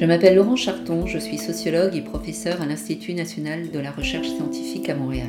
Je 0.00 0.06
m'appelle 0.06 0.36
Laurent 0.36 0.56
Charton, 0.56 1.06
je 1.06 1.18
suis 1.18 1.36
sociologue 1.36 1.94
et 1.94 2.00
professeur 2.00 2.62
à 2.62 2.66
l'Institut 2.66 3.12
national 3.12 3.70
de 3.70 3.78
la 3.78 3.90
recherche 3.90 4.28
scientifique 4.28 4.88
à 4.88 4.94
Montréal. 4.94 5.28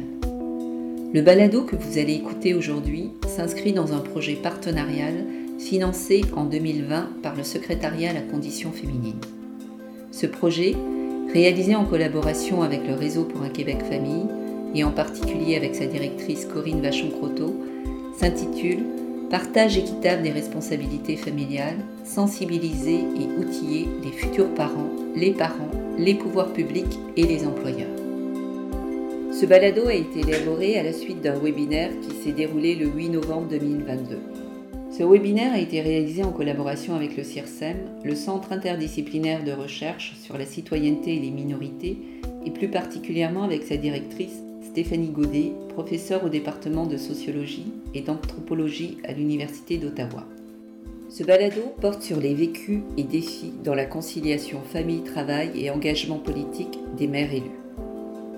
Le 1.14 1.22
balado 1.22 1.64
que 1.64 1.76
vous 1.76 1.98
allez 1.98 2.14
écouter 2.14 2.54
aujourd'hui 2.54 3.10
s'inscrit 3.28 3.74
dans 3.74 3.92
un 3.92 4.00
projet 4.00 4.36
partenarial 4.36 5.26
financé 5.60 6.22
en 6.38 6.46
2020 6.46 7.22
par 7.22 7.36
le 7.36 7.44
Secrétariat 7.44 8.12
à 8.12 8.14
la 8.14 8.22
condition 8.22 8.72
féminine. 8.72 9.20
Ce 10.14 10.26
projet, 10.26 10.78
réalisé 11.34 11.76
en 11.76 11.84
collaboration 11.84 12.62
avec 12.62 12.88
le 12.88 12.94
Réseau 12.94 13.26
pour 13.26 13.42
un 13.42 13.50
Québec 13.50 13.80
Famille 13.90 14.28
et 14.74 14.86
en 14.86 14.92
particulier 14.92 15.58
avec 15.58 15.76
sa 15.76 15.86
directrice 15.86 16.46
Corinne 16.46 16.82
Vachon-Croteau, 16.82 17.58
s'intitule 18.18 18.86
Partage 19.32 19.78
équitable 19.78 20.24
des 20.24 20.32
responsabilités 20.32 21.16
familiales, 21.16 21.78
sensibiliser 22.04 23.00
et 23.00 23.40
outiller 23.40 23.88
les 24.04 24.12
futurs 24.12 24.54
parents, 24.54 24.90
les 25.16 25.32
parents, 25.32 25.72
les 25.98 26.16
pouvoirs 26.16 26.52
publics 26.52 27.00
et 27.16 27.24
les 27.24 27.46
employeurs. 27.46 27.96
Ce 29.32 29.46
balado 29.46 29.88
a 29.88 29.94
été 29.94 30.20
élaboré 30.20 30.78
à 30.78 30.84
la 30.84 30.92
suite 30.92 31.22
d'un 31.22 31.40
webinaire 31.40 31.92
qui 32.02 32.14
s'est 32.18 32.34
déroulé 32.34 32.76
le 32.76 32.88
8 32.88 33.08
novembre 33.08 33.48
2022. 33.48 34.20
Ce 34.92 35.04
webinaire 35.04 35.54
a 35.54 35.60
été 35.60 35.80
réalisé 35.80 36.26
en 36.26 36.34
collaboration 36.34 36.96
avec 36.96 37.16
le 37.16 37.24
CIRSEM, 37.24 37.78
le 38.04 38.16
Centre 38.16 38.52
interdisciplinaire 38.52 39.46
de 39.46 39.54
recherche 39.54 40.14
sur 40.22 40.38
la 40.38 40.46
citoyenneté 40.46 41.16
et 41.16 41.20
les 41.20 41.32
minorités, 41.32 41.98
et 42.46 42.52
plus 42.52 42.68
particulièrement 42.68 43.44
avec 43.44 43.64
sa 43.64 43.78
directrice 43.78 44.42
Stéphanie 44.72 45.10
Godet, 45.10 45.52
professeure 45.68 46.24
au 46.24 46.30
département 46.30 46.86
de 46.86 46.96
sociologie 46.96 47.74
et 47.94 48.00
d'anthropologie 48.00 49.00
à 49.04 49.12
l'Université 49.12 49.78
d'Ottawa. 49.78 50.26
Ce 51.10 51.26
balado 51.26 51.62
porte 51.82 52.02
sur 52.02 52.22
les 52.22 52.34
vécus 52.34 52.80
et 52.96 53.04
défis 53.04 53.52
dans 53.66 53.76
la 53.76 53.84
conciliation 53.84 54.62
famille-travail 54.62 55.52
et 55.56 55.70
engagement 55.72 56.20
politique 56.20 56.80
des 56.98 57.08
mères 57.08 57.34
élues. 57.34 57.60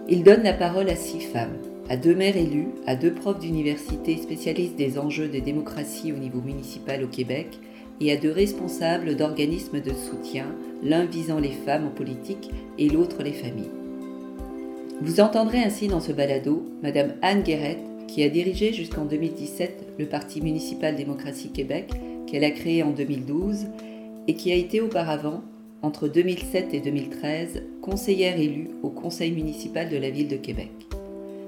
Il 0.10 0.24
donne 0.24 0.42
la 0.42 0.54
parole 0.54 0.90
à 0.90 0.96
six 0.96 1.20
femmes, 1.20 1.60
à 1.88 1.98
deux 1.98 2.16
mères 2.16 2.36
élues, 2.36 2.70
à 2.88 2.96
deux 2.96 3.14
profs 3.14 3.38
d'université 3.38 4.18
spécialistes 4.18 4.76
des 4.76 4.98
enjeux 4.98 5.28
de 5.28 5.38
démocratie 5.38 6.14
au 6.14 6.18
niveau 6.18 6.42
municipal 6.42 7.04
au 7.04 7.08
Québec 7.08 7.60
et 8.02 8.12
à 8.12 8.18
deux 8.18 8.32
responsables 8.32 9.16
d'organismes 9.16 9.82
de 9.82 9.92
soutien, 9.94 10.48
l'un 10.82 11.06
visant 11.06 11.40
les 11.40 11.52
femmes 11.52 11.86
en 11.86 11.92
politique 11.92 12.50
et 12.80 12.90
l'autre 12.90 13.22
les 13.22 13.34
familles. 13.34 13.83
Vous 15.04 15.20
entendrez 15.20 15.62
ainsi 15.62 15.90
dans 15.90 16.00
ce 16.00 16.14
balado 16.14 16.64
Madame 16.82 17.16
Anne 17.22 17.44
Guérette, 17.44 17.84
qui 18.08 18.24
a 18.24 18.30
dirigé 18.30 18.72
jusqu'en 18.72 19.04
2017 19.04 19.96
le 20.00 20.06
Parti 20.06 20.40
municipal 20.40 20.96
démocratie 20.96 21.50
Québec, 21.50 21.90
qu'elle 22.26 22.46
a 22.46 22.52
créé 22.52 22.84
en 22.84 22.92
2012 22.92 23.68
et 24.30 24.36
qui 24.36 24.54
a 24.54 24.56
été 24.56 24.80
auparavant, 24.80 25.42
entre 25.82 26.08
2007 26.08 26.74
et 26.74 26.80
2013, 26.80 27.64
conseillère 27.82 28.40
élue 28.40 28.70
au 28.82 28.88
conseil 28.90 29.34
municipal 29.34 29.90
de 29.90 29.98
la 29.98 30.10
ville 30.10 30.30
de 30.30 30.38
Québec. 30.38 30.72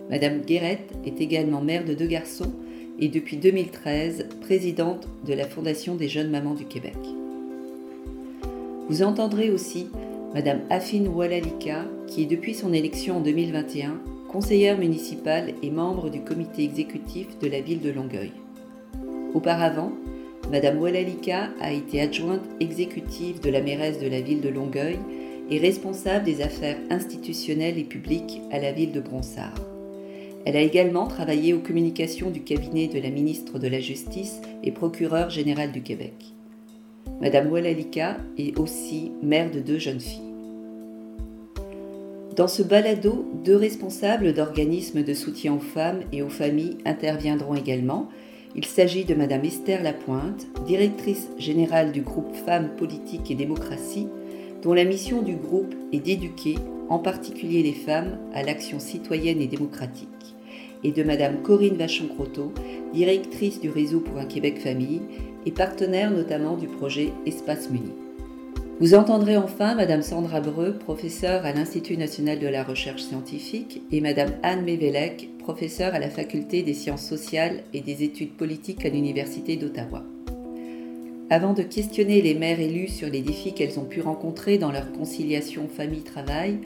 Madame 0.09 0.41
Guérette 0.41 0.91
est 1.05 1.21
également 1.21 1.61
mère 1.61 1.85
de 1.85 1.93
deux 1.93 2.07
garçons 2.07 2.51
et 2.99 3.07
depuis 3.07 3.37
2013 3.37 4.27
présidente 4.41 5.07
de 5.25 5.33
la 5.33 5.45
Fondation 5.45 5.95
des 5.95 6.09
jeunes 6.09 6.29
mamans 6.29 6.55
du 6.55 6.65
Québec. 6.65 6.97
Vous 8.89 9.01
entendrez 9.01 9.49
aussi 9.49 9.87
Madame 10.33 10.59
Afine 10.69 11.07
Walalika, 11.07 11.85
qui 12.07 12.25
depuis 12.25 12.53
son 12.53 12.73
élection 12.73 13.17
en 13.17 13.21
2021 13.21 13.99
conseillère 14.29 14.77
municipale 14.77 15.53
et 15.63 15.69
membre 15.69 16.09
du 16.09 16.21
comité 16.21 16.63
exécutif 16.63 17.39
de 17.39 17.47
la 17.47 17.61
ville 17.61 17.81
de 17.81 17.91
Longueuil. 17.91 18.31
Auparavant, 19.33 19.91
Madame 20.51 20.79
Walalika 20.79 21.49
a 21.59 21.71
été 21.71 22.01
adjointe 22.01 22.43
exécutive 22.59 23.39
de 23.39 23.49
la 23.49 23.61
mairesse 23.61 23.99
de 23.99 24.07
la 24.07 24.21
ville 24.21 24.41
de 24.41 24.49
Longueuil 24.49 24.99
et 25.49 25.57
responsable 25.57 26.25
des 26.25 26.41
affaires 26.41 26.77
institutionnelles 26.89 27.77
et 27.77 27.83
publiques 27.83 28.41
à 28.51 28.59
la 28.59 28.71
ville 28.71 28.91
de 28.91 28.99
Bronsard. 28.99 29.55
Elle 30.45 30.57
a 30.57 30.61
également 30.61 31.07
travaillé 31.07 31.53
aux 31.53 31.59
communications 31.59 32.29
du 32.29 32.41
cabinet 32.41 32.87
de 32.87 32.99
la 32.99 33.09
ministre 33.09 33.57
de 33.57 33.67
la 33.67 33.79
Justice 33.79 34.41
et 34.63 34.71
procureur 34.71 35.29
général 35.29 35.71
du 35.71 35.81
Québec. 35.81 36.13
Madame 37.21 37.51
Walalika 37.51 38.17
est 38.37 38.59
aussi 38.59 39.11
mère 39.23 39.49
de 39.49 39.59
deux 39.59 39.79
jeunes 39.79 40.01
filles. 40.01 40.34
Dans 42.35 42.49
ce 42.49 42.63
balado, 42.63 43.25
deux 43.45 43.55
responsables 43.55 44.33
d'organismes 44.33 45.03
de 45.03 45.13
soutien 45.13 45.53
aux 45.53 45.59
femmes 45.59 46.01
et 46.11 46.21
aux 46.21 46.29
familles 46.29 46.77
interviendront 46.83 47.55
également. 47.55 48.09
Il 48.57 48.65
s'agit 48.65 49.05
de 49.05 49.15
Madame 49.15 49.45
Esther 49.45 49.81
Lapointe, 49.81 50.45
directrice 50.67 51.29
générale 51.37 51.93
du 51.93 52.01
groupe 52.01 52.35
Femmes, 52.45 52.71
Politique 52.77 53.31
et 53.31 53.35
Démocratie, 53.35 54.09
dont 54.63 54.73
la 54.73 54.83
mission 54.83 55.21
du 55.21 55.37
groupe 55.37 55.73
est 55.93 55.99
d'éduquer, 55.99 56.55
en 56.89 56.99
particulier 56.99 57.63
les 57.63 57.73
femmes, 57.73 58.17
à 58.33 58.43
l'action 58.43 58.79
citoyenne 58.79 59.39
et 59.39 59.47
démocratique, 59.47 60.09
et 60.83 60.91
de 60.91 61.03
Madame 61.03 61.41
Corinne 61.41 61.77
Vachon-Croteau, 61.77 62.51
directrice 62.93 63.61
du 63.61 63.69
réseau 63.69 64.01
pour 64.01 64.17
un 64.17 64.25
Québec 64.25 64.59
Famille 64.59 65.01
et 65.45 65.51
partenaire 65.51 66.11
notamment 66.11 66.57
du 66.57 66.67
projet 66.67 67.13
Espace 67.25 67.69
Muni. 67.69 67.93
Vous 68.81 68.93
entendrez 68.93 69.37
enfin 69.37 69.73
Madame 69.73 70.01
Sandra 70.01 70.41
Breu, 70.41 70.73
professeure 70.77 71.45
à 71.45 71.53
l'Institut 71.53 71.95
national 71.95 72.39
de 72.39 72.47
la 72.47 72.61
recherche 72.61 73.03
scientifique, 73.03 73.81
et 73.89 74.01
Madame 74.01 74.33
Anne 74.43 74.65
Mévelec, 74.65 75.29
professeure 75.39 75.95
à 75.95 75.99
la 75.99 76.09
Faculté 76.09 76.61
des 76.61 76.73
sciences 76.73 77.07
sociales 77.07 77.63
et 77.73 77.79
des 77.79 78.03
études 78.03 78.33
politiques 78.33 78.85
à 78.85 78.89
l'Université 78.89 79.55
d'Ottawa. 79.55 80.03
Avant 81.29 81.53
de 81.53 81.63
questionner 81.63 82.21
les 82.21 82.35
mères 82.35 82.59
élues 82.59 82.89
sur 82.89 83.09
les 83.09 83.21
défis 83.21 83.53
qu'elles 83.53 83.79
ont 83.79 83.85
pu 83.85 84.01
rencontrer 84.01 84.57
dans 84.57 84.73
leur 84.73 84.91
conciliation 84.91 85.69
famille-travail, 85.69 86.59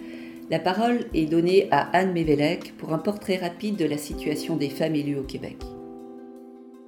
la 0.50 0.58
parole 0.58 1.06
est 1.14 1.28
donnée 1.28 1.68
à 1.70 1.96
Anne 1.96 2.14
Mévelec 2.14 2.76
pour 2.78 2.92
un 2.92 2.98
portrait 2.98 3.38
rapide 3.38 3.76
de 3.76 3.86
la 3.86 4.00
situation 4.00 4.56
des 4.56 4.70
femmes 4.70 4.96
élues 4.96 5.20
au 5.20 5.24
Québec. 5.24 5.58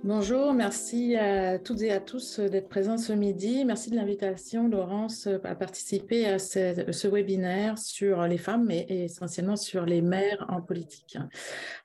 Bonjour, 0.04 0.52
merci 0.54 1.16
à 1.16 1.60
toutes 1.60 1.84
et 1.84 1.92
à 1.92 2.00
tous 2.00 2.40
d'être 2.40 2.70
présents 2.70 2.98
ce 2.98 3.14
midi. 3.14 3.64
Merci 3.66 3.92
de 3.92 3.96
l'invitation, 3.96 4.68
Laurence, 4.68 5.28
à 5.44 5.54
participer 5.54 6.26
à 6.26 6.40
ce, 6.40 7.08
webinaire 7.08 7.78
sur 7.78 8.24
les 8.24 8.40
femmes, 8.40 8.66
mais 8.66 8.88
essentiellement 8.90 9.56
sur 9.56 9.86
les 9.86 10.02
mères 10.02 10.44
en 10.50 10.60
politique. 10.60 11.20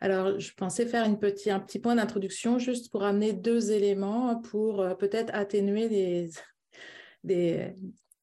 Alors, 0.00 0.40
je 0.40 0.54
pensais 0.54 0.86
faire 0.86 1.04
un 1.04 1.14
petit 1.14 1.78
point 1.78 1.96
d'introduction 1.96 2.58
juste 2.58 2.90
pour 2.90 3.04
amener 3.04 3.34
deux 3.34 3.70
éléments 3.70 4.36
pour 4.36 4.80
euh, 4.80 4.94
peut-être 4.94 5.34
atténuer 5.34 5.90
des, 5.90 6.30
des, 7.22 7.74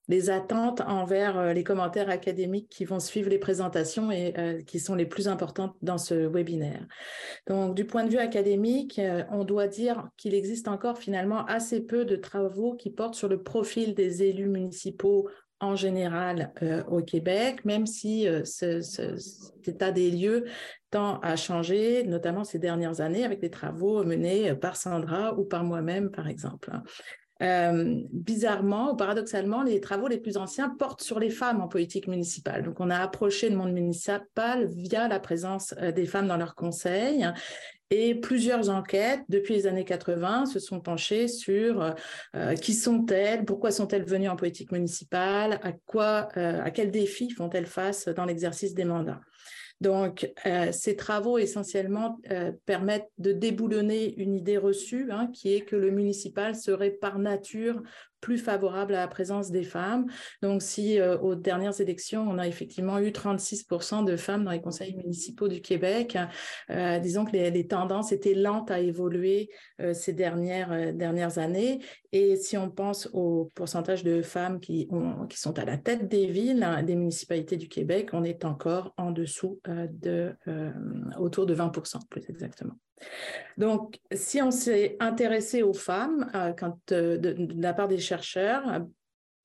les 0.09 0.29
attentes 0.29 0.81
envers 0.81 1.37
euh, 1.37 1.53
les 1.53 1.63
commentaires 1.63 2.09
académiques 2.09 2.69
qui 2.69 2.85
vont 2.85 2.99
suivre 2.99 3.29
les 3.29 3.37
présentations 3.37 4.11
et 4.11 4.33
euh, 4.37 4.61
qui 4.61 4.79
sont 4.79 4.95
les 4.95 5.05
plus 5.05 5.27
importantes 5.27 5.75
dans 5.81 5.97
ce 5.97 6.13
webinaire. 6.13 6.85
Donc, 7.47 7.75
du 7.75 7.85
point 7.85 8.03
de 8.03 8.09
vue 8.09 8.17
académique, 8.17 8.99
euh, 8.99 9.23
on 9.31 9.43
doit 9.43 9.67
dire 9.67 10.09
qu'il 10.17 10.33
existe 10.33 10.67
encore 10.67 10.97
finalement 10.97 11.45
assez 11.45 11.81
peu 11.81 12.05
de 12.05 12.15
travaux 12.15 12.75
qui 12.75 12.89
portent 12.89 13.15
sur 13.15 13.29
le 13.29 13.41
profil 13.41 13.95
des 13.95 14.23
élus 14.23 14.49
municipaux 14.49 15.29
en 15.59 15.77
général 15.77 16.51
au 16.89 17.01
Québec, 17.01 17.63
même 17.63 17.85
si 17.85 18.27
cet 18.43 19.65
état 19.65 19.93
des 19.93 20.11
lieux 20.11 20.43
tend 20.91 21.19
à 21.21 21.37
changer, 21.37 22.03
notamment 22.03 22.43
ces 22.43 22.59
dernières 22.59 22.99
années 22.99 23.23
avec 23.23 23.41
les 23.41 23.49
travaux 23.49 24.03
menés 24.03 24.55
par 24.55 24.75
Sandra 24.75 25.33
ou 25.39 25.45
par 25.45 25.63
moi-même, 25.63 26.11
par 26.11 26.27
exemple. 26.27 26.69
Euh, 27.43 28.01
bizarrement 28.11 28.93
ou 28.93 28.95
paradoxalement, 28.95 29.63
les 29.63 29.81
travaux 29.81 30.07
les 30.07 30.17
plus 30.17 30.37
anciens 30.37 30.69
portent 30.69 31.01
sur 31.01 31.19
les 31.19 31.29
femmes 31.29 31.61
en 31.61 31.67
politique 31.67 32.07
municipale. 32.07 32.63
Donc, 32.63 32.79
on 32.79 32.89
a 32.89 32.97
approché 32.97 33.49
le 33.49 33.57
monde 33.57 33.73
municipal 33.73 34.65
via 34.67 35.07
la 35.09 35.19
présence 35.19 35.73
euh, 35.81 35.91
des 35.91 36.05
femmes 36.05 36.27
dans 36.27 36.37
leurs 36.37 36.55
conseils. 36.55 37.27
Et 37.89 38.15
plusieurs 38.15 38.69
enquêtes 38.69 39.21
depuis 39.29 39.55
les 39.55 39.67
années 39.67 39.83
80 39.83 40.45
se 40.45 40.59
sont 40.59 40.79
penchées 40.79 41.27
sur 41.27 41.93
euh, 42.35 42.55
qui 42.55 42.73
sont-elles, 42.73 43.45
pourquoi 43.45 43.71
sont-elles 43.71 44.05
venues 44.05 44.29
en 44.29 44.35
politique 44.35 44.71
municipale, 44.71 45.59
à 45.61 45.73
quoi, 45.85 46.29
à 46.35 46.71
quels 46.71 46.89
défis 46.89 47.29
font-elles 47.29 47.67
face 47.67 48.07
dans 48.07 48.25
l'exercice 48.25 48.73
des 48.73 48.85
mandats. 48.85 49.19
Donc, 49.83 50.31
euh, 50.45 50.71
ces 50.71 50.95
travaux 50.95 51.37
essentiellement 51.37 52.17
euh, 52.31 52.53
permettent 52.65 53.11
de 53.17 53.33
déboulonner 53.33 54.15
une 54.15 54.33
idée 54.33 54.57
reçue, 54.57 55.11
hein, 55.11 55.27
qui 55.33 55.53
est 55.53 55.65
que 55.65 55.75
le 55.75 55.91
municipal 55.91 56.55
serait 56.55 56.91
par 56.91 57.19
nature 57.19 57.83
plus 58.23 58.37
favorable 58.37 58.95
à 58.95 59.01
la 59.01 59.07
présence 59.09 59.51
des 59.51 59.65
femmes. 59.65 60.05
Donc, 60.41 60.61
si 60.61 60.97
euh, 60.97 61.17
aux 61.17 61.35
dernières 61.35 61.81
élections, 61.81 62.25
on 62.25 62.37
a 62.37 62.47
effectivement 62.47 62.97
eu 62.99 63.09
36% 63.09 64.05
de 64.05 64.15
femmes 64.15 64.45
dans 64.45 64.51
les 64.51 64.61
conseils 64.61 64.95
municipaux 64.95 65.49
du 65.49 65.59
Québec, 65.59 66.17
euh, 66.69 66.99
disons 66.99 67.25
que 67.25 67.33
les, 67.33 67.67
tendances 67.67 68.13
étaient 68.13 68.33
lentes 68.33 68.71
à 68.71 68.79
évoluer 68.79 69.49
euh, 69.81 69.93
ces 69.93 70.13
dernières, 70.13 70.93
dernières 70.93 71.37
années. 71.37 71.79
Et 72.13 72.37
si 72.37 72.57
on 72.57 72.69
pense 72.69 73.09
au 73.11 73.51
pourcentage 73.55 74.05
de 74.05 74.21
femmes 74.21 74.61
qui, 74.61 74.87
ont, 74.89 75.27
qui 75.27 75.37
sont 75.37 75.59
à 75.59 75.65
la 75.65 75.77
tête 75.77 76.07
des 76.07 76.27
villes, 76.27 76.63
hein, 76.63 76.81
des 76.81 76.95
municipalités 76.95 77.57
du 77.57 77.67
Québec, 77.67 78.11
on 78.13 78.23
est 78.23 78.45
encore 78.45 78.93
en 78.95 79.11
dessous 79.11 79.59
de 79.67 80.33
autour 81.19 81.45
de 81.45 81.55
20%, 81.55 82.07
plus 82.09 82.23
exactement. 82.29 82.75
Donc, 83.57 83.99
si 84.11 84.41
on 84.41 84.51
s'est 84.51 84.97
intéressé 84.99 85.61
aux 85.61 85.73
femmes, 85.73 86.29
euh, 86.35 86.53
euh, 86.91 87.17
de, 87.17 87.35
la 87.61 87.73
part 87.73 87.87
des 87.87 87.99
chercheurs, 87.99 88.63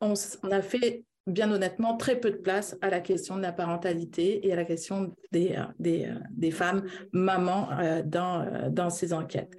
on, 0.00 0.14
a 0.50 0.62
fait 0.62 1.04
bien 1.28 1.50
honnêtement 1.50 1.96
très 1.96 2.18
peu 2.18 2.30
de 2.30 2.36
place 2.36 2.76
à 2.80 2.90
la 2.90 3.00
question 3.00 3.36
de 3.36 3.42
la 3.42 3.52
parentalité 3.52 4.46
et 4.46 4.52
à 4.52 4.56
la 4.56 4.64
question 4.64 5.14
des, 5.30 5.56
euh, 5.56 6.10
euh, 6.42 6.50
femmes 6.50 6.84
mamans 7.12 7.68
euh, 7.78 8.02
dans 8.02 8.90
ces 8.90 9.12
enquêtes. 9.12 9.52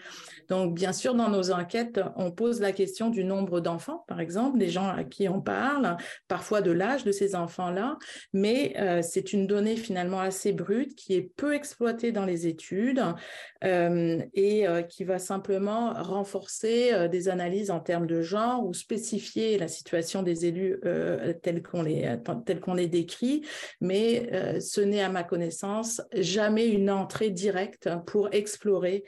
Donc, 0.49 0.73
bien 0.73 0.93
sûr, 0.93 1.15
dans 1.15 1.29
nos 1.29 1.51
enquêtes, 1.51 1.99
on 2.15 2.31
pose 2.31 2.61
la 2.61 2.71
question 2.71 3.09
du 3.09 3.23
nombre 3.23 3.59
d'enfants, 3.59 4.03
par 4.07 4.19
exemple, 4.19 4.57
des 4.57 4.69
gens 4.69 4.87
à 4.87 5.03
qui 5.03 5.27
on 5.29 5.41
parle, 5.41 5.97
parfois 6.27 6.61
de 6.61 6.71
l'âge 6.71 7.03
de 7.03 7.11
ces 7.11 7.35
enfants-là, 7.35 7.97
mais 8.33 8.75
c'est 9.01 9.33
une 9.33 9.47
donnée 9.47 9.75
finalement 9.75 10.19
assez 10.19 10.53
brute 10.53 10.95
qui 10.95 11.13
est 11.13 11.31
peu 11.35 11.53
exploitée 11.53 12.11
dans 12.11 12.25
les 12.25 12.47
études 12.47 13.03
et 13.63 14.65
qui 14.89 15.03
va 15.03 15.19
simplement 15.19 15.93
renforcer 15.93 17.07
des 17.09 17.29
analyses 17.29 17.71
en 17.71 17.79
termes 17.79 18.07
de 18.07 18.21
genre 18.21 18.65
ou 18.65 18.73
spécifier 18.73 19.57
la 19.57 19.67
situation 19.67 20.23
des 20.23 20.45
élus 20.45 20.79
tels 21.41 21.61
qu'on 21.61 21.83
les, 21.83 22.17
tel 22.45 22.59
qu'on 22.59 22.73
les 22.73 22.87
décrit, 22.87 23.43
mais 23.81 24.29
euh, 24.33 24.59
ce 24.59 24.81
n'est 24.81 25.01
à 25.01 25.09
ma 25.09 25.23
connaissance 25.23 26.01
jamais 26.13 26.67
une 26.67 26.89
entrée 26.89 27.29
directe 27.29 27.89
pour 28.05 28.29
explorer 28.33 29.03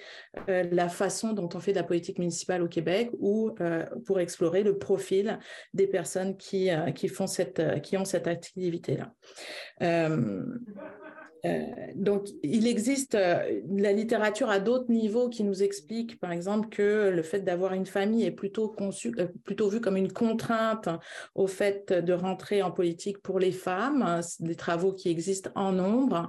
euh, 0.49 0.63
la 0.71 0.89
façon 0.89 1.30
dont 1.33 1.49
on 1.53 1.59
fait 1.59 1.71
de 1.71 1.77
la 1.77 1.83
politique 1.83 2.19
municipale 2.19 2.61
au 2.61 2.67
Québec 2.67 3.09
ou 3.19 3.51
euh, 3.59 3.85
pour 4.05 4.19
explorer 4.19 4.63
le 4.63 4.77
profil 4.77 5.39
des 5.73 5.87
personnes 5.87 6.37
qui, 6.37 6.69
qui, 6.95 7.07
font 7.07 7.27
cette, 7.27 7.81
qui 7.81 7.97
ont 7.97 8.05
cette 8.05 8.27
activité-là. 8.27 9.13
Euh, 11.45 11.65
donc, 11.95 12.27
il 12.43 12.67
existe 12.67 13.15
euh, 13.15 13.61
la 13.69 13.93
littérature 13.93 14.49
à 14.49 14.59
d'autres 14.59 14.91
niveaux 14.91 15.29
qui 15.29 15.43
nous 15.43 15.63
explique, 15.63 16.19
par 16.19 16.31
exemple, 16.31 16.69
que 16.69 17.09
le 17.09 17.23
fait 17.23 17.39
d'avoir 17.39 17.73
une 17.73 17.85
famille 17.85 18.23
est 18.23 18.31
plutôt 18.31 18.69
conçu, 18.69 19.13
euh, 19.17 19.27
plutôt 19.43 19.69
vu 19.69 19.81
comme 19.81 19.97
une 19.97 20.11
contrainte 20.11 20.89
au 21.35 21.47
fait 21.47 21.91
de 21.91 22.13
rentrer 22.13 22.61
en 22.61 22.71
politique 22.71 23.19
pour 23.19 23.39
les 23.39 23.51
femmes, 23.51 24.21
des 24.39 24.55
travaux 24.55 24.93
qui 24.93 25.09
existent 25.09 25.49
en 25.55 25.71
nombre. 25.71 26.27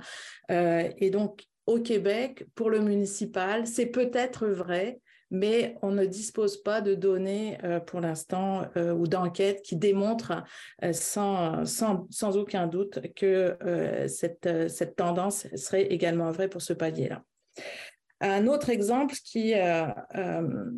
et 0.48 1.10
donc, 1.10 1.46
au 1.66 1.80
Québec, 1.80 2.44
pour 2.54 2.70
le 2.70 2.80
municipal, 2.80 3.66
c'est 3.66 3.86
peut-être 3.86 4.46
vrai, 4.46 5.00
mais 5.30 5.76
on 5.82 5.90
ne 5.90 6.04
dispose 6.04 6.62
pas 6.62 6.80
de 6.80 6.94
données 6.94 7.58
euh, 7.64 7.80
pour 7.80 8.00
l'instant 8.00 8.66
euh, 8.76 8.92
ou 8.92 9.06
d'enquêtes 9.06 9.62
qui 9.62 9.76
démontrent 9.76 10.44
euh, 10.84 10.92
sans, 10.92 12.36
aucun 12.36 12.66
doute 12.66 13.00
que 13.16 13.56
cette, 14.08 14.68
cette 14.68 14.96
tendance 14.96 15.46
serait 15.56 15.84
également 15.84 16.30
vraie 16.30 16.48
pour 16.48 16.62
ce 16.62 16.72
palier-là. 16.72 17.22
Un 18.22 18.46
autre 18.46 18.70
exemple 18.70 19.16
qui, 19.24 19.52
euh, 19.54 19.86
euh, 20.14 20.70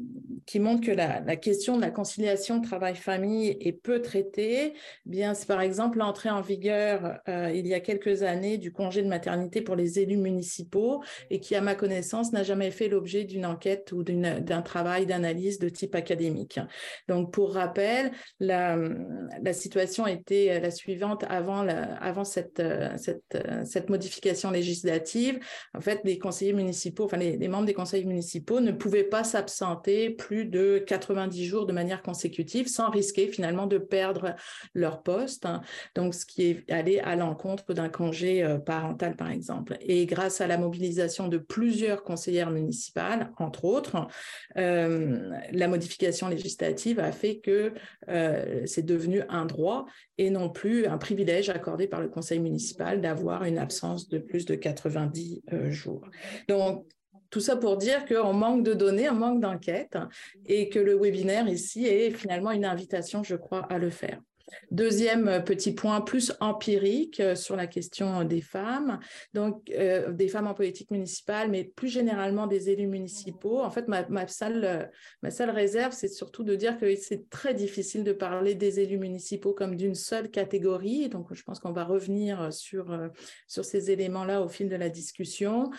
montre 0.57 0.87
que 0.87 0.93
la, 0.93 1.37
question 1.37 1.77
de 1.77 1.83
la 1.83 1.91
conciliation 1.91 2.63
travail-famille 2.63 3.59
est 3.61 3.73
peu 3.73 4.01
traitée, 4.01 4.73
eh 5.13 5.25
c'est 5.35 5.47
par 5.47 5.61
exemple 5.61 5.99
l'entrée 5.99 6.31
en 6.31 6.41
vigueur 6.41 7.19
euh, 7.29 7.51
il 7.55 7.67
y 7.67 7.75
a 7.75 7.81
quelques 7.81 8.23
années 8.23 8.57
du 8.57 8.73
congé 8.73 9.03
de 9.03 9.09
maternité 9.09 9.61
pour 9.61 9.77
les 9.77 9.99
élus 9.99 10.17
municipaux 10.17 11.03
et 11.29 11.39
qui, 11.39 11.55
à 11.55 11.61
ma 11.61 11.75
connaissance, 11.75 12.33
n'a 12.33 12.45
jamais 12.45 12.71
fait 12.71 12.89
l'objet 12.89 13.25
d'une 13.25 13.45
enquête 13.45 13.93
ou 13.93 14.05
d'un 14.05 14.63
travail 14.63 15.05
d'analyse 15.05 15.59
de 15.59 15.69
type 15.69 15.95
académique. 15.97 16.59
Donc, 17.09 17.31
pour 17.31 17.53
rappel, 17.53 18.11
la, 18.41 18.79
situation 19.53 20.07
était 20.07 20.61
la 20.61 20.71
suivante 20.71 21.25
avant, 21.29 21.67
avant 21.69 22.25
cette, 22.25 22.63
cette 22.97 23.91
modification 23.91 24.51
législative. 24.51 25.41
En 25.75 25.81
fait, 25.83 26.01
les 26.05 26.19
conseillers 26.19 26.55
municipaux, 26.55 27.05
enfin 27.05 27.19
les 27.19 27.34
les, 27.39 27.49
membres 27.49 27.67
des 27.67 27.75
conseils 27.75 28.05
municipaux 28.05 28.61
ne 28.61 28.73
pouvaient 28.73 29.05
pas 29.05 29.25
s'absenter 29.25 30.11
plus 30.11 30.45
de 30.45 30.83
90 30.87 31.45
jours 31.47 31.67
de 31.67 31.73
manière 31.73 32.03
consécutive 32.03 32.69
sans 32.69 32.91
risquer 32.91 33.29
finalement 33.29 33.67
de 33.67 33.79
perdre 33.79 34.35
leur 34.75 35.03
poste. 35.03 35.47
Donc, 35.95 36.15
ce 36.15 36.27
qui 36.27 36.43
est 36.45 36.71
allé 36.71 36.99
à 37.01 37.17
l'encontre 37.17 37.75
d'un 37.75 37.89
congé 37.89 38.43
euh, 38.43 38.59
parental, 38.59 39.17
par 39.17 39.31
exemple. 39.31 39.77
Et 39.81 40.07
grâce 40.07 40.41
à 40.41 40.47
la 40.47 40.59
mobilisation 40.59 41.29
de 41.29 41.39
plusieurs 41.39 42.03
conseillères 42.03 42.51
municipales, 42.51 43.33
entre 43.39 43.65
autres, 43.65 44.07
euh, 44.57 45.31
la 45.53 45.69
modification 45.69 46.29
législative 46.29 47.01
a 47.01 47.13
fait 47.13 47.39
que 47.39 47.73
euh, 48.09 48.63
c'est 48.67 48.85
devenu 48.85 49.23
un 49.29 49.47
droit 49.47 49.87
et 50.19 50.31
non 50.31 50.51
plus 50.51 50.87
un 50.87 50.99
privilège 50.99 51.51
accordé 51.51 51.87
par 51.87 52.01
le 52.01 52.09
conseil 52.09 52.41
municipal 52.41 53.01
d'avoir 53.01 53.45
une 53.45 53.59
absence 53.59 54.09
de 54.09 54.19
plus 54.19 54.45
de 54.45 54.55
90 54.55 55.43
jours. 55.71 56.09
Donc, 56.49 56.87
tout 57.31 57.41
ça 57.41 57.57
pour 57.57 57.77
dire 57.77 58.05
qu'on 58.07 58.33
manque 58.33 58.63
de 58.65 58.75
données, 58.75 59.09
on 59.11 59.15
manque 59.15 59.41
d'enquêtes 59.41 59.99
et 60.47 60.69
que 60.69 60.79
le 60.79 60.97
webinaire 60.97 61.49
ici 61.49 61.87
est 61.87 62.11
finalement 62.11 62.51
une 62.51 62.65
invitation, 62.65 63.23
je 63.23 63.37
crois, 63.37 63.67
à 63.71 63.79
le 63.79 63.91
faire. 63.91 64.21
Deuxième 64.71 65.29
euh, 65.29 65.41
petit 65.41 65.73
point 65.73 66.01
plus 66.01 66.33
empirique 66.41 67.21
euh, 67.21 67.35
sur 67.35 67.57
la 67.57 67.67
question 67.67 68.25
des 68.25 68.41
femmes, 68.41 69.01
donc 69.33 69.71
euh, 69.71 70.13
des 70.13 70.29
femmes 70.29 70.47
en 70.47 70.55
politique 70.55 70.91
municipale, 70.91 71.51
mais 71.51 71.65
plus 71.65 71.89
généralement 71.89 72.47
des 72.47 72.71
élus 72.71 72.87
municipaux. 72.87 73.61
En 73.61 73.71
fait, 73.71 73.89
ma, 73.89 74.07
ma 74.09 74.27
seule, 74.27 74.91
ma 75.23 75.31
seule 75.31 75.51
réserve, 75.51 75.93
c'est 75.93 76.09
surtout 76.09 76.45
de 76.45 76.55
dire 76.57 76.79
que 76.79 76.95
c'est 76.97 77.31
très 77.31 77.55
difficile 77.55 78.05
de 78.05 78.13
parler 78.13 78.55
des 78.55 78.81
élus 78.81 78.99
municipaux 78.99 79.53
comme 79.53 79.77
d'une 79.77 79.95
seule 79.95 80.31
catégorie. 80.31 81.09
Donc, 81.09 81.33
je 81.33 81.43
pense 81.43 81.59
qu'on 81.59 81.73
va 81.73 81.85
revenir 81.85 82.53
sur, 82.53 82.97
sur 83.47 83.65
ces 83.65 83.91
éléments-là 83.91 84.43
au 84.43 84.49
fil 84.49 84.69
de 84.69 84.77
la 84.77 84.89
discussion. 84.89 85.71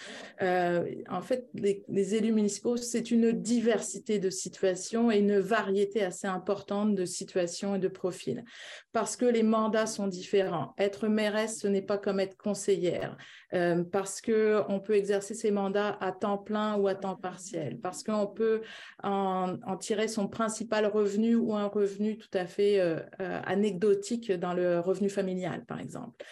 Euh, 0.41 0.85
en 1.09 1.21
fait, 1.21 1.47
les 1.53 2.15
élus 2.15 2.31
municipaux, 2.31 2.77
c'est 2.77 3.11
une 3.11 3.31
diversité 3.31 4.19
de 4.19 4.29
situations 4.29 5.11
et 5.11 5.17
une 5.17 5.39
variété 5.39 6.03
assez 6.03 6.27
importante 6.27 6.95
de 6.95 7.05
situations 7.05 7.75
et 7.75 7.79
de 7.79 7.87
profils 7.87 8.43
parce 8.91 9.15
que 9.15 9.25
les 9.25 9.43
mandats 9.43 9.85
sont 9.85 10.07
différents. 10.07 10.73
Être 10.77 11.07
mairesse, 11.07 11.59
ce 11.59 11.67
n'est 11.67 11.81
pas 11.81 11.97
comme 11.97 12.19
être 12.19 12.37
conseillère, 12.37 13.17
euh, 13.53 13.83
parce 13.83 14.21
que 14.21 14.61
on 14.69 14.79
peut 14.79 14.95
exercer 14.95 15.33
ses 15.33 15.51
mandats 15.51 15.97
à 16.01 16.11
temps 16.11 16.37
plein 16.37 16.75
ou 16.75 16.87
à 16.87 16.95
temps 16.95 17.15
partiel, 17.15 17.79
parce 17.79 18.03
qu'on 18.03 18.27
peut 18.27 18.61
en, 19.03 19.57
tirer 19.79 20.07
son 20.07 20.27
principal 20.27 20.85
revenu 20.85 21.35
ou 21.35 21.55
un 21.55 21.67
revenu 21.67 22.17
tout 22.17 22.29
à 22.33 22.45
fait 22.45 22.79
euh, 22.79 22.99
euh, 23.21 23.41
anecdotique 23.45 24.31
dans 24.31 24.53
le 24.53 24.79
revenu 24.79 25.09
familial, 25.09 25.65
par 25.65 25.79
exemple. 25.79 26.25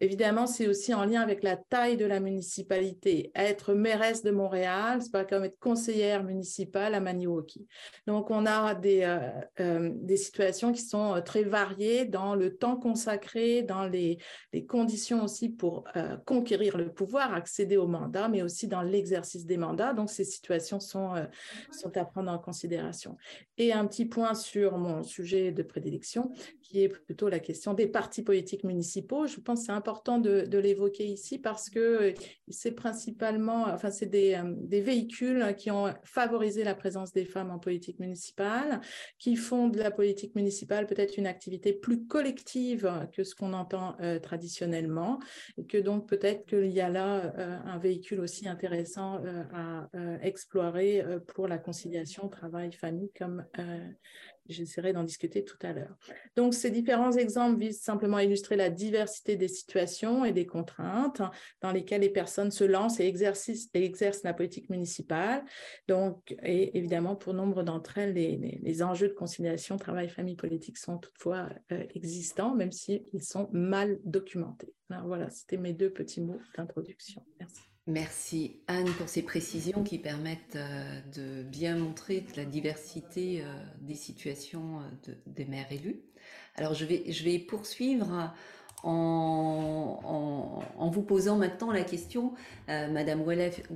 Évidemment, 0.00 0.48
c'est 0.48 0.66
aussi 0.66 0.92
en 0.92 1.04
lien 1.04 1.20
avec 1.20 1.44
la 1.44 1.56
taille 1.56 1.96
de 1.96 2.04
la 2.04 2.18
municipalité. 2.18 3.30
Être 3.36 3.74
mairesse 3.74 4.24
de 4.24 4.32
Montréal, 4.32 5.00
c'est 5.00 5.12
pas 5.12 5.24
comme 5.24 5.44
être 5.44 5.58
conseillère 5.60 6.24
municipale 6.24 6.94
à 6.94 7.00
Maniwaki. 7.00 7.66
Donc, 8.08 8.30
on 8.30 8.44
a 8.44 8.74
des, 8.74 9.02
euh, 9.04 9.18
euh, 9.60 9.92
des 9.94 10.16
situations 10.16 10.72
qui 10.72 10.82
sont 10.82 11.14
euh, 11.14 11.20
très 11.20 11.44
variées 11.44 12.06
dans 12.06 12.34
le 12.34 12.56
temps 12.56 12.76
consacré, 12.76 13.62
dans 13.62 13.86
les, 13.86 14.18
les 14.52 14.66
conditions 14.66 15.22
aussi 15.22 15.48
pour 15.48 15.84
conquérir 16.24 16.76
le 16.76 16.92
pouvoir, 16.92 17.32
accéder 17.32 17.76
au 17.76 17.86
mandat, 17.86 18.28
mais 18.28 18.42
aussi 18.42 18.66
dans 18.66 18.82
l'exercice 18.82 19.46
des 19.46 19.56
mandats. 19.56 19.92
Donc, 19.92 20.10
ces 20.10 20.24
situations 20.24 20.80
sont, 20.80 21.14
sont 21.70 21.96
à 21.96 22.04
prendre 22.04 22.30
en 22.32 22.38
considération. 22.38 23.16
Et 23.58 23.72
un 23.72 23.86
petit 23.86 24.06
point 24.06 24.34
sur 24.34 24.76
mon 24.76 25.02
sujet 25.02 25.52
de 25.52 25.62
prédilection, 25.62 26.32
qui 26.62 26.82
est 26.82 26.88
plutôt 26.88 27.28
la 27.28 27.38
question 27.38 27.74
des 27.74 27.86
partis 27.86 28.22
politiques 28.22 28.64
municipaux. 28.64 29.26
Je 29.26 29.40
pense 29.40 29.60
que 29.60 29.66
c'est 29.66 29.72
important 29.84 30.18
de, 30.18 30.58
l'évoquer 30.58 31.04
ici 31.04 31.38
parce 31.38 31.68
que 31.68 32.14
c'est 32.48 32.72
principalement, 32.72 33.66
enfin, 33.66 33.90
c'est 33.90 34.06
des, 34.06 34.32
euh, 34.34 34.54
des, 34.56 34.80
véhicules 34.80 35.54
qui 35.58 35.70
ont 35.70 35.92
favorisé 36.04 36.64
la 36.64 36.74
présence 36.74 37.12
des 37.12 37.26
femmes 37.26 37.50
en 37.50 37.58
politique 37.58 37.98
municipale, 37.98 38.80
qui 39.18 39.36
font 39.36 39.68
de 39.68 39.78
la 39.78 39.90
politique 39.90 40.34
municipale 40.36 40.86
peut-être 40.86 41.18
une 41.18 41.26
activité 41.26 41.74
plus 41.74 42.06
collective 42.06 42.90
que 43.12 43.24
ce 43.24 43.34
qu'on 43.34 43.52
entend 43.52 43.94
euh, 44.00 44.18
traditionnellement, 44.18 45.18
et 45.58 45.66
que 45.66 45.76
donc 45.76 46.08
peut-être 46.08 46.46
qu'il 46.46 46.70
y 46.70 46.80
a 46.80 46.88
là 46.88 47.34
euh, 47.38 47.58
un 47.66 47.78
véhicule 47.78 48.20
aussi 48.20 48.48
intéressant 48.48 49.20
à 49.52 49.88
explorer 50.22 51.04
pour 51.28 51.46
la 51.46 51.58
conciliation 51.58 52.28
travail-famille 52.28 53.10
comme 53.18 53.44
J'essaierai 54.48 54.92
d'en 54.92 55.04
discuter 55.04 55.44
tout 55.44 55.56
à 55.62 55.72
l'heure. 55.72 55.96
Donc, 56.36 56.54
ces 56.54 56.70
différents 56.70 57.12
exemples 57.12 57.58
visent 57.58 57.80
simplement 57.80 58.18
à 58.18 58.24
illustrer 58.24 58.56
la 58.56 58.70
diversité 58.70 59.36
des 59.36 59.48
situations 59.48 60.24
et 60.24 60.32
des 60.32 60.46
contraintes 60.46 61.22
dans 61.60 61.72
lesquelles 61.72 62.02
les 62.02 62.10
personnes 62.10 62.50
se 62.50 62.64
lancent 62.64 63.00
et 63.00 63.06
exercent, 63.06 64.22
la 64.22 64.34
politique 64.34 64.68
municipale. 64.70 65.44
Donc, 65.88 66.36
et 66.42 66.76
évidemment, 66.76 67.16
pour 67.16 67.34
nombre 67.34 67.62
d'entre 67.62 67.98
elles, 67.98 68.12
les, 68.12 68.82
enjeux 68.82 69.08
de 69.08 69.14
conciliation 69.14 69.76
travail-famille 69.76 70.36
politique 70.36 70.78
sont 70.78 70.98
toutefois 70.98 71.48
euh, 71.72 71.84
existants, 71.94 72.54
même 72.54 72.72
s'ils 72.72 73.04
sont 73.20 73.48
mal 73.52 73.98
documentés. 74.04 74.74
Voilà, 75.06 75.30
c'était 75.30 75.56
mes 75.56 75.72
deux 75.72 75.90
petits 75.90 76.20
mots 76.20 76.40
d'introduction. 76.56 77.24
Merci. 77.40 77.73
Merci 77.86 78.62
Anne 78.66 78.90
pour 78.96 79.10
ces 79.10 79.20
précisions 79.20 79.84
qui 79.84 79.98
permettent 79.98 80.56
euh, 80.56 81.00
de 81.14 81.42
bien 81.42 81.76
montrer 81.76 82.24
la 82.34 82.46
diversité 82.46 83.42
euh, 83.42 83.44
des 83.82 83.94
situations 83.94 84.80
euh, 84.80 85.12
des 85.26 85.44
maires 85.44 85.70
élus. 85.70 86.00
Alors 86.56 86.72
je 86.72 86.86
vais, 86.86 87.12
je 87.12 87.24
vais 87.24 87.38
poursuivre 87.38 88.32
en, 88.82 90.00
vous 90.90 91.02
posant 91.02 91.36
maintenant 91.36 91.72
la 91.72 91.84
question, 91.84 92.32
Madame, 92.68 93.24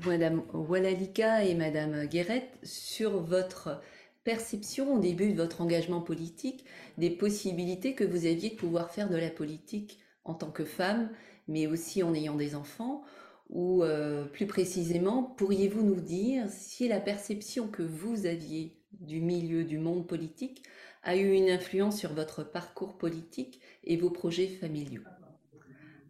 Madame 0.02 0.42
Walalika 0.52 1.44
et 1.44 1.54
Madame 1.54 2.06
Guérette, 2.06 2.58
sur 2.62 3.22
votre 3.22 3.80
perception 4.24 4.94
au 4.94 4.98
début 4.98 5.32
de 5.32 5.36
votre 5.36 5.62
engagement 5.62 6.02
politique 6.02 6.64
des 6.98 7.10
possibilités 7.10 7.94
que 7.94 8.04
vous 8.04 8.26
aviez 8.26 8.50
de 8.50 8.56
pouvoir 8.56 8.90
faire 8.90 9.08
de 9.08 9.16
la 9.16 9.30
politique 9.30 9.98
en 10.24 10.34
tant 10.34 10.50
que 10.50 10.64
femme, 10.64 11.10
mais 11.48 11.66
aussi 11.66 12.02
en 12.02 12.14
ayant 12.14 12.36
des 12.36 12.54
enfants 12.54 13.02
Ou 13.50 13.82
euh, 13.82 14.26
plus 14.26 14.46
précisément, 14.46 15.22
pourriez-vous 15.22 15.82
nous 15.82 16.00
dire 16.00 16.48
si 16.48 16.88
la 16.88 17.00
perception 17.00 17.68
que 17.68 17.82
vous 17.82 18.26
aviez 18.26 18.78
du 18.92 19.20
milieu 19.20 19.64
du 19.64 19.78
monde 19.78 20.06
politique 20.06 20.62
a 21.02 21.16
eu 21.16 21.32
une 21.32 21.48
influence 21.48 21.98
sur 21.98 22.12
votre 22.12 22.44
parcours 22.44 22.98
politique 22.98 23.60
et 23.84 23.96
vos 23.96 24.10
projets 24.10 24.48
familiaux? 24.48 25.04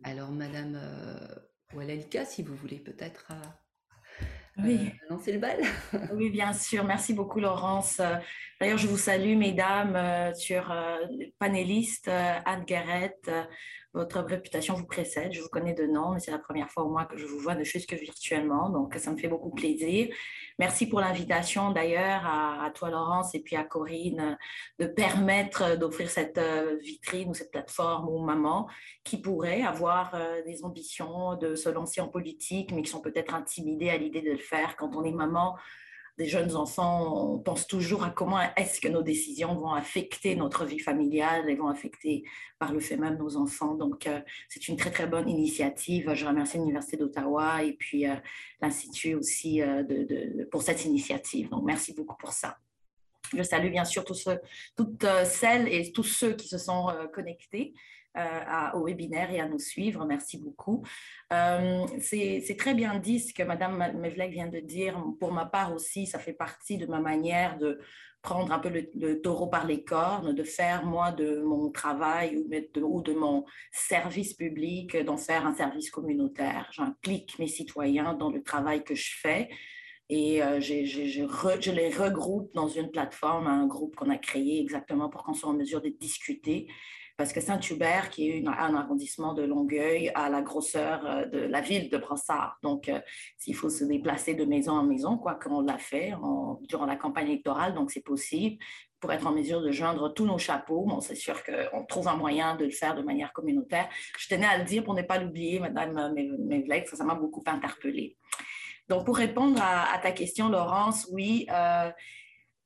Alors, 0.03 0.31
Madame 0.31 0.77
euh, 0.77 2.25
si 2.25 2.43
vous 2.43 2.57
voulez 2.57 2.79
peut-être 2.79 3.29
euh, 3.31 4.65
oui. 4.65 4.91
lancer 5.09 5.33
le 5.33 5.39
bal. 5.39 5.61
oui, 6.15 6.31
bien 6.31 6.53
sûr. 6.53 6.85
Merci 6.85 7.15
beaucoup, 7.15 7.41
Laurence. 7.41 8.01
D'ailleurs, 8.61 8.79
je 8.79 8.89
vous 8.89 8.97
salue, 8.97 9.37
mesdames, 9.37 9.95
euh, 9.95 10.35
sur 10.35 10.71
euh, 10.73 10.97
panélistes, 11.39 12.09
euh, 12.09 12.39
Anne 12.45 12.65
Guérette. 12.65 13.31
Votre 13.95 14.21
réputation 14.21 14.75
vous 14.75 14.87
précède. 14.87 15.33
Je 15.33 15.41
vous 15.41 15.49
connais 15.49 15.73
de 15.73 15.87
nom, 15.87 16.13
mais 16.13 16.21
c'est 16.21 16.31
la 16.31 16.39
première 16.39 16.71
fois 16.71 16.85
au 16.85 16.91
moins 16.91 17.07
que 17.07 17.17
je 17.17 17.25
vous 17.25 17.39
vois, 17.39 17.55
ne 17.55 17.65
fût-ce 17.65 17.87
que 17.87 17.97
virtuellement. 17.97 18.69
Donc, 18.69 18.95
ça 18.97 19.11
me 19.11 19.17
fait 19.17 19.29
beaucoup 19.29 19.51
plaisir. 19.51 20.09
Merci 20.59 20.87
pour 20.87 21.01
l'invitation, 21.01 21.73
d'ailleurs, 21.73 22.27
à, 22.27 22.71
toi, 22.75 22.91
Laurence, 22.91 23.35
et 23.35 23.41
puis 23.41 23.57
à 23.57 23.65
Corinne, 23.65 24.37
de 24.79 24.87
permettre 24.87 25.77
d'offrir 25.77 26.11
cette 26.11 26.41
vitrine 26.83 27.31
ou 27.31 27.35
cette 27.35 27.51
plateforme 27.51 28.09
aux 28.09 28.23
mamans 28.23 28.69
qui 29.05 29.21
pourraient 29.21 29.63
avoir 29.63 30.15
des 30.45 30.65
ambitions 30.65 31.37
de 31.37 31.55
se 31.55 31.69
lancer 31.69 32.01
en 32.01 32.09
politique, 32.09 32.73
mais 32.73 32.83
qui 32.83 32.91
sont 32.91 33.01
peut-être 33.01 33.35
intimidées 33.35 33.91
à 33.91 33.97
l'idée 33.97 34.21
de 34.21 34.33
le 34.33 34.39
faire 34.39 34.77
quand 34.77 34.95
on 34.97 35.05
est 35.05 35.13
maman 35.13 35.57
des 36.19 36.27
jeunes 36.27 36.57
enfants, 36.57 37.35
on 37.35 37.39
pense 37.39 37.69
toujours 37.69 38.03
à 38.03 38.11
comment 38.11 38.41
est-ce 38.57 38.81
que 38.81 38.89
nos 38.89 39.03
décisions 39.03 39.55
vont 39.55 39.73
affecter 39.73 40.35
notre 40.35 40.65
vie 40.65 40.81
familiale 40.81 41.49
et 41.49 41.55
vont 41.55 41.69
affecter 41.69 42.25
par 42.59 42.73
le 42.73 42.81
fait 42.81 42.97
même 42.97 43.17
nos 43.19 43.37
enfants. 43.37 43.75
Donc, 43.75 44.09
euh, 44.09 44.21
c'est 44.49 44.67
une 44.67 44.77
très, 44.77 44.91
très 44.91 45.07
bonne 45.07 45.29
initiative. 45.29 46.13
Je 46.15 46.27
remercie 46.27 46.59
l'Université 46.59 46.97
d'Ottawa 46.97 47.63
et 47.63 47.75
puis 47.75 48.09
euh, 48.09 48.17
l'Institut 48.61 49.15
aussi 49.15 49.63
euh, 49.63 49.85
pour 50.51 50.63
cette 50.63 50.85
initiative. 50.85 51.51
Donc, 51.51 51.63
merci 51.65 51.95
beaucoup 51.95 52.17
pour 52.17 52.33
ça. 52.33 52.59
Je 53.37 53.43
salue 53.45 53.71
bien 53.71 53.85
sûr 53.85 54.05
toutes 54.05 55.07
celles 55.25 55.69
et 55.69 55.93
tous 55.93 56.03
ceux 56.03 56.33
qui 56.33 56.49
se 56.49 56.59
sont 56.59 56.89
connectés. 57.13 57.75
Euh, 58.19 58.71
au 58.75 58.87
webinaire 58.87 59.31
et 59.31 59.39
à 59.39 59.47
nous 59.47 59.61
suivre. 59.61 60.05
Merci 60.05 60.39
beaucoup. 60.39 60.83
Euh, 61.33 61.87
c'est 62.01 62.57
très 62.59 62.75
bien 62.75 62.99
dit 62.99 63.21
ce 63.21 63.33
que 63.33 63.45
Madame 63.45 63.77
Mevlek 63.97 64.33
vient 64.33 64.49
de 64.49 64.59
dire. 64.59 65.01
Pour 65.21 65.33
ma 65.33 65.47
part 65.47 65.73
aussi, 65.73 66.07
ça 66.07 66.19
fait 66.19 66.33
partie 66.33 66.79
de 66.79 66.87
ma 66.87 67.01
manière 67.01 67.59
de 67.59 67.79
prendre 68.21 68.53
un 68.53 68.59
peu 68.59 68.71
le, 68.71 69.21
taureau 69.21 69.47
par 69.47 69.67
les 69.67 69.85
cornes, 69.85 70.35
de 70.35 70.43
faire 70.43 70.85
moi 70.85 71.13
de 71.13 71.41
mon 71.43 71.71
travail 71.71 72.37
ou 72.37 73.03
de, 73.03 73.13
mon 73.13 73.45
service 73.71 74.35
public, 74.35 74.97
d'en 74.97 75.17
faire 75.17 75.47
un 75.47 75.55
service 75.55 75.91
communautaire. 75.91 76.69
J'implique 76.73 77.39
mes 77.39 77.47
citoyens 77.47 78.15
dans 78.15 78.31
le 78.31 78.43
travail 78.43 78.83
que 78.83 78.97
je 78.97 79.13
fais 79.17 79.49
et 80.09 80.43
euh, 80.43 80.61
je, 80.61 81.71
les 81.71 81.91
regroupe 81.91 82.53
dans 82.55 82.69
une 82.69 82.91
plateforme, 82.91 83.47
un 83.47 83.67
groupe 83.67 83.95
qu'on 83.95 84.11
a 84.11 84.19
créé 84.19 84.61
exactement 84.61 85.09
pour 85.09 85.23
qu'on 85.23 85.35
soit 85.35 85.51
en 85.51 85.55
mesure 85.55 85.83
de 85.83 85.91
discuter 85.91 86.67
parce 87.19 87.33
que 87.33 87.41
Saint-Hubert, 87.41 88.11
qui 88.11 88.31
est 88.31 88.47
un 88.47 88.75
arrondissement 88.77 89.35
de 89.35 89.43
Longueuil, 89.43 90.13
a 90.15 90.31
la 90.31 90.41
grosseur 90.41 91.05
euh, 91.05 91.25
de 91.27 91.41
la 91.41 91.61
ville 91.61 91.91
de 91.91 91.99
Brossard. 91.99 92.59
Donc, 92.63 92.89
euh, 92.89 93.01
s'il 93.37 93.57
faut 93.57 93.69
se 93.69 93.85
déplacer 93.85 94.35
de 94.35 94.45
maison 94.45 94.73
en 94.73 94.85
maison, 94.85 95.19
quoi 95.19 95.35
qu'on 95.35 95.61
l'a 95.63 95.79
fait 95.79 96.15
durant 96.69 96.87
la 96.87 96.95
campagne 96.95 97.27
électorale, 97.27 97.75
donc 97.75 97.91
c'est 97.91 98.05
possible 98.05 98.57
pour 99.01 99.13
être 99.13 99.27
en 99.27 99.33
mesure 99.33 99.61
de 99.61 99.73
joindre 99.73 100.15
tous 100.15 100.27
nos 100.27 100.39
chapeaux. 100.39 100.85
Bon, 100.87 101.01
c'est 101.01 101.17
sûr 101.17 101.43
qu'on 101.43 101.85
trouve 101.87 102.07
un 102.07 102.17
moyen 102.17 102.55
de 102.55 102.65
le 102.65 102.71
faire 102.71 102.95
de 102.95 103.03
manière 103.03 103.33
communautaire. 103.33 103.89
Je 104.17 104.29
tenais 104.29 104.47
à 104.47 104.57
le 104.57 104.65
dire 104.65 104.85
pour 104.85 104.95
ne 104.95 105.03
pas 105.03 105.19
l'oublier, 105.19 105.59
Madame 105.59 106.15
Mevlek, 106.15 106.89
ça 106.89 107.05
m'a 107.05 107.17
beaucoup 107.17 107.43
interpellée. 107.47 108.17
Donc, 108.89 109.05
pour 109.05 109.17
répondre 109.17 109.61
à, 109.61 109.99
ta 109.99 110.13
question, 110.13 110.49
Laurence, 110.49 111.09
oui, 111.13 111.47
euh, 111.53 111.91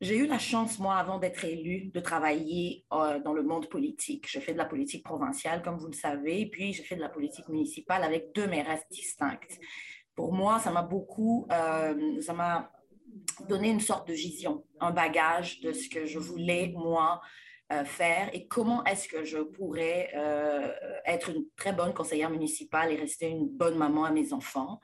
j'ai 0.02 0.16
eu 0.16 0.26
la 0.26 0.40
chance, 0.40 0.80
moi, 0.80 0.96
avant 0.96 1.20
d'être 1.20 1.44
élue, 1.44 1.92
de 1.94 2.00
travailler 2.00 2.84
euh, 2.92 3.20
dans 3.20 3.32
le 3.32 3.44
monde 3.44 3.68
politique. 3.68 4.26
J'ai 4.28 4.40
fait 4.40 4.52
de 4.52 4.58
la 4.58 4.64
politique 4.64 5.04
provinciale, 5.04 5.62
comme 5.62 5.78
vous 5.78 5.86
le 5.86 5.92
savez, 5.92 6.46
puis 6.46 6.72
j'ai 6.72 6.82
fait 6.82 6.96
de 6.96 7.00
la 7.00 7.08
politique 7.08 7.48
municipale 7.48 8.02
avec 8.02 8.34
deux 8.34 8.48
mairesses 8.48 8.84
distinctes. 8.90 9.60
Pour 10.16 10.32
moi, 10.32 10.58
ça 10.58 10.72
m'a 10.72 10.82
beaucoup, 10.82 11.46
euh, 11.52 12.20
ça 12.20 12.32
m'a 12.32 12.72
donné 13.48 13.70
une 13.70 13.78
sorte 13.78 14.08
de 14.08 14.12
vision, 14.12 14.64
un 14.80 14.90
bagage 14.90 15.60
de 15.60 15.72
ce 15.72 15.88
que 15.88 16.04
je 16.04 16.18
voulais, 16.18 16.74
moi, 16.76 17.20
euh, 17.72 17.84
faire 17.84 18.28
et 18.32 18.48
comment 18.48 18.82
est-ce 18.82 19.06
que 19.06 19.22
je 19.22 19.38
pourrais 19.38 20.10
être 21.06 21.30
une 21.30 21.44
très 21.56 21.72
bonne 21.72 21.94
conseillère 21.94 22.30
municipale 22.30 22.90
et 22.90 22.96
rester 22.96 23.28
une 23.28 23.48
bonne 23.48 23.78
maman 23.78 24.04
à 24.04 24.10
mes 24.10 24.32
enfants. 24.32 24.80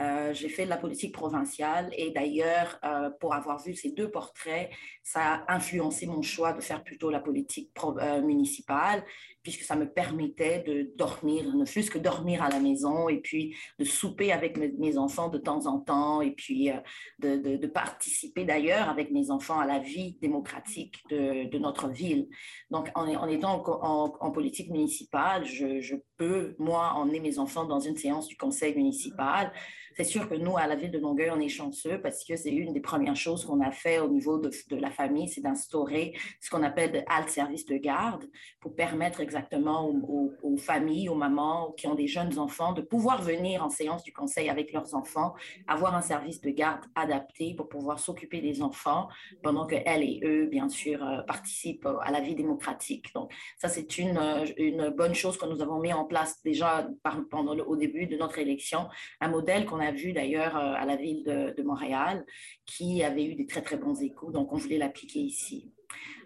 Euh, 0.00 0.32
j'ai 0.32 0.48
fait 0.48 0.64
de 0.64 0.70
la 0.70 0.78
politique 0.78 1.12
provinciale 1.12 1.90
et 1.96 2.10
d'ailleurs, 2.10 2.78
euh, 2.84 3.10
pour 3.20 3.34
avoir 3.34 3.62
vu 3.62 3.74
ces 3.74 3.90
deux 3.92 4.10
portraits, 4.10 4.70
ça 5.02 5.20
a 5.46 5.54
influencé 5.54 6.06
mon 6.06 6.22
choix 6.22 6.52
de 6.52 6.60
faire 6.60 6.82
plutôt 6.82 7.10
la 7.10 7.20
politique 7.20 7.70
euh, 8.00 8.22
municipale 8.22 9.04
puisque 9.42 9.62
ça 9.62 9.76
me 9.76 9.90
permettait 9.90 10.62
de 10.62 10.92
dormir, 10.96 11.54
ne 11.54 11.64
fût-ce 11.64 11.90
que 11.90 11.98
dormir 11.98 12.42
à 12.42 12.50
la 12.50 12.60
maison 12.60 13.08
et 13.08 13.20
puis 13.20 13.56
de 13.78 13.84
souper 13.84 14.32
avec 14.32 14.56
mes, 14.56 14.98
enfants 14.98 15.28
de 15.28 15.38
temps 15.38 15.66
en 15.66 15.80
temps 15.80 16.20
et 16.20 16.32
puis 16.32 16.70
de, 17.18 17.66
participer 17.66 18.44
d'ailleurs 18.44 18.90
avec 18.90 19.10
mes 19.10 19.30
enfants 19.30 19.58
à 19.58 19.66
la 19.66 19.78
vie 19.78 20.18
démocratique 20.20 20.96
de, 21.08 21.56
notre 21.58 21.88
ville. 21.88 22.28
Donc, 22.70 22.90
en, 22.94 23.28
étant 23.28 23.62
en, 23.64 24.30
politique 24.30 24.70
municipale, 24.70 25.46
je, 25.46 25.80
je 25.80 25.96
peux, 26.18 26.54
moi, 26.58 26.92
emmener 26.94 27.20
mes 27.20 27.38
enfants 27.38 27.64
dans 27.64 27.80
une 27.80 27.96
séance 27.96 28.28
du 28.28 28.36
conseil 28.36 28.74
municipal 28.74 29.52
c'est 30.00 30.12
sûr 30.12 30.30
que 30.30 30.34
nous, 30.34 30.56
à 30.56 30.66
la 30.66 30.76
ville 30.76 30.90
de 30.90 30.98
Longueuil, 30.98 31.30
on 31.30 31.40
est 31.40 31.50
chanceux 31.50 32.00
parce 32.00 32.24
que 32.24 32.34
c'est 32.34 32.50
une 32.50 32.72
des 32.72 32.80
premières 32.80 33.16
choses 33.16 33.44
qu'on 33.44 33.60
a 33.60 33.70
fait 33.70 33.98
au 33.98 34.08
niveau 34.08 34.38
de, 34.38 34.50
la 34.76 34.90
famille, 34.90 35.28
c'est 35.28 35.42
d'instaurer 35.42 36.16
ce 36.40 36.48
qu'on 36.48 36.62
appelle 36.62 36.90
de 36.90 37.00
halte 37.06 37.28
service 37.28 37.66
de 37.66 37.76
garde 37.76 38.24
pour 38.62 38.74
permettre 38.74 39.20
exactement 39.20 39.90
aux, 39.90 40.56
familles, 40.56 41.10
aux 41.10 41.14
mamans 41.14 41.74
qui 41.76 41.86
ont 41.86 41.94
des 41.94 42.06
jeunes 42.06 42.38
enfants 42.38 42.72
de 42.72 42.80
pouvoir 42.80 43.20
venir 43.20 43.62
en 43.62 43.68
séance 43.68 44.02
du 44.02 44.10
conseil 44.10 44.48
avec 44.48 44.72
leurs 44.72 44.94
enfants, 44.94 45.34
avoir 45.68 45.94
un 45.94 46.00
service 46.00 46.40
de 46.40 46.48
garde 46.48 46.80
adapté 46.94 47.54
pour 47.54 47.68
pouvoir 47.68 47.98
s'occuper 47.98 48.40
des 48.40 48.62
enfants 48.62 49.06
pendant 49.42 49.66
que 49.66 49.76
elles 49.84 50.02
et 50.02 50.20
eux, 50.24 50.46
bien 50.46 50.70
sûr, 50.70 51.04
euh, 51.04 51.20
participent 51.24 51.88
à 52.00 52.10
la 52.10 52.20
vie 52.20 52.34
démocratique. 52.34 53.12
Donc, 53.14 53.30
ça, 53.58 53.68
c'est 53.68 53.98
une, 53.98 54.16
euh, 54.16 54.46
une 54.56 54.88
bonne 54.88 55.14
chose 55.14 55.36
que 55.36 55.44
nous 55.44 55.60
avons 55.60 55.78
mis 55.78 55.92
en 55.92 56.06
place 56.06 56.42
déjà 56.42 56.88
pendant 57.30 57.54
au 57.54 57.76
début 57.76 58.06
de 58.06 58.16
notre 58.16 58.38
élection, 58.38 58.88
un 59.20 59.28
modèle 59.28 59.66
qu'on 59.66 59.80
a 59.80 59.89
vu 59.90 60.12
d'ailleurs 60.12 60.56
euh, 60.56 60.74
à 60.74 60.84
la 60.84 60.96
ville 60.96 61.24
de, 61.24 61.62
Montréal, 61.62 62.24
qui 62.66 63.02
avait 63.02 63.24
eu 63.24 63.34
des 63.34 63.46
très, 63.46 63.62
très 63.62 63.76
bons 63.76 64.00
échos. 64.02 64.30
Donc, 64.30 64.52
on 64.52 64.56
voulait 64.56 64.78
l'appliquer 64.78 65.20
ici. 65.20 65.72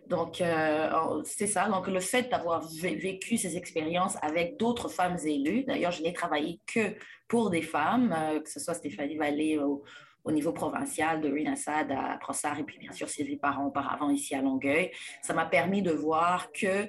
Donc, 0.06 0.40
euh, 0.40 1.23
c'est 1.25 1.47
ça. 1.47 1.68
Donc, 1.68 1.88
le 1.88 2.00
fait 2.00 2.30
d'avoir 2.30 2.66
vécu 2.68 3.37
ces 3.37 3.56
expériences 3.56 4.16
avec 4.23 4.59
d'autres 4.59 4.88
femmes 4.88 5.18
élues, 5.25 5.64
d'ailleurs, 5.64 5.92
je 5.92 6.02
n'ai 6.02 6.12
travaillé 6.12 6.61
que 6.66 6.94
pour 7.28 7.50
des 7.50 7.62
femmes, 7.62 8.14
euh, 8.16 8.40
que 8.40 8.50
ce 8.50 8.61
soit 8.61 8.75
Stéphanie 8.75 9.16
Vallée 9.16 9.59
au, 9.59 9.83
niveau 10.30 10.52
provincial, 10.52 11.21
de 11.21 11.30
Rina 11.30 11.56
Sad 11.56 11.92
à 11.92 12.16
Brossard, 12.16 12.59
et 12.59 12.64
puis 12.64 12.78
bien 12.78 12.92
sûr 12.92 13.11
Sylvie 13.11 13.37
Parent 13.37 13.66
auparavant 13.66 14.09
ici 14.09 14.35
à 14.35 14.40
Longueuil, 14.40 14.90
ça 15.21 15.35
m'a 15.35 15.44
permis 15.44 15.83
de 15.83 15.90
voir 15.90 16.50
que 16.50 16.88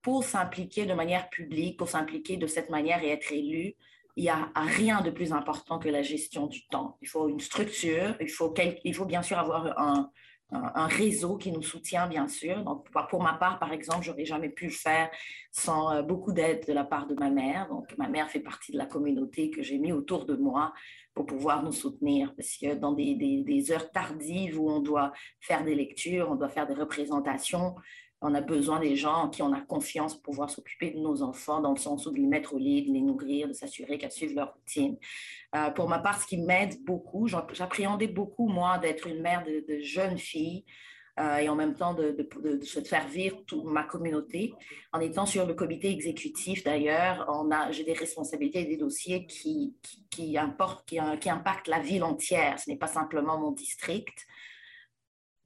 pour 0.00 0.24
s'impliquer 0.24 0.84
de 0.86 0.94
manière 0.94 1.28
publique, 1.28 1.78
pour 1.78 1.88
s'impliquer 1.88 2.36
de 2.36 2.46
cette 2.46 2.70
manière 2.70 3.02
et 3.02 3.10
être 3.10 3.30
élu, 3.30 3.76
il 4.16 4.24
n'y 4.24 4.30
a 4.30 4.50
rien 4.54 5.00
de 5.00 5.10
plus 5.10 5.32
important 5.32 5.78
que 5.78 5.88
la 5.88 6.02
gestion 6.02 6.46
du 6.46 6.66
temps. 6.66 6.98
Il 7.00 7.08
faut 7.08 7.28
une 7.28 7.40
structure, 7.40 8.14
il 8.20 8.28
faut, 8.28 8.52
bien 9.06 9.22
sûr 9.22 9.38
avoir 9.38 9.78
un, 9.78 10.10
réseau 10.86 11.38
qui 11.38 11.50
nous 11.50 11.62
soutient, 11.62 12.06
bien 12.06 12.28
sûr. 12.28 12.62
Donc, 12.62 12.86
pour 13.08 13.22
ma 13.22 13.32
part, 13.32 13.58
par 13.58 13.72
exemple, 13.72 14.04
je 14.04 14.10
n'aurais 14.10 14.26
jamais 14.26 14.50
pu 14.50 14.64
le 14.64 14.70
faire 14.70 15.10
sans 15.50 15.90
euh, 15.90 16.02
beaucoup 16.02 16.30
d'aide 16.30 16.66
de 16.66 16.74
la 16.74 16.84
part 16.84 17.06
de 17.06 17.14
ma 17.14 17.30
mère. 17.30 17.68
Donc, 17.70 17.96
ma 17.96 18.06
mère 18.06 18.28
fait 18.28 18.40
partie 18.40 18.70
de 18.70 18.76
la 18.76 18.84
communauté 18.84 19.50
que 19.50 19.62
j'ai 19.62 19.78
mis 19.78 19.92
autour 19.92 20.26
de 20.26 20.34
moi 20.34 20.74
pour 21.14 21.24
pouvoir 21.24 21.62
nous 21.62 21.72
soutenir. 21.72 22.34
Parce 22.36 22.58
que 22.58 22.74
dans 22.74 22.92
des 22.92 23.72
heures 23.72 23.90
tardives 23.92 24.60
où 24.60 24.70
on 24.70 24.80
doit 24.80 25.12
faire 25.40 25.64
des 25.64 25.74
lectures, 25.74 26.28
on 26.30 26.34
doit 26.34 26.50
faire 26.50 26.66
des 26.66 26.74
représentations, 26.74 27.74
on 28.22 28.34
a 28.34 28.40
besoin 28.40 28.78
des 28.78 28.94
gens 28.94 29.28
qui 29.28 29.42
ont 29.42 29.48
la 29.48 29.60
confiance 29.60 30.14
pour 30.14 30.22
pouvoir 30.22 30.48
s'occuper 30.48 30.92
de 30.92 30.98
nos 30.98 31.22
enfants, 31.22 31.60
dans 31.60 31.72
le 31.72 31.78
sens 31.78 32.06
où 32.06 32.12
de 32.12 32.16
les 32.16 32.26
mettre 32.26 32.54
au 32.54 32.58
lit, 32.58 32.82
de 32.82 32.92
les 32.92 33.00
nourrir, 33.00 33.48
de 33.48 33.52
s'assurer 33.52 33.98
qu'elles 33.98 34.12
suivent 34.12 34.36
leur 34.36 34.54
routine. 34.54 34.96
Euh, 35.56 35.70
pour 35.70 35.88
ma 35.88 35.98
part, 35.98 36.22
ce 36.22 36.26
qui 36.26 36.38
m'aide 36.38 36.82
beaucoup, 36.84 37.26
j'appréhendais 37.26 38.06
beaucoup, 38.06 38.46
moi, 38.46 38.78
d'être 38.78 39.08
une 39.08 39.20
mère 39.20 39.44
de, 39.44 39.80
jeunes 39.80 40.18
filles 40.18 40.64
euh, 41.18 41.38
et 41.38 41.48
en 41.48 41.56
même 41.56 41.74
temps 41.74 41.94
de, 41.94 42.16
se 42.62 42.80
faire 42.80 43.08
vivre 43.08 43.42
toute 43.44 43.64
ma 43.64 43.82
communauté. 43.82 44.54
En 44.92 45.00
étant 45.00 45.26
sur 45.26 45.44
le 45.44 45.54
comité 45.54 45.90
exécutif, 45.90 46.62
d'ailleurs, 46.62 47.28
j'ai 47.72 47.82
des 47.82 47.92
responsabilités 47.92 48.60
et 48.60 48.66
des 48.66 48.76
dossiers 48.76 49.26
qui, 49.26 49.74
qui, 50.10 50.38
importent, 50.38 50.86
qui, 50.86 50.98
qui 51.20 51.28
impactent 51.28 51.68
la 51.68 51.80
ville 51.80 52.04
entière. 52.04 52.60
Ce 52.60 52.70
n'est 52.70 52.78
pas 52.78 52.86
simplement 52.86 53.36
mon 53.36 53.50
district. 53.50 54.26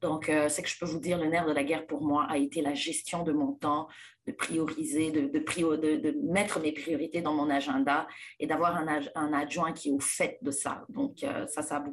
Donc, 0.01 0.29
euh, 0.29 0.47
c'est 0.47 0.61
que 0.61 0.69
je 0.69 0.77
peux 0.77 0.85
vous 0.85 0.99
dire, 0.99 1.17
le 1.17 1.25
nerf 1.25 1.47
de 1.47 1.53
la 1.53 1.63
guerre 1.63 1.87
pour 1.87 2.01
moi 2.03 2.27
a 2.29 2.37
été 2.37 2.61
la 2.61 2.75
gestion 2.75 3.23
de 3.23 3.31
mon 3.31 3.53
temps, 3.53 3.87
de 4.27 4.31
prioriser, 4.31 5.11
de, 5.11 6.15
mettre 6.21 6.59
mes 6.59 6.71
priorités 6.71 7.21
dans 7.21 7.33
mon 7.33 7.49
agenda 7.49 8.07
et 8.39 8.45
d'avoir 8.45 8.75
un, 8.75 9.33
adjoint 9.33 9.73
qui 9.73 9.89
est 9.89 9.91
au 9.91 9.99
fait 9.99 10.37
de 10.41 10.51
ça. 10.51 10.85
Donc, 10.89 11.23
euh, 11.23 11.47
ça, 11.47 11.63
ça, 11.63 11.83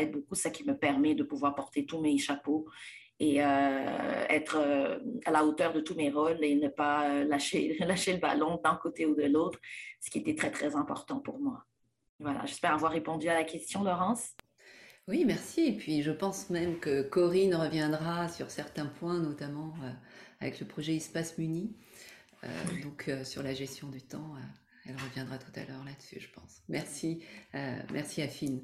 aide 0.00 0.12
beaucoup. 0.12 0.34
Ça 0.34 0.50
qui 0.50 0.64
me 0.64 0.76
permet 0.76 1.14
de 1.14 1.24
pouvoir 1.24 1.54
porter 1.54 1.84
tous 1.84 2.00
mes 2.00 2.16
chapeaux 2.16 2.68
et 3.18 3.42
euh, 3.42 4.24
être 4.28 5.00
à 5.24 5.30
la 5.30 5.44
hauteur 5.44 5.72
de 5.72 5.80
tous 5.80 5.94
mes 5.94 6.10
rôles 6.10 6.42
et 6.44 6.54
ne 6.54 6.68
pas 6.68 7.24
lâcher, 7.24 7.76
lâcher 7.80 8.12
le 8.12 8.20
ballon 8.20 8.60
d'un 8.62 8.76
côté 8.76 9.04
ou 9.04 9.16
de 9.16 9.24
l'autre, 9.24 9.58
ce 10.00 10.10
qui 10.10 10.18
était 10.18 10.36
très, 10.36 10.50
très 10.52 10.76
important 10.76 11.18
pour 11.18 11.40
moi. 11.40 11.64
Voilà, 12.20 12.44
j'espère 12.46 12.74
avoir 12.74 12.92
répondu 12.92 13.28
à 13.28 13.34
la 13.34 13.44
question, 13.44 13.82
Laurence. 13.82 14.36
Oui, 15.08 15.24
merci. 15.24 15.62
Et 15.66 15.76
puis, 15.76 16.02
je 16.02 16.12
pense 16.12 16.48
même 16.50 16.78
que 16.78 17.02
Corinne 17.02 17.54
reviendra 17.54 18.28
sur 18.28 18.50
certains 18.50 18.86
points, 18.86 19.18
notamment 19.18 19.74
euh, 19.82 19.90
avec 20.40 20.60
le 20.60 20.66
projet 20.66 20.96
Espace 20.96 21.38
Muni, 21.38 21.76
euh, 22.44 22.48
donc 22.82 23.08
euh, 23.08 23.24
sur 23.24 23.42
la 23.42 23.52
gestion 23.52 23.88
du 23.88 24.00
temps. 24.00 24.34
elle 24.86 24.96
reviendra 24.96 25.38
tout 25.38 25.52
à 25.56 25.64
l'heure 25.64 25.84
là-dessus, 25.84 26.20
je 26.20 26.28
pense. 26.28 26.62
Merci, 26.68 27.24
merci 27.92 28.22
Affine. 28.22 28.62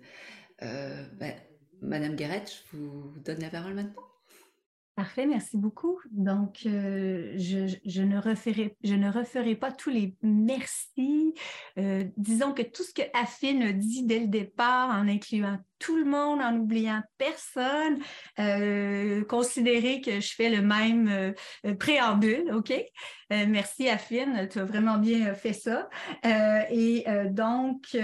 Ben, 0.60 1.34
Madame 1.80 2.16
Guéret, 2.16 2.44
je 2.46 2.76
vous 2.76 3.14
donne 3.24 3.40
la 3.40 3.50
parole 3.50 3.74
maintenant. 3.74 4.02
Parfait, 4.98 5.26
merci 5.26 5.56
beaucoup. 5.56 6.00
Donc, 6.10 6.62
euh, 6.66 7.32
je, 7.36 8.02
ne 8.02 8.18
referai, 8.20 8.76
je 8.82 8.94
ne 8.94 9.08
referai 9.08 9.54
pas 9.54 9.70
tous 9.70 9.90
les 9.90 10.16
merci. 10.22 11.34
Euh, 11.78 12.02
disons 12.16 12.52
que 12.52 12.62
tout 12.62 12.82
ce 12.82 12.92
que 12.92 13.02
Affine 13.14 13.62
a 13.62 13.72
dit 13.72 14.02
dès 14.02 14.18
le 14.18 14.26
départ, 14.26 14.90
en 14.90 15.06
incluant 15.06 15.60
tout 15.78 15.96
le 15.96 16.04
monde, 16.04 16.40
en 16.40 16.56
oubliant 16.56 17.02
personne, 17.16 17.98
euh, 18.38 19.24
considérez 19.24 20.00
que 20.00 20.20
je 20.20 20.34
fais 20.34 20.50
le 20.50 20.62
même 20.62 21.34
préambule, 21.78 22.52
OK? 22.54 22.72
merci 23.30 23.88
Affine, 23.88 24.48
tu 24.50 24.58
as 24.58 24.64
vraiment 24.64 24.98
bien 24.98 25.34
fait 25.34 25.52
ça. 25.52 25.88
et 26.70 27.04
donc, 27.30 27.96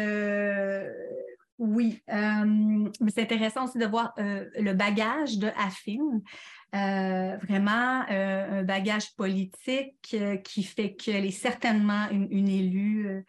oui, 1.58 2.02
c'est 2.06 3.22
intéressant 3.22 3.64
aussi 3.64 3.78
de 3.78 3.86
voir 3.86 4.14
le 4.16 4.72
bagage 4.72 5.38
de 5.38 5.48
Affine. 5.56 6.22
Euh, 6.74 7.36
vraiment 7.36 8.04
euh, 8.10 8.60
un 8.60 8.62
bagage 8.64 9.14
politique 9.14 9.94
euh, 10.14 10.36
qui 10.38 10.64
fait 10.64 10.94
qu'elle 10.94 11.24
est 11.24 11.30
certainement 11.30 12.08
une, 12.10 12.48
élue 12.48 13.24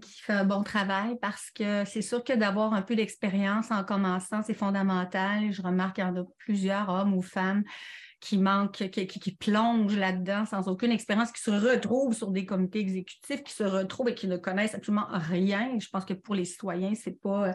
qui 0.00 0.20
fait 0.20 0.34
un 0.34 0.44
bon 0.44 0.62
travail 0.62 1.16
parce 1.22 1.50
que 1.50 1.84
c'est 1.84 2.02
sûr 2.02 2.22
que 2.22 2.34
d'avoir 2.34 2.74
un 2.74 2.82
peu 2.82 2.96
d'expérience 2.96 3.70
en 3.70 3.82
commençant, 3.82 4.42
c'est 4.42 4.54
fondamental. 4.54 5.52
Je 5.52 5.62
remarque 5.62 5.96
qu'il 5.96 6.04
y 6.04 6.06
en 6.06 6.16
a 6.16 6.24
plusieurs 6.38 6.88
hommes 6.88 7.14
ou 7.14 7.22
femmes 7.22 7.64
qui 8.20 8.38
manquent, 8.38 8.90
qui, 8.90 9.06
qui, 9.06 9.32
plongent 9.36 9.96
là-dedans 9.96 10.44
sans 10.44 10.68
aucune 10.68 10.90
expérience, 10.90 11.30
qui 11.32 11.42
se 11.42 11.50
retrouvent 11.50 12.14
sur 12.14 12.30
des 12.30 12.44
comités 12.44 12.80
exécutifs, 12.80 13.44
qui 13.44 13.52
se 13.52 13.62
retrouvent 13.62 14.08
et 14.08 14.14
qui 14.14 14.26
ne 14.26 14.36
connaissent 14.36 14.74
absolument 14.74 15.06
rien. 15.10 15.78
Je 15.78 15.88
pense 15.88 16.04
que 16.04 16.14
pour 16.14 16.34
les 16.34 16.44
citoyens, 16.44 16.94
c'est 16.94 17.20
pas 17.20 17.54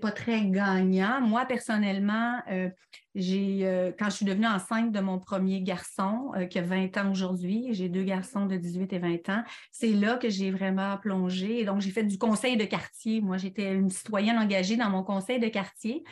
pas 0.00 0.12
très 0.12 0.46
gagnant. 0.46 1.20
Moi 1.20 1.44
personnellement, 1.46 2.40
euh, 2.50 2.68
j'ai 3.14 3.60
euh, 3.62 3.92
quand 3.98 4.06
je 4.06 4.16
suis 4.16 4.24
devenue 4.24 4.46
enceinte 4.46 4.90
de 4.92 5.00
mon 5.00 5.18
premier 5.18 5.60
garçon 5.60 6.32
euh, 6.36 6.46
qui 6.46 6.58
a 6.58 6.62
20 6.62 6.96
ans 6.96 7.10
aujourd'hui, 7.10 7.68
j'ai 7.72 7.88
deux 7.88 8.02
garçons 8.02 8.46
de 8.46 8.56
18 8.56 8.92
et 8.92 8.98
20 8.98 9.28
ans, 9.28 9.44
c'est 9.70 9.92
là 9.92 10.16
que 10.16 10.28
j'ai 10.28 10.50
vraiment 10.50 10.96
plongé. 10.98 11.60
Et 11.60 11.64
donc 11.64 11.80
j'ai 11.80 11.90
fait 11.90 12.04
du 12.04 12.18
conseil 12.18 12.56
de 12.56 12.64
quartier. 12.64 13.20
Moi, 13.20 13.36
j'étais 13.36 13.72
une 13.72 13.90
citoyenne 13.90 14.38
engagée 14.38 14.76
dans 14.76 14.90
mon 14.90 15.02
conseil 15.02 15.38
de 15.38 15.48
quartier. 15.48 16.04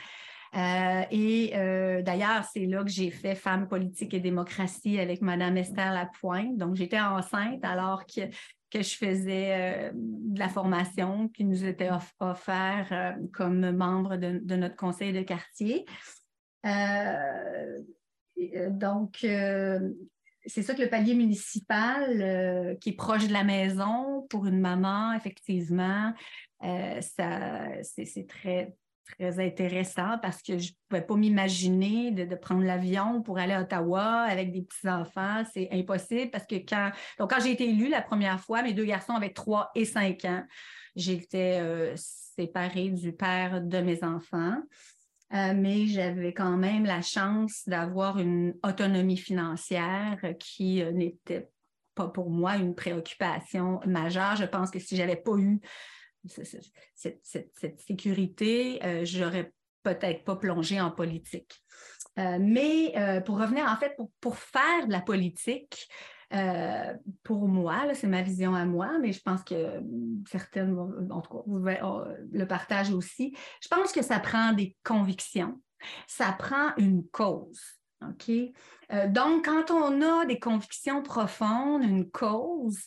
Euh, 0.55 1.03
et 1.11 1.53
euh, 1.55 2.03
d'ailleurs, 2.03 2.45
c'est 2.53 2.67
là 2.67 2.85
que 2.85 2.91
j'ai 2.91 3.11
fait 3.11 3.35
Femmes, 3.35 3.69
politique 3.69 4.13
et 4.13 4.21
démocratie 4.21 4.99
avec 4.99 5.23
Madame 5.23 5.57
Esther 5.57 5.93
Lapointe. 5.93 6.59
Donc, 6.59 6.77
j'étais 6.77 7.01
enceinte 7.01 7.65
alors 7.65 8.05
que, 8.07 8.21
je 8.75 8.97
faisais 8.97 9.53
euh, 9.53 9.91
de 9.95 10.39
la 10.39 10.49
formation 10.49 11.29
qui 11.29 11.45
nous 11.45 11.65
était 11.65 11.91
offerte 12.21 12.93
comme 13.33 13.71
membre 13.71 14.17
de, 14.17 14.57
notre 14.57 14.77
conseil 14.77 15.13
de 15.13 15.23
quartier. 15.23 15.87
donc, 18.71 19.19
c'est 20.45 20.63
ça 20.63 20.75
que 20.75 20.83
le 20.83 20.89
palier 20.89 21.15
municipal 21.15 22.77
qui 22.81 22.91
est 22.91 22.97
proche 22.97 23.27
de 23.27 23.33
la 23.33 23.45
maison 23.45 24.27
pour 24.29 24.47
une 24.47 24.61
maman, 24.61 25.13
effectivement, 25.15 26.13
c'est 26.63 28.27
très, 28.27 28.75
très 29.05 29.39
intéressant 29.41 30.19
parce 30.21 30.43
que 30.43 30.59
je 30.59 30.71
ne 30.71 30.75
pouvais 30.89 31.03
pas 31.03 31.17
m'imaginer 31.17 32.11
de, 32.11 32.35
prendre 32.35 32.65
l'avion 32.65 33.23
pour 33.23 33.39
aller 33.39 33.53
à 33.53 33.63
Ottawa 33.63 34.23
avec 34.23 34.53
des 34.53 34.63
petits-enfants. 34.63 35.43
C'est 35.53 35.69
impossible 35.73 36.31
parce 36.31 36.47
que 36.47 36.57
quand, 36.57 36.91
donc 37.19 37.31
quand 37.31 37.41
j'ai 37.41 37.53
été 37.53 37.69
élue 37.69 37.89
la 37.89 38.03
première 38.03 38.41
fois, 38.41 38.63
mes 38.63 38.73
deux 38.73 38.85
garçons 38.85 39.15
avaient 39.15 39.33
3 39.33 39.71
et 39.75 39.85
5 39.85 40.25
ans. 40.25 40.45
J'étais 40.95 41.59
euh, 41.61 41.95
séparée 41.97 42.91
du 42.91 43.13
père 43.13 43.61
de 43.61 43.79
mes 43.79 44.05
enfants. 44.05 44.61
Euh, 45.35 45.55
mais 45.57 45.87
j'avais 45.87 46.35
quand 46.35 46.59
même 46.59 46.85
la 46.85 47.01
chance 47.01 47.63
d'avoir 47.67 48.19
une 48.19 48.55
autonomie 48.63 49.17
financière 49.17 50.19
qui 50.39 50.83
euh, 50.83 50.93
n'était 50.93 51.49
pas 51.95 52.09
pour 52.09 52.29
moi 52.29 52.57
une 52.57 52.75
préoccupation 52.75 53.81
majeure. 53.87 54.37
Je 54.37 54.45
pense 54.45 54.71
que 54.71 54.79
si 54.79 54.95
j'avais 54.95 55.17
pas 55.17 55.37
eu 55.37 55.59
cette, 56.25 57.81
sécurité, 57.81 58.81
euh, 58.85 59.05
j'aurais 59.05 59.53
peut-être 59.83 60.25
pas 60.25 60.37
plongé 60.37 60.81
en 60.81 60.91
politique. 60.91 61.63
Euh, 62.19 62.39
mais 62.41 62.93
euh, 62.97 63.21
pour 63.21 63.39
revenir, 63.41 63.65
en 63.67 63.77
fait, 63.77 63.97
pour, 64.21 64.37
faire 64.37 64.87
de 64.87 64.93
la 64.93 65.01
politique, 65.01 65.89
pour 67.25 67.47
moi, 67.47 67.93
c'est 67.93 68.07
ma 68.07 68.23
vision 68.23 68.55
à 68.55 68.65
moi, 68.65 68.99
mais 68.99 69.13
je 69.13 69.21
pense 69.21 69.43
que 69.45 69.83
certaines, 70.31 70.79
en 71.11 71.21
tout 71.21 71.31
cas, 71.31 71.43
le 71.47 72.45
partagent 72.47 72.91
aussi. 72.95 73.37
Je 73.61 73.69
pense 73.69 73.93
que 73.93 74.01
ça 74.01 74.19
prend 74.19 74.55
des 74.55 74.75
convictions, 74.83 75.61
ça 76.07 76.33
prend 76.33 76.75
une 76.79 77.07
cause. 77.09 77.61
OK? 78.01 78.33
donc, 79.09 79.45
quand 79.45 79.71
on 79.71 80.01
a 80.01 80.25
des 80.25 80.39
convictions 80.39 81.03
profondes, 81.03 81.83
une 81.85 82.11
cause, 82.11 82.79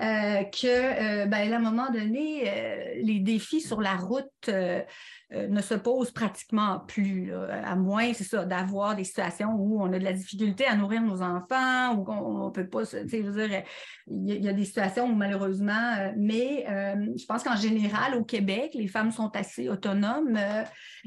euh, 0.00 0.44
que, 0.44 0.66
euh, 0.66 1.26
ben, 1.26 1.52
à 1.52 1.56
un 1.56 1.60
moment 1.60 1.90
donné, 1.90 2.48
euh, 2.48 3.00
les 3.02 3.18
défis 3.18 3.60
sur 3.60 3.80
la 3.80 3.96
route 3.96 4.48
ne 4.48 5.60
se 5.60 5.74
posent 5.74 6.12
pratiquement 6.12 6.80
plus, 6.80 7.34
à 7.34 7.76
moins, 7.76 8.14
c'est 8.14 8.24
ça, 8.24 8.44
d'avoir 8.44 8.96
des 8.96 9.04
situations 9.04 9.50
où 9.50 9.82
on 9.82 9.92
a 9.92 9.98
de 9.98 10.04
la 10.04 10.12
difficulté 10.12 10.64
à 10.66 10.74
nourrir 10.74 11.02
nos 11.02 11.20
enfants, 11.20 11.96
ou 11.96 12.04
qu'on 12.04 12.46
ne 12.46 12.50
peut 12.50 12.66
pas, 12.66 12.86
tu 12.86 13.08
sais, 13.08 13.22
dire, 13.22 13.62
il 14.06 14.42
y, 14.42 14.48
a 14.48 14.52
des 14.54 14.64
situations 14.64 15.04
où 15.04 15.14
malheureusement, 15.14 16.12
mais 16.16 16.64
je 16.66 17.26
pense 17.26 17.42
qu'en 17.42 17.56
général, 17.56 18.14
au 18.14 18.24
Québec, 18.24 18.70
les 18.72 18.88
femmes 18.88 19.10
sont 19.10 19.30
assez 19.36 19.68
autonomes 19.68 20.38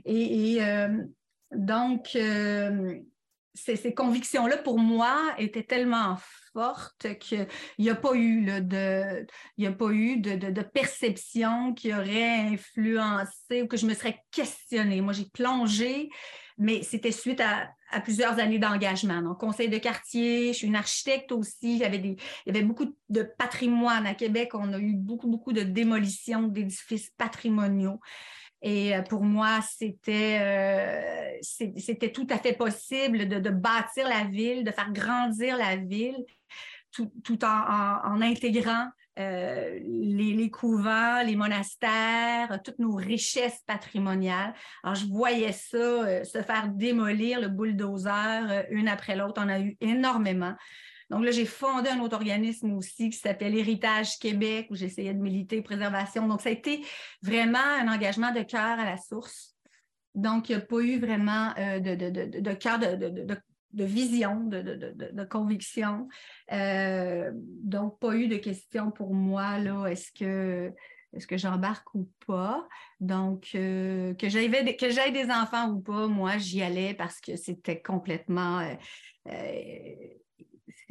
et 0.05 0.59
donc, 1.51 2.15
ces, 3.55 3.93
convictions-là, 3.95 4.57
pour 4.57 4.77
moi, 4.77 5.33
étaient 5.39 5.63
tellement 5.63 6.17
fortes 6.53 7.17
qu'il 7.19 7.47
n'y 7.79 7.89
a 7.89 7.95
pas 7.95 8.13
eu, 8.15 8.61
de, 8.61 9.25
il 9.57 9.67
a 9.67 9.71
pas 9.71 9.91
eu 9.91 10.17
de, 10.19 10.61
perception 10.61 11.73
qui 11.73 11.93
aurait 11.93 12.39
influencé 12.53 13.61
ou 13.63 13.67
que 13.67 13.77
je 13.77 13.85
me 13.85 13.93
serais 13.93 14.19
questionnée. 14.31 15.01
Moi, 15.01 15.13
j'ai 15.13 15.25
plongé, 15.25 16.09
mais 16.57 16.83
c'était 16.83 17.11
suite 17.11 17.41
à, 17.41 17.71
plusieurs 18.03 18.39
années 18.39 18.59
d'engagement. 18.59 19.21
Donc, 19.21 19.39
conseil 19.39 19.67
de 19.67 19.77
quartier, 19.77 20.53
je 20.53 20.59
suis 20.59 20.67
une 20.67 20.77
architecte 20.77 21.31
aussi. 21.33 21.79
J'avais 21.79 21.97
des, 21.97 22.15
il 22.45 22.53
y 22.53 22.57
avait 22.57 22.65
beaucoup 22.65 22.95
de 23.09 23.23
patrimoine 23.23 24.07
à 24.07 24.13
Québec. 24.13 24.51
On 24.53 24.71
a 24.71 24.79
eu 24.79 24.93
beaucoup, 24.93 25.27
beaucoup 25.27 25.51
de 25.51 25.63
démolitions 25.63 26.47
d'édifices 26.47 27.09
patrimoniaux. 27.17 27.99
Et 28.61 28.95
euh, 28.95 29.01
pour 29.01 29.23
moi, 29.23 29.59
c'était 29.61 30.37
euh, 30.41 31.37
c'était 31.41 32.11
tout 32.11 32.27
à 32.29 32.37
fait 32.37 32.53
possible 32.53 33.27
de, 33.27 33.49
bâtir 33.49 34.07
la 34.07 34.23
ville, 34.25 34.63
de 34.63 34.71
faire 34.71 34.91
grandir 34.91 35.57
la 35.57 35.75
ville, 35.75 36.23
tout, 36.91 37.43
en, 37.43 38.21
intégrant 38.21 38.87
euh, 39.17 39.79
les, 39.83 40.51
couvents, 40.51 41.23
les 41.23 41.35
monastères, 41.35 42.61
toutes 42.63 42.77
nos 42.77 42.95
richesses 42.95 43.61
patrimoniales. 43.65 44.53
Alors, 44.83 44.95
je 44.95 45.05
voyais 45.07 45.53
ça 45.53 46.23
se 46.23 46.41
faire 46.43 46.67
démolir, 46.69 47.41
le 47.41 47.47
bulldozer, 47.47 48.65
une 48.69 48.87
après 48.87 49.15
l'autre. 49.15 49.41
On 49.43 49.49
a 49.49 49.59
eu 49.59 49.75
énormément. 49.81 50.53
Donc 51.11 51.25
là, 51.25 51.31
j'ai 51.31 51.45
fondé 51.45 51.89
un 51.89 51.99
autre 51.99 52.15
organisme 52.15 52.71
aussi 52.71 53.09
qui 53.09 53.17
s'appelle 53.17 53.53
Héritage 53.53 54.17
Québec, 54.17 54.67
où 54.71 54.75
j'essayais 54.75 55.13
de 55.13 55.19
militer 55.19 55.61
préservation. 55.61 56.25
Donc, 56.25 56.39
ça 56.39 56.47
a 56.47 56.53
été 56.53 56.85
vraiment 57.21 57.59
un 57.59 57.93
engagement 57.93 58.31
de 58.31 58.41
cœur 58.43 58.79
à 58.79 58.85
la 58.85 58.95
source. 58.95 59.57
Donc, 60.15 60.47
il 60.47 60.55
n'y 60.55 60.61
a 60.61 60.65
pas 60.65 60.79
eu 60.79 60.99
vraiment 60.99 61.53
euh, 61.57 61.81
de, 61.81 62.53
cœur 62.53 62.79
de, 62.79 63.83
vision, 63.83 64.39
de, 64.45 65.23
conviction. 65.25 66.07
Euh, 66.53 67.29
donc, 67.35 67.99
pas 67.99 68.15
eu 68.15 68.29
de 68.29 68.37
question 68.37 68.89
pour 68.89 69.13
moi, 69.13 69.59
là, 69.59 69.87
est-ce 69.87 70.13
que 70.13 70.71
est-ce 71.13 71.27
que 71.27 71.35
j'embarque 71.35 71.93
ou 71.93 72.09
pas? 72.25 72.65
Donc, 73.01 73.49
j'aille 73.51 74.77
que 74.77 74.89
j'aille 74.89 75.11
des 75.11 75.29
enfants 75.29 75.71
ou 75.71 75.81
pas, 75.81 76.07
moi, 76.07 76.37
j'y 76.37 76.61
allais 76.61 76.93
parce 76.93 77.19
que 77.19 77.35
c'était 77.35 77.81
complètement 77.81 78.61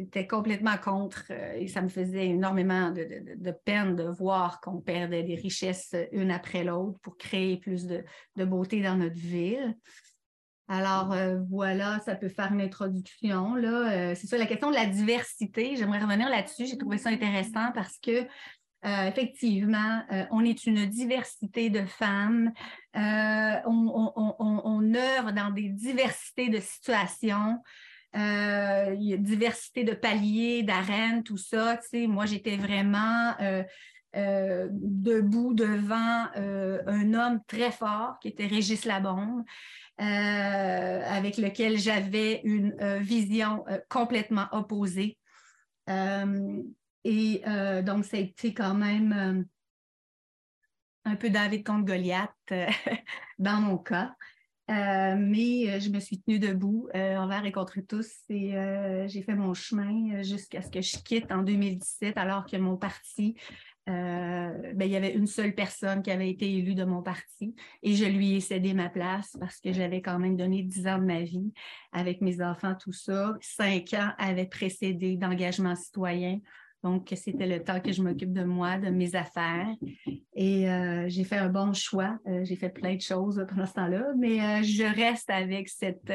c'était 0.00 0.26
complètement 0.26 0.78
contre 0.78 1.24
euh, 1.30 1.54
et 1.58 1.68
ça 1.68 1.82
me 1.82 1.88
faisait 1.88 2.28
énormément 2.28 2.90
de, 2.90 3.50
peine 3.64 3.96
de 3.96 4.04
voir 4.04 4.60
qu'on 4.60 4.80
perdait 4.80 5.22
des 5.22 5.34
richesses 5.34 5.94
une 6.12 6.30
après 6.30 6.64
l'autre 6.64 6.98
pour 7.00 7.18
créer 7.18 7.58
plus 7.58 7.86
de, 7.86 8.04
beauté 8.36 8.80
dans 8.80 8.96
notre 8.96 9.18
ville. 9.18 9.76
Alors 10.68 11.12
euh, 11.12 11.38
voilà, 11.50 12.00
ça 12.00 12.14
peut 12.14 12.28
faire 12.28 12.52
une 12.52 12.62
introduction. 12.62 13.54
Là. 13.56 13.92
Euh, 13.92 14.14
c'est 14.14 14.26
ça, 14.26 14.38
la 14.38 14.46
question 14.46 14.70
de 14.70 14.76
la 14.76 14.86
diversité. 14.86 15.76
J'aimerais 15.76 15.98
revenir 15.98 16.30
là-dessus. 16.30 16.66
J'ai 16.66 16.78
trouvé 16.78 16.96
ça 16.96 17.10
intéressant 17.10 17.70
parce 17.74 17.98
que 17.98 18.26
effectivement, 18.82 20.02
on 20.30 20.42
est 20.42 20.64
une 20.64 20.86
diversité 20.86 21.68
de 21.68 21.84
femmes. 21.84 22.50
On, 22.94 23.60
on, 23.66 24.94
œuvre 24.94 25.32
dans 25.32 25.50
des 25.50 25.68
diversités 25.68 26.48
de 26.48 26.60
situations. 26.60 27.58
Euh, 28.16 28.96
il 28.98 29.04
y 29.04 29.14
a 29.14 29.16
diversité 29.16 29.84
de 29.84 29.92
paliers, 29.92 30.62
d'arènes, 30.62 31.22
tout 31.22 31.36
ça. 31.36 31.78
moi, 32.08 32.26
j'étais 32.26 32.56
vraiment 32.56 33.34
euh, 33.40 33.62
euh, 34.16 34.68
debout 34.72 35.54
devant 35.54 36.26
un 36.34 37.14
homme 37.14 37.40
très 37.46 37.70
fort 37.70 38.18
qui 38.20 38.28
était 38.28 38.46
Régis 38.46 38.84
Labombe, 38.84 39.44
avec 39.98 41.36
lequel 41.36 41.78
j'avais 41.78 42.40
une 42.44 42.74
vision 43.00 43.64
complètement 43.88 44.46
opposée. 44.52 45.18
et 45.88 47.42
donc, 47.84 48.04
ça 48.04 48.16
a 48.16 48.20
été 48.20 48.54
quand 48.54 48.74
même 48.74 49.46
un 51.04 51.16
peu 51.16 51.30
David 51.30 51.64
contre 51.64 51.84
Goliath 51.84 52.34
dans 53.38 53.60
mon 53.60 53.78
cas. 53.78 54.14
Euh, 54.70 55.16
mais 55.18 55.68
euh, 55.68 55.80
je 55.80 55.90
me 55.90 55.98
suis 55.98 56.20
tenue 56.20 56.38
debout 56.38 56.88
euh, 56.94 57.16
envers 57.16 57.44
et 57.44 57.50
contre 57.50 57.80
tous 57.80 58.08
et 58.28 58.52
j'ai 59.08 59.22
fait 59.22 59.34
mon 59.34 59.52
chemin 59.52 60.22
jusqu'à 60.22 60.62
ce 60.62 60.70
que 60.70 60.80
je 60.80 60.98
quitte 60.98 61.32
en 61.32 61.42
2017 61.42 62.16
alors 62.16 62.46
que 62.46 62.56
mon 62.56 62.76
parti, 62.76 63.34
ben, 63.86 64.74
il 64.78 64.90
y 64.90 64.94
avait 64.94 65.14
une 65.14 65.26
seule 65.26 65.52
personne 65.52 66.02
qui 66.02 66.12
avait 66.12 66.30
été 66.30 66.48
élue 66.48 66.76
de 66.76 66.84
mon 66.84 67.02
parti 67.02 67.56
et 67.82 67.96
je 67.96 68.04
lui 68.04 68.36
ai 68.36 68.40
cédé 68.40 68.72
ma 68.72 68.88
place 68.88 69.36
parce 69.40 69.58
que 69.60 69.72
j'avais 69.72 70.00
quand 70.00 70.20
même 70.20 70.36
donné 70.36 70.62
dix 70.62 70.86
ans 70.86 70.98
de 70.98 71.04
ma 71.04 71.22
vie 71.22 71.52
avec 71.90 72.20
mes 72.20 72.40
enfants, 72.40 72.76
tout 72.76 72.92
ça. 72.92 73.34
Cinq 73.40 73.94
ans 73.94 74.12
avaient 74.18 74.46
précédé 74.46 75.16
d'engagement 75.16 75.74
citoyen. 75.74 76.38
Donc, 76.82 77.12
c'était 77.14 77.46
le 77.46 77.62
temps 77.62 77.80
que 77.80 77.92
je 77.92 78.02
m'occupe 78.02 78.32
de 78.32 78.42
moi, 78.42 78.78
de 78.78 78.88
mes 78.88 79.14
affaires. 79.14 79.68
Et 80.34 80.70
euh, 80.70 81.08
j'ai 81.08 81.24
fait 81.24 81.36
un 81.36 81.48
bon 81.48 81.74
choix. 81.74 82.18
Euh, 82.26 82.44
j'ai 82.44 82.56
fait 82.56 82.70
plein 82.70 82.94
de 82.94 83.00
choses 83.00 83.44
pendant 83.48 83.66
ce 83.66 83.74
temps-là, 83.74 84.06
mais 84.16 84.40
euh, 84.40 84.62
je 84.62 84.84
reste 84.84 85.28
avec 85.28 85.68
cette, 85.68 86.12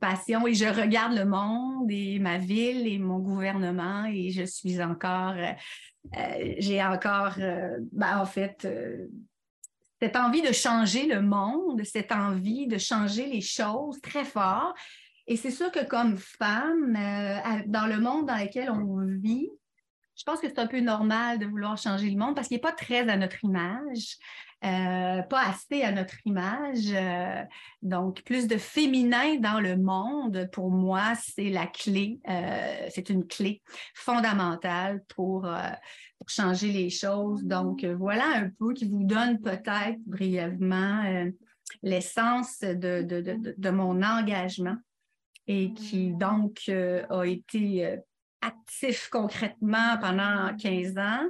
passion 0.00 0.46
et 0.46 0.54
je 0.54 0.66
regarde 0.66 1.14
le 1.14 1.24
monde 1.24 1.90
et 1.90 2.20
ma 2.20 2.38
ville 2.38 2.86
et 2.86 2.98
mon 2.98 3.18
gouvernement 3.18 4.04
et 4.04 4.30
je 4.30 4.44
suis 4.44 4.80
encore, 4.80 5.34
j'ai 6.58 6.84
encore, 6.84 7.34
ben, 7.92 8.20
en 8.20 8.26
fait, 8.26 8.68
cette 10.00 10.14
envie 10.14 10.42
de 10.42 10.52
changer 10.52 11.06
le 11.06 11.20
monde, 11.20 11.82
cette 11.82 12.12
envie 12.12 12.68
de 12.68 12.78
changer 12.78 13.26
les 13.26 13.40
choses 13.40 14.00
très 14.00 14.24
fort. 14.24 14.74
Et 15.28 15.36
c'est 15.36 15.50
sûr 15.50 15.70
que 15.70 15.84
comme 15.84 16.16
femme, 16.16 16.96
euh, 16.96 17.62
dans 17.66 17.86
le 17.86 18.00
monde 18.00 18.26
dans 18.26 18.36
lequel 18.36 18.70
on 18.70 19.04
vit, 19.20 19.50
je 20.16 20.24
pense 20.24 20.40
que 20.40 20.48
c'est 20.48 20.58
un 20.58 20.66
peu 20.66 20.80
normal 20.80 21.38
de 21.38 21.44
vouloir 21.44 21.76
changer 21.76 22.08
le 22.10 22.16
monde 22.16 22.34
parce 22.34 22.48
qu'il 22.48 22.56
n'est 22.56 22.62
pas 22.62 22.72
très 22.72 23.06
à 23.08 23.16
notre 23.18 23.44
image, 23.44 24.16
euh, 24.64 25.22
pas 25.22 25.42
assez 25.50 25.82
à 25.82 25.92
notre 25.92 26.14
image. 26.24 26.90
Euh, 26.92 27.42
donc, 27.82 28.22
plus 28.22 28.48
de 28.48 28.56
féminin 28.56 29.36
dans 29.36 29.60
le 29.60 29.76
monde, 29.76 30.48
pour 30.50 30.70
moi, 30.70 31.12
c'est 31.14 31.50
la 31.50 31.66
clé, 31.66 32.20
c'est 32.90 33.10
une 33.10 33.26
clé 33.26 33.62
fondamentale 33.94 35.04
pour, 35.14 35.46
changer 36.26 36.72
les 36.72 36.90
choses. 36.90 37.44
Donc, 37.44 37.84
voilà 37.84 38.24
un 38.34 38.50
peu 38.58 38.74
qui 38.74 38.86
vous 38.86 39.04
donne 39.04 39.40
peut-être 39.40 39.98
brièvement 40.04 41.30
l'essence 41.82 42.60
de, 42.60 43.70
mon 43.70 44.02
engagement 44.02 44.76
et 45.48 45.72
qui 45.72 46.12
donc 46.12 46.60
euh, 46.68 47.04
a 47.08 47.24
été 47.24 47.86
euh, 47.86 47.96
actif 48.42 49.08
concrètement 49.10 49.96
pendant 49.98 50.54
15 50.56 50.98
ans. 50.98 51.28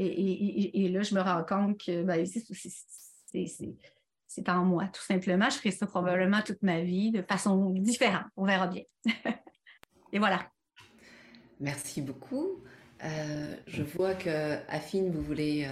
Et, 0.00 0.88
là, 0.90 1.02
je 1.02 1.12
me 1.12 1.20
rends 1.20 1.42
compte 1.42 1.84
que 1.84 2.04
ben, 2.04 2.24
c'est 4.28 4.48
en 4.48 4.64
moi, 4.64 4.86
tout 4.86 5.02
simplement. 5.02 5.50
Je 5.50 5.56
ferai 5.56 5.72
ça 5.72 5.86
probablement 5.86 6.40
toute 6.40 6.62
ma 6.62 6.82
vie 6.82 7.10
de 7.10 7.20
façon 7.20 7.70
différente. 7.70 8.26
On 8.36 8.44
verra 8.44 8.68
bien. 8.68 8.84
et 10.12 10.20
voilà. 10.20 10.48
Merci 11.58 12.00
beaucoup. 12.00 12.62
Euh, 13.04 13.56
je 13.66 13.82
vois 13.82 14.14
que 14.14 14.56
Affine, 14.68 15.10
vous 15.10 15.22
voulez 15.22 15.68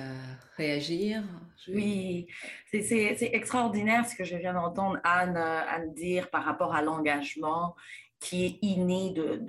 réagir. 0.57 1.23
Oui, 1.69 2.27
c'est 2.71 3.31
extraordinaire 3.33 4.09
ce 4.09 4.15
que 4.15 4.25
je 4.25 4.37
viens 4.37 4.55
d'entendre 4.55 4.99
Anne, 5.05 5.37
euh, 5.37 5.61
Anne, 5.69 5.93
dire 5.95 6.31
par 6.31 6.45
rapport 6.45 6.75
à 6.75 6.83
l'engagement 6.83 7.75
qui 8.19 8.47
est 8.47 8.59
inné 8.63 9.13
de, 9.13 9.43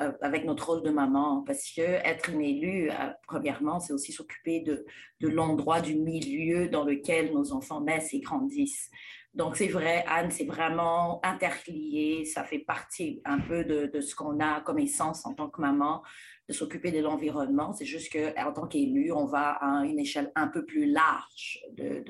euh, 0.00 0.12
avec 0.22 0.44
notre 0.44 0.68
rôle 0.68 0.82
de 0.82 0.90
maman, 0.90 1.42
parce 1.46 1.70
que 1.70 1.82
être 1.82 2.30
une 2.30 2.40
élue, 2.40 2.90
euh, 2.90 2.94
premièrement, 3.26 3.78
c'est 3.78 3.92
aussi 3.92 4.12
s'occuper 4.12 4.60
de, 4.60 4.86
l'endroit, 5.20 5.80
du 5.80 5.96
milieu 5.96 6.68
dans 6.68 6.84
lequel 6.84 7.32
nos 7.32 7.52
enfants 7.52 7.82
naissent 7.82 8.14
et 8.14 8.20
grandissent. 8.20 8.90
Donc, 9.34 9.56
c'est 9.56 9.68
vrai, 9.68 10.02
Anne, 10.08 10.30
c'est 10.30 10.46
vraiment 10.46 11.20
interlié, 11.22 12.24
ça 12.24 12.42
fait 12.42 12.58
partie 12.60 13.20
un 13.24 13.38
peu 13.38 13.64
de 13.64 14.00
ce 14.00 14.14
qu'on 14.14 14.40
a 14.40 14.60
comme 14.62 14.78
essence 14.78 15.24
en 15.26 15.34
tant 15.34 15.48
que 15.48 15.60
maman, 15.60 16.02
de 16.50 16.54
s'occuper 16.54 16.90
de 16.90 16.98
l'environnement. 16.98 17.72
C'est 17.72 17.84
juste 17.84 18.12
qu'en 18.12 18.52
tant 18.52 18.66
qu'élu, 18.66 19.12
on 19.12 19.24
va 19.24 19.50
à 19.60 19.84
une 19.84 20.00
échelle 20.00 20.32
un 20.34 20.48
peu 20.48 20.66
plus 20.66 20.90
large 20.90 21.60
de, 21.74 22.02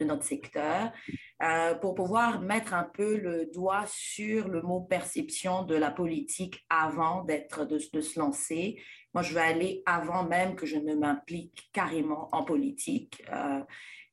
de, 0.00 0.04
notre 0.04 0.24
secteur 0.24 0.90
euh, 1.42 1.74
pour 1.76 1.94
pouvoir 1.94 2.40
mettre 2.40 2.74
un 2.74 2.82
peu 2.82 3.16
le 3.16 3.46
doigt 3.54 3.84
sur 3.86 4.48
le 4.48 4.60
mot 4.60 4.80
perception 4.80 5.62
de 5.62 5.76
la 5.76 5.92
politique 5.92 6.66
avant 6.68 7.22
d'être 7.22 7.64
de, 7.64 7.78
se 7.78 8.18
lancer. 8.18 8.76
Moi, 9.14 9.22
je 9.22 9.34
vais 9.34 9.40
aller 9.40 9.82
avant 9.86 10.24
même 10.24 10.56
que 10.56 10.66
je 10.66 10.78
ne 10.78 10.96
m'implique 10.96 11.70
carrément 11.72 12.28
en 12.32 12.42
politique. 12.42 13.22
Euh, 13.32 13.60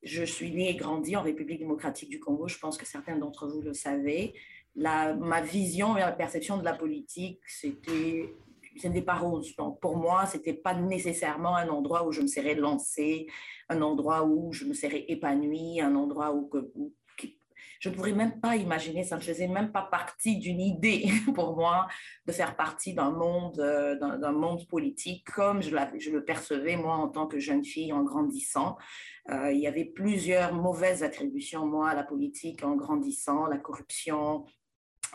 je 0.04 0.22
suis 0.22 0.52
née 0.52 0.70
et 0.70 0.76
grandie 0.76 1.16
en 1.16 1.22
République 1.22 1.58
démocratique 1.58 2.10
du 2.10 2.20
Congo. 2.20 2.46
Je 2.46 2.58
pense 2.58 2.78
que 2.78 2.86
certains 2.86 3.16
d'entre 3.16 3.48
vous 3.48 3.60
le 3.60 3.74
savez. 3.74 4.34
La, 4.76 5.14
ma 5.14 5.40
vision 5.40 5.96
et 5.96 6.00
la 6.00 6.12
perception 6.12 6.58
de 6.58 6.64
la 6.64 6.74
politique, 6.74 7.40
c'était 7.46 8.32
ce 8.76 8.88
n'était 8.88 9.02
pas 9.02 9.14
rose. 9.14 9.54
Donc, 9.56 9.80
pour 9.80 9.96
moi, 9.96 10.26
ce 10.26 10.36
n'était 10.36 10.54
pas 10.54 10.74
nécessairement 10.74 11.56
un 11.56 11.68
endroit 11.68 12.06
où 12.06 12.12
je 12.12 12.20
me 12.20 12.26
serais 12.26 12.54
lancée, 12.54 13.26
un 13.68 13.82
endroit 13.82 14.24
où 14.24 14.52
je 14.52 14.64
me 14.64 14.74
serais 14.74 15.04
épanouie, 15.08 15.80
un 15.80 15.94
endroit 15.94 16.34
où, 16.34 16.50
je 17.80 17.90
ne 17.90 17.94
pourrais 17.94 18.12
même 18.12 18.40
pas 18.40 18.56
imaginer, 18.56 19.04
ça 19.04 19.16
ne 19.16 19.20
faisait 19.20 19.46
même 19.46 19.70
pas 19.70 19.82
partie 19.82 20.38
d'une 20.38 20.60
idée 20.60 21.04
pour 21.34 21.54
moi 21.54 21.86
de 22.26 22.32
faire 22.32 22.56
partie 22.56 22.94
d'un 22.94 23.10
monde, 23.10 23.60
euh, 23.60 24.32
monde 24.32 24.66
politique 24.68 25.30
comme 25.30 25.62
je, 25.62 25.68
je, 25.98 26.10
le 26.10 26.24
percevais 26.24 26.76
moi 26.76 26.94
en 26.94 27.08
tant 27.08 27.26
que 27.26 27.38
jeune 27.38 27.62
fille 27.62 27.92
en 27.92 28.02
grandissant. 28.02 28.78
Euh, 29.30 29.52
il 29.52 29.60
y 29.60 29.66
avait 29.66 29.84
plusieurs 29.84 30.54
mauvaises 30.54 31.02
attributions, 31.02 31.66
moi, 31.66 31.90
à 31.90 31.94
la 31.94 32.04
politique 32.04 32.64
en 32.64 32.74
grandissant, 32.74 33.46
la 33.46 33.58
corruption, 33.58 34.46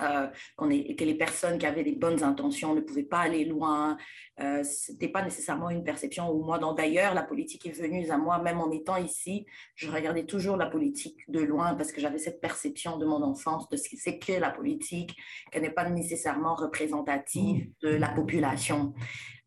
euh, 0.01 0.27
que 0.57 1.03
les 1.03 1.15
personnes 1.15 1.57
qui 1.57 1.65
avaient 1.65 1.83
des 1.83 1.95
bonnes 1.95 2.23
intentions 2.23 2.73
ne 2.73 2.81
pouvaient 2.81 3.03
pas 3.03 3.19
aller 3.19 3.45
loin. 3.45 3.97
Euh, 4.39 4.63
Ce 4.63 4.91
n'était 4.91 5.09
pas 5.09 5.23
nécessairement 5.23 5.69
une 5.69 5.83
perception 5.83 6.29
où 6.31 6.43
moi, 6.43 6.59
d'ailleurs, 6.75 7.13
la 7.13 7.23
politique 7.23 7.65
est 7.65 7.71
venue 7.71 8.09
à 8.09 8.17
moi, 8.17 8.39
même 8.39 8.59
en 8.59 8.71
étant 8.71 8.97
ici, 8.97 9.45
je 9.75 9.89
regardais 9.91 10.25
toujours 10.25 10.57
la 10.57 10.67
politique 10.67 11.19
de 11.29 11.39
loin 11.39 11.75
parce 11.75 11.91
que 11.91 12.01
j'avais 12.01 12.19
cette 12.19 12.41
perception 12.41 12.97
de 12.97 13.05
mon 13.05 13.21
enfance 13.23 13.67
de 13.69 13.77
ce 13.77 13.89
que 13.89 13.97
c'est 13.97 14.19
que 14.19 14.33
la 14.33 14.49
politique, 14.49 15.15
qu'elle 15.51 15.63
n'est 15.63 15.69
pas 15.69 15.89
nécessairement 15.89 16.55
représentative 16.55 17.65
mmh. 17.65 17.71
de 17.81 17.89
la 17.89 18.09
population. 18.09 18.93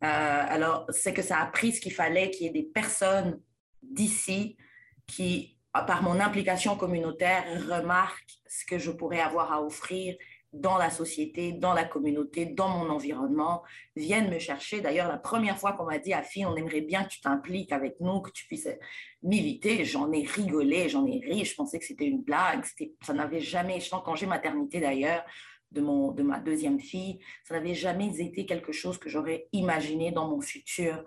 Euh, 0.05 0.07
alors, 0.49 0.87
c'est 0.91 1.13
que 1.13 1.23
ça 1.23 1.39
a 1.39 1.47
pris 1.47 1.73
ce 1.73 1.81
qu'il 1.81 1.93
fallait 1.93 2.31
qu'il 2.31 2.47
y 2.47 2.49
ait 2.49 2.53
des 2.53 2.65
personnes 2.65 3.41
d'ici 3.83 4.57
qui, 5.07 5.59
par 5.73 6.03
mon 6.03 6.21
implication 6.21 6.77
communautaire, 6.77 7.45
remarquent 7.69 8.41
ce 8.47 8.65
que 8.65 8.79
je 8.79 8.91
pourrais 8.91 9.21
avoir 9.21 9.53
à 9.53 9.63
offrir 9.63 10.17
dans 10.53 10.77
la 10.77 10.91
société, 10.91 11.53
dans 11.53 11.73
la 11.73 11.85
communauté, 11.85 12.47
dans 12.47 12.69
mon 12.69 12.91
environnement, 12.91 13.63
viennent 13.97 14.31
me 14.31 14.39
chercher. 14.39 14.81
D'ailleurs, 14.81 15.09
la 15.09 15.17
première 15.17 15.59
fois 15.59 15.73
qu'on 15.73 15.85
m'a 15.85 15.99
dit, 15.99 16.13
Afi, 16.13 16.45
on 16.45 16.55
aimerait 16.57 16.83
bien 16.83 17.05
que 17.05 17.09
tu 17.09 17.21
t'impliques 17.21 17.73
avec 17.73 18.01
nous, 18.01 18.21
que 18.21 18.31
tu 18.31 18.47
puisses 18.47 18.69
militer, 19.23 19.85
j'en 19.85 20.13
ai 20.13 20.25
rigolé, 20.25 20.89
j'en 20.89 21.07
ai 21.07 21.21
ri, 21.21 21.45
je 21.45 21.55
pensais 21.55 21.79
que 21.79 21.85
c'était 21.87 22.07
une 22.07 22.23
blague, 22.23 22.65
ça 23.03 23.15
n'avait 23.15 23.41
jamais, 23.41 23.81
je 23.81 23.87
suis 23.87 23.95
en 23.95 24.01
congé 24.01 24.27
maternité 24.27 24.81
d'ailleurs, 24.81 25.25
de, 25.73 25.81
mon, 25.81 26.13
de 26.13 26.23
ma 26.23 26.39
deuxième 26.39 26.81
fille. 26.81 27.19
Ça 27.45 27.55
n'avait 27.55 27.75
jamais 27.75 28.21
été 28.21 28.47
quelque 28.47 28.73
chose 28.73 28.99
que 28.99 29.09
j'aurais 29.09 29.49
imaginé 29.53 30.13
dans 30.13 30.29
mon 30.29 30.41
futur. 30.41 31.05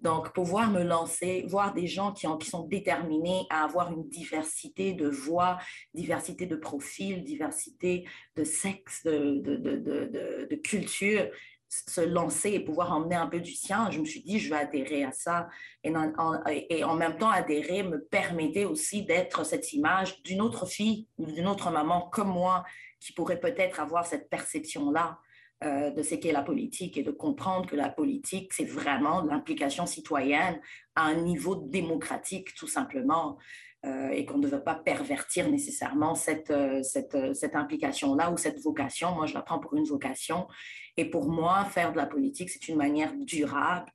Donc, 0.00 0.32
pouvoir 0.34 0.70
me 0.70 0.82
lancer, 0.82 1.44
voir 1.48 1.72
des 1.72 1.86
gens 1.86 2.12
qui, 2.12 2.26
sont 2.48 2.66
déterminés 2.66 3.46
à 3.48 3.64
avoir 3.64 3.90
une 3.92 4.08
diversité 4.08 4.92
de 4.92 5.08
voix, 5.08 5.58
diversité 5.94 6.46
de 6.46 6.56
profils, 6.56 7.24
diversité 7.24 8.06
de 8.36 8.44
sexe, 8.44 9.02
de, 9.04 9.40
de, 9.42 9.56
de, 9.56 10.46
de 10.50 10.56
culture, 10.56 11.30
se 11.68 12.00
lancer 12.00 12.52
et 12.52 12.60
pouvoir 12.60 12.92
emmener 12.92 13.16
un 13.16 13.26
peu 13.26 13.40
du 13.40 13.52
sien, 13.52 13.90
je 13.90 14.00
me 14.00 14.04
suis 14.04 14.22
dit, 14.22 14.38
je 14.38 14.50
vais 14.50 14.60
adhérer 14.60 15.04
à 15.04 15.12
ça. 15.12 15.48
Et 15.82 15.94
en, 15.96 16.42
et 16.46 16.84
en 16.84 16.94
même 16.94 17.18
temps, 17.18 17.30
adhérer 17.30 17.82
me 17.82 18.02
permettait 18.04 18.64
aussi 18.64 19.04
d'être 19.04 19.44
cette 19.44 19.72
image 19.72 20.22
d'une 20.22 20.40
autre 20.40 20.66
fille 20.66 21.08
ou 21.18 21.26
d'une 21.26 21.46
autre 21.46 21.70
maman 21.70 22.08
comme 22.12 22.28
moi 22.28 22.64
qui 23.00 23.12
pourrait 23.12 23.40
peut-être 23.40 23.80
avoir 23.80 24.06
cette 24.06 24.30
perception-là 24.30 25.18
euh, 25.64 25.90
de 25.90 26.02
ce 26.02 26.14
qu'est 26.16 26.32
la 26.32 26.42
politique 26.42 26.98
et 26.98 27.02
de 27.02 27.10
comprendre 27.10 27.66
que 27.66 27.76
la 27.76 27.88
politique, 27.88 28.52
c'est 28.52 28.66
vraiment 28.66 29.22
l'implication 29.22 29.86
citoyenne 29.86 30.60
à 30.94 31.04
un 31.06 31.14
niveau 31.14 31.56
démocratique, 31.56 32.54
tout 32.54 32.66
simplement. 32.66 33.38
Euh, 33.84 34.08
et 34.08 34.24
qu'on 34.24 34.38
ne 34.38 34.48
veut 34.48 34.62
pas 34.62 34.74
pervertir 34.74 35.48
nécessairement 35.48 36.14
cette, 36.16 36.50
euh, 36.50 36.82
cette, 36.82 37.16
cette 37.34 37.54
implication-là 37.54 38.32
ou 38.32 38.36
cette 38.36 38.58
vocation. 38.60 39.14
Moi, 39.14 39.26
je 39.26 39.34
la 39.34 39.42
prends 39.42 39.60
pour 39.60 39.74
une 39.74 39.84
vocation. 39.84 40.48
Et 40.96 41.04
pour 41.04 41.28
moi, 41.28 41.64
faire 41.66 41.92
de 41.92 41.96
la 41.96 42.06
politique, 42.06 42.50
c'est 42.50 42.68
une 42.68 42.76
manière 42.76 43.14
durable, 43.14 43.90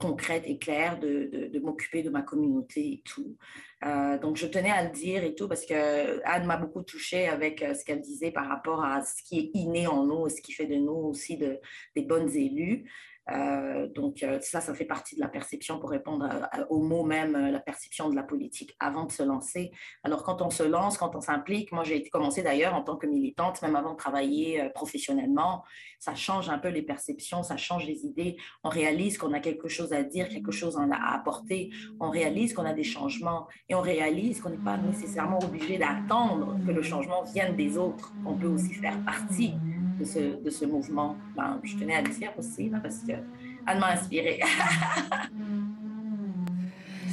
concrète 0.00 0.42
et 0.46 0.58
claire 0.58 0.98
de, 0.98 1.30
de, 1.32 1.46
de 1.46 1.60
m'occuper 1.60 2.02
de 2.02 2.10
ma 2.10 2.22
communauté 2.22 2.94
et 2.94 3.02
tout. 3.04 3.36
Euh, 3.84 4.18
donc, 4.18 4.36
je 4.36 4.46
tenais 4.46 4.70
à 4.70 4.84
le 4.84 4.90
dire 4.90 5.24
et 5.24 5.34
tout 5.34 5.48
parce 5.48 5.64
que 5.64 6.20
Anne 6.24 6.46
m'a 6.46 6.56
beaucoup 6.56 6.82
touchée 6.82 7.28
avec 7.28 7.62
euh, 7.62 7.74
ce 7.74 7.84
qu'elle 7.84 8.00
disait 8.00 8.30
par 8.30 8.46
rapport 8.46 8.84
à 8.84 9.02
ce 9.02 9.22
qui 9.22 9.38
est 9.38 9.50
inné 9.54 9.86
en 9.86 10.04
nous 10.04 10.26
et 10.26 10.30
ce 10.30 10.42
qui 10.42 10.52
fait 10.52 10.66
de 10.66 10.74
nous 10.74 10.92
aussi 10.92 11.38
de, 11.38 11.58
des 11.96 12.02
bonnes 12.02 12.30
élus. 12.30 12.90
Euh, 13.30 13.86
donc 13.88 14.22
euh, 14.22 14.38
ça, 14.40 14.60
ça 14.60 14.74
fait 14.74 14.84
partie 14.84 15.14
de 15.14 15.20
la 15.20 15.28
perception 15.28 15.78
pour 15.78 15.90
répondre 15.90 16.28
au 16.68 16.80
mot 16.80 17.04
même, 17.04 17.36
euh, 17.36 17.50
la 17.50 17.60
perception 17.60 18.08
de 18.08 18.16
la 18.16 18.22
politique 18.22 18.74
avant 18.80 19.04
de 19.04 19.12
se 19.12 19.22
lancer. 19.22 19.70
Alors 20.02 20.24
quand 20.24 20.42
on 20.42 20.50
se 20.50 20.62
lance, 20.62 20.98
quand 20.98 21.14
on 21.14 21.20
s'implique, 21.20 21.70
moi 21.72 21.84
j'ai 21.84 22.02
commencé 22.08 22.42
d'ailleurs 22.42 22.74
en 22.74 22.82
tant 22.82 22.96
que 22.96 23.06
militante, 23.06 23.62
même 23.62 23.76
avant 23.76 23.92
de 23.92 23.96
travailler 23.96 24.68
professionnellement, 24.74 25.62
ça 25.98 26.14
change 26.14 26.48
un 26.48 26.58
peu 26.58 26.68
les 26.68 26.82
perceptions, 26.82 27.42
ça 27.42 27.56
change 27.56 27.86
les 27.86 28.04
idées. 28.04 28.36
On 28.64 28.68
réalise 28.68 29.18
qu'on 29.18 29.32
a 29.32 29.40
quelque 29.40 29.68
chose 29.68 29.92
à 29.92 30.02
dire, 30.02 30.28
quelque 30.28 30.52
chose 30.52 30.78
à 30.78 31.14
apporter. 31.14 31.70
On 32.00 32.10
réalise 32.10 32.54
qu'on 32.54 32.64
a 32.64 32.72
des 32.72 32.84
changements 32.84 33.46
et 33.68 33.74
on 33.74 33.80
réalise 33.80 34.40
qu'on 34.40 34.50
n'est 34.50 34.56
pas 34.56 34.76
nécessairement 34.76 35.38
obligé 35.42 35.78
d'attendre 35.78 36.56
que 36.66 36.72
le 36.72 36.82
changement 36.82 37.22
vienne 37.22 37.56
des 37.56 37.76
autres. 37.76 38.12
On 38.24 38.34
peut 38.34 38.48
aussi 38.48 38.74
faire 38.74 38.98
partie 39.04 39.54
de 40.00 40.04
ce, 40.04 40.42
de 40.42 40.50
ce 40.50 40.64
mouvement. 40.64 41.16
Ben, 41.36 41.60
je 41.62 41.76
tenais 41.76 41.94
à 41.94 42.02
le 42.02 42.08
dire 42.08 42.32
aussi, 42.38 42.70
parce 42.82 42.98
que 43.00 43.12
Anne 43.66 43.78
m'a 43.78 43.92
inspirée. 43.92 44.40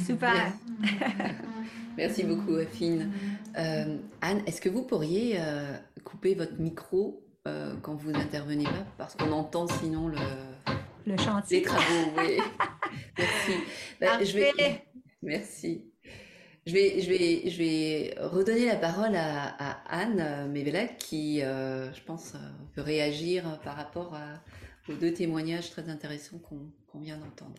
Super. 0.04 0.52
Merci 1.96 2.24
beaucoup, 2.24 2.54
Affine. 2.54 3.12
Euh, 3.58 3.98
Anne, 4.20 4.42
est-ce 4.46 4.60
que 4.60 4.68
vous 4.68 4.82
pourriez 4.84 5.36
euh, 5.38 5.76
couper 6.04 6.34
votre 6.34 6.58
micro 6.58 7.22
euh, 7.46 7.74
quand 7.82 7.94
vous 7.94 8.10
intervenez 8.10 8.64
pas? 8.64 8.86
Parce 8.96 9.16
qu'on 9.16 9.32
entend 9.32 9.66
sinon 9.66 10.08
le, 10.08 10.16
le 11.06 11.16
chantier. 11.18 11.60
Les 11.60 11.64
travaux, 11.64 12.12
oui. 12.16 12.38
Merci. 13.18 13.52
Ben, 14.00 14.24
je 14.24 14.32
vais... 14.32 14.52
Merci. 15.22 15.87
Je 16.68 17.56
vais, 17.58 18.14
redonner 18.18 18.66
la 18.66 18.76
parole 18.76 19.14
à, 19.14 19.80
Anne 19.88 20.50
Mévelec 20.52 20.98
qui, 20.98 21.42
euh, 21.42 21.90
je 21.94 22.02
pense, 22.02 22.34
euh, 22.34 22.38
peut 22.74 22.82
réagir 22.82 23.58
par 23.64 23.74
rapport 23.74 24.14
aux 24.86 24.92
deux 24.92 25.14
témoignages 25.14 25.70
très 25.70 25.88
intéressants 25.88 26.38
qu'on 26.38 26.70
qu 26.92 27.02
vient 27.02 27.16
d'entendre. 27.16 27.54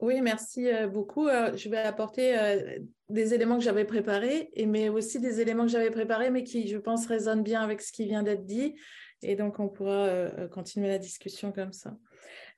Oui, 0.00 0.20
merci 0.20 0.68
euh, 0.68 0.86
beaucoup. 0.86 1.28
Je 1.28 1.68
vais 1.70 1.78
apporter 1.78 2.36
des 3.08 3.32
éléments 3.32 3.56
que 3.56 3.64
j'avais 3.64 3.86
préparés, 3.86 4.50
mais 4.66 4.90
aussi 4.90 5.18
des 5.18 5.40
éléments 5.40 5.64
que 5.64 5.70
j'avais 5.70 5.90
préparés, 5.90 6.28
mais 6.28 6.44
qui, 6.44 6.68
je 6.68 6.76
pense, 6.76 7.06
résonnent 7.06 7.44
bien 7.44 7.62
avec 7.62 7.80
ce 7.80 7.90
qui 7.90 8.04
vient 8.04 8.22
d'être 8.22 8.44
dit. 8.44 8.74
Et 9.22 9.34
donc, 9.34 9.60
on 9.60 9.68
pourra 9.68 10.28
continuer 10.50 10.88
la 10.88 10.98
discussion 10.98 11.52
comme 11.52 11.72
ça. 11.72 11.96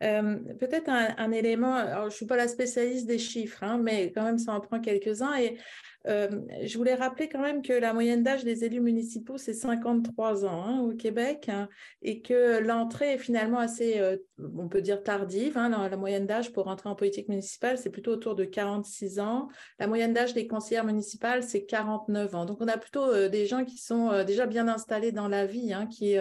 Euh, 0.02 0.36
Peut-être 0.58 0.88
un, 0.88 1.30
élément, 1.32 1.78
je 2.00 2.04
ne 2.04 2.10
suis 2.10 2.26
pas 2.26 2.36
la 2.36 2.48
spécialiste 2.48 3.06
des 3.06 3.18
chiffres, 3.18 3.62
hein, 3.62 3.78
mais 3.78 4.12
quand 4.12 4.22
même 4.22 4.38
ça 4.38 4.52
en 4.52 4.60
prend 4.60 4.80
quelques-uns. 4.80 5.34
Et 5.36 5.58
euh, 6.06 6.28
je 6.62 6.76
voulais 6.76 6.94
rappeler 6.94 7.28
quand 7.28 7.40
même 7.40 7.62
que 7.62 7.72
la 7.72 7.94
moyenne 7.94 8.22
d'âge 8.22 8.44
des 8.44 8.64
élus 8.64 8.80
municipaux, 8.80 9.38
c'est 9.38 9.54
53 9.54 10.44
ans 10.44 10.64
hein, 10.64 10.80
au 10.80 10.94
Québec 10.94 11.48
hein, 11.48 11.68
et 12.02 12.20
que 12.20 12.58
l'entrée 12.58 13.14
est 13.14 13.18
finalement 13.18 13.58
assez, 13.58 13.98
euh, 13.98 14.16
on 14.58 14.68
peut 14.68 14.82
dire 14.82 15.02
tardive. 15.02 15.56
Hein, 15.56 15.70
la, 15.70 15.96
moyenne 15.96 16.26
d'âge 16.26 16.52
pour 16.52 16.68
entrer 16.68 16.88
en 16.88 16.94
politique 16.94 17.28
municipale, 17.28 17.78
c'est 17.78 17.90
plutôt 17.90 18.12
autour 18.12 18.34
de 18.34 18.44
46 18.44 19.18
ans. 19.20 19.48
La 19.78 19.86
moyenne 19.86 20.12
d'âge 20.12 20.34
des 20.34 20.46
conseillères 20.46 20.84
municipales, 20.84 21.42
c'est 21.42 21.64
49 21.64 22.34
ans. 22.34 22.44
Donc 22.44 22.58
on 22.60 22.68
a 22.68 22.76
plutôt 22.76 23.04
euh, 23.04 23.28
des 23.28 23.46
gens 23.46 23.64
qui 23.64 23.78
sont 23.78 24.24
déjà 24.24 24.46
bien 24.46 24.68
installés 24.68 25.12
dans 25.12 25.28
la 25.28 25.46
vie, 25.46 25.72
qui, 25.90 26.16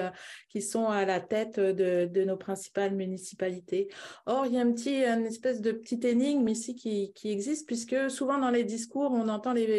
qui 0.50 0.62
sont 0.62 0.88
à 0.88 1.06
la 1.06 1.20
tête 1.20 1.60
de, 1.60 2.06
de, 2.06 2.24
nos 2.24 2.38
principales 2.38 2.96
municipalités. 2.96 3.90
Or, 4.26 4.46
il 4.46 4.54
y 4.54 4.58
a 4.58 4.62
un 4.62 4.72
petit, 4.72 5.04
une 5.04 5.26
espèce 5.26 5.62
de 5.62 5.72
petite 5.72 6.06
énigme 6.06 6.48
ici 6.48 6.76
qui, 6.76 7.12
qui 7.14 7.32
existe, 7.32 7.68
puisque 7.68 8.10
souvent 8.10 8.38
dans 8.38 8.50
les 8.50 8.64
discours, 8.64 9.12
on 9.12 9.28
entend 9.28 9.54
les 9.54 9.73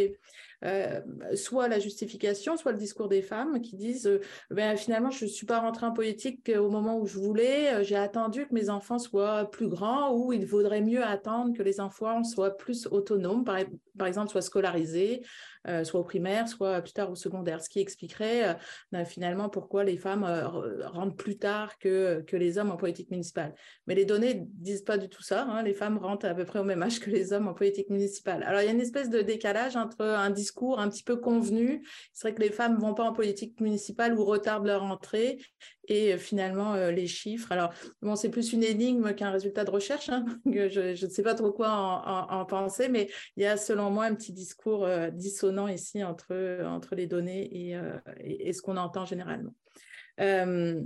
euh, 0.65 1.01
soit 1.35 1.69
la 1.69 1.79
justification, 1.79 2.57
soit 2.57 2.73
le 2.73 2.79
discours 2.79 3.09
des 3.09 3.21
femmes 3.21 3.61
qui 3.61 3.77
disent 3.77 4.07
euh, 4.07 4.21
ben, 4.51 4.77
finalement, 4.77 5.11
je 5.11 5.27
ne 5.27 5.31
suis 5.31 5.47
pas 5.47 5.59
rentrée 5.59 5.87
en 5.87 5.93
politique 5.93 6.51
au 6.57 6.71
moment 6.71 6.99
où 6.99 7.07
je 7.07 7.19
voulais, 7.19 7.75
euh, 7.75 7.85
j'ai 7.85 7.97
attendu 7.97 8.47
que 8.47 8.55
mes 8.55 8.71
enfants 8.71 8.99
soient 8.99 9.51
plus 9.51 9.69
grands 9.69 10.15
ou 10.15 10.33
il 10.33 10.47
vaudrait 10.47 10.81
mieux 10.81 11.05
attendre 11.05 11.55
que 11.55 11.63
les 11.63 11.81
enfants 11.81 12.25
soient 12.25 12.57
plus 12.57 12.87
autonomes, 12.91 13.45
par, 13.45 13.59
par 13.99 14.07
exemple, 14.07 14.31
soient 14.31 14.43
scolarisés, 14.43 15.23
euh, 15.23 15.54
soit 15.85 16.01
au 16.01 16.05
primaire, 16.05 16.49
soit 16.49 16.81
plus 16.83 16.93
tard 16.93 17.11
au 17.11 17.15
secondaire, 17.15 17.63
ce 17.63 17.69
qui 17.69 17.81
expliquerait 17.81 18.49
euh, 18.49 18.55
ben, 18.93 19.05
finalement 19.05 19.49
pourquoi 19.49 19.85
les 19.85 19.97
femmes 19.97 20.25
euh, 20.25 20.47
rentrent 20.89 21.17
plus 21.17 21.39
tard 21.39 21.79
que, 21.79 22.23
que 22.27 22.37
les 22.37 22.59
hommes 22.59 22.71
en 22.71 22.77
politique 22.77 23.11
municipale. 23.11 23.55
Mais 23.87 23.95
les 23.95 24.05
données 24.05 24.35
ne 24.35 24.45
disent 24.45 24.83
pas 24.83 24.99
du 24.99 25.09
tout 25.09 25.23
ça. 25.23 25.45
Hein. 25.45 25.63
Les 25.63 25.75
femmes 25.75 25.99
rentrent 25.99 26.27
à 26.27 26.35
peu 26.35 26.45
près 26.45 26.59
au 26.59 26.65
même 26.65 26.83
âge 26.83 27.01
que 27.01 27.11
les 27.11 27.33
hommes 27.33 27.49
en 27.49 27.55
politique 27.55 27.91
municipale. 27.91 28.43
Alors 28.43 28.61
il 28.61 28.67
y 28.67 28.69
a 28.69 28.73
une 28.73 28.81
espèce 28.81 29.11
de 29.11 29.21
décalage 29.21 29.77
entre 29.77 30.05
un 30.05 30.31
discours 30.31 30.79
un 30.81 30.89
petit 30.89 31.03
peu 31.03 31.17
convenu, 31.17 31.87
c'est 32.13 32.29
vrai 32.29 32.35
que 32.35 32.43
les 32.43 32.51
femmes 32.51 32.75
ne 32.75 32.81
vont 32.81 32.95
pas 32.95 33.05
en 33.05 33.13
politique 33.13 33.61
municipale 33.61 34.19
ou 34.19 34.25
retardent 34.25 34.67
leur 34.67 34.83
entrée, 34.83 35.39
et 35.89 36.17
finalement 36.19 36.75
les 36.89 37.07
chiffres. 37.07 37.53
Alors, 37.53 37.73
bon, 38.03 38.17
c'est 38.17 38.31
plus 38.31 38.53
une 38.53 38.65
énigme 38.65 39.15
qu'un 39.15 39.31
résultat 39.31 39.65
de 39.65 39.71
recherche, 39.71 40.09
hein, 40.09 40.25
je, 40.47 41.05
ne 41.05 41.11
sais 41.11 41.23
pas 41.23 41.35
trop 41.35 41.53
quoi 41.53 41.71
en, 41.71 42.31
en, 42.31 42.41
en, 42.41 42.45
penser, 42.45 42.89
mais 42.89 43.09
il 43.37 43.43
y 43.43 43.47
a 43.47 43.57
selon 43.57 43.91
moi 43.91 44.05
un 44.05 44.15
petit 44.15 44.33
discours 44.33 44.85
euh, 44.85 45.11
dissonant 45.11 45.69
ici 45.69 46.03
entre, 46.03 46.63
entre 46.65 46.95
les 46.95 47.07
données 47.07 47.69
et, 47.69 47.77
euh, 47.77 47.99
et, 48.21 48.53
ce 48.53 48.63
qu'on 48.63 48.77
entend 48.77 49.05
généralement. 49.05 49.55
Euh, 50.21 50.81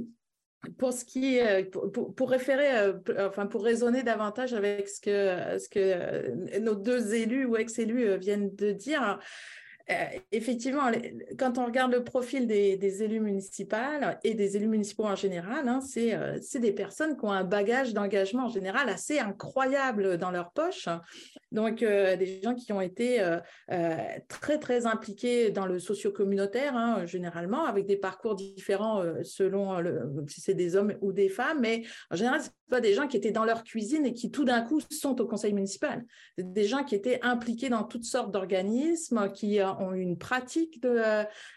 pour 0.76 0.92
ce 0.92 1.04
qui 1.04 1.38
pour, 1.70 2.14
pour, 2.14 2.30
référer, 2.30 2.92
enfin 3.20 3.46
pour 3.46 3.62
raisonner 3.62 4.02
davantage 4.02 4.54
avec 4.54 4.88
ce 4.88 5.00
que, 5.00 5.58
ce 5.58 5.68
que 5.68 6.58
nos 6.58 6.74
deux 6.74 7.14
élus 7.14 7.46
ou 7.46 7.56
ex-élus 7.56 8.18
viennent 8.18 8.54
de 8.56 8.72
dire, 8.72 9.20
euh, 9.90 9.94
effectivement, 10.32 10.90
quand 11.38 11.56
on 11.56 11.64
regarde 11.64 11.92
le 11.92 12.04
profil 12.04 12.46
des, 12.46 13.02
élus 13.02 13.20
municipaux 13.20 13.76
et 14.22 14.34
des 14.34 14.56
élus 14.56 14.68
municipaux 14.68 15.04
en 15.04 15.16
général, 15.16 15.66
hein, 15.68 15.80
c'est 15.80 16.14
euh, 16.14 16.38
des 16.54 16.72
personnes 16.72 17.16
qui 17.16 17.24
ont 17.24 17.32
un 17.32 17.44
bagage 17.44 17.94
d'engagement 17.94 18.44
en 18.44 18.48
général 18.48 18.88
assez 18.88 19.18
incroyable 19.18 20.18
dans 20.18 20.30
leur 20.30 20.52
poche. 20.52 20.88
Donc, 21.52 21.82
euh, 21.82 22.16
des 22.16 22.42
gens 22.42 22.54
qui 22.54 22.72
ont 22.72 22.80
été 22.80 23.24
très, 24.28 24.58
très 24.58 24.86
impliqués 24.86 25.50
dans 25.50 25.66
le 25.66 25.78
socio-communautaire, 25.78 26.76
hein, 26.76 27.06
généralement, 27.06 27.64
avec 27.64 27.86
des 27.86 27.96
parcours 27.96 28.34
différents 28.34 29.02
selon 29.22 29.78
si 30.26 30.40
c'est 30.40 30.54
des 30.54 30.76
hommes 30.76 30.94
ou 31.00 31.12
des 31.12 31.28
femmes, 31.28 31.60
mais 31.60 31.82
en 32.10 32.16
général, 32.16 32.42
ce 32.42 32.50
pas 32.68 32.80
des 32.80 32.94
gens 32.94 33.08
qui 33.08 33.16
étaient 33.16 33.32
dans 33.32 33.44
leur 33.44 33.64
cuisine 33.64 34.06
et 34.06 34.14
qui 34.14 34.30
tout 34.30 34.44
d'un 34.44 34.62
coup 34.62 34.80
sont 34.90 35.20
au 35.20 35.26
conseil 35.26 35.52
municipal. 35.52 36.04
Des 36.36 36.64
gens 36.64 36.84
qui 36.84 36.94
étaient 36.94 37.18
impliqués 37.22 37.68
dans 37.68 37.84
toutes 37.84 38.04
sortes 38.04 38.30
d'organismes, 38.30 39.30
qui 39.32 39.58
ont 39.80 39.94
une 39.94 40.18
pratique 40.18 40.80
de 40.82 41.00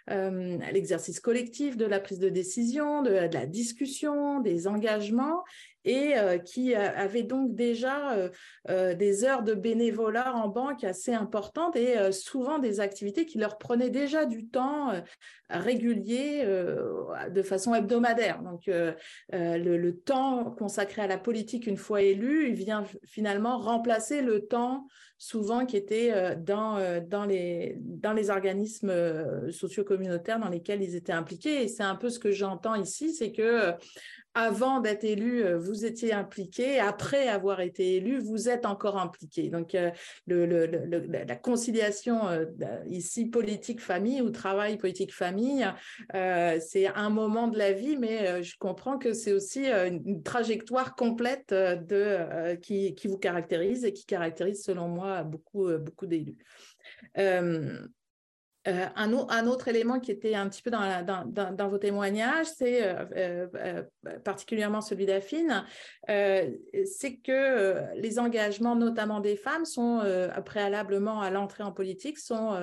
euh, 0.09 0.57
l'exercice 0.71 1.19
collectif, 1.19 1.77
de 1.77 1.85
la 1.85 1.99
prise 1.99 2.19
de 2.19 2.29
décision, 2.29 3.01
de, 3.01 3.27
de 3.27 3.33
la 3.33 3.45
discussion, 3.45 4.39
des 4.39 4.67
engagements 4.67 5.43
et 5.85 6.13
qui 6.45 6.75
avaient 6.75 7.23
donc 7.23 7.55
déjà 7.55 8.15
des 8.67 9.23
heures 9.23 9.43
de 9.43 9.53
bénévolat 9.53 10.35
en 10.35 10.47
banque 10.47 10.83
assez 10.83 11.13
importantes 11.13 11.75
et 11.75 12.11
souvent 12.11 12.59
des 12.59 12.79
activités 12.79 13.25
qui 13.25 13.37
leur 13.37 13.57
prenaient 13.57 13.89
déjà 13.89 14.25
du 14.25 14.47
temps 14.47 14.91
régulier 15.49 16.45
de 16.45 17.41
façon 17.41 17.73
hebdomadaire. 17.73 18.41
Donc 18.41 18.67
le, 18.67 18.95
le, 19.31 19.97
temps 19.97 20.51
consacré 20.51 21.01
à 21.01 21.07
la 21.07 21.17
politique 21.17 21.67
une 21.67 21.77
fois 21.77 22.01
élu, 22.01 22.49
il 22.49 22.55
vient 22.55 22.83
finalement 23.05 23.57
remplacer 23.57 24.21
le 24.21 24.45
temps 24.47 24.87
souvent 25.17 25.67
qui 25.67 25.77
était 25.77 26.35
dans, 26.37 26.79
dans, 27.07 27.25
les, 27.25 27.75
dans 27.79 28.13
les 28.13 28.31
organismes 28.31 29.51
sociaux 29.51 29.83
communautaires 29.83 30.39
dans 30.39 30.49
lesquels 30.49 30.81
ils 30.81 30.95
étaient 30.95 31.13
impliqués. 31.13 31.63
Et 31.63 31.67
c'est 31.67 31.83
un 31.83 31.95
peu 31.95 32.09
ce 32.09 32.17
que 32.17 32.31
j'entends 32.31 32.75
ici, 32.75 33.13
c'est 33.13 33.31
que 33.31 33.73
avant 34.33 34.79
d'être 34.79 35.03
élu, 35.03 35.43
euh, 35.43 35.57
vous 35.57 35.85
étiez 35.85 36.13
impliqué. 36.13 36.79
Après 36.79 37.27
avoir 37.27 37.59
été 37.59 37.95
élu, 37.95 38.19
vous 38.19 38.49
êtes 38.49 38.65
encore 38.65 38.97
impliqué. 38.97 39.49
Donc, 39.49 39.75
euh, 39.75 39.91
la 40.27 41.35
conciliation 41.35 42.27
euh, 42.29 42.45
ici 42.87 43.25
politique-famille 43.25 44.21
ou 44.21 44.29
travail 44.29 44.77
politique-famille, 44.77 45.67
c'est 46.13 46.87
un 46.87 47.09
moment 47.09 47.47
de 47.47 47.57
la 47.57 47.73
vie, 47.73 47.97
mais 47.97 48.43
je 48.43 48.55
comprends 48.57 48.97
que 48.97 49.13
c'est 49.13 49.33
aussi 49.33 49.67
une, 49.67 50.23
trajectoire 50.23 50.95
complète 50.95 51.53
qui, 52.61 52.95
vous 53.05 53.17
caractérise 53.17 53.85
et 53.85 53.93
qui 53.93 54.05
caractérise, 54.05 54.63
selon 54.63 54.87
moi, 54.87 55.23
beaucoup, 55.23 55.69
beaucoup 55.77 56.05
d'élus. 56.05 56.37
Un, 58.65 59.27
un, 59.29 59.47
autre 59.47 59.67
élément 59.67 59.99
qui 59.99 60.11
était 60.11 60.35
un 60.35 60.47
petit 60.47 60.61
peu 60.61 60.69
dans, 60.69 61.69
vos 61.69 61.77
témoignages, 61.77 62.45
c'est 62.45 62.83
euh, 62.83 63.47
euh, 63.55 64.19
particulièrement 64.23 64.81
celui 64.81 65.05
d'Affine, 65.05 65.65
c'est 66.07 67.17
que 67.23 67.95
les 67.95 68.19
engagements, 68.19 68.75
notamment 68.75 69.19
des 69.19 69.35
femmes, 69.35 69.65
sont 69.65 70.01
préalablement 70.45 71.21
à 71.21 71.29
l'entrée 71.29 71.63
en 71.63 71.71
politique, 71.71 72.19
sont, 72.19 72.57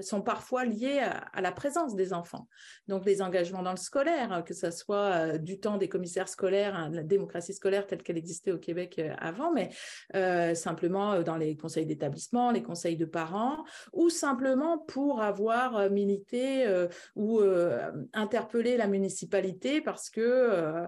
sont 0.00 0.22
parfois 0.22 0.64
liés 0.64 1.00
à, 1.32 1.40
la 1.40 1.52
présence 1.52 1.94
des 1.94 2.12
enfants. 2.12 2.48
Donc 2.88 3.04
les 3.04 3.22
engagements 3.22 3.62
dans 3.62 3.70
le 3.70 3.76
scolaire, 3.76 4.42
que 4.44 4.54
ce 4.54 4.70
soit 4.70 5.38
du 5.38 5.60
temps 5.60 5.76
des 5.76 5.88
commissaires 5.88 6.28
scolaires, 6.28 6.74
hein, 6.74 6.90
la 6.92 7.02
démocratie 7.02 7.54
scolaire 7.54 7.86
telle 7.86 8.02
qu'elle 8.02 8.18
existait 8.18 8.52
au 8.52 8.58
Québec 8.58 9.00
avant, 9.18 9.52
mais 9.52 9.70
simplement 10.54 11.22
dans 11.22 11.36
les 11.36 11.56
conseils 11.56 11.86
d'établissement, 11.86 12.50
les 12.50 12.62
conseils 12.62 12.96
de 12.96 13.04
parents, 13.04 13.64
ou 13.92 14.08
simplement 14.08 14.78
pour 14.78 15.19
avoir 15.22 15.76
euh, 15.76 15.90
milité 15.90 16.66
euh, 16.66 16.88
ou 17.16 17.40
euh, 17.40 17.90
interpellé 18.12 18.76
la 18.76 18.86
municipalité 18.86 19.80
parce 19.80 20.10
que, 20.10 20.86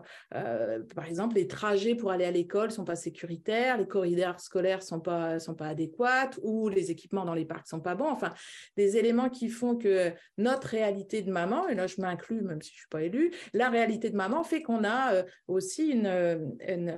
par 0.94 1.06
exemple, 1.06 1.36
les 1.36 1.46
trajets 1.46 1.94
pour 1.94 2.10
aller 2.10 2.24
à 2.24 2.30
l'école 2.30 2.70
sont 2.70 2.84
pas 2.84 2.96
sécuritaires, 2.96 3.78
les 3.78 3.86
corridors 3.86 4.40
scolaires 4.40 4.82
sont 4.82 5.00
pas 5.00 5.38
sont 5.38 5.54
pas 5.54 5.66
adéquats 5.66 6.30
ou 6.42 6.68
les 6.68 6.90
équipements 6.90 7.24
dans 7.24 7.34
les 7.34 7.44
parcs 7.44 7.66
sont 7.66 7.80
pas 7.80 7.94
bons. 7.94 8.10
Enfin, 8.10 8.32
des 8.76 8.96
éléments 8.96 9.28
qui 9.28 9.48
font 9.48 9.76
que 9.76 10.12
notre 10.38 10.68
réalité 10.68 11.22
de 11.22 11.30
maman, 11.30 11.68
et 11.68 11.74
là 11.74 11.86
je 11.86 12.00
m'inclus 12.00 12.42
même 12.42 12.62
si 12.62 12.72
je 12.72 12.78
suis 12.78 12.88
pas 12.88 13.02
élue, 13.02 13.32
la 13.52 13.68
réalité 13.68 14.10
de 14.10 14.16
maman 14.16 14.42
fait 14.44 14.62
qu'on 14.62 14.84
a 14.84 15.24
aussi 15.48 15.88
une, 15.88 16.56
une, 16.66 16.96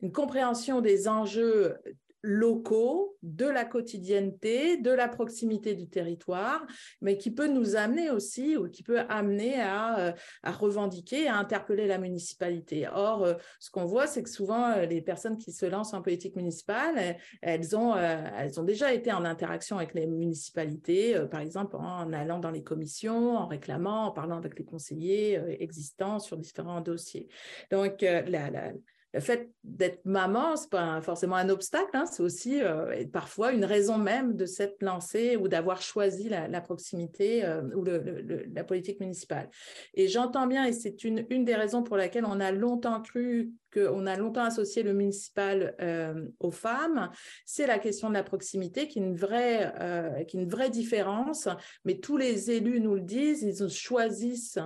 une 0.00 0.12
compréhension 0.12 0.80
des 0.80 1.08
enjeux 1.08 1.76
locaux, 2.22 3.16
de 3.22 3.46
la 3.46 3.64
quotidienneté, 3.64 4.76
de 4.76 4.90
la 4.90 5.08
proximité 5.08 5.74
du 5.74 5.88
territoire, 5.88 6.66
mais 7.00 7.16
qui 7.16 7.30
peut 7.30 7.46
nous 7.46 7.76
amener 7.76 8.10
aussi, 8.10 8.56
ou 8.56 8.68
qui 8.68 8.82
peut 8.82 9.00
amener 9.08 9.60
à, 9.60 9.98
euh, 9.98 10.12
revendiquer, 10.44 11.28
à 11.28 11.36
interpeller 11.36 11.86
la 11.86 11.98
municipalité. 11.98 12.88
Or, 12.92 13.24
euh, 13.24 13.34
ce 13.60 13.70
qu'on 13.70 13.84
voit, 13.84 14.06
c'est 14.06 14.22
que 14.22 14.30
souvent, 14.30 14.70
euh, 14.70 14.86
les 14.86 15.02
personnes 15.02 15.38
qui 15.38 15.52
se 15.52 15.66
lancent 15.66 15.94
en 15.94 16.02
politique 16.02 16.36
municipale, 16.36 17.16
elles 17.40 17.76
ont, 17.76 17.94
elles 17.96 18.58
ont 18.60 18.64
déjà 18.64 18.92
été 18.92 19.12
en 19.12 19.24
interaction 19.24 19.76
avec 19.76 19.94
les 19.94 20.06
municipalités, 20.06 21.16
par 21.30 21.40
exemple 21.40 21.76
en 21.76 22.12
allant 22.12 22.38
dans 22.38 22.50
les 22.50 22.62
commissions, 22.62 23.36
en 23.36 23.46
réclamant, 23.46 24.06
en 24.06 24.10
parlant 24.10 24.36
avec 24.36 24.58
les 24.58 24.64
conseillers 24.64 25.40
existants 25.60 26.18
sur 26.18 26.36
différents 26.36 26.80
dossiers. 26.80 27.28
Donc, 27.70 28.02
la, 28.02 28.72
le 29.12 29.20
fait 29.20 29.50
d'être 29.62 30.04
maman, 30.04 30.56
c'est 30.56 30.70
pas 30.70 31.00
forcément 31.02 31.36
un 31.36 31.48
obstacle, 31.50 31.90
hein, 31.94 32.06
c'est 32.06 32.22
aussi 32.22 32.62
euh, 32.62 33.04
parfois 33.12 33.52
une 33.52 33.64
raison 33.64 33.98
même 33.98 34.36
de 34.36 34.46
s'être 34.46 34.82
lancée 34.82 35.36
ou 35.36 35.48
d'avoir 35.48 35.82
choisi 35.82 36.28
la, 36.28 36.60
proximité 36.60 37.44
euh, 37.44 37.62
ou 37.74 37.84
la 37.84 38.64
politique 38.64 39.00
municipale. 39.00 39.50
Et 39.94 40.08
j'entends 40.08 40.46
bien, 40.46 40.64
et 40.64 40.72
c'est 40.72 41.04
une, 41.04 41.24
des 41.44 41.54
raisons 41.54 41.82
pour 41.82 41.96
laquelle 41.96 42.24
on 42.24 42.40
a 42.40 42.52
longtemps 42.52 43.02
cru 43.02 43.52
qu'on 43.72 44.06
a 44.06 44.16
longtemps 44.16 44.44
associé 44.44 44.82
le 44.82 44.92
municipal 44.92 45.74
euh, 45.80 46.26
aux 46.40 46.50
femmes, 46.50 47.10
c'est 47.46 47.66
la 47.66 47.78
question 47.78 48.10
de 48.10 48.14
la 48.14 48.22
proximité 48.22 48.86
qui 48.86 48.98
est 48.98 49.02
une 49.02 49.16
vraie 49.16 50.70
différence, 50.70 51.48
mais 51.86 51.98
tous 51.98 52.18
les 52.18 52.50
élus 52.50 52.80
nous 52.80 52.96
le 52.96 53.00
disent, 53.00 53.42
ils 53.42 53.70
choisissent 53.70 54.58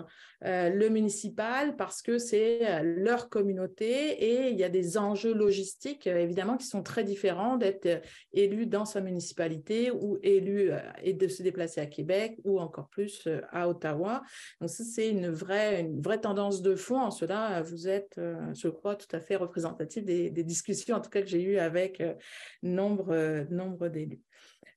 euh, 0.44 0.68
le 0.68 0.88
municipal 0.88 1.76
parce 1.76 2.02
que 2.02 2.18
c'est 2.18 2.82
leur 2.82 3.28
communauté 3.28 3.86
et 4.24 4.50
il 4.50 4.58
y 4.58 4.64
a 4.64 4.68
des 4.68 4.98
enjeux 4.98 5.34
logistiques, 5.34 6.06
évidemment, 6.06 6.56
qui 6.56 6.66
sont 6.66 6.82
très 6.82 7.04
différents 7.04 7.56
d'être 7.56 8.02
élu 8.32 8.66
dans 8.66 8.84
sa 8.84 9.00
municipalité 9.00 9.90
ou 9.90 10.18
élu 10.22 10.70
et 11.02 11.14
de 11.14 11.28
se 11.28 11.42
déplacer 11.42 11.80
à 11.80 11.86
Québec 11.86 12.38
ou 12.44 12.60
encore 12.60 12.88
plus 12.88 13.28
à 13.50 13.68
Ottawa. 13.68 14.22
Donc 14.60 14.70
ça, 14.70 14.84
c'est 14.84 15.08
une 15.08 15.30
vraie, 15.30 15.80
une 15.80 16.00
vraie 16.00 16.20
tendance 16.20 16.62
de 16.62 16.74
fond. 16.74 17.00
En 17.00 17.10
cela, 17.10 17.62
vous 17.62 17.88
êtes, 17.88 18.20
je 18.54 18.68
crois, 18.68 18.96
tout 18.96 19.14
à 19.14 19.20
fait 19.20 19.36
représentatif 19.36 20.04
des, 20.04 20.30
discussions, 20.44 20.96
en 20.96 21.00
tout 21.00 21.10
cas, 21.10 21.22
que 21.22 21.28
j'ai 21.28 21.42
eues 21.42 21.58
avec 21.58 22.00
euh, 22.00 22.14
nombre, 22.62 23.12
euh, 23.12 23.44
nombre 23.50 23.88
d'élus. 23.88 24.22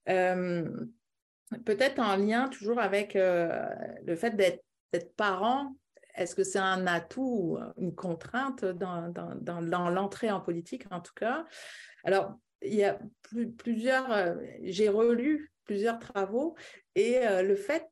Euh, 0.09 0.69
peut-être 1.65 1.99
en 1.99 2.15
lien 2.15 2.49
toujours 2.49 2.79
avec 2.79 3.15
le 3.15 4.15
fait 4.15 4.35
d'être 4.35 4.63
parent, 5.15 5.75
est-ce 6.15 6.35
que 6.35 6.43
c'est 6.43 6.59
un 6.59 6.87
atout 6.87 7.21
ou 7.21 7.59
une 7.77 7.95
contrainte 7.95 8.65
dans, 8.65 9.11
dans, 9.11 9.89
l'entrée 9.89 10.31
en 10.31 10.41
politique, 10.41 10.85
en 10.91 10.99
tout 10.99 11.13
cas? 11.13 11.45
Alors, 12.03 12.33
il 12.61 12.75
y 12.75 12.83
a 12.83 12.99
plusieurs, 13.57 14.37
j'ai 14.63 14.89
relu 14.89 15.53
plusieurs 15.63 15.99
travaux 15.99 16.55
et 16.95 17.19
le 17.41 17.55
fait 17.55 17.87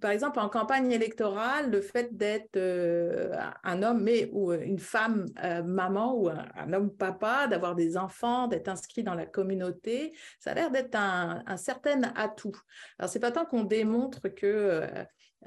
par 0.00 0.10
exemple, 0.10 0.38
en 0.38 0.48
campagne 0.48 0.90
électorale, 0.92 1.70
le 1.70 1.80
fait 1.80 2.16
d'être 2.16 2.56
euh, 2.56 3.34
un 3.64 3.82
homme 3.82 4.02
mais, 4.02 4.28
ou 4.32 4.52
une 4.52 4.78
femme 4.78 5.26
euh, 5.42 5.62
maman 5.62 6.14
ou 6.14 6.28
un, 6.28 6.72
homme 6.72 6.90
papa, 6.90 7.46
d'avoir 7.46 7.74
des 7.74 7.96
enfants, 7.96 8.48
d'être 8.48 8.68
inscrit 8.68 9.02
dans 9.02 9.14
la 9.14 9.26
communauté, 9.26 10.12
ça 10.38 10.52
a 10.52 10.54
l'air 10.54 10.70
d'être 10.70 10.94
un, 10.94 11.42
un, 11.46 11.56
certain 11.56 12.02
atout. 12.16 12.56
Alors, 12.98 13.10
c'est 13.10 13.20
pas 13.20 13.32
tant 13.32 13.44
qu'on 13.44 13.64
démontre 13.64 14.28
que 14.28 14.86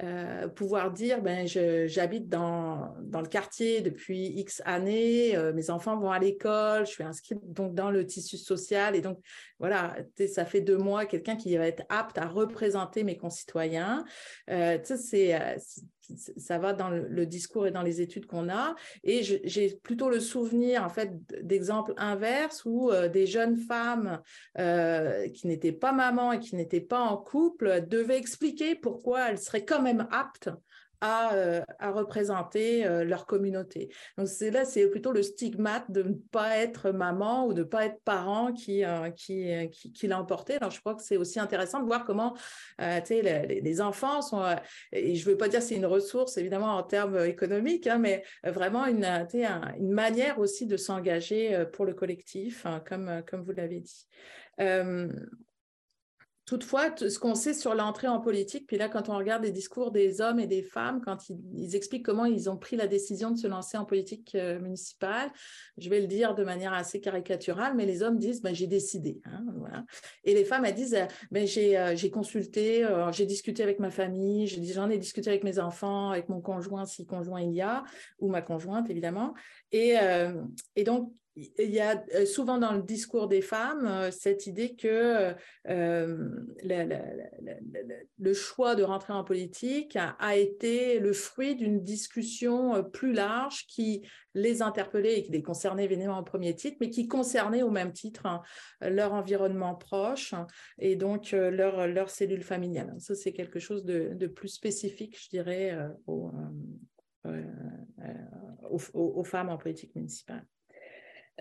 euh, 0.02 0.24
euh, 0.44 0.48
pouvoir 0.48 0.90
dire 0.90 1.22
ben 1.22 1.46
j'habite 1.46 2.28
dans, 2.28 2.94
dans 3.02 3.20
le 3.20 3.28
quartier 3.28 3.80
depuis 3.80 4.26
X 4.38 4.62
années, 4.64 5.36
euh, 5.36 5.52
mes 5.52 5.70
enfants 5.70 5.98
vont 5.98 6.10
à 6.10 6.18
l'école, 6.18 6.86
je 6.86 6.92
suis 6.92 7.04
inscrite 7.04 7.38
donc 7.52 7.74
dans 7.74 7.90
le 7.90 8.06
tissu 8.06 8.36
social 8.36 8.96
et 8.96 9.00
donc 9.00 9.18
voilà, 9.58 9.96
ça 10.28 10.44
fait 10.44 10.60
de 10.60 10.76
moi 10.76 11.06
quelqu'un 11.06 11.36
qui 11.36 11.56
va 11.56 11.66
être 11.66 11.84
apte 11.88 12.18
à 12.18 12.26
représenter 12.26 13.04
mes 13.04 13.16
concitoyens. 13.16 14.04
Euh, 14.50 14.78
c'est 14.82 15.38
ça 16.36 16.58
va 16.58 16.72
dans 16.72 16.90
le, 16.90 17.26
discours 17.26 17.66
et 17.66 17.70
dans 17.70 17.82
les 17.82 18.00
études 18.00 18.26
qu'on 18.26 18.48
a. 18.48 18.74
Et 19.02 19.22
j'ai 19.22 19.78
plutôt 19.82 20.10
le 20.10 20.20
souvenir, 20.20 20.84
en 20.84 20.88
fait, 20.88 21.12
d'exemples 21.42 21.94
inverses 21.96 22.64
où 22.64 22.90
euh, 22.90 23.08
des 23.08 23.26
jeunes 23.26 23.56
femmes 23.56 24.20
euh, 24.58 25.28
qui 25.30 25.46
n'étaient 25.46 25.72
pas 25.72 25.92
mamans 25.92 26.32
et 26.32 26.38
qui 26.38 26.56
n'étaient 26.56 26.80
pas 26.80 27.00
en 27.00 27.16
couple 27.16 27.86
devaient 27.86 28.18
expliquer 28.18 28.74
pourquoi 28.74 29.30
elles 29.30 29.38
seraient 29.38 29.64
quand 29.64 29.82
même 29.82 30.06
aptes 30.10 30.50
à, 31.00 31.34
euh, 31.34 31.62
à 31.78 31.90
représenter 31.90 32.86
euh, 32.86 33.04
leur 33.04 33.26
communauté. 33.26 33.90
Donc 34.16 34.28
c'est 34.28 34.50
là, 34.50 34.64
c'est 34.64 34.88
plutôt 34.88 35.12
le 35.12 35.22
stigmate 35.22 35.90
de 35.90 36.02
ne 36.02 36.14
pas 36.14 36.56
être 36.58 36.90
maman 36.90 37.46
ou 37.46 37.52
de 37.52 37.60
ne 37.60 37.64
pas 37.64 37.86
être 37.86 38.00
parent 38.04 38.52
qui, 38.52 38.84
euh, 38.84 39.10
qui, 39.10 40.06
l'a 40.06 40.18
emporté. 40.18 40.54
Alors 40.54 40.70
je 40.70 40.80
crois 40.80 40.94
que 40.94 41.02
c'est 41.02 41.16
aussi 41.16 41.40
intéressant 41.40 41.80
de 41.80 41.86
voir 41.86 42.04
comment 42.04 42.34
les, 42.78 43.60
les, 43.60 43.80
enfants 43.80 44.22
sont, 44.22 44.44
et 44.92 45.14
je 45.14 45.26
ne 45.26 45.32
veux 45.32 45.36
pas 45.36 45.48
dire 45.48 45.62
c'est 45.62 45.76
une 45.76 45.86
ressource 45.86 46.36
évidemment 46.36 46.76
en 46.76 46.82
termes 46.82 47.24
économiques, 47.24 47.86
hein, 47.86 47.98
mais 47.98 48.24
vraiment 48.44 48.86
une, 48.86 49.04
manière 49.80 50.38
aussi 50.38 50.66
de 50.66 50.76
s'engager 50.76 51.64
pour 51.72 51.84
le 51.84 51.94
collectif, 51.94 52.66
hein, 52.66 52.82
comme 52.86 53.42
vous 53.42 53.52
l'avez 53.52 53.80
dit. 53.80 54.06
Toutefois, 56.46 56.94
ce 56.96 57.18
qu'on 57.18 57.34
sait 57.34 57.54
sur 57.54 57.74
l'entrée 57.74 58.06
en 58.06 58.20
politique, 58.20 58.66
puis 58.66 58.76
là, 58.76 58.90
quand 58.90 59.08
on 59.08 59.16
regarde 59.16 59.42
les 59.42 59.50
discours 59.50 59.90
des 59.90 60.20
hommes 60.20 60.38
et 60.38 60.46
des 60.46 60.62
femmes, 60.62 61.00
quand 61.02 61.30
ils, 61.30 61.74
expliquent 61.74 62.04
comment 62.04 62.26
ils 62.26 62.50
ont 62.50 62.58
pris 62.58 62.76
la 62.76 62.86
décision 62.86 63.30
de 63.30 63.38
se 63.38 63.46
lancer 63.46 63.78
en 63.78 63.86
politique 63.86 64.34
euh, 64.34 64.60
municipale, 64.60 65.32
je 65.78 65.88
vais 65.88 66.02
le 66.02 66.06
dire 66.06 66.34
de 66.34 66.44
manière 66.44 66.74
assez 66.74 67.00
caricaturale, 67.00 67.74
mais 67.74 67.86
les 67.86 68.02
hommes 68.02 68.18
disent 68.18 68.42
ben, 68.42 68.54
j'ai 68.54 68.66
décidé. 68.66 69.22
Hein. 69.24 69.86
Et 70.24 70.34
les 70.34 70.44
femmes, 70.44 70.66
elles 70.66 70.74
disent 70.74 70.98
ben, 71.30 71.46
j'ai 71.46 71.78
euh, 71.78 71.96
consulté, 72.12 72.84
euh, 72.84 73.10
j'ai 73.10 73.24
discuté 73.24 73.62
avec 73.62 73.78
ma 73.78 73.90
famille, 73.90 74.46
j'en 74.46 74.90
ai, 74.90 74.98
discuté 74.98 75.30
avec 75.30 75.44
mes 75.44 75.58
enfants, 75.58 76.10
avec 76.10 76.28
mon 76.28 76.42
conjoint, 76.42 76.84
si 76.84 77.06
conjoint 77.06 77.40
il 77.40 77.54
y 77.54 77.62
a, 77.62 77.84
ou 78.18 78.28
ma 78.28 78.42
conjointe, 78.42 78.90
évidemment. 78.90 79.32
Et 79.72 79.96
donc, 80.84 81.10
il 81.36 81.70
y 81.70 81.80
a 81.80 82.04
euh, 82.14 82.26
souvent 82.26 82.58
dans 82.58 82.72
le 82.72 82.82
discours 82.82 83.26
des 83.26 83.42
femmes 83.42 83.86
euh, 83.86 84.10
cette 84.10 84.46
idée 84.46 84.76
que 84.76 85.34
euh, 85.68 86.28
le 88.18 88.32
choix 88.32 88.74
de 88.76 88.84
rentrer 88.84 89.12
en 89.12 89.24
politique 89.24 89.96
a, 89.96 90.36
été 90.36 91.00
le 91.00 91.12
fruit 91.12 91.56
d'une 91.56 91.82
discussion 91.82 92.84
plus 92.84 93.12
large 93.12 93.66
qui 93.66 94.06
les 94.34 94.62
interpellait 94.62 95.18
et 95.18 95.22
qui 95.22 95.32
les 95.32 95.42
concernait 95.42 95.84
évidemment 95.84 96.18
au 96.18 96.24
premier 96.24 96.54
titre, 96.54 96.76
mais 96.80 96.90
qui 96.90 97.06
concernait 97.06 97.62
au 97.62 97.70
même 97.70 97.92
titre 97.92 98.26
hein, 98.26 98.42
leur 98.80 99.12
environnement 99.12 99.74
proche 99.74 100.34
et 100.78 100.96
donc 100.96 101.30
leur, 101.32 101.86
leur 101.86 102.10
cellule 102.10 102.42
familiale. 102.42 102.94
Ça, 102.98 103.14
c'est 103.14 103.32
quelque 103.32 103.60
chose 103.60 103.84
de, 103.84 104.26
plus 104.26 104.48
spécifique, 104.48 105.16
je 105.22 105.28
dirais, 105.28 105.78
aux, 106.06 106.32
aux 108.92 109.24
femmes 109.24 109.50
en 109.50 109.56
politique 109.56 109.94
municipale. 109.94 110.44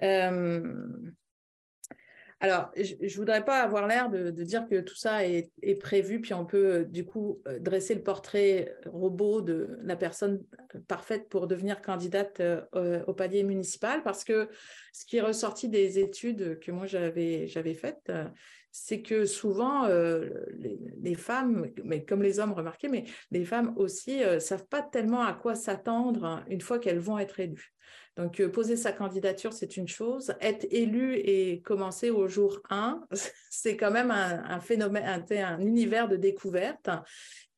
Euh, 0.02 0.88
alors, 2.40 2.72
je 2.76 2.96
ne 3.02 3.16
voudrais 3.16 3.46
pas 3.46 3.62
avoir 3.62 3.88
l'air 3.88 4.10
de, 4.10 4.30
dire 4.32 4.68
que 4.68 4.82
tout 4.82 4.96
ça 4.96 5.26
est, 5.26 5.50
prévu, 5.80 6.20
puis 6.20 6.34
on 6.34 6.46
peut 6.46 6.74
euh, 6.74 6.84
du 6.84 7.06
coup 7.06 7.42
euh, 7.48 7.58
dresser 7.60 7.96
le 7.96 8.04
portrait 8.04 8.76
robot 8.86 9.42
de 9.42 9.78
la 9.82 9.96
personne 9.96 10.44
parfaite 10.90 11.30
pour 11.30 11.48
devenir 11.48 11.82
candidate 11.82 12.42
au 13.08 13.14
palier 13.14 13.44
municipal, 13.44 14.04
parce 14.04 14.26
que 14.26 14.50
ce 14.92 15.06
qui 15.06 15.18
est 15.18 15.22
ressorti 15.22 15.70
des 15.70 16.00
études 16.00 16.60
que 16.60 16.72
moi 16.72 16.86
j'avais 16.86 17.76
faites, 17.76 18.12
c'est 18.72 19.02
que 19.02 19.26
souvent 19.26 19.88
les, 19.88 21.16
femmes, 21.16 21.70
mais 21.84 22.04
comme 22.04 22.24
les 22.24 22.40
hommes 22.40 22.54
remarquez, 22.54 22.90
mais 22.90 23.06
les 23.32 23.46
femmes 23.46 23.74
aussi 23.78 24.22
savent 24.40 24.68
pas 24.68 24.82
tellement 24.82 25.24
à 25.24 25.34
quoi 25.34 25.56
s'attendre 25.56 26.44
une 26.50 26.62
fois 26.62 26.80
qu'elles 26.80 27.00
vont 27.00 27.20
être 27.20 27.40
élues. 27.40 27.74
Donc, 28.16 28.40
euh, 28.40 28.50
poser 28.50 28.76
sa 28.76 28.92
candidature, 28.92 29.54
c'est 29.54 29.76
une 29.78 29.88
chose. 29.88 30.34
Être 30.40 30.68
élu 30.70 31.16
et 31.16 31.62
commencer 31.62 32.12
au 32.12 32.28
jour 32.28 32.60
1, 32.70 33.02
c'est 33.50 33.76
quand 33.76 33.92
même 33.92 34.12
un, 34.12 34.60
phénomène, 34.60 35.26
un, 35.32 35.60
univers 35.60 36.08
de 36.08 36.16
découverte 36.16 36.90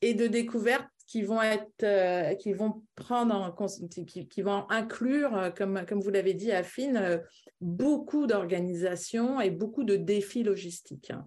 et 0.02 0.14
de 0.14 0.28
découverte 0.28 0.86
qui 1.16 1.24
vont 1.24 1.42
être, 1.42 1.84
euh, 1.84 2.36
qui 2.36 2.52
vont 2.52 2.84
prendre 2.96 3.34
en, 3.34 3.68
qui, 3.88 4.28
qui 4.28 4.42
vont 4.42 4.70
inclure, 4.70 5.34
euh, 5.34 5.50
comme, 5.50 5.86
comme 5.88 6.02
vous 6.02 6.10
l'avez 6.10 6.34
dit, 6.34 6.52
Affine, 6.52 7.22
beaucoup 7.62 8.28
d'organisations 8.28 9.40
et 9.40 9.50
beaucoup 9.50 9.86
de 9.86 9.96
défis 9.96 10.44
logistiques. 10.44 11.12
Hein. 11.12 11.26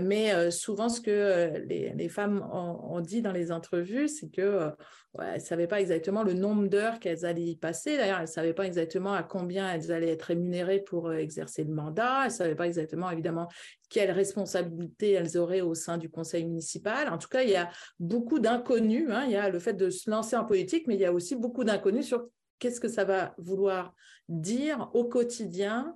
mais 0.00 0.50
souvent, 0.50 0.88
ce 0.88 1.02
que 1.02 1.62
les, 1.68 2.08
femmes 2.08 2.42
ont, 2.50 3.00
dit 3.00 3.20
dans 3.20 3.32
les 3.32 3.52
entrevues, 3.52 4.08
c'est 4.08 4.30
que 4.30 4.72
elles 5.20 5.34
ne 5.34 5.38
savaient 5.40 5.66
pas 5.66 5.80
exactement 5.80 6.22
le 6.22 6.32
nombre 6.32 6.68
d'heures 6.68 6.98
qu'elles 6.98 7.26
allaient 7.26 7.42
y 7.42 7.56
passer. 7.56 7.98
D'ailleurs, 7.98 8.20
elles 8.20 8.28
savaient 8.28 8.54
pas 8.54 8.66
exactement 8.66 9.12
à 9.12 9.22
combien 9.22 9.70
elles 9.70 9.92
allaient 9.92 10.12
être 10.12 10.22
rémunérées 10.22 10.80
pour 10.80 11.08
euh, 11.08 11.16
exercer 11.16 11.64
le 11.64 11.74
mandat. 11.74 12.22
Elles 12.24 12.30
savaient 12.30 12.54
pas 12.54 12.66
exactement, 12.66 13.10
évidemment, 13.10 13.48
quelles 13.92 14.10
responsabilités 14.10 15.12
elles 15.12 15.36
auraient 15.36 15.60
au 15.60 15.74
sein 15.74 15.98
du 15.98 16.08
conseil 16.08 16.44
municipal. 16.44 17.10
En 17.10 17.18
tout 17.18 17.28
cas, 17.28 17.42
il 17.42 17.50
y 17.50 17.56
a 17.56 17.70
beaucoup 18.00 18.38
d'inconnus. 18.38 19.08
Hein. 19.10 19.24
Il 19.26 19.32
y 19.32 19.36
a 19.36 19.50
le 19.50 19.58
fait 19.58 19.74
de 19.74 19.90
se 19.90 20.10
lancer 20.10 20.34
en 20.34 20.44
politique, 20.44 20.86
mais 20.86 20.94
il 20.94 21.00
y 21.00 21.04
a 21.04 21.12
aussi 21.12 21.36
beaucoup 21.36 21.62
d'inconnus 21.62 22.06
sur 22.06 22.26
qu'est-ce 22.58 22.80
que 22.80 22.88
ça 22.88 23.04
va 23.04 23.34
vouloir 23.36 23.94
dire 24.28 24.90
au 24.94 25.04
quotidien 25.04 25.94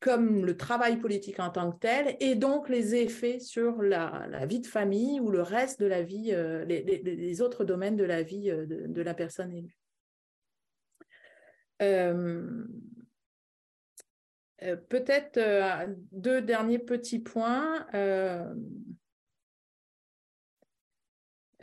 comme 0.00 0.44
le 0.44 0.56
travail 0.56 0.98
politique 0.98 1.40
en 1.40 1.50
tant 1.50 1.72
que 1.72 1.78
tel, 1.78 2.16
et 2.20 2.36
donc 2.36 2.68
les 2.68 2.94
effets 2.94 3.40
sur 3.40 3.82
la, 3.82 4.46
vie 4.46 4.60
de 4.60 4.66
famille 4.66 5.18
ou 5.18 5.30
le 5.30 5.42
reste 5.42 5.80
de 5.80 5.86
la 5.86 6.02
vie, 6.02 6.30
euh, 6.32 6.64
les, 6.64 7.42
autres 7.42 7.64
domaines 7.64 7.96
de 7.96 8.04
la 8.04 8.22
vie 8.22 8.50
euh, 8.50 8.64
de, 8.66 9.02
la 9.02 9.14
personne 9.14 9.52
élue. 9.52 9.76
Euh, 11.82 12.64
peut-être 14.88 15.38
deux 16.12 16.42
derniers 16.42 16.78
petits 16.78 17.20
points. 17.20 17.86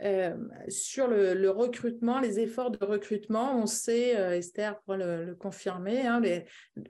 Euh, 0.02 0.36
sur 0.68 1.08
le, 1.08 1.48
recrutement, 1.48 2.20
les 2.20 2.38
efforts 2.38 2.70
de 2.70 2.84
recrutement, 2.84 3.56
on 3.56 3.66
sait, 3.66 4.14
euh, 4.18 4.36
Esther 4.36 4.78
pourra 4.80 4.98
le, 4.98 5.34
confirmer, 5.34 6.06
hein, 6.06 6.20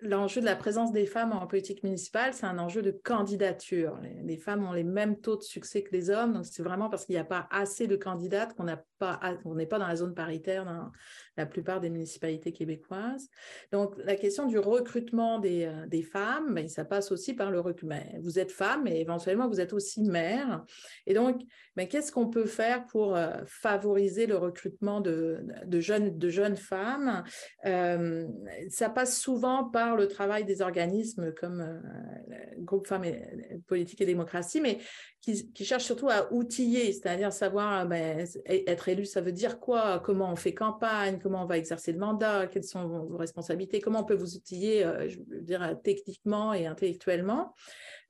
l'enjeu 0.02 0.40
de 0.40 0.46
la 0.46 0.56
présence 0.56 0.90
des 0.90 1.06
femmes 1.06 1.32
en 1.32 1.46
politique 1.46 1.84
municipale, 1.84 2.34
c'est 2.34 2.46
un 2.46 2.58
enjeu 2.58 2.82
de 2.82 2.90
candidature. 2.90 4.00
Les, 4.24 4.36
femmes 4.36 4.66
ont 4.66 4.72
les 4.72 4.82
mêmes 4.82 5.20
taux 5.20 5.36
de 5.36 5.42
succès 5.42 5.84
que 5.84 5.92
les 5.92 6.10
hommes, 6.10 6.32
donc 6.32 6.46
c'est 6.46 6.64
vraiment 6.64 6.90
parce 6.90 7.06
qu'il 7.06 7.14
n'y 7.14 7.20
a 7.20 7.24
pas 7.24 7.46
assez 7.52 7.86
de 7.86 7.94
candidates 7.94 8.54
qu'on 8.54 8.64
n'est 8.64 8.76
pas, 8.98 9.18
pas 9.18 9.78
dans 9.78 9.88
la 9.88 9.96
zone 9.96 10.14
paritaire 10.14 10.64
dans 10.64 10.90
la 11.36 11.46
plupart 11.46 11.80
des 11.80 11.90
municipalités 11.90 12.52
québécoises. 12.52 13.28
Donc 13.72 13.94
la 14.04 14.16
question 14.16 14.46
du 14.46 14.58
recrutement 14.58 15.38
des, 15.38 15.64
euh, 15.66 16.02
femmes, 16.02 16.54
ben, 16.54 16.68
ça 16.68 16.84
passe 16.84 17.10
aussi 17.12 17.34
par 17.34 17.50
le 17.50 17.60
recrutement. 17.60 18.00
Vous 18.20 18.38
êtes 18.38 18.52
femme 18.52 18.86
et 18.86 19.00
éventuellement 19.00 19.48
vous 19.48 19.60
êtes 19.60 19.72
aussi 19.72 20.02
mère. 20.02 20.64
Et 21.06 21.14
donc, 21.14 21.42
ben, 21.76 21.86
qu'est-ce 21.86 22.10
qu'on 22.10 22.28
peut 22.28 22.46
faire 22.46 22.86
pour 22.86 23.14
euh, 23.16 23.32
favoriser 23.46 24.26
le 24.26 24.36
recrutement 24.36 25.02
de, 25.02 25.44
jeunes, 25.80 26.56
femmes? 26.56 27.22
Euh, 27.66 28.26
ça 28.70 28.88
passe 28.88 29.20
souvent 29.20 29.64
par 29.64 29.94
le 29.94 30.08
travail 30.08 30.44
des 30.44 30.62
organismes 30.62 31.32
comme 31.34 31.60
euh, 31.60 32.36
groupe 32.58 32.86
Femmes 32.86 33.04
et, 33.04 33.22
Politique 33.66 34.00
et 34.00 34.06
Démocratie, 34.06 34.60
mais 34.60 34.78
qui, 35.26 35.52
qui 35.52 35.64
cherchent 35.64 35.84
surtout 35.84 36.08
à 36.08 36.32
outiller, 36.32 36.92
c'est-à-dire 36.92 37.32
savoir 37.32 37.84
ben, 37.84 38.24
être 38.46 38.88
élu, 38.88 39.04
ça 39.04 39.20
veut 39.20 39.32
dire 39.32 39.58
quoi, 39.58 39.98
comment 39.98 40.30
on 40.30 40.36
fait 40.36 40.54
campagne, 40.54 41.18
comment 41.20 41.42
on 41.42 41.46
va 41.46 41.58
exercer 41.58 41.90
le 41.90 41.98
mandat, 41.98 42.46
quelles 42.46 42.64
sont 42.64 42.86
vos 42.86 43.16
responsabilités, 43.16 43.80
comment 43.80 44.00
on 44.00 44.04
peut 44.04 44.14
vous 44.14 44.36
outiller, 44.36 44.86
je 45.08 45.18
veux 45.18 45.40
dire, 45.40 45.76
techniquement 45.82 46.54
et 46.54 46.66
intellectuellement? 46.66 47.52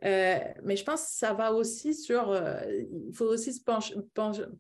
Euh, 0.04 0.38
mais 0.62 0.76
je 0.76 0.84
pense 0.84 1.02
que 1.02 1.12
ça 1.12 1.32
va 1.32 1.52
aussi 1.52 1.94
sur, 1.94 2.30
euh, 2.30 2.60
il 3.08 3.14
faut 3.14 3.24
aussi 3.24 3.52
se 3.52 3.62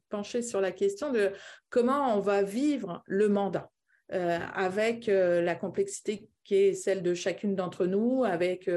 pencher, 0.08 0.42
sur 0.42 0.60
la 0.60 0.72
question 0.72 1.12
de 1.12 1.32
comment 1.68 2.16
on 2.16 2.20
va 2.20 2.42
vivre 2.42 3.02
le 3.06 3.28
mandat. 3.28 3.70
Euh, 4.12 4.38
avec 4.54 5.06
la 5.08 5.54
complexité 5.56 6.28
qui 6.44 6.54
est 6.54 6.74
celle 6.74 7.02
de 7.02 7.12
chacune 7.12 7.56
d'entre 7.56 7.86
nous, 7.86 8.22
avec, 8.22 8.70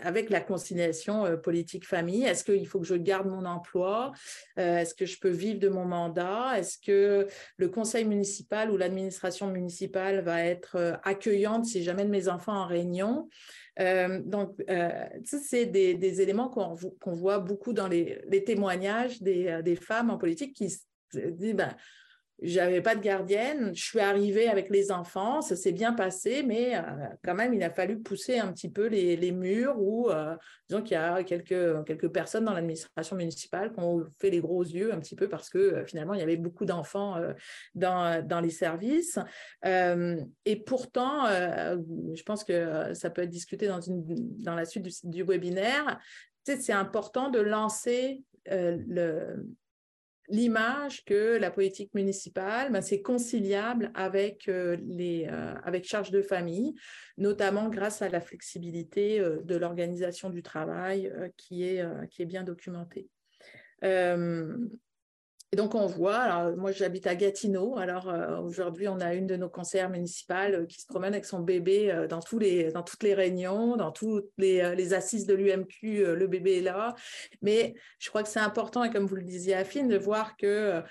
avec 0.00 0.30
la 0.30 0.40
conciliation 0.40 1.36
politique-famille. 1.38 2.22
Est-ce 2.22 2.44
qu'il 2.44 2.68
faut 2.68 2.78
que 2.78 2.86
je 2.86 2.94
garde 2.94 3.26
mon 3.26 3.44
emploi? 3.44 4.12
Est-ce 4.56 4.94
que 4.94 5.06
je 5.06 5.18
peux 5.18 5.28
vivre 5.28 5.58
de 5.58 5.68
mon 5.68 5.84
mandat? 5.84 6.56
Est-ce 6.56 6.78
que 6.78 7.26
le 7.56 7.68
conseil 7.68 8.04
municipal 8.04 8.70
ou 8.70 8.76
l'administration 8.76 9.48
municipale 9.48 10.20
va 10.20 10.44
être 10.44 11.00
accueillante 11.02 11.64
si 11.64 11.82
j'amène 11.82 12.10
mes 12.10 12.28
enfants 12.28 12.62
en 12.62 12.66
réunion? 12.66 13.28
Euh, 13.80 14.20
donc, 14.24 14.54
euh, 14.68 14.90
c'est 15.24 15.66
des, 15.66 16.20
éléments 16.20 16.48
qu'on 16.48 17.12
voit 17.12 17.38
beaucoup 17.38 17.72
dans 17.72 17.88
les, 17.88 18.44
témoignages 18.44 19.22
des, 19.22 19.76
femmes 19.76 20.10
en 20.10 20.18
politique 20.18 20.54
qui 20.54 20.66
disent 21.14 21.54
ben, 21.54 21.74
j'avais 22.42 22.80
pas 22.80 22.96
de 22.96 23.00
gardienne, 23.00 23.74
je 23.74 23.82
suis 23.82 24.00
arrivée 24.00 24.48
avec 24.48 24.68
les 24.68 24.90
enfants, 24.90 25.40
ça 25.42 25.54
s'est 25.54 25.72
bien 25.72 25.92
passé, 25.92 26.42
mais 26.42 26.76
euh, 26.76 26.80
quand 27.24 27.34
même, 27.34 27.54
il 27.54 27.62
a 27.62 27.70
fallu 27.70 28.00
pousser 28.00 28.38
un 28.38 28.52
petit 28.52 28.68
peu 28.68 28.86
les, 28.86 29.32
murs 29.32 29.80
ou, 29.80 30.10
euh, 30.10 30.36
disons 30.68 30.82
qu'il 30.82 30.96
y 30.96 31.00
a 31.00 31.22
quelques, 31.22 31.84
quelques 31.84 32.08
personnes 32.08 32.44
dans 32.44 32.52
l'administration 32.52 33.16
municipale 33.16 33.72
qui 33.72 33.80
ont 33.80 34.04
fait 34.20 34.30
les 34.30 34.40
gros 34.40 34.62
yeux 34.62 34.92
un 34.92 34.98
petit 34.98 35.14
peu 35.14 35.28
parce 35.28 35.48
que 35.48 35.58
euh, 35.58 35.86
finalement, 35.86 36.14
il 36.14 36.20
y 36.20 36.22
avait 36.22 36.36
beaucoup 36.36 36.64
d'enfants 36.64 37.16
dans, 37.74 38.26
dans, 38.26 38.40
les 38.40 38.50
services. 38.50 39.18
et 39.64 40.56
pourtant, 40.66 41.26
je 41.28 42.22
pense 42.24 42.44
que 42.44 42.92
ça 42.94 43.10
peut 43.10 43.22
être 43.22 43.30
discuté 43.30 43.68
dans, 43.68 43.80
dans 43.86 44.54
la 44.54 44.64
suite 44.64 44.82
du, 44.82 44.92
du 45.04 45.22
webinaire, 45.22 46.00
c'est 46.44 46.72
important 46.72 47.30
de 47.30 47.38
lancer 47.38 48.22
le, 48.46 49.46
l'image 50.32 51.04
que 51.04 51.36
la 51.36 51.50
politique 51.50 51.94
municipale, 51.94 52.72
ben, 52.72 52.80
c'est 52.80 53.02
conciliable 53.02 53.92
avec, 53.94 54.48
euh, 54.48 54.76
les, 54.82 55.28
euh, 55.30 55.54
avec 55.62 55.84
charge 55.84 56.10
de 56.10 56.22
famille, 56.22 56.74
notamment 57.18 57.68
grâce 57.68 58.00
à 58.00 58.08
la 58.08 58.20
flexibilité 58.20 59.20
euh, 59.20 59.42
de 59.42 59.56
l'organisation 59.56 60.30
du 60.30 60.42
travail 60.42 61.12
qui, 61.36 61.64
est, 61.64 61.84
qui 62.10 62.22
est 62.22 62.26
bien 62.26 62.42
documentée. 62.42 63.08
Et 65.52 65.56
donc, 65.56 65.74
on 65.74 65.86
voit, 65.86 66.50
moi 66.56 66.72
j'habite 66.72 67.06
à 67.06 67.14
Gatineau, 67.14 67.76
alors 67.76 68.10
aujourd'hui 68.42 68.88
on 68.88 69.00
a 69.00 69.12
une 69.12 69.26
de 69.26 69.36
nos 69.36 69.50
conseillères 69.50 69.90
municipales 69.90 70.66
qui 70.66 70.80
se 70.80 70.86
promène 70.86 71.12
avec 71.12 71.26
son 71.26 71.40
bébé 71.40 72.06
dans, 72.08 72.20
tous 72.20 72.38
les, 72.38 72.72
dans 72.72 72.82
toutes 72.82 73.02
les 73.02 73.12
réunions, 73.12 73.76
dans 73.76 73.92
toutes 73.92 74.30
les, 74.38 74.74
les 74.74 74.94
assises 74.94 75.26
de 75.26 75.34
l'UMQ, 75.34 76.14
le 76.16 76.26
bébé 76.26 76.58
est 76.58 76.62
là. 76.62 76.94
Mais 77.42 77.74
je 77.98 78.08
crois 78.08 78.22
que 78.22 78.30
c'est 78.30 78.40
important, 78.40 78.82
et 78.82 78.90
comme 78.90 79.04
vous 79.04 79.16
le 79.16 79.24
disiez 79.24 79.54
Affine, 79.54 79.88
de 79.88 79.98
voir 79.98 80.36
que 80.38 80.82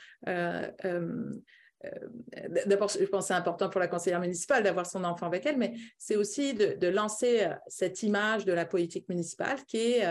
D'abord, 2.68 2.89
je 2.89 3.05
pense 3.05 3.24
que 3.24 3.28
c'est 3.30 3.34
important 3.34 3.70
pour 3.70 3.80
la 3.80 3.88
conseillère 3.88 4.20
municipale 4.20 4.64
d'avoir 4.64 4.86
son 4.86 5.03
enfant 5.03 5.26
avec 5.26 5.45
elle, 5.45 5.57
mais 5.57 5.74
c'est 5.97 6.16
aussi 6.16 6.53
de, 6.53 6.88
lancer 6.88 7.47
cette 7.68 8.03
image 8.03 8.45
de 8.45 8.53
la 8.53 8.66
politique 8.66 9.09
municipale 9.09 9.64
qui 9.66 9.93
est 9.93 10.05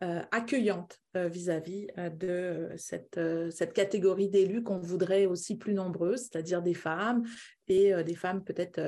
euh, 0.00 0.22
accueillante 0.30 1.00
euh, 1.16 1.26
vis-à-vis 1.26 1.88
euh, 1.98 2.08
de 2.08 2.68
cette, 2.76 3.18
cette 3.50 3.72
catégorie 3.72 4.28
d'élus 4.28 4.62
qu'on 4.62 4.78
voudrait 4.78 5.26
aussi 5.26 5.56
plus 5.56 5.74
nombreuses, 5.74 6.20
c'est-à-dire 6.20 6.62
des 6.62 6.74
femmes 6.74 7.26
et 7.66 7.92
des 8.04 8.14
femmes 8.14 8.44
peut-être 8.44 8.80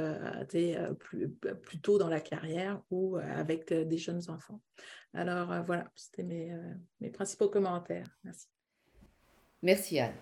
plus, 0.98 1.28
plus 1.28 1.80
tôt 1.80 1.98
dans 1.98 2.08
la 2.08 2.20
carrière 2.20 2.80
ou 2.90 3.16
avec 3.16 3.72
des 3.74 3.98
jeunes 3.98 4.22
enfants. 4.28 4.62
Alors 5.12 5.62
voilà, 5.64 5.90
c'était 5.96 6.22
mes, 6.22 6.56
mes 7.00 7.10
principaux 7.10 7.48
commentaires. 7.48 8.06
Merci. 8.24 8.46
Merci 9.62 9.98
Anne. 9.98 10.14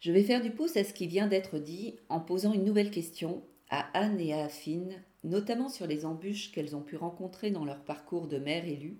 Je 0.00 0.10
vais 0.10 0.24
faire 0.24 0.42
du 0.42 0.50
pouce 0.50 0.76
à 0.76 0.82
ce 0.82 0.94
qui 0.94 1.06
vient 1.06 1.28
d'être 1.28 1.58
dit 1.58 2.00
en 2.08 2.20
posant 2.20 2.52
une 2.52 2.64
nouvelle 2.64 2.90
question 2.90 3.46
à 3.68 3.96
Anne 3.96 4.18
et 4.18 4.32
à 4.32 4.46
Affine, 4.46 5.04
notamment 5.22 5.68
sur 5.68 5.86
les 5.86 6.04
embûches 6.04 6.50
qu'elles 6.50 6.74
ont 6.74 6.82
pu 6.82 6.96
rencontrer 6.96 7.50
dans 7.50 7.64
leur 7.64 7.84
parcours 7.84 8.26
de 8.26 8.38
mère 8.38 8.66
élue, 8.66 8.98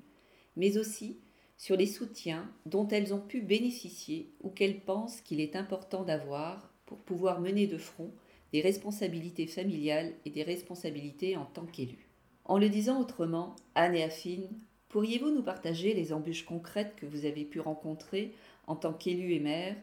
mais 0.54 0.76
aussi 0.76 1.20
sur 1.60 1.76
les 1.76 1.86
soutiens 1.86 2.50
dont 2.64 2.88
elles 2.88 3.12
ont 3.12 3.20
pu 3.20 3.42
bénéficier 3.42 4.32
ou 4.42 4.48
qu'elles 4.48 4.80
pensent 4.80 5.20
qu'il 5.20 5.40
est 5.40 5.56
important 5.56 6.04
d'avoir 6.04 6.72
pour 6.86 6.96
pouvoir 6.96 7.42
mener 7.42 7.66
de 7.66 7.76
front 7.76 8.10
des 8.54 8.62
responsabilités 8.62 9.46
familiales 9.46 10.14
et 10.24 10.30
des 10.30 10.42
responsabilités 10.42 11.36
en 11.36 11.44
tant 11.44 11.66
qu'élu. 11.66 12.08
En 12.46 12.56
le 12.56 12.70
disant 12.70 12.98
autrement, 12.98 13.56
Anne 13.74 13.94
et 13.94 14.02
Affine, 14.02 14.48
pourriez-vous 14.88 15.30
nous 15.30 15.42
partager 15.42 15.92
les 15.92 16.14
embûches 16.14 16.46
concrètes 16.46 16.96
que 16.96 17.04
vous 17.04 17.26
avez 17.26 17.44
pu 17.44 17.60
rencontrer 17.60 18.32
en 18.66 18.74
tant 18.74 18.94
qu'élu 18.94 19.34
et 19.34 19.40
mère 19.40 19.76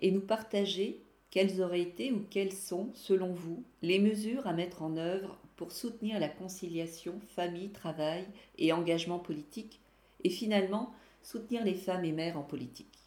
et 0.00 0.10
nous 0.10 0.20
partager 0.20 1.00
quelles 1.30 1.62
auraient 1.62 1.80
été 1.80 2.12
ou 2.12 2.26
quelles 2.28 2.52
sont, 2.52 2.90
selon 2.92 3.32
vous, 3.32 3.64
les 3.80 4.00
mesures 4.00 4.46
à 4.46 4.52
mettre 4.52 4.82
en 4.82 4.98
œuvre 4.98 5.38
pour 5.56 5.72
soutenir 5.72 6.20
la 6.20 6.28
conciliation 6.28 7.20
famille, 7.34 7.70
travail 7.70 8.26
et 8.58 8.74
engagement 8.74 9.18
politique 9.18 9.80
et 10.24 10.30
finalement 10.30 10.92
soutenir 11.22 11.64
les 11.64 11.74
femmes 11.74 12.04
et 12.04 12.12
mères 12.12 12.36
en 12.36 12.42
politique. 12.42 12.98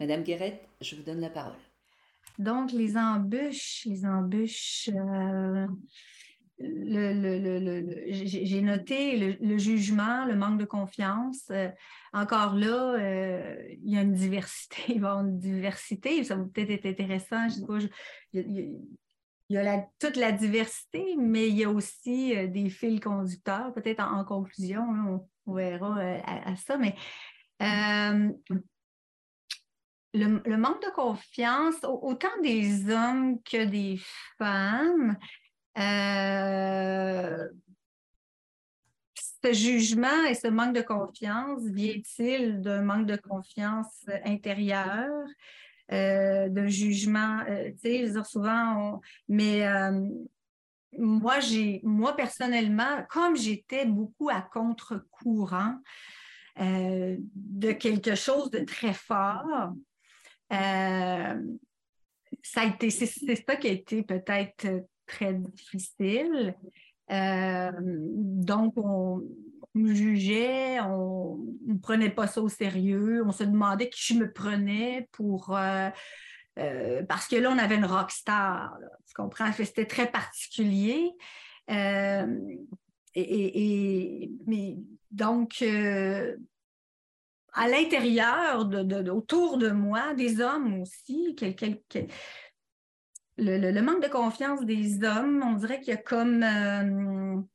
Madame 0.00 0.22
Guérette, 0.22 0.66
je 0.80 0.96
vous 0.96 1.02
donne 1.02 1.20
la 1.20 1.30
parole. 1.30 1.54
Donc, 2.38 2.72
les 2.72 2.96
embûches, 2.96 3.86
les 3.86 4.04
embûches, 4.04 4.90
euh, 4.94 5.66
j'ai 6.58 8.60
noté 8.60 9.38
le, 9.40 9.58
jugement, 9.58 10.26
le 10.26 10.36
manque 10.36 10.58
de 10.58 10.66
confiance. 10.66 11.46
Euh, 11.50 11.70
encore 12.12 12.54
là, 12.54 12.94
euh, 12.98 13.56
il 13.82 13.90
y 13.90 13.96
a 13.96 14.02
une 14.02 14.12
diversité, 14.12 14.76
il 14.88 14.96
y 14.96 15.04
une 15.04 15.38
diversité, 15.38 16.24
ça 16.24 16.36
va 16.36 16.44
peut-être 16.44 16.70
être 16.70 16.86
intéressant. 16.86 17.46
Il, 18.34 18.80
y 19.48 19.56
a 19.56 19.86
toute 19.98 20.16
la 20.16 20.32
diversité, 20.32 21.16
mais 21.16 21.48
il 21.48 21.56
y 21.56 21.64
a 21.64 21.70
aussi 21.70 22.34
des 22.48 22.68
fils 22.68 23.00
conducteurs, 23.00 23.72
peut-être 23.72 24.00
en, 24.00 24.24
conclusion. 24.24 24.82
on, 24.82 25.14
on 25.14 25.26
verra 25.54 25.98
euh, 25.98 26.20
à, 26.24 26.56
ça, 26.56 26.76
mais 26.76 26.94
euh, 27.62 28.30
le, 30.14 30.56
manque 30.56 30.82
de 30.82 30.94
confiance, 30.94 31.76
autant 31.82 32.40
des 32.42 32.90
hommes 32.90 33.40
que 33.42 33.64
des 33.64 33.98
femmes, 34.38 35.16
euh, 35.78 37.48
ce 39.44 39.52
jugement 39.52 40.24
et 40.28 40.34
ce 40.34 40.48
manque 40.48 40.74
de 40.74 40.82
confiance 40.82 41.62
vient-il 41.64 42.60
d'un 42.60 42.82
manque 42.82 43.06
de 43.06 43.16
confiance 43.16 44.04
intérieure, 44.24 45.24
d'un 45.88 46.66
jugement, 46.66 47.44
tu 47.80 48.08
sais, 48.08 48.24
souvent, 48.24 49.00
mais 49.28 49.62
moi, 50.98 51.40
j'ai, 51.40 51.80
moi, 51.82 52.14
personnellement, 52.16 53.04
comme 53.10 53.36
j'étais 53.36 53.86
beaucoup 53.86 54.28
à 54.30 54.40
contre-courant 54.40 55.76
euh, 56.60 57.16
de 57.34 57.72
quelque 57.72 58.14
chose 58.14 58.50
de 58.50 58.60
très 58.60 58.92
fort, 58.92 59.72
euh, 60.52 61.40
ça 62.42 62.60
a 62.60 62.66
été, 62.66 62.90
c'est, 62.90 63.06
ça 63.06 63.56
qui 63.56 63.68
a 63.68 63.72
été 63.72 64.02
peut-être 64.02 64.66
très 65.06 65.34
difficile. 65.34 66.54
Euh, 67.10 67.72
donc, 67.80 68.74
on, 68.76 69.22
me 69.74 69.94
jugeait, 69.94 70.80
on 70.80 71.38
ne 71.66 71.78
prenait 71.78 72.10
pas 72.10 72.26
ça 72.26 72.40
au 72.40 72.48
sérieux, 72.48 73.22
on 73.26 73.32
se 73.32 73.44
demandait 73.44 73.90
qui 73.90 74.14
je 74.14 74.18
me 74.18 74.32
prenais 74.32 75.06
pour 75.12 75.54
euh, 75.54 75.90
parce 77.08 77.28
que 77.28 77.36
là, 77.36 77.50
on 77.50 77.58
avait 77.58 77.76
une 77.76 77.84
rockstar, 77.84 78.78
tu 79.06 79.14
comprends? 79.14 79.52
C'était 79.52 79.86
très 79.86 80.10
particulier. 80.10 81.12
Euh, 81.70 82.38
et, 83.14 84.30
mais 84.46 84.76
donc, 85.10 85.58
euh, 85.62 86.36
à 87.52 87.68
l'intérieur, 87.68 88.68
autour 89.12 89.58
de 89.58 89.70
moi, 89.70 90.14
des 90.14 90.40
hommes 90.40 90.80
aussi, 90.80 91.34
le, 93.38 93.80
manque 93.80 94.02
de 94.02 94.08
confiance 94.08 94.64
des 94.64 95.02
hommes, 95.04 95.42
on 95.42 95.54
dirait 95.54 95.80
qu'il 95.80 95.94
y 95.94 95.96
a 95.96 96.00
comme 96.00 97.46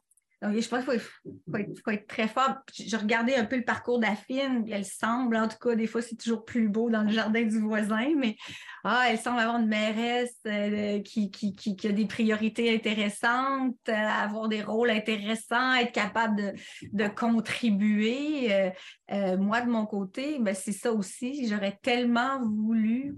donc, 0.41 0.59
je 0.59 0.67
pense 0.67 0.85
qu'il 0.85 0.99
faut, 0.99 1.91
être 1.91 2.07
très 2.07 2.27
fort. 2.27 2.55
Je 2.73 2.97
regardais 2.97 3.35
un 3.35 3.45
peu 3.45 3.57
le 3.57 3.63
parcours 3.63 3.99
d'Affine, 3.99 4.65
elle 4.71 4.85
semble, 4.85 5.35
en 5.35 5.47
tout 5.47 5.57
cas, 5.61 5.75
des 5.75 5.85
fois, 5.85 6.01
c'est 6.01 6.15
toujours 6.15 6.45
plus 6.45 6.67
beau 6.67 6.89
dans 6.89 7.03
le 7.03 7.11
jardin 7.11 7.43
du 7.43 7.59
voisin, 7.59 8.15
mais 8.17 8.35
ah, 8.83 9.05
elle 9.07 9.19
semble 9.19 9.39
avoir 9.39 9.59
une 9.59 9.67
mairesse 9.67 10.39
euh, 10.47 10.99
qui, 11.01 11.29
qui, 11.29 11.87
a 11.87 11.91
des 11.91 12.07
priorités 12.07 12.73
intéressantes, 12.73 13.77
euh, 13.87 13.93
avoir 13.93 14.49
des 14.49 14.63
rôles 14.63 14.89
intéressants, 14.89 15.75
être 15.75 15.91
capable 15.91 16.55
de, 16.91 17.07
contribuer. 17.07 18.73
Euh, 19.11 19.37
moi, 19.37 19.61
de 19.61 19.69
mon 19.69 19.85
côté, 19.85 20.39
ben, 20.39 20.55
c'est 20.55 20.71
ça 20.71 20.91
aussi. 20.91 21.47
J'aurais 21.47 21.77
tellement 21.83 22.41
voulu 22.43 23.15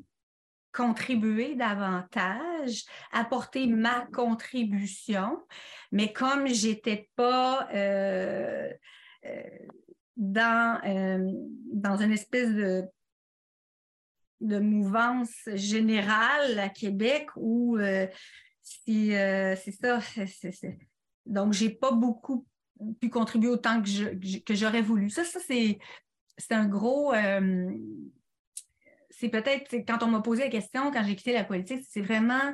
contribuer 0.74 1.56
davantage, 1.56 2.84
apporter 3.12 3.68
ma 3.68 4.06
contribution. 4.08 5.40
Mais 5.92 6.12
comme 6.12 6.48
j'étais 6.48 7.10
pas 7.16 7.70
euh, 7.74 8.70
euh, 9.26 9.44
dans, 10.18 10.82
euh, 10.86 11.32
dans 11.72 11.98
une 11.98 12.12
espèce 12.12 12.50
de, 12.50 12.84
de 14.42 14.60
mouvance 14.60 15.48
générale 15.54 16.60
à 16.60 16.70
Québec 16.70 17.30
où 17.36 17.78
si, 18.62 19.10
c'est 19.10 19.78
ça, 19.80 20.00
donc 21.26 21.54
j'ai 21.54 21.70
pas 21.70 21.92
beaucoup 21.92 22.46
pu 23.00 23.10
contribuer 23.10 23.50
autant 23.50 23.82
que, 23.82 23.88
je, 23.88 24.40
que 24.40 24.56
j'aurais 24.56 24.82
voulu. 24.82 25.10
Ça, 25.10 25.24
ça 25.24 25.40
c'est, 25.40 25.78
c'est 26.38 26.54
un 26.54 26.66
gros 26.66 27.14
c'est 29.18 29.30
peut-être 29.30 29.74
quand 29.88 30.04
on 30.04 30.08
m'a 30.08 30.22
posé 30.22 30.44
la 30.44 30.50
question, 30.50 30.92
quand 30.92 31.04
j'ai 31.04 31.16
quitté 31.16 31.34
la 31.34 31.44
politique, 31.44 31.86
c'est 31.90 32.02
vraiment 32.02 32.54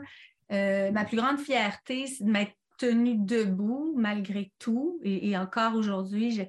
ma 0.51 1.05
plus 1.05 1.17
grande 1.17 1.37
fierté, 1.37 2.07
c'est 2.07 2.23
de 2.23 2.31
m'être 2.31 2.55
tenue 2.79 3.17
debout 3.17 3.93
malgré 3.95 4.51
tout. 4.57 4.99
Et, 5.03 5.37
encore 5.37 5.75
aujourd'hui, 5.75 6.47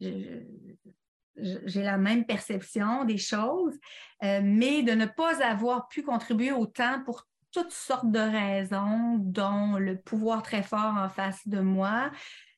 j'ai 0.00 1.82
la 1.82 1.98
même 1.98 2.24
perception 2.24 3.04
des 3.04 3.18
choses, 3.18 3.78
euh, 4.22 4.40
mais 4.42 4.82
de 4.82 4.92
ne 4.92 5.06
pas 5.06 5.44
avoir 5.44 5.88
pu 5.88 6.02
contribuer 6.02 6.52
autant 6.52 7.02
pour 7.04 7.26
toutes 7.50 7.72
sortes 7.72 8.10
de 8.10 8.18
raisons, 8.18 9.18
dont 9.18 9.76
le 9.76 10.00
pouvoir 10.00 10.42
très 10.42 10.62
fort 10.62 10.94
en 10.96 11.10
face 11.10 11.46
de 11.46 11.60
moi, 11.60 12.10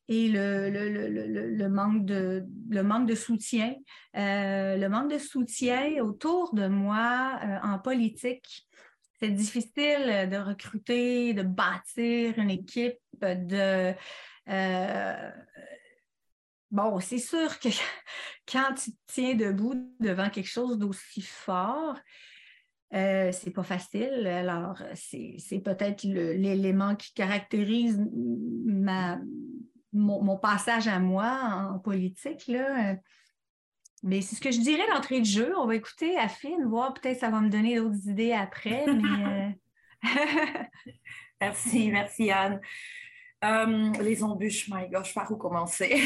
et 0.09 0.29
le, 0.29 0.69
le, 0.71 1.69
manque, 1.69 2.05
de, 2.05 2.45
le 2.71 2.83
manque 2.83 3.09
de 3.09 3.15
soutien. 3.15 3.75
Euh, 4.17 4.77
le 4.77 4.89
manque 4.89 5.11
de 5.11 5.19
soutien 5.19 6.03
autour 6.03 6.55
de 6.55 6.67
moi 6.69 7.39
euh, 7.43 7.59
en 7.63 7.79
politique 7.79 8.67
c'est 9.21 9.31
difficile 9.31 10.29
de 10.31 10.37
recruter, 10.37 11.35
de 11.35 11.43
bâtir 11.43 12.39
une 12.39 12.51
équipe, 12.51 12.99
de. 13.23 13.95
Euh, 14.49 15.31
bon, 16.71 17.01
c'est 17.01 17.19
sûr 17.19 17.59
que 17.59 17.69
quand 18.51 18.75
tu 18.75 18.91
te 18.91 18.97
tiens 19.07 19.35
debout 19.35 19.95
devant 20.01 20.29
quelque 20.29 20.51
chose 20.51 20.79
d'aussi 20.79 21.23
fort, 21.23 21.97
euh, 22.93 23.33
c'est 23.33 23.51
pas 23.51 23.63
facile. 23.63 24.27
Alors, 24.27 24.83
c'est 24.95 25.61
peut-être 25.61 26.05
l'élément 26.05 26.95
qui 26.95 27.13
caractérise 27.15 27.99
ma, 28.67 29.19
mon, 29.95 30.37
passage 30.37 30.89
à 30.89 30.99
moi 30.99 31.71
en 31.73 31.79
politique. 31.79 32.47
Là. 32.49 32.97
mais 34.03 34.21
c'est 34.21 34.37
ce 34.37 34.41
que 34.41 34.51
je 34.51 34.61
dirais 34.61 34.87
d'entrée 34.93 35.21
de 35.21 35.27
jeu. 35.27 35.55
On 35.57 35.67
va 35.67 35.77
écouter 35.77 36.19
Affine, 36.19 36.65
voir 36.67 36.95
peut-être 36.95 37.21
ça 37.21 37.31
va 37.31 37.41
me 37.41 37.49
donner 37.49 37.77
d'autres 37.77 38.09
idées 38.09 38.33
après. 38.33 38.85
Mais 41.41 41.51
merci, 41.51 41.91
merci 41.91 42.31
Anne. 42.31 42.61
les 44.01 44.23
embûches, 44.23 44.69
my 44.69 44.89
gosh, 44.89 45.15
par 45.15 45.31
où 45.31 45.37
commencer? 45.37 46.03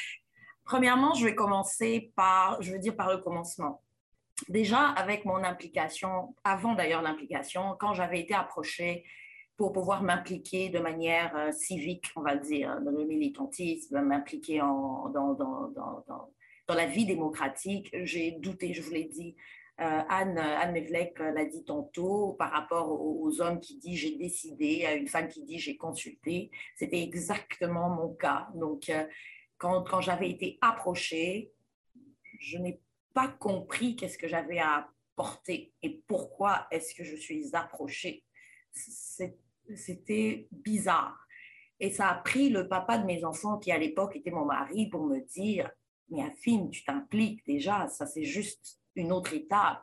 Premièrement, 0.64 1.14
je 1.14 1.24
vais 1.24 1.34
commencer 1.34 2.12
par, 2.14 2.62
je 2.62 2.72
veux 2.72 2.78
dire 2.78 2.96
par 2.96 3.10
le 3.10 3.18
commencement. 3.18 3.82
Déjà, 4.48 4.88
avec 4.90 5.24
mon 5.24 5.42
implication, 5.42 6.34
avant 6.44 6.74
d'ailleurs 6.74 7.02
l'implication, 7.02 7.76
quand 7.78 7.94
j'avais 7.94 8.20
été 8.20 8.34
approchée 8.34 9.04
pour 9.60 9.72
pouvoir 9.72 10.02
m'impliquer 10.02 10.70
de 10.70 10.78
manière 10.78 11.36
euh, 11.36 11.52
civique, 11.52 12.06
on 12.16 12.22
va 12.22 12.34
dire, 12.34 12.80
dans 12.80 12.92
le 12.92 13.04
militantisme, 13.04 14.00
m'impliquer 14.00 14.60
dans, 14.60 15.10
dans, 15.10 15.34
dans, 15.34 15.70
dans, 16.66 16.74
la 16.74 16.86
vie 16.86 17.04
démocratique, 17.04 17.94
j'ai 18.04 18.30
douté, 18.30 18.72
je 18.72 18.80
vous 18.80 18.92
l'ai 18.92 19.04
dit. 19.04 19.36
Euh, 19.80 20.00
Anne, 20.08 20.38
Anne 20.38 20.82
l'a 21.18 21.44
dit 21.44 21.62
tantôt 21.62 22.36
par 22.38 22.52
rapport 22.52 22.90
aux, 22.90 23.42
hommes 23.42 23.60
qui 23.60 23.76
disent 23.76 23.98
j'ai 23.98 24.16
décidé, 24.16 24.86
à 24.86 24.94
une 24.94 25.08
femme 25.08 25.28
qui 25.28 25.42
dit 25.42 25.58
j'ai 25.58 25.76
consulté. 25.76 26.50
C'était 26.76 27.02
exactement 27.02 27.90
mon 27.90 28.14
cas. 28.14 28.48
Donc, 28.54 28.88
euh, 28.88 29.04
quand, 29.58 30.00
j'avais 30.00 30.30
été 30.30 30.56
approchée, 30.62 31.52
je 32.38 32.56
n'ai 32.56 32.80
pas 33.12 33.28
compris 33.28 33.94
qu'est-ce 33.94 34.16
que 34.16 34.26
j'avais 34.26 34.58
à 34.58 34.88
porter 35.16 35.74
et 35.82 36.02
pourquoi 36.06 36.66
est-ce 36.70 36.94
que 36.94 37.04
je 37.04 37.14
suis 37.14 37.54
approchée. 37.54 38.24
C'était 39.76 40.48
bizarre. 40.50 41.26
Et 41.78 41.90
ça 41.90 42.08
a 42.08 42.14
pris 42.16 42.50
le 42.50 42.68
papa 42.68 42.98
de 42.98 43.06
mes 43.06 43.24
enfants, 43.24 43.58
qui 43.58 43.72
à 43.72 43.78
l'époque 43.78 44.16
était 44.16 44.30
mon 44.30 44.44
mari, 44.44 44.88
pour 44.88 45.04
me 45.04 45.20
dire, 45.20 45.70
mais 46.10 46.22
Affine, 46.22 46.70
tu 46.70 46.84
t'impliques 46.84 47.44
déjà, 47.46 47.88
ça 47.88 48.06
c'est 48.06 48.24
juste 48.24 48.80
une 48.96 49.12
autre 49.12 49.32
étape. 49.32 49.82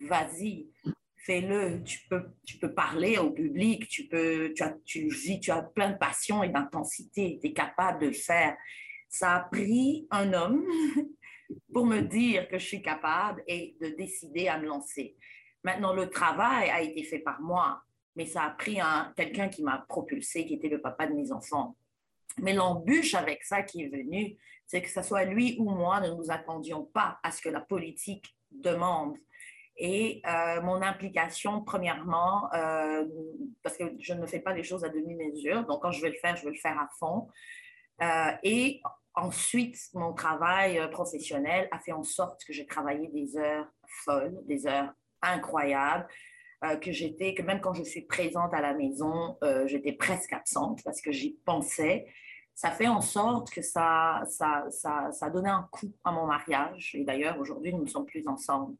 Vas-y, 0.00 0.68
fais-le. 1.16 1.82
Tu 1.84 2.00
peux, 2.08 2.24
tu 2.44 2.58
peux 2.58 2.72
parler 2.72 3.18
au 3.18 3.30
public, 3.30 3.88
tu, 3.88 4.08
peux, 4.08 4.52
tu, 4.54 4.62
as, 4.62 4.76
tu, 4.84 5.08
tu 5.40 5.50
as 5.50 5.62
plein 5.62 5.92
de 5.92 5.98
passion 5.98 6.42
et 6.42 6.48
d'intensité, 6.48 7.38
tu 7.40 7.48
es 7.48 7.52
capable 7.52 8.00
de 8.00 8.06
le 8.08 8.12
faire. 8.12 8.56
Ça 9.08 9.36
a 9.36 9.40
pris 9.40 10.06
un 10.10 10.32
homme 10.34 10.64
pour 11.72 11.86
me 11.86 12.00
dire 12.00 12.48
que 12.48 12.58
je 12.58 12.66
suis 12.66 12.82
capable 12.82 13.42
et 13.46 13.76
de 13.80 13.88
décider 13.88 14.48
à 14.48 14.58
me 14.58 14.66
lancer. 14.66 15.16
Maintenant, 15.64 15.94
le 15.94 16.10
travail 16.10 16.70
a 16.70 16.82
été 16.82 17.02
fait 17.02 17.18
par 17.18 17.40
moi, 17.40 17.82
mais 18.18 18.26
ça 18.26 18.42
a 18.42 18.50
pris 18.50 18.80
quelqu'un 19.16 19.48
qui 19.48 19.62
m'a 19.62 19.86
propulsé, 19.88 20.44
qui 20.44 20.54
était 20.54 20.68
le 20.68 20.80
papa 20.80 21.06
de 21.06 21.14
mes 21.14 21.30
enfants. 21.30 21.76
Mais 22.38 22.52
l'embûche 22.52 23.14
avec 23.14 23.44
ça 23.44 23.62
qui 23.62 23.84
est 23.84 23.88
venu, 23.88 24.36
c'est 24.66 24.82
que 24.82 24.90
ce 24.90 25.02
soit 25.02 25.24
lui 25.24 25.56
ou 25.60 25.70
moi, 25.70 26.00
ne 26.00 26.10
nous 26.10 26.28
attendions 26.28 26.82
pas 26.82 27.20
à 27.22 27.30
ce 27.30 27.40
que 27.40 27.48
la 27.48 27.60
politique 27.60 28.36
demande. 28.50 29.16
Et 29.76 30.20
euh, 30.26 30.60
mon 30.62 30.82
implication, 30.82 31.62
premièrement, 31.62 32.52
euh, 32.54 33.06
parce 33.62 33.76
que 33.76 33.84
je 34.00 34.14
ne 34.14 34.26
fais 34.26 34.40
pas 34.40 34.52
les 34.52 34.64
choses 34.64 34.84
à 34.84 34.88
demi-mesure, 34.88 35.64
donc 35.64 35.82
quand 35.82 35.92
je 35.92 36.02
vais 36.02 36.10
le 36.10 36.18
faire, 36.18 36.34
je 36.34 36.44
vais 36.44 36.50
le 36.50 36.58
faire 36.58 36.76
à 36.76 36.88
fond. 36.98 37.28
Euh, 38.02 38.32
et 38.42 38.82
ensuite, 39.14 39.78
mon 39.94 40.12
travail 40.12 40.90
professionnel 40.90 41.68
a 41.70 41.78
fait 41.78 41.92
en 41.92 42.02
sorte 42.02 42.44
que 42.44 42.52
j'ai 42.52 42.66
travaillé 42.66 43.06
des 43.06 43.36
heures 43.36 43.68
folles, 44.04 44.36
des 44.46 44.66
heures 44.66 44.92
incroyables, 45.22 46.08
euh, 46.64 46.76
que 46.76 46.92
j'étais, 46.92 47.34
que 47.34 47.42
même 47.42 47.60
quand 47.60 47.74
je 47.74 47.82
suis 47.82 48.02
présente 48.02 48.52
à 48.54 48.60
la 48.60 48.74
maison, 48.74 49.36
j'étais 49.66 49.92
presque 49.92 50.32
absente 50.32 50.82
parce 50.84 51.00
que 51.00 51.12
j'y 51.12 51.38
pensais. 51.44 52.06
Ça 52.54 52.72
fait 52.72 52.88
en 52.88 53.00
sorte 53.00 53.50
que 53.50 53.62
ça, 53.62 54.22
ça, 54.28 54.64
ça, 54.70 55.10
ça 55.12 55.30
donné 55.30 55.48
un 55.48 55.68
coup 55.70 55.92
à 56.02 56.10
mon 56.10 56.26
mariage. 56.26 56.92
Et 56.94 57.04
d'ailleurs, 57.04 57.38
aujourd'hui, 57.38 57.72
nous 57.72 57.82
ne 57.82 57.88
sommes 57.88 58.06
plus 58.06 58.26
ensemble. 58.26 58.76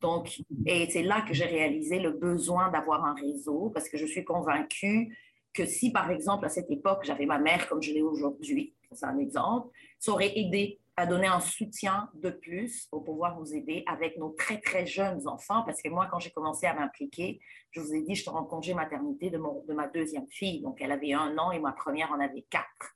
Donc, 0.00 0.40
et 0.66 0.90
c'est 0.90 1.02
là 1.02 1.22
que 1.22 1.32
j'ai 1.32 1.46
réalisé 1.46 1.98
le 1.98 2.10
besoin 2.10 2.70
d'avoir 2.70 3.04
un 3.04 3.14
réseau 3.14 3.70
parce 3.72 3.88
que 3.88 3.96
je 3.96 4.04
suis 4.04 4.24
convaincue 4.24 5.16
que 5.54 5.64
si, 5.64 5.92
par 5.92 6.10
exemple, 6.10 6.44
à 6.44 6.48
cette 6.50 6.70
époque, 6.70 7.04
j'avais 7.04 7.24
ma 7.24 7.38
mère 7.38 7.68
comme 7.68 7.80
je 7.80 7.92
l'ai 7.92 8.02
aujourd'hui, 8.02 8.74
c'est 8.92 9.06
un 9.06 9.18
exemple, 9.18 9.70
ça 9.98 10.12
aurait 10.12 10.36
aidé 10.38 10.80
à 10.96 11.06
donner 11.06 11.26
un 11.26 11.40
soutien 11.40 12.08
de 12.14 12.30
plus 12.30 12.86
pour 12.86 13.04
pouvoir 13.04 13.38
vous 13.38 13.54
aider 13.54 13.82
avec 13.86 14.16
nos 14.16 14.30
très, 14.30 14.60
très 14.60 14.86
jeunes 14.86 15.26
enfants. 15.26 15.62
Parce 15.64 15.82
que 15.82 15.88
moi, 15.88 16.06
quand 16.10 16.20
j'ai 16.20 16.30
commencé 16.30 16.66
à 16.66 16.74
m'impliquer, 16.74 17.40
je 17.72 17.80
vous 17.80 17.94
ai 17.94 18.02
dit, 18.02 18.14
je 18.14 18.22
suis 18.22 18.30
en 18.30 18.44
congé 18.44 18.74
maternité 18.74 19.30
de, 19.30 19.38
mon, 19.38 19.64
de 19.64 19.74
ma 19.74 19.88
deuxième 19.88 20.28
fille. 20.28 20.60
Donc, 20.60 20.80
elle 20.80 20.92
avait 20.92 21.12
un 21.12 21.36
an 21.38 21.50
et 21.50 21.58
ma 21.58 21.72
première 21.72 22.12
en 22.12 22.20
avait 22.20 22.46
quatre. 22.48 22.94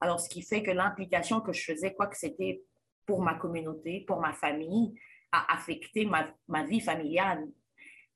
Alors, 0.00 0.20
ce 0.20 0.28
qui 0.28 0.42
fait 0.42 0.62
que 0.62 0.70
l'implication 0.70 1.40
que 1.40 1.52
je 1.52 1.62
faisais, 1.62 1.94
quoi 1.94 2.06
que 2.08 2.16
c'était 2.16 2.62
pour 3.06 3.22
ma 3.22 3.34
communauté, 3.34 4.04
pour 4.06 4.20
ma 4.20 4.32
famille, 4.32 4.94
a 5.32 5.54
affecté 5.54 6.04
ma, 6.04 6.28
ma 6.48 6.64
vie 6.64 6.80
familiale. 6.80 7.48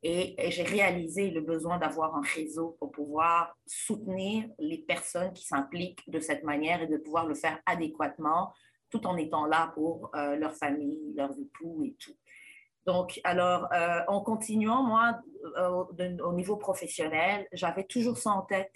Et, 0.03 0.37
j'ai 0.51 0.65
réalisé 0.65 1.31
le 1.31 1.41
besoin 1.41 1.79
d'avoir 1.79 2.15
un 2.15 2.23
réseau 2.35 2.77
pour 2.79 2.93
pouvoir 2.93 3.57
soutenir 3.67 4.47
les 4.59 4.79
personnes 4.79 5.33
qui 5.33 5.47
s'impliquent 5.47 6.09
de 6.11 6.21
cette 6.21 6.45
manière 6.45 6.83
et 6.83 6.87
de 6.87 6.99
pouvoir 6.99 7.27
le 7.27 7.35
faire 7.35 7.59
adéquatement 7.65 8.53
tout 8.91 9.07
en 9.07 9.17
étant 9.17 9.47
là 9.47 9.73
pour 9.75 10.11
euh, 10.15 10.37
leur 10.37 10.55
famille, 10.55 11.15
leurs 11.17 11.33
époux 11.39 11.85
et 11.85 11.95
tout. 11.99 12.15
Donc, 12.87 13.21
alors, 13.25 13.73
euh, 13.73 14.01
en 14.09 14.21
continuant, 14.21 14.83
moi, 14.83 15.19
euh, 15.57 15.85
au 16.23 16.33
niveau 16.35 16.57
professionnel, 16.57 17.47
j'avais 17.53 17.85
toujours 17.85 18.19
ça 18.19 18.31
en 18.31 18.43
tête 18.43 18.75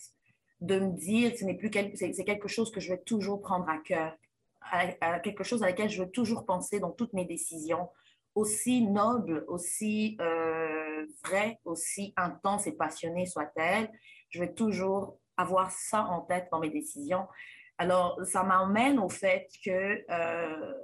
de 0.61 0.80
me 0.80 0.92
dire 0.92 1.36
ce 1.36 1.44
n'est 1.44 1.54
plus 1.54 1.70
c'est 1.94 2.24
quelque 2.24 2.48
chose 2.48 2.70
que 2.70 2.80
je 2.80 2.92
vais 2.92 3.02
toujours 3.02 3.42
prendre 3.42 3.68
à 3.68 3.78
cœur, 3.78 4.16
quelque 5.22 5.44
chose 5.44 5.62
à 5.62 5.66
laquelle 5.66 5.88
je 5.88 6.02
veux 6.02 6.11
toujours 6.11 6.46
penser 6.46 6.80
dans 6.80 6.90
toutes 6.90 7.12
mes 7.12 7.24
décisions, 7.24 7.88
aussi 8.34 8.82
noble, 8.82 9.44
aussi 9.48 10.16
euh, 10.20 11.06
vrai, 11.24 11.61
aussi 11.64 12.12
intense 12.16 12.66
et 12.66 12.72
passionnée 12.72 13.26
soit-elle, 13.26 13.90
je 14.30 14.40
vais 14.40 14.52
toujours 14.52 15.18
avoir 15.36 15.70
ça 15.70 16.04
en 16.04 16.22
tête 16.22 16.48
dans 16.50 16.61
mes 16.61 16.70
décisions. 16.70 17.26
Alors, 17.79 18.18
ça 18.24 18.43
m'emmène 18.43 18.99
au 18.99 19.09
fait 19.09 19.49
que 19.64 20.05
euh, 20.11 20.74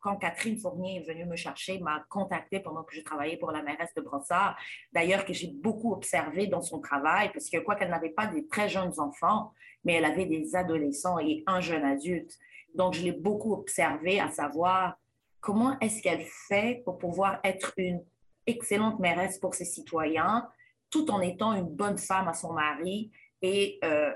quand 0.00 0.16
Catherine 0.16 0.58
Fournier 0.58 0.96
est 0.96 1.06
venue 1.10 1.24
me 1.24 1.36
chercher, 1.36 1.78
m'a 1.78 2.04
contactée 2.10 2.60
pendant 2.60 2.82
que 2.82 2.94
je 2.94 3.00
travaillais 3.00 3.38
pour 3.38 3.50
la 3.50 3.62
mairesse 3.62 3.94
de 3.94 4.02
Brossard, 4.02 4.58
d'ailleurs 4.92 5.24
que 5.24 5.32
j'ai 5.32 5.48
beaucoup 5.48 5.92
observé 5.92 6.48
dans 6.48 6.60
son 6.60 6.80
travail, 6.80 7.30
parce 7.32 7.48
que 7.48 7.58
quoi 7.58 7.76
qu'elle 7.76 7.88
n'avait 7.90 8.10
pas 8.10 8.26
des 8.26 8.46
très 8.46 8.68
jeunes 8.68 8.98
enfants, 9.00 9.52
mais 9.84 9.94
elle 9.94 10.04
avait 10.04 10.26
des 10.26 10.54
adolescents 10.54 11.18
et 11.18 11.42
un 11.46 11.60
jeune 11.60 11.84
adulte. 11.84 12.36
Donc, 12.74 12.94
je 12.94 13.02
l'ai 13.02 13.12
beaucoup 13.12 13.54
observé 13.54 14.20
à 14.20 14.28
savoir 14.28 14.96
comment 15.40 15.78
est-ce 15.80 16.02
qu'elle 16.02 16.24
fait 16.48 16.82
pour 16.84 16.98
pouvoir 16.98 17.40
être 17.42 17.72
une 17.78 18.04
excellente 18.46 18.98
mairesse 18.98 19.38
pour 19.38 19.54
ses 19.54 19.64
citoyens, 19.64 20.48
tout 20.90 21.10
en 21.10 21.20
étant 21.20 21.54
une 21.54 21.68
bonne 21.68 21.96
femme 21.96 22.28
à 22.28 22.34
son 22.34 22.52
mari 22.52 23.10
et 23.42 23.78
euh, 23.84 24.12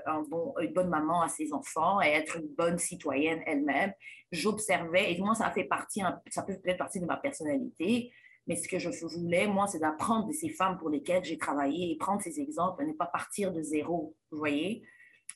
une 0.61 0.73
bonne 0.73 0.89
maman 0.89 1.21
à 1.21 1.27
ses 1.27 1.53
enfants 1.53 2.01
et 2.01 2.07
être 2.07 2.37
une 2.37 2.47
bonne 2.47 2.77
citoyenne 2.77 3.41
elle-même. 3.45 3.93
J'observais, 4.31 5.13
et 5.13 5.19
moi, 5.19 5.35
ça 5.35 5.51
fait 5.51 5.65
partie, 5.65 6.01
ça 6.29 6.43
peut 6.43 6.57
être 6.65 6.77
partie 6.77 6.99
de 6.99 7.05
ma 7.05 7.17
personnalité, 7.17 8.11
mais 8.47 8.55
ce 8.55 8.67
que 8.67 8.79
je 8.79 8.89
voulais, 9.05 9.47
moi, 9.47 9.67
c'est 9.67 9.79
d'apprendre 9.79 10.27
de 10.27 10.33
ces 10.33 10.49
femmes 10.49 10.77
pour 10.77 10.89
lesquelles 10.89 11.23
j'ai 11.23 11.37
travaillé 11.37 11.91
et 11.91 11.97
prendre 11.97 12.21
ces 12.21 12.39
exemples, 12.39 12.85
ne 12.85 12.93
pas 12.93 13.07
partir 13.07 13.51
de 13.51 13.61
zéro, 13.61 14.15
vous 14.31 14.37
voyez? 14.37 14.83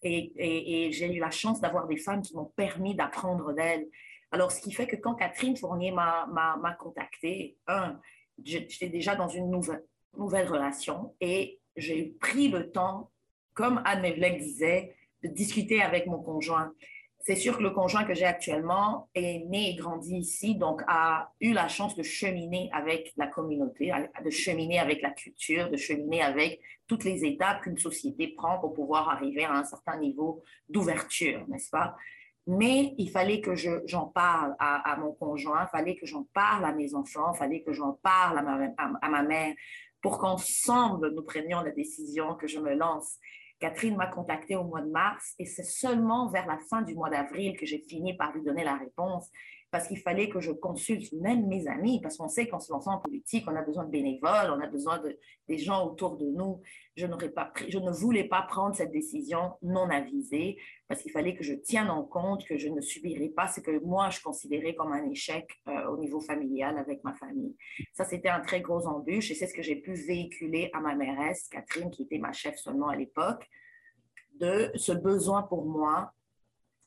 et 0.03 0.89
j'ai 0.93 1.13
eu 1.13 1.19
la 1.19 1.29
chance 1.29 1.59
d'avoir 1.59 1.85
des 1.85 1.97
femmes 1.97 2.21
qui 2.21 2.35
m'ont 2.35 2.51
permis 2.55 2.95
d'apprendre 2.95 3.53
d'elles. 3.53 3.87
Alors, 4.31 4.51
ce 4.51 4.61
qui 4.61 4.71
fait 4.71 4.87
que 4.87 4.95
quand 4.95 5.15
Catherine 5.15 5.57
Fournier 5.57 5.91
m'a 5.91 6.77
contacté, 6.79 7.57
un, 7.67 7.99
j'étais 8.43 8.87
déjà 8.87 9.15
dans 9.15 9.27
une 9.27 9.49
nouvelle 9.49 10.47
relation 10.47 11.15
et 11.19 11.59
j'ai 11.75 12.15
pris 12.19 12.47
le 12.47 12.71
temps, 12.71 13.11
comme 13.61 13.81
Anne 13.85 14.01
Mevlek 14.01 14.39
disait, 14.39 14.95
de 15.23 15.27
discuter 15.27 15.83
avec 15.83 16.07
mon 16.07 16.17
conjoint. 16.19 16.73
C'est 17.19 17.35
sûr 17.35 17.59
que 17.59 17.61
le 17.61 17.69
conjoint 17.69 18.05
que 18.05 18.15
j'ai 18.15 18.25
actuellement 18.25 19.07
est 19.13 19.45
né 19.45 19.69
et 19.69 19.75
grandi 19.75 20.15
ici, 20.15 20.55
donc 20.55 20.81
a 20.87 21.31
eu 21.39 21.53
la 21.53 21.67
chance 21.67 21.95
de 21.95 22.01
cheminer 22.01 22.71
avec 22.73 23.13
la 23.17 23.27
communauté, 23.27 23.91
de 24.25 24.29
cheminer 24.31 24.79
avec 24.79 25.03
la 25.03 25.11
culture, 25.11 25.69
de 25.69 25.77
cheminer 25.77 26.23
avec 26.23 26.59
toutes 26.87 27.03
les 27.03 27.23
étapes 27.23 27.61
qu'une 27.61 27.77
société 27.77 28.29
prend 28.29 28.57
pour 28.57 28.73
pouvoir 28.73 29.09
arriver 29.09 29.43
à 29.43 29.53
un 29.53 29.63
certain 29.63 29.97
niveau 29.99 30.41
d'ouverture, 30.67 31.47
n'est-ce 31.47 31.69
pas? 31.69 31.95
Mais 32.47 32.95
il 32.97 33.11
fallait 33.11 33.41
que 33.41 33.53
j'en 33.53 34.07
parle 34.07 34.55
à, 34.57 34.97
mon 34.99 35.11
conjoint, 35.13 35.67
il 35.67 35.69
fallait 35.69 35.95
que 35.95 36.07
j'en 36.07 36.23
parle 36.33 36.65
à 36.65 36.73
mes 36.73 36.95
enfants, 36.95 37.31
il 37.35 37.37
fallait 37.37 37.61
que 37.61 37.73
j'en 37.73 37.93
parle 38.01 38.39
à, 38.39 39.09
ma 39.09 39.21
mère 39.21 39.53
pour 40.01 40.17
qu'ensemble 40.17 41.13
nous 41.13 41.21
prenions 41.21 41.61
la 41.61 41.69
décision 41.69 42.33
que 42.33 42.47
je 42.47 42.59
me 42.59 42.73
lance. 42.73 43.19
Catherine 43.61 43.95
m'a 43.95 44.07
contactée 44.07 44.55
au 44.55 44.63
mois 44.63 44.81
de 44.81 44.89
mars 44.89 45.35
et 45.37 45.45
c'est 45.45 45.63
seulement 45.63 46.29
vers 46.29 46.47
la 46.47 46.57
fin 46.69 46.81
du 46.81 46.95
mois 46.95 47.11
d'avril 47.11 47.55
que 47.57 47.65
j'ai 47.67 47.77
fini 47.77 48.17
par 48.17 48.33
lui 48.33 48.43
donner 48.43 48.63
la 48.63 48.75
réponse. 48.75 49.29
Parce 49.71 49.87
qu'il 49.87 49.99
fallait 49.99 50.27
que 50.27 50.41
je 50.41 50.51
consulte 50.51 51.13
même 51.13 51.47
mes 51.47 51.65
amis, 51.67 52.01
parce 52.01 52.17
qu'on 52.17 52.27
sait 52.27 52.45
qu'en 52.47 52.59
se 52.59 52.71
lançant 52.71 52.95
en 52.95 52.99
politique, 52.99 53.45
on 53.47 53.55
a 53.55 53.61
besoin 53.61 53.85
de 53.85 53.89
bénévoles, 53.89 54.51
on 54.51 54.59
a 54.59 54.67
besoin 54.67 54.99
de, 54.99 55.17
des 55.47 55.57
gens 55.57 55.87
autour 55.87 56.17
de 56.17 56.25
nous. 56.25 56.61
Je, 56.97 57.05
pas 57.27 57.53
je 57.69 57.79
ne 57.79 57.89
voulais 57.89 58.25
pas 58.25 58.41
prendre 58.41 58.75
cette 58.75 58.91
décision 58.91 59.53
non 59.61 59.89
avisée, 59.89 60.57
parce 60.89 61.01
qu'il 61.01 61.11
fallait 61.11 61.35
que 61.35 61.43
je 61.43 61.53
tienne 61.53 61.89
en 61.89 62.03
compte 62.03 62.45
que 62.45 62.57
je 62.57 62.67
ne 62.67 62.81
subirais 62.81 63.29
pas 63.29 63.47
ce 63.47 63.61
que 63.61 63.79
moi, 63.79 64.09
je 64.09 64.19
considérais 64.21 64.75
comme 64.75 64.91
un 64.91 65.09
échec 65.09 65.49
euh, 65.69 65.87
au 65.87 65.97
niveau 65.97 66.19
familial 66.19 66.77
avec 66.77 67.01
ma 67.05 67.13
famille. 67.13 67.55
Ça, 67.93 68.03
c'était 68.03 68.29
un 68.29 68.41
très 68.41 68.59
gros 68.59 68.85
embûche, 68.85 69.31
et 69.31 69.35
c'est 69.35 69.47
ce 69.47 69.53
que 69.53 69.63
j'ai 69.63 69.77
pu 69.77 69.93
véhiculer 69.93 70.69
à 70.73 70.81
ma 70.81 70.95
mairesse, 70.95 71.47
Catherine, 71.47 71.89
qui 71.91 72.03
était 72.03 72.19
ma 72.19 72.33
chef 72.33 72.57
seulement 72.57 72.89
à 72.89 72.97
l'époque, 72.97 73.47
de 74.33 74.69
ce 74.75 74.91
besoin 74.91 75.43
pour 75.43 75.65
moi 75.65 76.11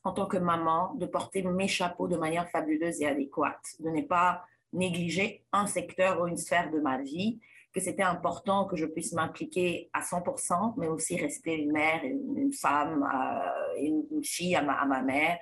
en 0.05 0.11
tant 0.11 0.27
que 0.27 0.37
maman, 0.37 0.93
de 0.95 1.07
porter 1.07 1.41
mes 1.41 1.67
chapeaux 1.67 2.07
de 2.07 2.15
manière 2.15 2.47
fabuleuse 2.49 3.01
et 3.01 3.07
adéquate, 3.07 3.75
de 3.79 3.89
ne 3.89 4.01
pas 4.03 4.45
négliger 4.71 5.43
un 5.51 5.65
secteur 5.65 6.21
ou 6.21 6.27
une 6.27 6.37
sphère 6.37 6.69
de 6.71 6.79
ma 6.79 7.01
vie, 7.01 7.39
que 7.73 7.81
c'était 7.81 8.03
important 8.03 8.65
que 8.65 8.77
je 8.77 8.85
puisse 8.85 9.13
m'impliquer 9.13 9.89
à 9.93 10.01
100%, 10.01 10.75
mais 10.77 10.87
aussi 10.87 11.17
rester 11.17 11.55
une 11.55 11.71
mère, 11.71 12.01
une, 12.03 12.53
femme, 12.53 13.03
euh, 13.03 13.81
une 13.81 14.23
fille 14.23 14.55
à 14.55 14.61
ma, 14.61 14.73
à 14.73 15.01
mère 15.01 15.39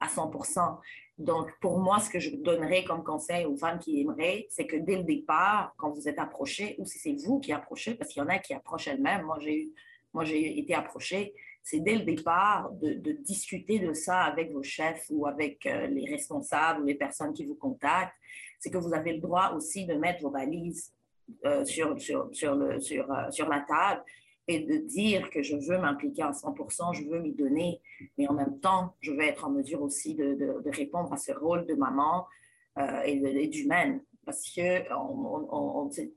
à 0.00 0.06
100%. 0.06 0.78
Donc, 1.18 1.50
pour 1.60 1.78
moi, 1.78 1.98
ce 1.98 2.08
que 2.08 2.20
je 2.20 2.36
donnerais 2.36 2.84
comme 2.84 3.02
conseil 3.02 3.44
aux 3.46 3.56
femmes 3.56 3.78
qui 3.80 4.00
aimeraient, 4.00 4.46
c'est 4.48 4.66
que 4.66 4.76
dès 4.76 4.96
le 4.96 5.04
départ, 5.04 5.74
quand 5.76 5.90
vous 5.90 6.08
êtes 6.08 6.18
approchées, 6.18 6.76
ou 6.78 6.86
si 6.86 6.98
c'est 6.98 7.16
vous 7.26 7.40
qui 7.40 7.52
approchez, 7.52 7.94
parce 7.94 8.10
qu'il 8.10 8.22
y 8.22 8.24
en 8.24 8.28
a 8.28 8.38
qui 8.38 8.54
approchent 8.54 8.88
elles-mêmes, 8.88 9.22
moi 9.22 10.24
j'ai 10.24 10.58
été 10.58 10.74
approchée, 10.74 11.34
c'est 11.64 11.80
dès 11.80 11.96
le 11.96 12.04
départ 12.04 12.70
de, 12.72 13.12
discuter 13.22 13.78
de 13.78 13.94
ça 13.94 14.20
avec 14.20 14.52
vos 14.52 14.62
chefs 14.62 15.06
ou 15.08 15.26
avec 15.26 15.64
euh, 15.64 15.86
les 15.86 16.04
responsables 16.04 16.82
ou 16.82 16.84
les 16.84 16.94
personnes 16.94 17.32
qui 17.32 17.46
vous 17.46 17.54
contactent. 17.54 18.14
C'est 18.60 18.70
que 18.70 18.76
vous 18.76 18.92
avez 18.92 19.14
le 19.14 19.20
droit 19.20 19.52
aussi 19.56 19.86
de 19.86 19.94
mettre 19.94 20.20
vos 20.20 20.30
valises 20.30 20.92
euh, 21.46 21.64
sur, 21.64 21.98
sur, 21.98 22.28
sur, 22.32 22.54
le, 22.54 22.80
sur, 22.80 23.10
euh, 23.10 23.30
sur 23.30 23.48
la 23.48 23.60
table 23.60 24.04
et 24.46 24.60
de 24.60 24.76
dire 24.76 25.30
que 25.30 25.42
je 25.42 25.56
veux 25.56 25.78
m'impliquer 25.78 26.22
à 26.22 26.32
100%, 26.32 26.92
je 26.92 27.08
veux 27.08 27.20
m'y 27.20 27.32
donner, 27.32 27.80
mais 28.18 28.28
en 28.28 28.34
même 28.34 28.60
temps, 28.60 28.94
je 29.00 29.12
vais 29.12 29.28
être 29.28 29.46
en 29.46 29.50
mesure 29.50 29.80
aussi 29.80 30.14
de, 30.14 30.34
de, 30.34 30.70
répondre 30.70 31.10
à 31.14 31.16
ce 31.16 31.32
rôle 31.32 31.64
de 31.64 31.72
maman 31.72 32.26
et 33.06 33.48
d'humaine. 33.48 34.04
Parce 34.26 34.50
que 34.54 34.86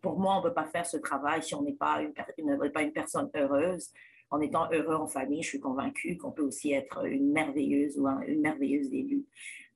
pour 0.02 0.20
moi, 0.20 0.36
on 0.36 0.38
ne 0.40 0.44
peut 0.44 0.54
pas 0.54 0.66
faire 0.66 0.86
ce 0.86 0.98
travail 0.98 1.42
si 1.42 1.56
on 1.56 1.62
n'est 1.62 1.72
pas 1.72 2.02
une, 2.02 2.72
pas 2.74 2.82
une 2.82 2.92
personne 2.92 3.30
heureuse 3.34 3.94
en 4.30 4.42
étant 4.42 4.68
heureux 4.72 4.96
en 4.96 5.08
famille, 5.08 5.42
je 5.42 5.50
suis 5.50 5.60
convaincue 5.60 6.18
qu'on 6.18 6.32
peut 6.32 6.44
aussi 6.44 6.74
être 6.74 7.06
une 7.06 7.32
merveilleuse 7.32 7.98
ou 7.98 8.08
une 8.08 8.42
merveilleuse 8.42 8.94
élue. 8.94 9.26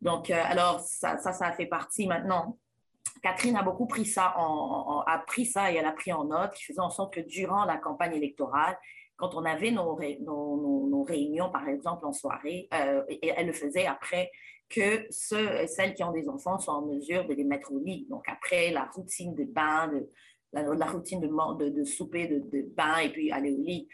Donc, 0.01 0.29
euh, 0.29 0.41
alors, 0.43 0.79
ça, 0.79 1.17
ça, 1.17 1.31
ça, 1.31 1.51
fait 1.51 1.67
partie 1.67 2.07
maintenant. 2.07 2.57
Catherine 3.21 3.55
a 3.55 3.63
beaucoup 3.63 3.85
pris 3.85 4.05
ça, 4.05 4.33
a 4.35 5.23
pris 5.27 5.45
ça 5.45 5.71
et 5.71 5.75
elle 5.75 5.85
a 5.85 5.91
pris 5.91 6.11
en 6.11 6.25
note, 6.25 6.53
qui 6.53 6.63
faisait 6.65 6.79
en 6.79 6.89
sorte 6.89 7.13
que 7.13 7.19
durant 7.19 7.65
la 7.65 7.77
campagne 7.77 8.15
électorale, 8.15 8.77
quand 9.15 9.35
on 9.35 9.45
avait 9.45 9.69
nos, 9.69 9.93
réunions, 11.03 11.51
par 11.51 11.69
exemple, 11.69 12.05
en 12.05 12.13
soirée, 12.13 12.67
euh, 12.73 13.03
et 13.07 13.31
elle 13.35 13.47
le 13.47 13.53
faisait 13.53 13.85
après 13.85 14.31
que 14.69 15.05
ceux, 15.11 15.67
celles 15.67 15.93
qui 15.93 16.03
ont 16.03 16.11
des 16.11 16.27
enfants 16.27 16.57
soient 16.57 16.75
en 16.75 16.87
mesure 16.87 17.27
de 17.27 17.33
les 17.33 17.43
mettre 17.43 17.71
au 17.71 17.79
lit. 17.79 18.07
Donc, 18.09 18.23
après 18.27 18.71
la 18.71 18.85
routine 18.85 19.35
de 19.35 19.43
bain, 19.43 19.89
de, 19.89 20.09
la, 20.53 20.87
routine 20.87 21.19
de, 21.19 21.83
souper, 21.83 22.27
de, 22.27 22.61
bain, 22.75 22.97
et 22.97 23.09
puis 23.09 23.31
aller 23.31 23.51
au 23.51 23.61
lit 23.61 23.87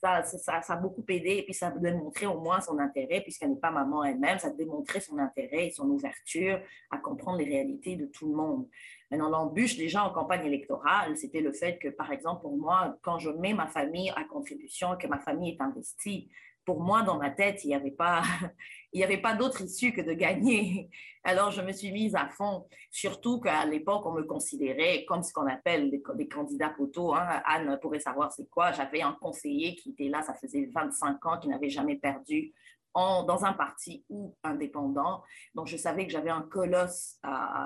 ça, 0.00 0.22
ça, 0.22 0.62
ça, 0.62 0.72
a 0.74 0.76
beaucoup 0.76 1.04
aidé 1.08 1.38
et 1.38 1.42
puis 1.42 1.54
ça 1.54 1.68
a 1.68 1.70
démontré 1.70 2.26
au 2.26 2.40
moins 2.40 2.60
son 2.60 2.78
intérêt, 2.78 3.20
puisqu'elle 3.20 3.50
n'est 3.50 3.60
pas 3.60 3.70
maman 3.70 4.04
elle-même, 4.04 4.38
ça 4.38 4.48
a 4.48 4.50
démontré 4.50 5.00
son 5.00 5.18
intérêt 5.18 5.66
et 5.66 5.70
son 5.70 5.88
ouverture 5.88 6.60
à 6.90 6.98
comprendre 6.98 7.38
les 7.38 7.44
réalités 7.44 7.96
de 7.96 8.06
tout 8.06 8.28
le 8.28 8.36
monde. 8.36 8.68
Maintenant, 9.10 9.30
l'embûche 9.30 9.76
déjà 9.76 10.04
en 10.04 10.12
campagne 10.12 10.46
électorale, 10.46 11.16
c'était 11.16 11.40
le 11.40 11.52
fait 11.52 11.78
que, 11.78 11.88
par 11.88 12.12
exemple, 12.12 12.42
pour 12.42 12.56
moi, 12.56 12.96
quand 13.02 13.18
je 13.18 13.30
mets 13.30 13.54
ma 13.54 13.66
famille 13.66 14.10
à 14.16 14.24
contribution, 14.24 14.96
que 14.96 15.06
ma 15.06 15.18
famille 15.18 15.52
est 15.52 15.62
investie, 15.62 16.30
pour 16.68 16.82
moi, 16.82 17.02
dans 17.02 17.16
ma 17.16 17.30
tête, 17.30 17.64
il 17.64 17.68
n'y 17.68 17.74
avait 17.74 17.90
pas, 17.90 18.20
pas 19.22 19.34
d'autre 19.34 19.62
issue 19.62 19.90
que 19.90 20.02
de 20.02 20.12
gagner. 20.12 20.90
Alors, 21.24 21.50
je 21.50 21.62
me 21.62 21.72
suis 21.72 21.90
mise 21.90 22.14
à 22.14 22.28
fond, 22.28 22.66
surtout 22.90 23.40
qu'à 23.40 23.64
l'époque, 23.64 24.04
on 24.04 24.12
me 24.12 24.22
considérait 24.22 25.06
comme 25.08 25.22
ce 25.22 25.32
qu'on 25.32 25.46
appelle 25.46 25.90
des, 25.90 26.28
candidats 26.28 26.68
poteaux. 26.68 27.14
Hein. 27.14 27.40
Anne 27.46 27.78
pourrait 27.80 28.00
savoir 28.00 28.30
c'est 28.32 28.50
quoi. 28.50 28.72
J'avais 28.72 29.00
un 29.00 29.16
conseiller 29.18 29.76
qui 29.76 29.92
était 29.92 30.10
là, 30.10 30.20
ça 30.20 30.34
faisait 30.34 30.68
25 30.74 31.24
ans, 31.24 31.38
qui 31.38 31.48
n'avait 31.48 31.70
jamais 31.70 31.96
perdu 31.96 32.52
dans 32.94 33.44
un 33.46 33.54
parti 33.54 34.04
ou 34.10 34.36
indépendant. 34.44 35.22
Donc, 35.54 35.68
je 35.68 35.78
savais 35.78 36.04
que 36.04 36.12
j'avais 36.12 36.28
un 36.28 36.42
colosse, 36.42 37.18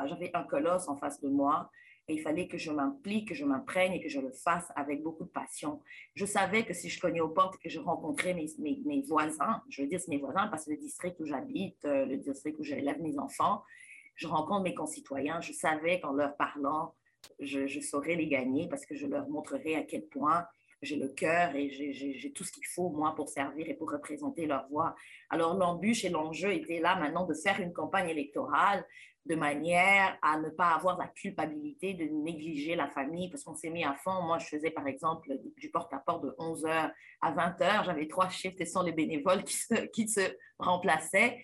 j'avais 0.06 0.30
un 0.32 0.44
colosse 0.44 0.86
en 0.86 0.96
face 0.96 1.20
de 1.20 1.28
moi 1.28 1.68
et 2.08 2.14
il 2.14 2.20
fallait 2.20 2.48
que 2.48 2.58
je 2.58 2.70
m'implique, 2.70 3.28
que 3.28 3.34
je 3.34 3.44
m'imprègne 3.44 3.92
et 3.92 4.02
que 4.02 4.08
je 4.08 4.20
le 4.20 4.32
fasse 4.32 4.70
avec 4.74 5.02
beaucoup 5.02 5.24
de 5.24 5.30
passion. 5.30 5.80
Je 6.14 6.24
savais 6.26 6.64
que 6.64 6.74
si 6.74 6.88
je 6.88 7.00
cognais 7.00 7.20
aux 7.20 7.28
portes 7.28 7.58
que 7.58 7.68
je 7.68 7.78
rencontrais 7.78 8.34
mes, 8.34 9.02
voisins, 9.02 9.62
je 9.68 9.82
veux 9.82 9.88
dire 9.88 10.00
mes 10.08 10.18
voisins 10.18 10.48
parce 10.48 10.64
que 10.64 10.70
le 10.70 10.76
district 10.78 11.18
où 11.20 11.26
j'habite, 11.26 11.84
euh, 11.84 12.04
le 12.06 12.16
district 12.16 12.58
où 12.58 12.64
j'élève 12.64 13.00
mes 13.00 13.18
enfants, 13.18 13.62
je 14.16 14.26
rencontre 14.26 14.62
mes 14.62 14.74
concitoyens, 14.74 15.40
je 15.40 15.52
savais 15.52 16.00
qu'en 16.00 16.12
leur 16.12 16.36
parlant, 16.36 16.94
je, 17.38 17.66
je, 17.66 17.80
saurais 17.80 18.16
les 18.16 18.26
gagner 18.26 18.68
parce 18.68 18.84
que 18.84 18.96
je 18.96 19.06
leur 19.06 19.28
montrerais 19.28 19.76
à 19.76 19.82
quel 19.82 20.04
point 20.06 20.46
j'ai 20.82 20.96
le 20.96 21.08
cœur 21.08 21.54
et 21.54 21.70
j'ai 21.70 22.32
tout 22.32 22.42
ce 22.44 22.52
qu'il 22.52 22.66
faut, 22.66 22.90
moi, 22.90 23.14
pour 23.14 23.28
servir 23.28 23.68
et 23.68 23.74
pour 23.74 23.90
représenter 23.90 24.46
leur 24.46 24.66
voix. 24.68 24.96
Alors, 25.30 25.54
l'embûche 25.54 26.04
et 26.04 26.08
l'enjeu 26.08 26.52
étaient 26.52 26.80
là 26.80 26.96
maintenant 26.96 27.24
de 27.24 27.34
faire 27.34 27.60
une 27.60 27.72
campagne 27.72 28.08
électorale 28.08 28.84
de 29.26 29.34
manière 29.36 30.18
à 30.20 30.38
ne 30.38 30.48
pas 30.48 30.70
avoir 30.70 30.98
la 30.98 31.06
culpabilité 31.06 31.94
de 31.94 32.04
négliger 32.04 32.74
la 32.74 32.88
famille 32.88 33.30
parce 33.30 33.44
qu'on 33.44 33.54
s'est 33.54 33.70
mis 33.70 33.84
à 33.84 33.94
fond. 33.94 34.22
Moi, 34.22 34.38
je 34.38 34.46
faisais 34.46 34.70
par 34.70 34.86
exemple 34.88 35.30
du 35.56 35.70
porte-à-porte 35.70 36.24
de 36.24 36.30
11h 36.38 36.92
à 37.20 37.32
20h. 37.32 37.84
J'avais 37.84 38.08
trois 38.08 38.28
chiffres 38.28 38.56
et 38.58 38.66
sont 38.66 38.82
les 38.82 38.92
bénévoles 38.92 39.44
qui 39.44 39.54
se, 39.54 39.74
qui 39.92 40.08
se 40.08 40.36
remplaçaient. 40.58 41.38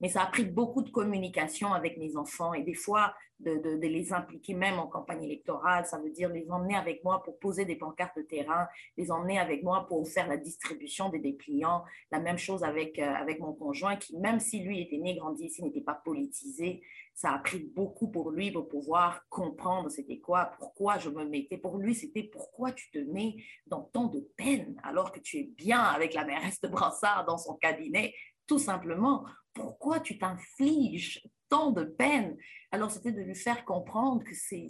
Mais 0.00 0.08
ça 0.08 0.22
a 0.22 0.26
pris 0.26 0.44
beaucoup 0.44 0.82
de 0.82 0.90
communication 0.90 1.72
avec 1.72 1.96
mes 1.98 2.16
enfants 2.16 2.52
et 2.52 2.62
des 2.62 2.74
fois 2.74 3.14
de, 3.40 3.56
de, 3.56 3.86
les 3.86 4.12
impliquer 4.12 4.54
même 4.54 4.78
en 4.78 4.86
campagne 4.86 5.24
électorale. 5.24 5.86
Ça 5.86 5.98
veut 5.98 6.10
dire 6.10 6.28
les 6.28 6.50
emmener 6.50 6.76
avec 6.76 7.02
moi 7.04 7.22
pour 7.22 7.38
poser 7.38 7.64
des 7.64 7.76
pancartes 7.76 8.16
de 8.16 8.22
terrain, 8.22 8.68
les 8.96 9.10
emmener 9.10 9.38
avec 9.38 9.62
moi 9.62 9.86
pour 9.86 10.06
faire 10.08 10.28
la 10.28 10.36
distribution 10.36 11.08
des 11.08 11.18
dépliants. 11.18 11.84
La 12.10 12.20
même 12.20 12.38
chose 12.38 12.64
avec, 12.64 12.98
euh, 12.98 13.14
avec 13.14 13.40
mon 13.40 13.52
conjoint 13.52 13.96
qui, 13.96 14.16
même 14.18 14.40
si 14.40 14.60
lui 14.60 14.80
était 14.80 14.98
né, 14.98 15.16
grandi 15.16 15.46
ici, 15.46 15.62
n'était 15.62 15.80
pas 15.80 15.94
politisé, 15.94 16.82
ça 17.14 17.32
a 17.32 17.38
pris 17.38 17.60
beaucoup 17.74 18.08
pour 18.08 18.32
lui 18.32 18.50
pour 18.50 18.68
pouvoir 18.68 19.24
comprendre 19.28 19.88
c'était 19.88 20.18
quoi, 20.18 20.52
pourquoi 20.58 20.98
je 20.98 21.10
me 21.10 21.24
mettais. 21.24 21.58
Pour 21.58 21.78
lui, 21.78 21.94
c'était 21.94 22.24
pourquoi 22.24 22.72
tu 22.72 22.90
te 22.90 22.98
mets 22.98 23.36
dans 23.66 23.82
tant 23.82 24.06
de 24.06 24.20
peine 24.36 24.80
alors 24.82 25.12
que 25.12 25.20
tu 25.20 25.38
es 25.38 25.44
bien 25.56 25.80
avec 25.80 26.12
la 26.14 26.24
mairesse 26.24 26.60
de 26.60 26.68
Brassard 26.68 27.24
dans 27.24 27.38
son 27.38 27.54
cabinet. 27.54 28.14
Tout 28.46 28.58
simplement, 28.58 29.24
pourquoi 29.54 30.00
tu 30.00 30.18
t'infliges 30.18 31.22
tant 31.48 31.70
de 31.70 31.84
peine? 31.84 32.36
Alors, 32.72 32.90
c'était 32.90 33.12
de 33.12 33.22
lui 33.22 33.36
faire 33.36 33.64
comprendre 33.64 34.24
que 34.24 34.34
c'est 34.34 34.66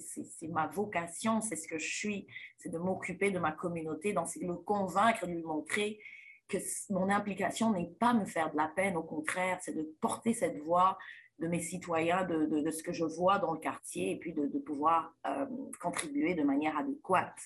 ma 0.48 0.66
vocation, 0.66 1.40
c'est 1.40 1.56
ce 1.56 1.66
que 1.66 1.78
je 1.78 1.96
suis, 1.96 2.26
c'est 2.58 2.68
de 2.68 2.78
m'occuper 2.78 3.30
de 3.30 3.38
ma 3.38 3.52
communauté, 3.52 4.12
de 4.12 4.46
le 4.46 4.56
convaincre, 4.56 5.26
de 5.26 5.32
lui 5.32 5.42
montrer 5.42 5.98
que 6.46 6.58
mon 6.90 7.08
implication 7.08 7.72
n'est 7.72 7.90
pas 7.98 8.12
me 8.12 8.26
faire 8.26 8.50
de 8.50 8.56
la 8.56 8.68
peine, 8.68 8.96
au 8.96 9.02
contraire, 9.02 9.58
c'est 9.62 9.74
de 9.74 9.96
porter 10.00 10.34
cette 10.34 10.58
voix 10.58 10.98
de 11.40 11.48
mes 11.48 11.60
citoyens, 11.60 12.24
de, 12.24 12.46
de, 12.46 12.70
ce 12.70 12.82
que 12.82 12.92
je 12.92 13.04
vois 13.04 13.38
dans 13.38 13.52
le 13.52 13.58
quartier 13.58 14.12
et 14.12 14.18
puis 14.18 14.32
de, 14.32 14.58
pouvoir 14.58 15.14
euh, 15.26 15.46
contribuer 15.80 16.34
de 16.34 16.42
manière 16.42 16.76
adéquate. 16.78 17.38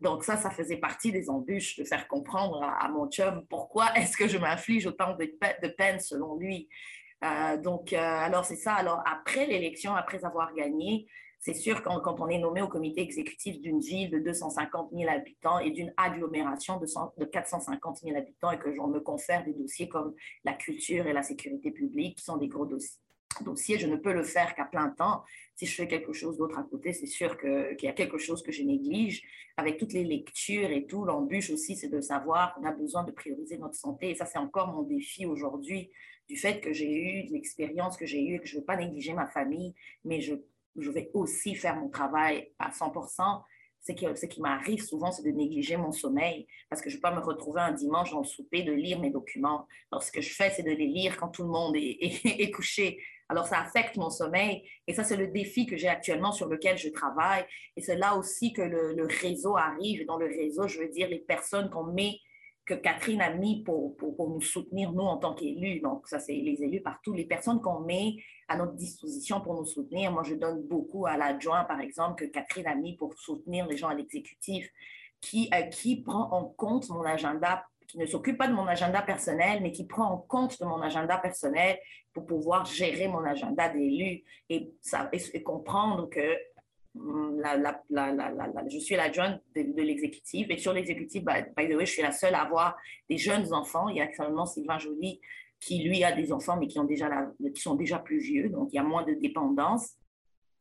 Donc 0.00 0.24
ça, 0.24 0.36
ça 0.36 0.50
faisait 0.50 0.76
partie 0.76 1.12
des 1.12 1.30
embûches 1.30 1.76
de 1.76 1.84
faire 1.84 2.08
comprendre 2.08 2.62
à, 2.62 2.88
mon 2.88 3.08
chum 3.08 3.44
pourquoi 3.48 3.92
est-ce 3.96 4.16
que 4.16 4.28
je 4.28 4.38
m'inflige 4.38 4.86
autant 4.86 5.16
de, 5.16 5.24
de 5.24 5.68
peine 5.68 6.00
selon 6.00 6.36
lui. 6.36 6.68
Euh, 7.24 7.56
donc, 7.56 7.92
euh, 7.92 7.98
alors 7.98 8.44
c'est 8.44 8.56
ça. 8.56 8.74
Alors 8.74 9.02
après 9.06 9.46
l'élection, 9.46 9.94
après 9.94 10.24
avoir 10.24 10.54
gagné, 10.54 11.06
c'est 11.44 11.54
sûr 11.54 11.82
quand, 11.82 12.00
quand, 12.00 12.20
on 12.20 12.28
est 12.28 12.38
nommé 12.38 12.62
au 12.62 12.68
comité 12.68 13.02
exécutif 13.02 13.60
d'une 13.60 13.80
ville 13.80 14.10
de 14.10 14.18
250 14.18 14.90
000 14.92 15.10
habitants 15.10 15.58
et 15.58 15.70
d'une 15.70 15.92
agglomération 15.96 16.78
de, 16.78 16.86
de 17.18 17.24
450 17.26 17.98
000 17.98 18.16
habitants 18.16 18.50
et 18.50 18.58
que 18.58 18.72
j'en 18.72 18.88
me 18.88 19.00
confère 19.00 19.44
des 19.44 19.52
dossiers 19.52 19.88
comme 19.88 20.14
la 20.44 20.54
culture 20.54 21.06
et 21.06 21.12
la 21.12 21.22
sécurité 21.22 21.70
publique, 21.70 22.16
qui 22.16 22.24
sont 22.24 22.38
des 22.38 22.48
gros 22.48 22.64
dossiers, 22.64 22.98
dossier, 23.42 23.78
je 23.78 23.86
ne 23.86 23.96
peux 23.96 24.12
le 24.12 24.22
faire 24.22 24.54
qu'à 24.54 24.64
plein 24.64 24.90
temps. 24.90 25.24
Si 25.56 25.66
je 25.66 25.74
fais 25.74 25.88
quelque 25.88 26.12
chose 26.12 26.36
d'autre 26.36 26.58
à 26.58 26.62
côté, 26.62 26.92
c'est 26.92 27.06
sûr 27.06 27.38
qu'il 27.38 27.82
y 27.82 27.88
a 27.88 27.92
quelque 27.92 28.18
chose 28.18 28.42
que 28.42 28.52
je 28.52 28.62
néglige. 28.62 29.22
Avec 29.56 29.78
toutes 29.78 29.92
les 29.92 30.04
lectures 30.04 30.70
et 30.70 30.86
tout, 30.86 31.04
l'embûche 31.04 31.50
aussi, 31.50 31.76
c'est 31.76 31.88
de 31.88 32.00
savoir 32.00 32.54
qu'on 32.54 32.64
a 32.64 32.72
besoin 32.72 33.04
de 33.04 33.12
prioriser 33.12 33.58
notre 33.58 33.76
santé. 33.76 34.10
Et 34.10 34.14
ça, 34.14 34.26
c'est 34.26 34.38
encore 34.38 34.68
mon 34.68 34.82
défi 34.82 35.26
aujourd'hui, 35.26 35.90
du 36.28 36.36
fait 36.36 36.60
que 36.60 36.72
j'ai 36.72 36.92
eu 36.92 37.32
l'expérience 37.32 37.96
que 37.96 38.06
j'ai 38.06 38.22
eue 38.22 38.36
et 38.36 38.38
que 38.40 38.46
je 38.46 38.54
ne 38.54 38.60
veux 38.60 38.64
pas 38.64 38.76
négliger 38.76 39.12
ma 39.12 39.26
famille, 39.26 39.74
mais 40.04 40.20
je, 40.20 40.34
vais 40.76 41.10
aussi 41.14 41.54
faire 41.54 41.76
mon 41.76 41.88
travail 41.88 42.50
à 42.58 42.70
100% 42.70 43.42
ce 43.86 44.26
qui 44.26 44.40
m'arrive 44.40 44.82
souvent, 44.82 45.12
c'est 45.12 45.22
de 45.22 45.30
négliger 45.30 45.76
mon 45.76 45.92
sommeil 45.92 46.46
parce 46.70 46.80
que 46.80 46.88
je 46.88 46.94
ne 46.94 46.98
vais 46.98 47.02
pas 47.02 47.14
me 47.14 47.20
retrouver 47.20 47.60
un 47.60 47.72
dimanche 47.72 48.14
le 48.14 48.24
souper 48.24 48.62
de 48.62 48.72
lire 48.72 48.98
mes 48.98 49.10
documents. 49.10 49.66
Alors, 49.92 50.02
ce 50.02 50.10
que 50.10 50.22
je 50.22 50.32
fais, 50.32 50.50
c'est 50.50 50.62
de 50.62 50.70
les 50.70 50.86
lire 50.86 51.16
quand 51.16 51.28
tout 51.28 51.42
le 51.42 51.50
monde 51.50 51.74
est, 51.76 52.50
couché. 52.50 52.98
Alors, 53.28 53.46
ça 53.46 53.60
affecte 53.60 53.96
mon 53.96 54.10
sommeil. 54.10 54.62
Et 54.86 54.94
ça, 54.94 55.04
c'est 55.04 55.16
le 55.16 55.28
défi 55.28 55.66
que 55.66 55.76
j'ai 55.76 55.88
actuellement 55.88 56.32
sur 56.32 56.46
lequel 56.46 56.76
je 56.76 56.88
travaille. 56.88 57.44
Et 57.76 57.80
c'est 57.80 57.96
là 57.96 58.16
aussi 58.16 58.52
que 58.52 58.62
le, 58.62 59.06
réseau 59.22 59.56
arrive. 59.56 60.06
dans 60.06 60.18
le 60.18 60.26
réseau, 60.26 60.68
je 60.68 60.80
veux 60.80 60.88
dire 60.88 61.08
les 61.08 61.20
personnes 61.20 61.70
qu'on 61.70 61.84
met, 61.84 62.18
que 62.66 62.74
Catherine 62.74 63.20
a 63.20 63.34
mis 63.34 63.62
pour, 63.62 63.94
pour, 63.96 64.30
nous 64.30 64.40
soutenir, 64.40 64.92
nous, 64.92 65.02
en 65.02 65.18
tant 65.18 65.34
qu'élus. 65.34 65.80
Donc, 65.80 66.08
ça, 66.08 66.18
c'est 66.18 66.32
les 66.32 66.62
élus 66.62 66.80
partout. 66.80 67.12
Les 67.12 67.26
personnes 67.26 67.60
qu'on 67.60 67.80
met 67.80 68.14
à 68.48 68.56
notre 68.56 68.72
disposition 68.72 69.40
pour 69.40 69.54
nous 69.54 69.66
soutenir. 69.66 70.12
Moi, 70.12 70.22
je 70.22 70.34
donne 70.34 70.62
beaucoup 70.62 71.06
à 71.06 71.16
l'adjoint, 71.16 71.64
par 71.64 71.80
exemple, 71.80 72.24
que 72.24 72.30
Catherine 72.30 72.66
a 72.66 72.74
mis 72.74 72.96
pour 72.96 73.14
soutenir 73.18 73.66
les 73.66 73.76
gens 73.76 73.88
à 73.88 73.94
l'exécutif, 73.94 74.70
qui, 75.20 75.50
euh, 75.54 75.62
qui 75.62 76.02
prend 76.02 76.30
en 76.32 76.44
compte 76.44 76.88
mon 76.88 77.02
agenda 77.02 77.64
qui 77.86 77.98
ne 77.98 78.06
s'occupe 78.06 78.38
pas 78.38 78.48
de 78.48 78.54
mon 78.54 78.66
agenda 78.66 79.02
personnel, 79.02 79.60
mais 79.62 79.70
qui 79.70 79.86
prend 79.86 80.06
en 80.06 80.18
compte 80.18 80.58
de 80.58 80.64
mon 80.64 80.80
agenda 80.80 81.18
personnel 81.18 81.78
pour 82.14 82.26
pouvoir 82.26 82.64
gérer 82.64 83.08
mon 83.08 83.24
agenda 83.24 83.68
d'élu 83.68 84.22
et, 84.48 84.72
et, 85.12 85.42
comprendre 85.42 86.08
que 86.08 86.36
hum, 86.94 87.40
la, 87.40 87.56
la, 87.56 87.82
la, 87.90 88.68
je 88.68 88.78
suis 88.78 88.94
l'adjointe 88.94 89.42
de, 89.54 89.82
l'exécutif. 89.82 90.46
Et 90.48 90.56
sur 90.56 90.72
l'exécutif, 90.72 91.24
by, 91.24 91.44
by, 91.56 91.68
the 91.68 91.76
way, 91.76 91.84
je 91.84 91.92
suis 91.92 92.02
la 92.02 92.12
seule 92.12 92.34
à 92.34 92.42
avoir 92.42 92.76
des 93.10 93.18
jeunes 93.18 93.52
enfants. 93.52 93.88
Il 93.88 93.96
y 93.96 94.00
a 94.00 94.04
actuellement 94.04 94.46
Sylvain 94.46 94.78
Joly 94.78 95.20
qui, 95.60 95.82
lui, 95.82 96.04
a 96.04 96.12
des 96.12 96.32
enfants, 96.32 96.56
mais 96.56 96.68
qui, 96.68 96.78
ont 96.78 96.84
déjà 96.84 97.10
qui 97.54 97.60
sont 97.60 97.74
déjà 97.74 97.98
plus 97.98 98.20
vieux. 98.20 98.48
Donc, 98.48 98.68
il 98.72 98.76
y 98.76 98.78
a 98.78 98.84
moins 98.84 99.04
de 99.04 99.14
dépendance. 99.14 99.94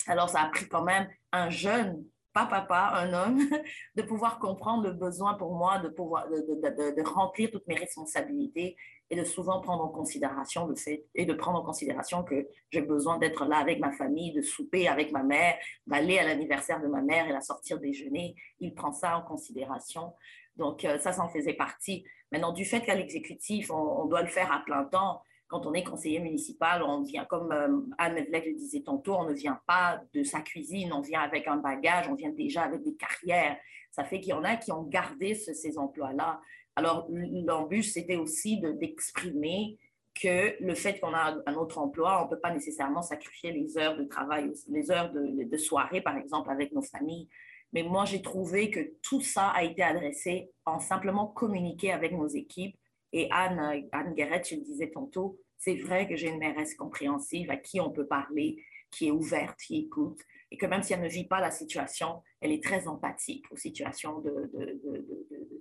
Alors, 0.07 0.29
ça 0.29 0.41
a 0.41 0.49
pris 0.49 0.67
quand 0.67 0.83
même 0.83 1.07
un 1.31 1.49
jeune 1.49 2.03
pas 2.33 2.47
papa, 2.47 2.93
un 2.95 3.13
homme, 3.13 3.39
de 3.95 4.01
pouvoir 4.01 4.39
comprendre 4.39 4.83
le 4.83 4.93
besoin 4.93 5.35
pour 5.35 5.53
moi 5.53 5.79
de 5.79 5.89
pouvoir 5.89 6.27
de, 6.29 7.03
remplir 7.07 7.51
toutes 7.51 7.67
mes 7.67 7.75
responsabilités 7.75 8.75
et 9.13 9.15
de 9.15 9.23
souvent 9.23 9.61
prendre 9.61 9.83
en 9.83 9.89
considération 9.89 10.65
le 10.65 10.75
fait 10.75 11.05
et 11.13 11.25
de 11.27 11.33
prendre 11.33 11.59
en 11.59 11.63
considération 11.63 12.23
que 12.23 12.47
j'ai 12.71 12.81
besoin 12.81 13.19
d'être 13.19 13.45
là 13.45 13.57
avec 13.57 13.79
ma 13.79 13.91
famille, 13.91 14.33
de 14.33 14.41
souper 14.41 14.87
avec 14.87 15.11
ma 15.11 15.21
mère, 15.21 15.55
d'aller 15.85 16.17
à 16.17 16.23
l'anniversaire 16.23 16.81
de 16.81 16.87
ma 16.87 17.03
mère 17.03 17.27
et 17.27 17.31
la 17.31 17.41
sortir 17.41 17.79
déjeuner. 17.79 18.35
Il 18.59 18.73
prend 18.73 18.91
ça 18.91 19.15
en 19.19 19.21
considération. 19.21 20.13
Donc 20.55 20.83
euh, 20.83 20.97
ça, 20.97 21.11
ça 21.11 21.23
en 21.23 21.29
faisait 21.29 21.53
partie. 21.53 22.03
Maintenant, 22.31 22.53
du 22.53 22.65
fait 22.65 22.81
qu'à 22.81 22.95
l'exécutif, 22.95 23.69
on, 23.69 24.05
doit 24.05 24.23
le 24.23 24.29
faire 24.29 24.51
à 24.51 24.63
plein 24.65 24.83
temps, 24.85 25.21
quand 25.47 25.67
on 25.67 25.75
est 25.75 25.83
conseiller 25.83 26.19
municipal, 26.19 26.81
on 26.81 27.03
vient, 27.03 27.25
comme 27.25 27.51
euh, 27.51 27.81
Anne 27.99 28.15
Medlec 28.15 28.47
le 28.47 28.53
disait 28.55 28.81
tantôt, 28.81 29.13
on 29.13 29.25
ne 29.25 29.33
vient 29.33 29.61
pas 29.67 30.01
de 30.15 30.23
sa 30.23 30.41
cuisine, 30.41 30.91
on 30.91 31.01
vient 31.01 31.21
avec 31.21 31.47
un 31.47 31.57
bagage, 31.57 32.07
on 32.09 32.15
vient 32.15 32.31
déjà 32.31 32.63
avec 32.63 32.81
des 32.81 32.95
carrières. 32.95 33.57
Ça 33.91 34.03
fait 34.03 34.19
qu'il 34.19 34.31
y 34.31 34.33
en 34.33 34.43
a 34.43 34.55
qui 34.55 34.71
ont 34.71 34.81
gardé 34.81 35.35
ces 35.35 35.77
emplois-là. 35.77 36.41
Alors, 36.75 37.07
l'embûche, 37.09 37.91
c'était 37.91 38.15
aussi 38.15 38.59
d'exprimer 38.59 39.77
que 40.19 40.55
le 40.63 40.75
fait 40.75 40.99
qu'on 40.99 41.13
a 41.13 41.37
un 41.45 41.55
autre 41.55 41.79
emploi, 41.79 42.21
on 42.21 42.25
ne 42.25 42.29
peut 42.29 42.39
pas 42.39 42.53
nécessairement 42.53 43.01
sacrifier 43.01 43.51
les 43.51 43.77
heures 43.77 43.97
de 43.97 44.03
travail, 44.03 44.51
les 44.67 44.91
heures 44.91 45.11
de, 45.11 45.43
de 45.43 45.57
soirée, 45.57 46.01
par 46.01 46.17
exemple, 46.17 46.49
avec 46.49 46.71
nos 46.71 46.81
familles. 46.81 47.27
Mais 47.73 47.83
moi, 47.83 48.05
j'ai 48.05 48.21
trouvé 48.21 48.69
que 48.69 48.93
tout 49.01 49.21
ça 49.21 49.49
a 49.49 49.63
été 49.63 49.81
adressé 49.81 50.51
en 50.65 50.79
simplement 50.79 51.27
communiquer 51.27 51.91
avec 51.91 52.11
nos 52.11 52.27
équipes. 52.27 52.75
Et 53.11 53.27
Anne, 53.31 53.87
Anne 53.91 54.13
Guéret, 54.13 54.43
je 54.47 54.55
le 54.55 54.61
disais 54.61 54.91
tantôt, 54.91 55.39
c'est 55.57 55.75
vrai 55.75 56.07
que 56.07 56.15
j'ai 56.15 56.29
une 56.29 56.39
mairesse 56.39 56.75
compréhensive 56.75 57.49
à 57.49 57.57
qui 57.57 57.79
on 57.79 57.89
peut 57.89 58.05
parler, 58.05 58.63
qui 58.91 59.07
est 59.07 59.11
ouverte, 59.11 59.59
qui 59.59 59.77
écoute, 59.77 60.19
et 60.51 60.57
que 60.57 60.65
même 60.65 60.83
si 60.83 60.93
elle 60.93 61.01
ne 61.01 61.09
vit 61.09 61.25
pas 61.25 61.39
la 61.39 61.49
situation, 61.49 62.21
elle 62.39 62.51
est 62.51 62.63
très 62.63 62.87
empathique 62.87 63.45
aux 63.51 63.55
situations 63.55 64.19
de, 64.19 64.51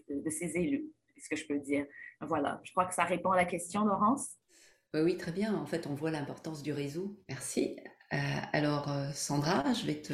de, 0.08 0.30
ses 0.30 0.56
élus, 0.56 0.86
ce 1.22 1.28
que 1.28 1.36
je 1.36 1.46
peux 1.46 1.58
dire. 1.58 1.86
Voilà, 2.20 2.60
je 2.64 2.70
crois 2.72 2.86
que 2.86 2.94
ça 2.94 3.04
répond 3.04 3.30
à 3.30 3.36
la 3.36 3.44
question, 3.44 3.84
Laurence? 3.84 4.36
Oui, 4.94 5.16
très 5.16 5.32
bien. 5.32 5.54
En 5.54 5.66
fait, 5.66 5.86
on 5.86 5.94
voit 5.94 6.10
l'importance 6.10 6.62
du 6.62 6.72
réseau. 6.72 7.18
Merci. 7.28 7.76
Euh, 8.12 8.16
alors, 8.52 8.90
euh, 8.90 9.10
Sandra, 9.14 9.72
je 9.72 9.86
vais 9.86 10.02
te 10.02 10.12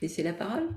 laisser 0.00 0.22
la 0.24 0.32
parole. 0.32 0.68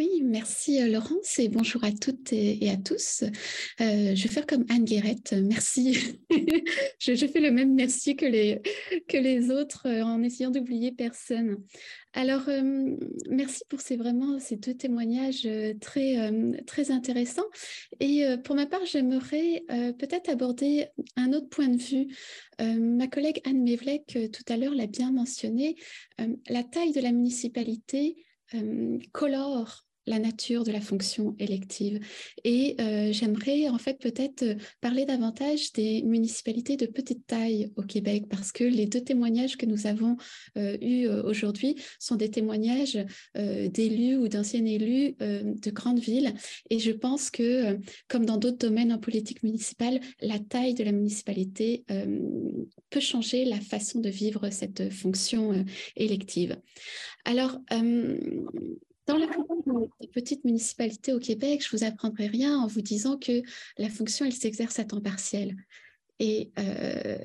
Oui, 0.00 0.22
merci 0.24 0.80
euh, 0.80 0.88
Laurence 0.88 1.38
et 1.38 1.50
bonjour 1.50 1.84
à 1.84 1.92
toutes 1.92 2.32
et, 2.32 2.70
à 2.70 2.78
tous. 2.78 3.22
Euh, 3.22 4.14
je 4.14 4.22
vais 4.22 4.30
faire 4.30 4.46
comme 4.46 4.64
Anne 4.70 4.86
Guérette. 4.86 5.34
Merci. 5.34 6.16
je, 6.98 7.26
fais 7.26 7.38
le 7.38 7.50
même 7.50 7.74
merci 7.74 8.16
que 8.16 8.24
les, 8.24 8.62
que 9.08 9.18
les 9.18 9.50
autres 9.50 9.86
euh, 9.86 10.02
en 10.02 10.22
essayant 10.22 10.50
d'oublier 10.50 10.90
personne. 10.90 11.58
Alors, 12.14 12.48
merci 13.28 13.62
pour 13.68 13.82
ces 13.82 13.96
vraiment 13.96 14.40
ces 14.40 14.56
deux 14.56 14.74
témoignages 14.74 15.46
très, 15.80 16.32
très 16.66 16.90
intéressants. 16.90 17.46
Et 18.00 18.24
pour 18.42 18.56
ma 18.56 18.66
part, 18.66 18.84
j'aimerais 18.84 19.62
peut-être 19.96 20.28
aborder 20.28 20.86
un 21.14 21.32
autre 21.32 21.48
point 21.50 21.68
de 21.68 21.80
vue. 21.80 22.08
ma 22.58 23.06
collègue 23.06 23.40
Anne 23.44 23.62
Mevlek, 23.62 24.18
tout 24.32 24.52
à 24.52 24.56
l'heure, 24.56 24.74
l'a 24.74 24.88
bien 24.88 25.12
mentionné. 25.12 25.76
la 26.48 26.64
taille 26.64 26.90
de 26.90 27.00
la 27.00 27.12
municipalité 27.12 28.16
colore 29.12 29.86
la 30.06 30.18
nature 30.18 30.64
de 30.64 30.72
la 30.72 30.80
fonction 30.80 31.34
élective. 31.38 32.00
Et 32.44 32.76
euh, 32.80 33.12
j'aimerais 33.12 33.68
en 33.68 33.78
fait 33.78 33.98
peut-être 33.98 34.42
euh, 34.42 34.54
parler 34.80 35.04
davantage 35.04 35.72
des 35.72 36.02
municipalités 36.02 36.76
de 36.76 36.86
petite 36.86 37.26
taille 37.26 37.70
au 37.76 37.82
Québec 37.82 38.24
parce 38.28 38.52
que 38.52 38.64
les 38.64 38.86
deux 38.86 39.02
témoignages 39.02 39.56
que 39.56 39.66
nous 39.66 39.86
avons 39.86 40.16
euh, 40.56 40.76
eus 40.80 41.06
aujourd'hui 41.08 41.76
sont 41.98 42.16
des 42.16 42.30
témoignages 42.30 42.98
d'élus 43.34 44.16
ou 44.16 44.28
d'anciens 44.28 44.64
élus 44.64 45.14
de 45.18 45.70
grandes 45.70 46.00
villes. 46.00 46.34
Et 46.70 46.78
je 46.78 46.90
pense 46.90 47.30
que, 47.30 47.78
comme 48.08 48.24
dans 48.24 48.36
d'autres 48.36 48.58
domaines 48.58 48.92
en 48.92 48.98
politique 48.98 49.42
municipale, 49.42 50.00
la 50.20 50.38
taille 50.38 50.74
de 50.74 50.84
la 50.84 50.92
municipalité 50.92 51.84
peut 52.90 53.00
changer 53.00 53.44
la 53.44 53.60
façon 53.60 54.00
de 54.00 54.08
vivre 54.08 54.50
cette 54.50 54.92
fonction 54.92 55.64
élective. 55.96 56.56
Alors, 57.24 57.58
dans 59.12 59.18
la 59.18 60.06
petites 60.12 60.44
municipalités 60.44 61.12
au 61.12 61.18
Québec, 61.18 61.64
je 61.64 61.76
vous 61.76 61.84
apprendrai 61.84 62.26
rien 62.26 62.58
en 62.58 62.66
vous 62.66 62.82
disant 62.82 63.16
que 63.16 63.42
la 63.78 63.88
fonction, 63.88 64.26
elle 64.26 64.32
s'exerce 64.32 64.78
à 64.78 64.84
temps 64.84 65.00
partiel. 65.00 65.56
Euh, 66.22 67.16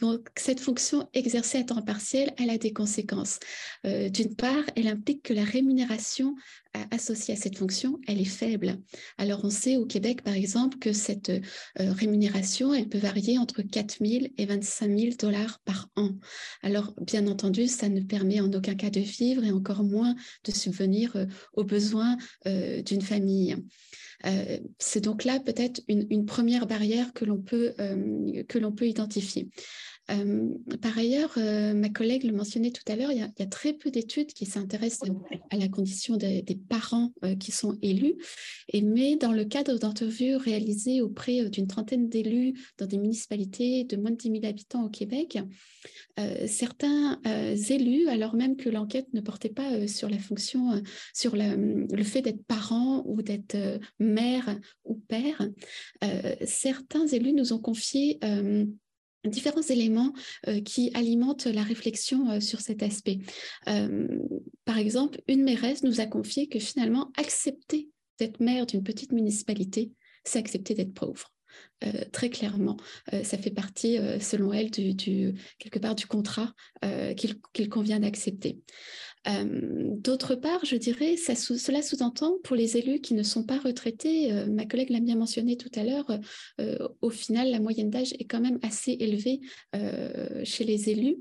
donc, 0.00 0.28
cette 0.36 0.60
fonction 0.60 1.08
exercée 1.12 1.58
à 1.58 1.64
temps 1.64 1.82
partiel, 1.82 2.32
elle 2.38 2.50
a 2.50 2.56
des 2.56 2.72
conséquences. 2.72 3.38
Euh, 3.86 4.08
d'une 4.08 4.34
part, 4.34 4.64
elle 4.74 4.88
implique 4.88 5.22
que 5.22 5.34
la 5.34 5.44
rémunération 5.44 6.34
euh, 6.76 6.80
associée 6.90 7.34
à 7.34 7.36
cette 7.36 7.58
fonction, 7.58 7.98
elle 8.06 8.18
est 8.18 8.24
faible. 8.24 8.78
Alors, 9.18 9.44
on 9.44 9.50
sait 9.50 9.76
au 9.76 9.84
Québec, 9.84 10.22
par 10.22 10.32
exemple, 10.32 10.78
que 10.78 10.94
cette 10.94 11.28
euh, 11.28 11.40
rémunération, 11.76 12.72
elle 12.72 12.88
peut 12.88 12.98
varier 12.98 13.38
entre 13.38 13.60
4 13.60 13.96
000 14.00 14.26
et 14.38 14.46
25 14.46 14.98
000 14.98 15.10
dollars 15.18 15.58
par 15.66 15.90
an. 15.96 16.10
Alors, 16.62 16.94
bien 17.02 17.26
entendu, 17.26 17.66
ça 17.66 17.90
ne 17.90 18.00
permet 18.00 18.40
en 18.40 18.50
aucun 18.52 18.74
cas 18.74 18.90
de 18.90 19.00
vivre 19.00 19.44
et 19.44 19.52
encore 19.52 19.84
moins 19.84 20.14
de 20.44 20.52
subvenir 20.52 21.14
aux 21.52 21.64
besoins 21.64 22.16
d'une 22.46 23.02
famille. 23.02 23.56
c'est 24.78 25.00
donc 25.00 25.24
là 25.24 25.40
peut-être 25.40 25.80
une, 25.88 26.06
une, 26.10 26.26
première 26.26 26.66
barrière 26.66 27.12
que 27.12 27.24
l'on 27.24 27.38
peut, 27.38 27.74
que 28.48 28.58
l'on 28.58 28.72
peut 28.72 28.86
identifier. 28.86 29.48
Euh, 30.10 30.48
par 30.80 30.96
ailleurs, 30.98 31.32
euh, 31.36 31.74
ma 31.74 31.88
collègue 31.88 32.24
le 32.24 32.32
mentionnait 32.32 32.70
tout 32.70 32.82
à 32.90 32.96
l'heure, 32.96 33.12
il, 33.12 33.18
y 33.18 33.42
a 33.42 33.46
très 33.46 33.72
peu 33.72 33.90
d'études 33.90 34.32
qui 34.32 34.46
s'intéressent 34.46 35.10
à 35.50 35.56
la 35.56 35.68
condition 35.68 36.16
des, 36.16 36.44
parents 36.68 37.12
euh, 37.24 37.36
qui 37.36 37.52
sont 37.52 37.78
élus. 37.82 38.16
Et, 38.68 38.82
mais 38.82 39.16
dans 39.16 39.32
le 39.32 39.44
cadre 39.44 39.78
d'interviews 39.78 40.38
réalisées 40.38 41.00
auprès 41.00 41.48
d'une 41.50 41.66
trentaine 41.66 42.08
d'élus 42.08 42.54
dans 42.78 42.86
des 42.86 42.98
municipalités 42.98 43.84
de 43.84 43.96
moins 43.96 44.10
de 44.10 44.16
10 44.16 44.40
000 44.40 44.46
habitants 44.46 44.84
au 44.84 44.88
Québec, 44.88 45.38
certains 46.46 47.18
élus, 47.70 48.08
alors 48.08 48.34
même 48.34 48.56
que 48.56 48.68
l'enquête 48.68 49.06
ne 49.14 49.22
portait 49.22 49.48
pas 49.48 49.86
sur 49.88 50.10
la 50.10 50.18
fonction, 50.18 50.82
sur 51.14 51.34
le 51.34 52.02
fait 52.02 52.20
d'être 52.20 52.44
parent 52.44 53.02
ou 53.06 53.22
d'être 53.22 53.56
mère 53.98 54.58
ou 54.84 54.96
père, 54.96 55.48
certains 56.44 57.06
élus 57.06 57.32
nous 57.32 57.54
ont 57.54 57.58
confié 57.58 58.18
différents 59.28 59.62
éléments 59.62 60.12
euh, 60.48 60.60
qui 60.60 60.90
alimentent 60.94 61.46
la 61.46 61.62
réflexion 61.62 62.30
euh, 62.30 62.40
sur 62.40 62.60
cet 62.60 62.82
aspect. 62.82 63.18
Euh, 63.68 64.06
par 64.64 64.78
exemple, 64.78 65.20
une 65.28 65.42
mairesse 65.42 65.82
nous 65.82 66.00
a 66.00 66.06
confié 66.06 66.48
que 66.48 66.58
finalement, 66.58 67.10
accepter 67.16 67.90
d'être 68.18 68.40
maire 68.40 68.66
d'une 68.66 68.82
petite 68.82 69.12
municipalité, 69.12 69.92
c'est 70.24 70.38
accepter 70.38 70.74
d'être 70.74 70.92
pauvre. 70.92 71.32
très 72.12 72.28
clairement, 72.28 72.76
ça 73.24 73.38
fait 73.38 73.50
partie, 73.50 73.96
selon 74.20 74.52
elle, 74.52 74.70
du, 74.70 75.34
quelque 75.58 75.78
part 75.78 75.94
du 75.94 76.06
contrat 76.06 76.52
qu'il 77.16 77.68
convient 77.70 77.98
d'accepter. 77.98 78.60
D'autre 79.26 80.34
part, 80.34 80.64
je 80.64 80.76
dirais, 80.76 81.16
cela 81.16 81.82
sous-entend 81.82 82.38
pour 82.42 82.56
les 82.56 82.78
élus 82.78 83.00
qui 83.00 83.14
ne 83.14 83.22
sont 83.22 83.44
pas 83.44 83.58
retraités, 83.58 84.32
ma 84.48 84.64
collègue 84.64 84.90
l'a 84.90 85.00
bien 85.00 85.16
mentionné 85.16 85.56
tout 85.56 85.70
à 85.74 85.84
l'heure, 85.84 86.06
au 87.02 87.10
final, 87.10 87.50
la 87.50 87.60
moyenne 87.60 87.90
d'âge 87.90 88.14
est 88.18 88.24
quand 88.24 88.40
même 88.40 88.58
assez 88.62 88.92
élevée 88.92 89.40
chez 90.44 90.64
les 90.64 90.88
élus. 90.90 91.18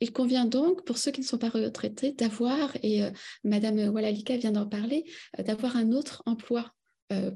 il 0.00 0.12
convient 0.12 0.44
donc, 0.44 0.84
pour 0.84 0.98
ceux 0.98 1.10
qui 1.10 1.20
ne 1.20 1.26
sont 1.26 1.38
pas 1.38 1.48
retraités, 1.48 2.12
d'avoir, 2.12 2.76
et 2.82 3.02
Madame 3.42 3.88
Walalika 3.88 4.36
vient 4.36 4.52
d'en 4.52 4.66
parler, 4.66 5.04
d'avoir 5.38 5.76
un 5.76 5.90
autre 5.90 6.22
emploi 6.26 6.72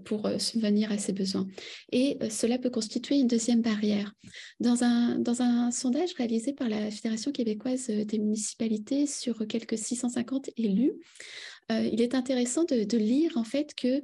pour 0.05 0.29
subvenir 0.39 0.93
à 0.93 0.99
ses 0.99 1.13
besoins. 1.13 1.47
Et 1.93 2.19
cela 2.31 2.59
peut 2.59 2.71
constituer 2.71 3.17
une 3.17 3.27
deuxième 3.27 3.63
barrière. 3.63 4.13
Dans 4.61 4.85
un, 4.85 5.19
dans 5.19 5.43
un 5.43 5.71
sondage 5.71 6.13
réalisé 6.15 6.53
par 6.53 6.69
la 6.69 6.91
Fédération 6.91 7.33
québécoise 7.33 7.89
des 7.89 8.19
municipalités 8.19 9.07
sur 9.07 9.47
quelques 9.47 9.79
650 9.79 10.51
élus, 10.57 10.93
il 11.71 12.01
est 12.01 12.15
intéressant 12.15 12.65
de, 12.65 12.97
lire 12.97 13.37
en 13.37 13.45
fait 13.45 13.75
que 13.75 14.03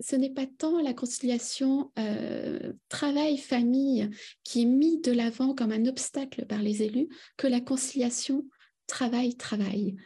ce 0.00 0.16
n'est 0.16 0.30
pas 0.30 0.46
tant 0.46 0.80
la 0.80 0.94
conciliation 0.94 1.92
euh, 1.98 2.72
travail-famille 2.88 4.08
qui 4.42 4.62
est 4.62 4.66
mise 4.66 5.02
de 5.02 5.12
l'avant 5.12 5.54
comme 5.54 5.72
un 5.72 5.86
obstacle 5.86 6.46
par 6.46 6.62
les 6.62 6.82
élus 6.82 7.08
que 7.36 7.46
la 7.46 7.60
conciliation 7.60 8.44
travail-travail, 8.90 9.96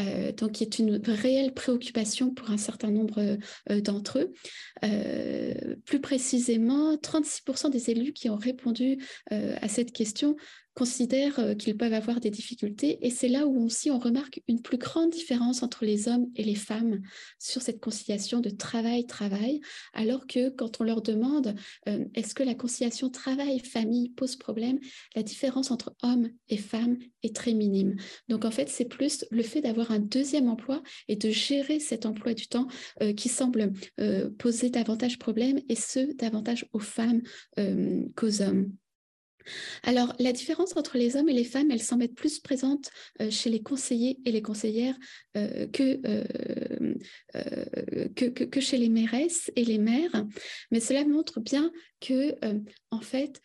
euh, 0.00 0.32
donc 0.32 0.52
qui 0.52 0.64
est 0.64 0.78
une 0.78 1.00
réelle 1.06 1.52
préoccupation 1.52 2.32
pour 2.34 2.50
un 2.50 2.56
certain 2.56 2.90
nombre 2.90 3.38
euh, 3.70 3.80
d'entre 3.80 4.18
eux. 4.18 4.32
plus 5.84 6.00
précisément, 6.00 6.96
36% 6.96 7.70
des 7.70 7.90
élus 7.90 8.12
qui 8.12 8.30
ont 8.30 8.36
répondu 8.36 8.98
à 9.30 9.68
cette 9.68 9.92
question 9.92 10.36
considèrent 10.74 11.38
euh, 11.38 11.54
qu'ils 11.54 11.76
peuvent 11.76 11.92
avoir 11.92 12.20
des 12.20 12.30
difficultés. 12.30 12.98
Et 13.04 13.10
c'est 13.10 13.28
là 13.28 13.46
où 13.46 13.64
aussi 13.64 13.90
on 13.90 13.98
remarque 13.98 14.40
une 14.48 14.62
plus 14.62 14.78
grande 14.78 15.10
différence 15.10 15.62
entre 15.62 15.84
les 15.84 16.08
hommes 16.08 16.26
et 16.36 16.44
les 16.44 16.54
femmes 16.54 17.00
sur 17.38 17.62
cette 17.62 17.80
conciliation 17.80 18.40
de 18.40 18.50
travail-travail, 18.50 19.60
alors 19.92 20.26
que 20.26 20.48
quand 20.50 20.80
on 20.80 20.84
leur 20.84 21.02
demande 21.02 21.54
euh, 21.88 22.04
est-ce 22.14 22.34
que 22.34 22.42
la 22.42 22.54
conciliation 22.54 23.10
travail-famille 23.10 24.10
pose 24.10 24.36
problème, 24.36 24.78
la 25.16 25.22
différence 25.22 25.70
entre 25.70 25.94
hommes 26.02 26.30
et 26.48 26.56
femmes 26.56 26.98
est 27.22 27.34
très 27.34 27.52
minime. 27.52 27.96
Donc 28.28 28.44
en 28.44 28.50
fait, 28.50 28.68
c'est 28.68 28.84
plus 28.84 29.24
le 29.30 29.42
fait 29.42 29.60
d'avoir 29.60 29.90
un 29.90 29.98
deuxième 29.98 30.48
emploi 30.48 30.82
et 31.08 31.16
de 31.16 31.30
gérer 31.30 31.80
cet 31.80 32.06
emploi 32.06 32.34
du 32.34 32.46
temps 32.46 32.68
euh, 33.02 33.12
qui 33.12 33.28
semble 33.28 33.72
poser 34.38 34.70
davantage 34.70 35.18
problème, 35.18 35.60
et 35.68 35.74
ce, 35.74 36.14
davantage 36.16 36.66
aux 36.72 36.78
femmes 36.78 37.22
qu'aux 38.16 38.42
hommes. 38.42 38.72
Alors, 39.82 40.14
la 40.18 40.32
différence 40.32 40.76
entre 40.76 40.98
les 40.98 41.16
hommes 41.16 41.28
et 41.28 41.32
les 41.32 41.44
femmes, 41.44 41.70
elle 41.70 41.82
semble 41.82 42.04
être 42.04 42.14
plus 42.14 42.38
présente 42.38 42.90
euh, 43.20 43.30
chez 43.30 43.50
les 43.50 43.62
conseillers 43.62 44.18
et 44.24 44.32
les 44.32 44.42
conseillères 44.42 44.96
euh, 45.36 45.66
euh, 45.76 46.24
que, 48.14 48.60
chez 48.60 48.76
les 48.76 48.88
mairesses 48.88 49.50
et 49.56 49.64
les 49.64 49.78
maires. 49.78 50.24
Mais 50.70 50.80
cela 50.80 51.04
montre 51.04 51.40
bien 51.40 51.70
que, 52.00 52.34
en 52.90 53.00
fait, 53.00 53.40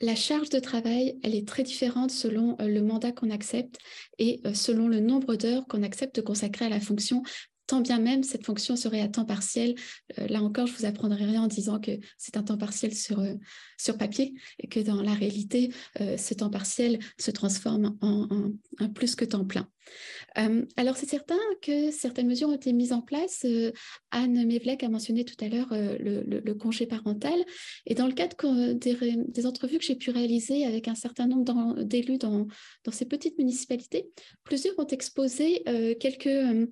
la 0.00 0.14
charge 0.14 0.48
de 0.48 0.58
travail, 0.58 1.18
elle 1.22 1.34
est 1.34 1.46
très 1.46 1.62
différente 1.62 2.10
selon 2.10 2.56
le 2.58 2.80
mandat 2.80 3.12
qu'on 3.12 3.30
accepte 3.30 3.76
et 4.18 4.40
selon 4.54 4.88
le 4.88 5.00
nombre 5.00 5.36
d'heures 5.36 5.66
qu'on 5.66 5.82
accepte 5.82 6.16
de 6.16 6.22
consacrer 6.22 6.64
à 6.64 6.70
la 6.70 6.80
fonction 6.80 7.22
tant 7.70 7.80
bien 7.80 8.00
même 8.00 8.24
cette 8.24 8.44
fonction 8.44 8.74
serait 8.74 9.00
à 9.00 9.06
temps 9.06 9.24
partiel. 9.24 9.76
Euh, 10.18 10.26
là 10.26 10.42
encore, 10.42 10.66
je 10.66 10.74
vous 10.74 10.86
apprendrai 10.86 11.24
rien 11.24 11.42
en 11.42 11.46
disant 11.46 11.78
que 11.78 11.92
c'est 12.18 12.36
un 12.36 12.42
temps 12.42 12.58
partiel 12.58 12.92
sur, 12.92 13.20
euh, 13.20 13.34
sur 13.78 13.96
papier 13.96 14.34
et 14.58 14.66
que 14.66 14.80
dans 14.80 15.00
la 15.02 15.14
réalité, 15.14 15.72
euh, 16.00 16.16
ce 16.16 16.34
temps 16.34 16.50
partiel 16.50 16.98
se 17.16 17.30
transforme 17.30 17.96
en, 18.00 18.26
un 18.78 18.88
plus 18.88 19.14
que 19.14 19.24
temps 19.24 19.44
plein. 19.44 19.68
alors, 20.76 20.96
c'est 20.96 21.08
certain 21.08 21.38
que 21.62 21.90
certaines 21.90 22.28
mesures 22.28 22.48
ont 22.48 22.54
été 22.54 22.72
mises 22.72 22.92
en 22.92 23.02
place. 23.02 23.44
Anne 24.12 24.46
Mevlek 24.46 24.84
a 24.84 24.88
mentionné 24.88 25.24
tout 25.24 25.44
à 25.44 25.48
l'heure 25.48 25.68
le, 25.70 26.52
congé 26.54 26.86
parental. 26.86 27.38
Et 27.86 27.94
dans 27.94 28.06
le 28.06 28.12
cadre 28.12 28.74
des, 28.74 28.96
des 29.16 29.46
entrevues 29.46 29.78
que 29.78 29.84
j'ai 29.84 29.96
pu 29.96 30.10
réaliser 30.10 30.64
avec 30.64 30.86
un 30.86 30.94
certain 30.94 31.26
nombre 31.26 31.82
d'élus 31.82 32.18
dans, 32.18 32.46
dans 32.84 32.92
ces 32.92 33.06
petites 33.06 33.36
municipalités, 33.38 34.10
plusieurs 34.44 34.78
ont 34.78 34.86
exposé 34.86 35.64
quelques 35.98 36.68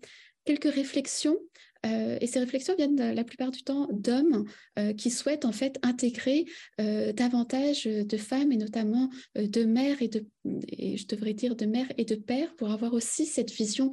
quelques 0.48 0.74
réflexions. 0.74 1.38
Euh, 1.86 2.18
et 2.20 2.26
ces 2.26 2.40
réflexions 2.40 2.74
viennent 2.74 3.12
la 3.12 3.22
plupart 3.22 3.52
du 3.52 3.62
temps 3.62 3.86
d'hommes 3.92 4.46
euh, 4.78 4.92
qui 4.94 5.10
souhaitent 5.10 5.44
en 5.44 5.52
fait 5.52 5.78
intégrer 5.82 6.46
euh, 6.80 7.12
davantage 7.12 7.84
de 7.84 8.16
femmes 8.16 8.50
et 8.50 8.56
notamment 8.56 9.10
de 9.36 9.64
mères 9.64 10.02
et 10.02 10.08
de, 10.08 10.26
et 10.66 10.96
je 10.96 11.06
devrais 11.06 11.34
dire 11.34 11.54
de 11.54 11.66
mères 11.66 11.92
et 11.98 12.04
de 12.04 12.16
pères 12.16 12.56
pour 12.56 12.72
avoir 12.72 12.94
aussi 12.94 13.26
cette 13.26 13.52
vision, 13.52 13.92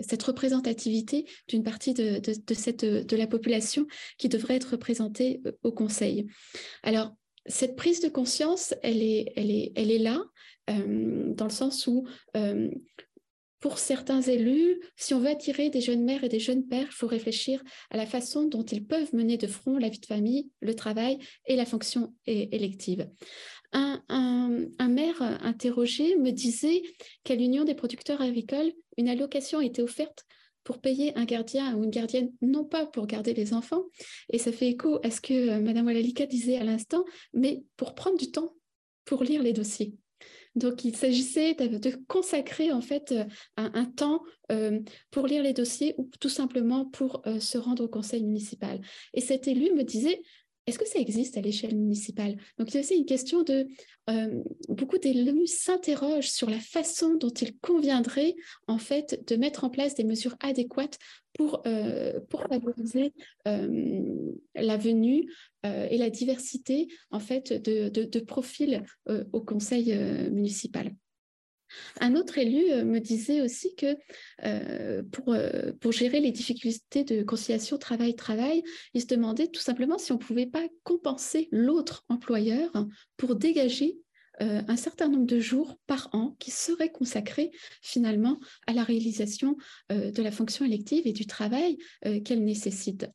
cette 0.00 0.22
représentativité 0.22 1.26
d'une 1.48 1.64
partie 1.64 1.92
de, 1.92 2.18
de, 2.20 2.54
cette, 2.54 2.84
de 2.84 3.16
la 3.16 3.26
population 3.26 3.86
qui 4.16 4.28
devrait 4.28 4.54
être 4.54 4.70
représentée 4.70 5.42
au 5.64 5.72
Conseil. 5.72 6.26
Alors, 6.82 7.14
cette 7.44 7.76
prise 7.76 8.00
de 8.00 8.08
conscience, 8.08 8.72
elle 8.82 9.02
est, 9.02 9.32
elle 9.36 9.50
est, 9.50 9.72
elle 9.74 9.90
est 9.90 9.98
là, 9.98 10.22
dans 10.68 11.44
le 11.44 11.50
sens 11.50 11.86
où 11.86 12.06
pour 13.66 13.80
certains 13.80 14.22
élus, 14.22 14.80
si 14.94 15.12
on 15.12 15.18
veut 15.18 15.26
attirer 15.26 15.70
des 15.70 15.80
jeunes 15.80 16.04
mères 16.04 16.22
et 16.22 16.28
des 16.28 16.38
jeunes 16.38 16.68
pères, 16.68 16.86
il 16.88 16.94
faut 16.94 17.08
réfléchir 17.08 17.60
à 17.90 17.96
la 17.96 18.06
façon 18.06 18.44
dont 18.44 18.62
ils 18.62 18.86
peuvent 18.86 19.12
mener 19.12 19.38
de 19.38 19.48
front 19.48 19.76
la 19.76 19.88
vie 19.88 19.98
de 19.98 20.06
famille, 20.06 20.52
le 20.60 20.76
travail 20.76 21.18
et 21.46 21.56
la 21.56 21.66
fonction 21.66 22.14
élective. 22.26 23.10
Un, 23.72 24.68
maire 24.88 25.20
interrogé 25.42 26.14
me 26.14 26.30
disait 26.30 26.80
qu'à 27.24 27.34
l'Union 27.34 27.64
des 27.64 27.74
producteurs 27.74 28.20
agricoles, 28.20 28.70
une 28.98 29.08
allocation 29.08 29.60
était 29.60 29.82
offerte 29.82 30.26
pour 30.62 30.80
payer 30.80 31.18
un 31.18 31.24
gardien 31.24 31.74
ou 31.74 31.82
une 31.82 31.90
gardienne, 31.90 32.30
non 32.42 32.64
pas 32.64 32.86
pour 32.86 33.08
garder 33.08 33.34
les 33.34 33.52
enfants, 33.52 33.82
et 34.32 34.38
ça 34.38 34.52
fait 34.52 34.68
écho 34.68 35.00
à 35.02 35.10
ce 35.10 35.20
que 35.20 35.34
euh, 35.34 35.60
Mme 35.60 35.86
Walalika 35.86 36.26
disait 36.26 36.58
à 36.58 36.62
l'instant, 36.62 37.04
mais 37.34 37.64
pour 37.76 37.96
prendre 37.96 38.16
du 38.16 38.30
temps 38.30 38.54
pour 39.04 39.24
lire 39.24 39.42
les 39.42 39.52
dossiers. 39.52 39.96
Donc, 40.56 40.84
il 40.84 40.96
s'agissait 40.96 41.54
de, 41.54 41.90
consacrer 42.08 42.72
en 42.72 42.80
fait 42.80 43.12
euh, 43.12 43.24
un, 43.56 43.84
temps 43.84 44.22
euh, 44.50 44.80
pour 45.10 45.26
lire 45.26 45.42
les 45.42 45.52
dossiers 45.52 45.94
ou 45.98 46.10
tout 46.18 46.30
simplement 46.30 46.86
pour 46.86 47.22
euh, 47.26 47.38
se 47.38 47.58
rendre 47.58 47.84
au 47.84 47.88
conseil 47.88 48.24
municipal. 48.24 48.80
Et 49.12 49.20
cet 49.20 49.46
élu 49.46 49.72
me 49.74 49.84
disait, 49.84 50.22
est-ce 50.66 50.78
que 50.78 50.88
ça 50.88 50.98
existe 50.98 51.36
à 51.36 51.40
l'échelle 51.40 51.76
municipale? 51.76 52.36
Donc, 52.58 52.70
il 52.70 52.74
y 52.74 52.76
a 52.78 52.80
aussi 52.80 52.96
une 52.96 53.06
question 53.06 53.42
de 53.42 53.66
beaucoup 54.68 54.98
d'élus 54.98 55.46
s'interrogent 55.46 56.28
sur 56.28 56.48
la 56.48 56.60
façon 56.60 57.14
dont 57.14 57.30
il 57.30 57.56
conviendrait 57.58 58.34
en 58.68 58.78
fait 58.78 59.24
de 59.26 59.36
mettre 59.36 59.64
en 59.64 59.70
place 59.70 59.94
des 59.94 60.04
mesures 60.04 60.36
adéquates 60.40 60.98
pour, 61.34 61.62
pour 62.28 62.42
favoriser 62.42 63.12
la 63.44 64.76
venue 64.76 65.28
et 65.64 65.98
la 65.98 66.10
diversité 66.10 66.88
en 67.10 67.20
fait 67.20 67.52
de, 67.52 68.20
profils 68.20 68.82
au 69.32 69.40
conseil 69.40 69.96
municipal. 70.30 70.94
Un 72.00 72.14
autre 72.14 72.38
élu 72.38 72.84
me 72.84 72.98
disait 72.98 73.40
aussi 73.40 73.74
que 73.74 73.96
pour, 75.12 75.36
pour, 75.80 75.92
gérer 75.92 76.20
les 76.20 76.32
difficultés 76.32 77.04
de 77.04 77.22
conciliation 77.22 77.78
travail-travail, 77.78 78.62
il 78.94 79.00
se 79.00 79.06
demandait 79.06 79.48
tout 79.48 79.60
simplement 79.60 79.98
si 79.98 80.12
on 80.12 80.16
ne 80.16 80.20
pouvait 80.20 80.46
pas 80.46 80.66
compenser 80.84 81.48
l'autre 81.50 82.04
employeur 82.08 82.70
pour 83.16 83.36
dégager 83.36 83.96
euh, 84.42 84.62
un 84.68 84.76
certain 84.76 85.08
nombre 85.08 85.26
de 85.26 85.40
jours 85.40 85.78
par 85.86 86.10
an 86.12 86.36
qui 86.38 86.50
seraient 86.50 86.92
consacrés 86.92 87.50
finalement 87.80 88.38
à 88.66 88.72
la 88.72 88.82
réalisation 88.82 89.56
euh, 89.90 90.10
de 90.10 90.22
la 90.22 90.30
fonction 90.30 90.64
élective 90.64 91.06
et 91.06 91.12
du 91.12 91.26
travail 91.26 91.78
euh, 92.04 92.20
qu'elle 92.20 92.44
nécessite. 92.44 93.06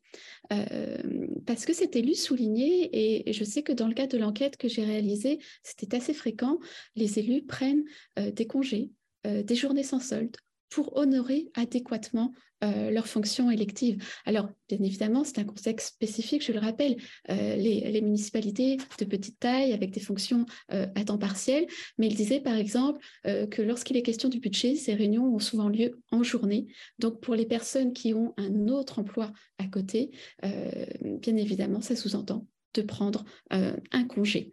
parce 1.46 1.64
que 1.64 1.72
c'est 1.72 1.96
élu 1.96 2.14
souligné, 2.14 2.90
et, 2.92 3.32
je 3.32 3.44
sais 3.44 3.62
que 3.62 3.72
dans 3.72 3.88
le 3.88 3.94
cadre 3.94 4.12
de 4.12 4.18
l'enquête 4.18 4.56
que 4.56 4.68
j'ai 4.68 4.84
réalisée, 4.84 5.38
c'était 5.62 5.96
assez 5.96 6.12
fréquent, 6.12 6.58
les 6.94 7.18
élus 7.18 7.42
prennent 7.42 7.84
des 8.16 8.46
congés, 8.46 8.90
des 9.24 9.54
journées 9.54 9.82
sans 9.82 10.00
solde 10.00 10.36
pour 10.68 10.96
honorer 10.96 11.50
adéquatement 11.54 12.32
euh, 12.62 12.90
leurs 12.90 13.08
fonctions 13.08 13.50
électives. 13.50 14.02
Alors, 14.24 14.48
bien 14.68 14.78
évidemment, 14.82 15.24
c'est 15.24 15.38
un 15.38 15.44
contexte 15.44 15.94
spécifique, 15.94 16.44
je 16.44 16.52
le 16.52 16.60
rappelle, 16.60 16.96
euh, 17.30 17.56
les, 17.56 18.00
municipalités 18.00 18.76
de 18.98 19.04
petite 19.04 19.38
taille 19.38 19.72
avec 19.72 19.90
des 19.90 20.00
fonctions 20.00 20.46
euh, 20.72 20.86
à 20.94 21.04
temps 21.04 21.18
partiel, 21.18 21.66
mais 21.98 22.06
il 22.08 22.14
disait 22.14 22.40
par 22.40 22.54
exemple 22.54 23.00
que 23.24 23.62
lorsqu'il 23.62 23.96
est 23.96 24.02
question 24.02 24.28
du 24.28 24.40
budget, 24.40 24.74
ces 24.74 24.94
réunions 24.94 25.34
ont 25.34 25.38
souvent 25.38 25.68
lieu 25.68 26.00
en 26.10 26.22
journée. 26.22 26.66
Donc, 26.98 27.20
pour 27.20 27.34
les 27.34 27.46
personnes 27.46 27.92
qui 27.92 28.14
ont 28.14 28.34
un 28.36 28.68
autre 28.68 28.98
emploi 28.98 29.32
à 29.58 29.66
côté, 29.66 30.10
bien 30.42 31.36
évidemment, 31.36 31.80
ça 31.80 31.96
sous-entend 31.96 32.46
de 32.74 32.82
prendre 32.82 33.24
un 33.50 34.04
congé. 34.04 34.52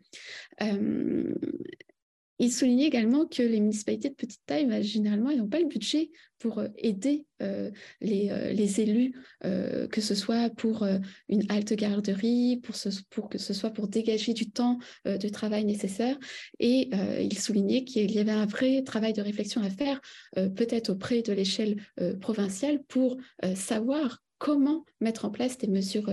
Il 2.39 2.53
soulignait 2.53 2.87
également 2.87 3.25
que 3.25 3.43
les 3.43 3.59
municipalités 3.59 4.09
de 4.09 4.15
petite 4.15 4.41
taille, 4.45 4.65
bah, 4.65 4.81
généralement, 4.81 5.35
n'ont 5.35 5.49
pas 5.49 5.59
le 5.59 5.67
budget 5.67 6.09
pour 6.39 6.59
euh, 6.59 6.69
aider 6.77 7.25
euh, 7.41 7.69
les, 7.99 8.29
euh, 8.31 8.53
les, 8.53 8.79
élus, 8.79 9.13
que 9.41 10.01
ce 10.01 10.15
soit 10.15 10.49
pour 10.49 10.85
une 11.27 11.43
halte 11.49 11.73
garderie, 11.73 12.61
pour, 12.63 12.75
pour, 13.09 13.29
que 13.29 13.37
ce 13.37 13.53
soit 13.53 13.71
pour 13.71 13.87
dégager 13.87 14.33
du 14.33 14.49
temps 14.49 14.79
de 15.05 15.29
travail 15.29 15.65
nécessaire. 15.65 16.17
Et 16.59 16.89
il 17.19 17.37
soulignait 17.37 17.83
qu'il 17.83 18.11
y 18.11 18.19
avait 18.19 18.31
un 18.31 18.45
vrai 18.45 18.83
travail 18.83 19.13
de 19.13 19.21
réflexion 19.21 19.61
à 19.61 19.69
faire, 19.69 20.01
peut-être 20.35 20.89
auprès 20.89 21.21
de 21.21 21.33
l'échelle 21.33 21.77
provinciale, 22.21 22.83
pour 22.83 23.17
savoir 23.55 24.21
comment 24.37 24.85
mettre 25.01 25.25
en 25.25 25.31
place 25.31 25.57
des 25.57 25.67
mesures 25.67 26.11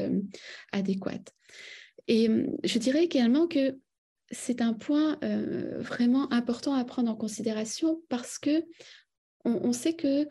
adéquates. 0.72 1.32
Et 2.08 2.28
je 2.64 2.78
dirais 2.78 3.04
également 3.04 3.46
que 3.46 3.76
c'est 4.30 4.60
un 4.60 4.72
point 4.72 5.18
euh, 5.22 5.78
vraiment 5.80 6.32
important 6.32 6.74
à 6.74 6.84
prendre 6.84 7.10
en 7.10 7.16
considération 7.16 8.02
parce 8.08 8.38
que 8.38 8.64
on, 9.44 9.72
sait 9.72 9.94
que 9.94 10.26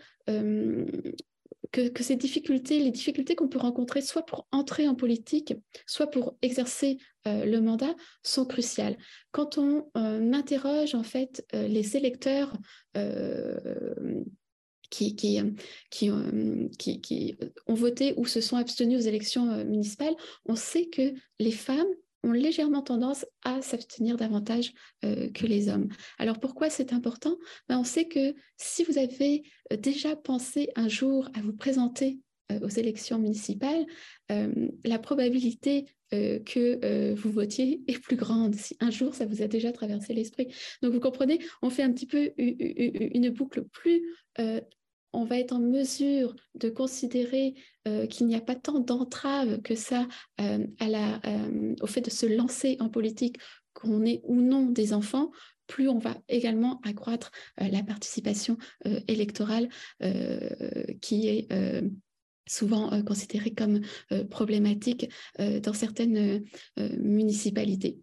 que, 1.71 2.03
ces 2.03 2.17
difficultés, 2.17 2.79
les 2.79 2.91
difficultés 2.91 3.35
qu'on 3.35 3.47
peut 3.47 3.59
rencontrer 3.59 4.01
soit 4.01 4.25
pour 4.25 4.45
entrer 4.51 4.89
en 4.89 4.95
politique, 4.95 5.53
soit 5.85 6.07
pour 6.07 6.37
exercer 6.41 6.97
euh, 7.25 7.45
le 7.45 7.61
mandat, 7.61 7.95
sont 8.23 8.45
cruciales. 8.45 8.97
Quand 9.31 9.57
on 9.57 9.89
euh, 9.95 10.33
interroge 10.33 10.95
en 10.95 11.03
fait 11.03 11.45
les 11.53 11.95
électeurs 11.95 12.53
qui, 14.89 15.15
qui, 15.15 15.41
qui, 15.89 17.35
ont 17.67 17.73
voté 17.73 18.13
ou 18.17 18.25
se 18.25 18.41
sont 18.41 18.57
abstenus 18.57 18.99
aux 18.99 19.07
élections 19.07 19.63
municipales, 19.63 20.15
on 20.45 20.57
sait 20.57 20.87
que 20.87 21.13
les 21.39 21.51
femmes 21.51 21.87
ont 22.25 22.31
légèrement 22.31 22.81
tendance 22.81 23.25
à 23.43 23.61
s'abstenir 23.61 24.17
davantage 24.17 24.73
euh, 25.03 25.29
que 25.29 25.45
les 25.45 25.69
hommes. 25.69 25.87
Alors 26.17 26.39
pourquoi 26.39 26.69
c'est 26.69 26.91
important? 26.91 27.37
Ben, 27.69 27.79
On 27.79 27.83
sait 27.83 28.07
que 28.07 28.33
si 28.57 28.83
vous 28.83 28.97
avez 28.97 29.43
euh, 29.71 29.77
déjà 29.77 30.15
pensé 30.15 30.69
un 30.75 30.87
jour 30.87 31.29
à 31.33 31.41
vous 31.41 31.53
présenter 31.53 32.19
euh, 32.51 32.59
aux 32.61 32.69
élections 32.69 33.19
municipales, 33.19 33.85
la 34.29 34.99
probabilité 34.99 35.85
que 36.11 37.13
vous 37.13 37.31
votiez 37.31 37.81
est 37.87 37.99
plus 37.99 38.15
grande 38.15 38.55
si 38.55 38.77
un 38.79 38.89
jour 38.89 39.13
ça 39.13 39.25
vous 39.25 39.41
a 39.41 39.47
déjà 39.47 39.71
traversé 39.71 40.13
l'esprit. 40.13 40.47
Donc 40.81 40.93
vous 40.93 40.99
comprenez, 40.99 41.39
on 41.61 41.69
fait 41.69 41.83
un 41.83 41.91
petit 41.91 42.07
peu 42.07 42.31
une 42.37 43.29
boucle 43.29 43.63
plus 43.65 44.01
on 45.15 45.23
va 45.23 45.39
être 45.39 45.53
en 45.53 45.59
mesure 45.59 46.35
de 46.55 46.69
considérer 46.69 47.55
euh, 47.87 48.05
qu'il 48.07 48.27
n'y 48.27 48.35
a 48.35 48.41
pas 48.41 48.55
tant 48.55 48.79
d'entraves 48.79 49.61
que 49.61 49.75
ça 49.75 50.07
euh, 50.41 50.65
euh, 50.81 51.75
au 51.81 51.87
fait 51.87 52.01
de 52.01 52.09
se 52.09 52.25
lancer 52.25 52.77
en 52.79 52.89
politique, 52.89 53.37
qu'on 53.73 54.05
ait 54.05 54.21
ou 54.23 54.41
non 54.41 54.65
des 54.65 54.93
enfants, 54.93 55.31
plus 55.67 55.89
on 55.89 55.97
va 55.97 56.15
également 56.29 56.79
accroître 56.83 57.31
la 57.57 57.81
participation 57.81 58.55
électorale 59.07 59.67
qui 61.01 61.27
est 61.27 61.47
souvent 62.47 63.01
considérée 63.03 63.51
comme 63.51 63.81
problématique 64.29 65.09
dans 65.39 65.73
certaines 65.73 66.45
municipalités. 66.77 67.97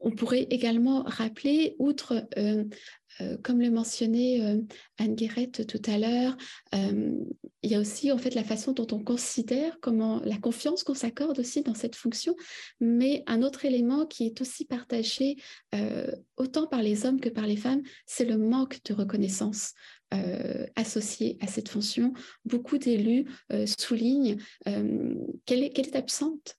On 0.00 0.10
pourrait 0.10 0.46
également 0.50 1.02
rappeler, 1.02 1.74
outre 1.78 2.26
euh, 3.20 3.36
comme 3.42 3.60
le 3.60 3.70
mentionnait 3.70 4.40
euh, 4.42 4.60
Anne 4.98 5.16
Guérette 5.16 5.66
tout 5.66 5.82
à 5.90 5.98
l'heure, 5.98 6.36
euh, 6.74 7.12
il 7.62 7.70
y 7.70 7.74
a 7.74 7.80
aussi 7.80 8.12
en 8.12 8.18
fait 8.18 8.34
la 8.34 8.44
façon 8.44 8.72
dont 8.72 8.86
on 8.92 9.02
considère, 9.02 9.78
comment 9.80 10.20
la 10.24 10.38
confiance 10.38 10.84
qu'on 10.84 10.94
s'accorde 10.94 11.38
aussi 11.38 11.62
dans 11.62 11.74
cette 11.74 11.96
fonction, 11.96 12.36
mais 12.80 13.24
un 13.26 13.42
autre 13.42 13.64
élément 13.64 14.06
qui 14.06 14.26
est 14.26 14.40
aussi 14.40 14.64
partagé 14.64 15.36
autant 16.36 16.68
par 16.68 16.82
les 16.82 17.04
hommes 17.04 17.20
que 17.20 17.28
par 17.28 17.46
les 17.46 17.56
femmes, 17.56 17.82
c'est 18.06 18.24
le 18.24 18.38
manque 18.38 18.80
de 18.84 18.94
reconnaissance. 18.94 19.74
Associé 20.76 21.36
à 21.40 21.46
cette 21.46 21.68
fonction. 21.68 22.12
Beaucoup 22.44 22.78
d'élus 22.78 23.26
soulignent 23.66 24.36
qu'elle 24.64 25.62
est, 25.62 25.96
absente, 25.96 26.56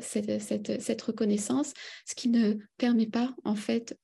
cette, 0.00 1.02
reconnaissance, 1.02 1.72
ce 2.06 2.14
qui 2.14 2.28
ne 2.28 2.54
permet 2.78 3.06
pas 3.06 3.34
en 3.44 3.54
fait 3.54 3.96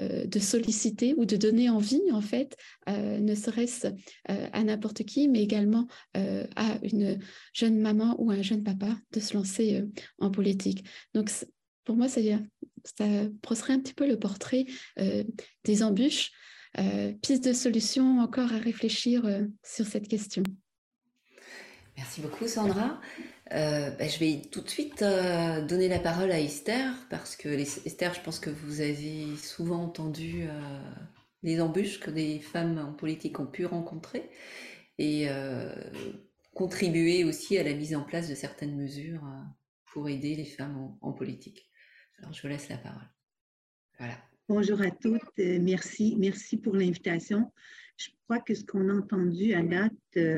euh, 0.00 0.24
de 0.26 0.38
solliciter 0.38 1.14
ou 1.16 1.24
de 1.26 1.36
donner 1.36 1.68
envie, 1.68 2.00
en 2.12 2.20
fait, 2.20 2.56
euh, 2.88 3.18
ne 3.18 3.34
serait-ce 3.34 3.88
euh, 3.88 4.48
à 4.52 4.62
n'importe 4.62 5.02
qui, 5.04 5.28
mais 5.28 5.42
également 5.42 5.88
à 6.14 6.78
une 6.82 7.18
jeune 7.52 7.80
maman 7.80 8.16
ou 8.18 8.30
un 8.30 8.42
jeune 8.42 8.62
papa 8.62 8.96
de 9.12 9.20
se 9.20 9.34
lancer 9.34 9.84
en 10.18 10.30
politique. 10.30 10.84
Donc, 11.14 11.30
pour 11.84 11.96
moi, 11.96 12.08
ça, 12.08 12.20
ça 12.98 13.06
brosserait 13.42 13.74
un 13.74 13.80
petit 13.80 13.94
peu 13.94 14.06
le 14.06 14.18
portrait 14.18 14.66
des 15.64 15.82
embûches. 15.82 16.30
Piste 17.22 17.44
de 17.44 17.52
solution 17.52 18.20
encore 18.20 18.52
à 18.52 18.58
réfléchir 18.58 19.22
sur 19.62 19.86
cette 19.86 20.08
question. 20.08 20.42
Merci 21.96 22.22
beaucoup, 22.22 22.48
Sandra. 22.48 23.00
Euh, 23.52 23.90
bah, 23.90 24.06
je 24.06 24.18
vais 24.18 24.42
tout 24.50 24.60
de 24.60 24.68
suite 24.68 25.02
euh, 25.02 25.64
donner 25.66 25.88
la 25.88 25.98
parole 25.98 26.30
à 26.30 26.40
Esther, 26.40 26.94
parce 27.10 27.36
que 27.36 27.48
Esther, 27.48 28.14
je 28.14 28.20
pense 28.20 28.38
que 28.38 28.50
vous 28.50 28.80
avez 28.80 29.36
souvent 29.36 29.82
entendu 29.82 30.44
euh, 30.48 30.80
les 31.42 31.60
embûches 31.60 31.98
que 31.98 32.10
des 32.10 32.38
femmes 32.38 32.78
en 32.78 32.92
politique 32.92 33.40
ont 33.40 33.46
pu 33.46 33.66
rencontrer 33.66 34.30
et 34.98 35.28
contribuer 36.54 37.24
aussi 37.24 37.56
à 37.56 37.62
la 37.62 37.72
mise 37.72 37.94
en 37.94 38.02
place 38.02 38.28
de 38.28 38.34
certaines 38.34 38.76
mesures 38.76 39.22
pour 39.86 40.10
aider 40.10 40.34
les 40.34 40.44
femmes 40.44 40.94
en, 41.00 41.12
politique. 41.12 41.70
Alors, 42.18 42.34
je 42.34 42.42
vous 42.42 42.48
laisse 42.48 42.68
la 42.68 42.76
parole. 42.76 43.08
Voilà. 43.98 44.18
Bonjour 44.52 44.80
à 44.80 44.90
toutes, 44.90 45.38
merci, 45.38 46.16
merci 46.18 46.56
pour 46.56 46.74
l'invitation. 46.74 47.52
Je 47.96 48.08
crois 48.24 48.40
que 48.40 48.52
ce 48.52 48.64
qu'on 48.64 48.88
a 48.88 48.94
entendu 48.94 49.54
à 49.54 49.62
date, 49.62 49.92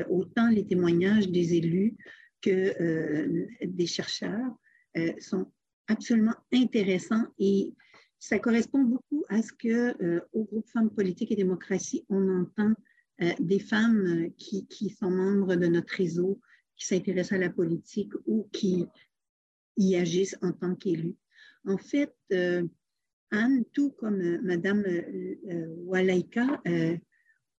autant 0.07 0.49
les 0.49 0.67
témoignages 0.67 1.29
des 1.29 1.55
élus 1.55 1.95
que 2.39 2.79
euh, 2.79 3.47
des 3.65 3.87
chercheurs 3.87 4.55
euh, 4.97 5.11
sont 5.19 5.51
absolument 5.87 6.35
intéressants 6.53 7.25
et 7.39 7.73
ça 8.19 8.37
correspond 8.37 8.83
beaucoup 8.83 9.25
à 9.29 9.41
ce 9.41 9.51
que 9.51 10.03
euh, 10.03 10.21
au 10.31 10.43
groupe 10.43 10.69
Femmes 10.69 10.91
politiques 10.91 11.31
et 11.31 11.35
démocratie, 11.35 12.05
on 12.07 12.41
entend 12.41 12.75
des 13.39 13.59
femmes 13.59 14.29
qui, 14.37 14.67
qui, 14.67 14.91
sont 14.91 15.09
membres 15.09 15.55
de 15.55 15.65
notre 15.65 15.95
réseau, 15.95 16.39
qui 16.75 16.85
s'intéressent 16.85 17.39
à 17.39 17.41
la 17.41 17.49
politique 17.49 18.13
ou 18.27 18.47
qui 18.53 18.85
y 19.75 19.95
agissent 19.95 20.37
en 20.43 20.51
tant 20.51 20.75
qu'élus. 20.75 21.15
En 21.65 21.79
fait, 21.79 22.13
Anne, 23.33 23.65
tout 23.73 23.91
comme 23.91 24.39
Madame 24.41 24.85
Walaika, 25.85 26.61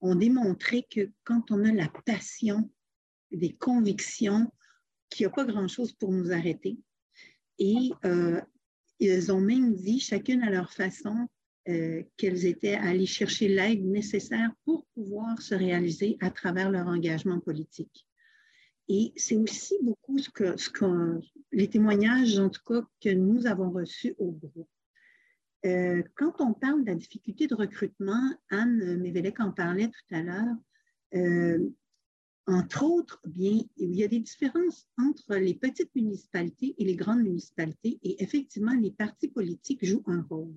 ont 0.00 0.14
démontré 0.14 0.86
que 0.90 1.10
quand 1.24 1.50
on 1.50 1.64
a 1.64 1.72
la 1.72 1.90
passion, 2.06 2.70
des 3.32 3.52
convictions, 3.52 4.50
qu'il 5.10 5.26
n'y 5.26 5.32
a 5.32 5.34
pas 5.34 5.44
grand-chose 5.44 5.92
pour 5.92 6.12
nous 6.12 6.32
arrêter. 6.32 6.78
Et 7.58 7.90
euh, 8.04 8.40
ils 9.00 9.32
ont 9.32 9.40
même 9.40 9.74
dit, 9.74 10.00
chacune 10.00 10.42
à 10.42 10.50
leur 10.50 10.72
façon, 10.72 11.28
euh, 11.68 12.02
qu'elles 12.16 12.44
étaient 12.44 12.74
allées 12.74 13.06
chercher 13.06 13.48
l'aide 13.48 13.84
nécessaire 13.84 14.50
pour 14.64 14.84
pouvoir 14.94 15.40
se 15.40 15.54
réaliser 15.54 16.16
à 16.20 16.30
travers 16.30 16.70
leur 16.70 16.86
engagement 16.86 17.40
politique. 17.40 18.06
Et 18.88 19.12
c'est 19.16 19.36
aussi 19.36 19.74
beaucoup 19.80 20.18
ce 20.18 20.28
que, 20.28 20.58
ce 20.58 20.68
que, 20.68 21.20
les 21.52 21.68
témoignages, 21.68 22.38
en 22.38 22.50
tout 22.50 22.62
cas, 22.66 22.86
que 23.00 23.08
nous 23.08 23.46
avons 23.46 23.70
reçus 23.70 24.14
au 24.18 24.32
groupe. 24.32 24.68
Euh, 25.64 26.02
quand 26.14 26.40
on 26.40 26.52
parle 26.52 26.82
de 26.82 26.90
la 26.90 26.94
difficulté 26.94 27.46
de 27.46 27.54
recrutement, 27.54 28.34
Anne 28.50 28.98
Mévelec 28.98 29.40
en 29.40 29.52
parlait 29.52 29.88
tout 29.88 30.14
à 30.14 30.22
l'heure, 30.22 30.54
entre 32.46 32.82
autres, 32.82 33.20
bien, 33.24 33.62
il 33.78 33.94
y 33.94 34.04
a 34.04 34.08
des 34.08 34.20
différences 34.20 34.86
entre 34.98 35.36
les 35.36 35.54
petites 35.54 35.94
municipalités 35.94 36.74
et 36.76 36.84
les 36.84 36.96
grandes 36.96 37.22
municipalités 37.22 37.98
et 38.02 38.22
effectivement, 38.22 38.74
les 38.74 38.90
partis 38.90 39.28
politiques 39.28 39.84
jouent 39.84 40.04
un 40.06 40.20
rôle. 40.28 40.54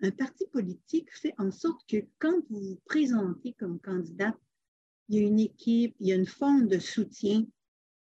Un 0.00 0.10
parti 0.10 0.46
politique 0.46 1.12
fait 1.12 1.34
en 1.36 1.50
sorte 1.50 1.86
que 1.86 1.98
quand 2.18 2.42
vous 2.48 2.60
vous 2.60 2.80
présentez 2.86 3.52
comme 3.58 3.78
candidat, 3.78 4.34
il 5.08 5.16
y 5.16 5.18
a 5.18 5.26
une 5.26 5.38
équipe, 5.38 5.94
il 6.00 6.08
y 6.08 6.12
a 6.12 6.16
une 6.16 6.26
forme 6.26 6.66
de 6.66 6.78
soutien 6.78 7.44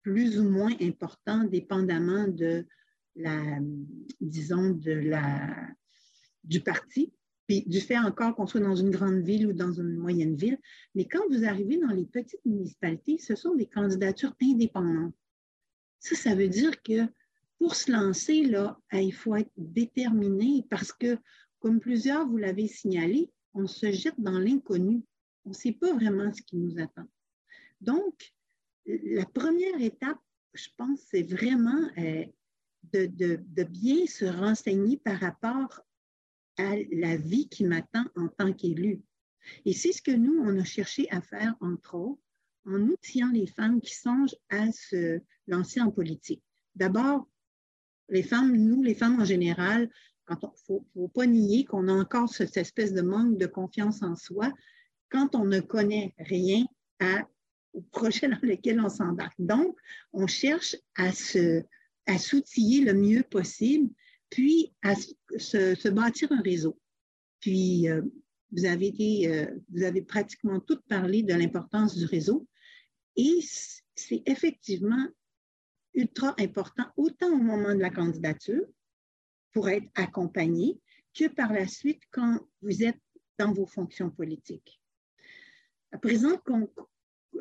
plus 0.02 0.40
ou 0.40 0.50
moins 0.50 0.74
important, 0.82 1.44
dépendamment 1.44 2.28
de 2.28 2.66
la, 3.16 3.60
disons, 4.20 4.72
de 4.72 4.92
la, 4.92 5.70
du 6.48 6.62
parti. 6.62 7.14
Puis 7.48 7.64
du 7.66 7.80
fait 7.80 7.98
encore 7.98 8.36
qu'on 8.36 8.46
soit 8.46 8.60
dans 8.60 8.76
une 8.76 8.90
grande 8.90 9.22
ville 9.22 9.48
ou 9.48 9.54
dans 9.54 9.72
une 9.72 9.96
moyenne 9.96 10.36
ville, 10.36 10.60
mais 10.96 11.06
quand 11.06 11.22
vous 11.30 11.46
arrivez 11.46 11.78
dans 11.78 11.94
les 11.94 12.06
petites 12.06 12.44
municipalités, 12.46 13.18
ce 13.20 13.36
sont 13.36 13.56
des 13.56 13.68
candidatures 13.68 14.36
indépendantes. 14.42 15.16
Ça, 16.00 16.16
ça 16.16 16.36
veut 16.36 16.50
dire 16.50 16.82
que 16.84 17.08
pour 17.58 17.76
se 17.76 17.92
lancer, 17.92 18.44
là, 18.44 18.80
eh, 18.92 19.02
il 19.02 19.14
faut 19.14 19.36
être 19.36 19.52
déterminé 19.56 20.66
parce 20.70 20.92
que, 20.92 21.18
comme 21.60 21.80
plusieurs 21.80 22.28
vous 22.28 22.38
l'avez 22.38 22.68
signalé, 22.68 23.32
on 23.54 23.66
se 23.66 23.92
jette 23.92 24.20
dans 24.20 24.38
l'inconnu. 24.38 25.04
On 25.46 25.50
ne 25.50 25.56
sait 25.56 25.72
pas 25.72 25.94
vraiment 25.94 26.32
ce 26.34 26.42
qui 26.42 26.58
nous 26.58 26.80
attend. 26.80 27.08
Donc, 27.82 28.34
la 28.86 29.26
première 29.26 29.82
étape, 29.82 30.20
je 30.54 30.68
pense, 30.78 31.00
c'est 31.10 31.24
vraiment 31.24 31.90
eh, 31.98 32.32
de, 32.94 33.08
de, 33.08 33.64
bien 33.64 34.06
se 34.06 34.26
renseigner 34.26 34.98
par 34.98 35.20
rapport 35.20 35.82
à 36.58 36.76
la 36.92 37.18
vie 37.18 37.48
qui 37.50 37.64
m'attend 37.64 38.06
en 38.16 38.28
tant 38.28 38.54
qu'élu. 38.54 39.02
Et 39.66 39.74
c'est 39.74 39.94
ce 39.94 40.02
que 40.02 40.12
nous, 40.12 40.40
on 40.40 40.60
a 40.60 40.64
cherché 40.64 41.10
à 41.12 41.22
faire, 41.22 41.56
entre 41.62 41.96
autres, 41.96 42.22
en 42.66 42.82
outillant 42.82 43.32
les 43.32 43.48
femmes 43.48 43.82
qui 43.82 43.96
songent 43.96 44.36
à 44.50 44.72
se 44.72 45.22
lancer 45.48 45.80
en 45.80 45.92
politique. 45.92 46.44
D'abord, 46.76 47.28
les 48.10 48.24
femmes, 48.24 48.56
nous, 48.56 48.84
les 48.84 48.96
femmes 48.96 49.20
en 49.22 49.26
général, 49.26 49.90
quand 50.26 50.44
on 50.44 50.54
faut, 50.66 51.08
pas 51.08 51.26
nier 51.26 51.64
qu'on 51.64 51.88
a 51.88 51.94
encore 51.94 52.30
cette 52.30 52.58
espèce 52.58 52.94
de 52.94 53.02
manque 53.02 53.38
de 53.38 53.46
confiance 53.46 54.04
en 54.04 54.16
soi 54.16 54.52
quand 55.10 55.36
on 55.36 55.46
ne 55.46 55.62
connaît 55.62 56.14
rien 56.20 56.66
au 57.74 57.82
projet 57.82 58.28
dans 58.28 58.40
lequel 58.42 58.82
on 58.82 58.90
s'embarque. 58.90 59.36
Donc, 59.40 59.78
on 60.12 60.28
cherche 60.28 60.76
à 60.96 61.12
se, 61.14 61.64
à 62.06 62.18
s'outiller 62.18 62.84
le 62.84 62.94
mieux 62.94 63.24
possible 63.24 63.90
puis 64.30 64.74
à 64.82 64.96
se, 64.96 65.90
bâtir 65.90 66.32
un 66.32 66.42
réseau. 66.42 66.80
Puis, 67.40 67.90
euh, 67.90 68.02
vous 68.52 68.66
avez, 68.66 68.88
été, 68.88 69.46
vous 69.70 69.84
avez 69.84 70.02
pratiquement 70.02 70.62
toutes 70.62 70.86
parlé 70.88 71.22
de 71.22 71.34
l'importance 71.34 71.98
du 71.98 72.06
réseau. 72.06 72.48
Et 73.18 73.40
c'est 73.96 74.24
effectivement 74.26 75.06
ultra 75.94 76.34
important, 76.40 76.86
autant 76.96 77.34
au 77.34 77.38
moment 77.38 77.76
de 77.76 77.82
la 77.82 77.90
candidature, 77.90 78.66
pour 79.52 79.68
être 79.68 79.90
accompagné, 79.96 80.80
que 81.14 81.28
par 81.28 81.52
la 81.52 81.68
suite 81.68 82.02
quand 82.12 82.40
vous 82.62 82.84
êtes 82.84 83.02
dans 83.40 83.52
vos 83.52 83.66
fonctions 83.66 84.10
politiques. 84.10 84.80
À 85.92 85.98
présent, 85.98 86.40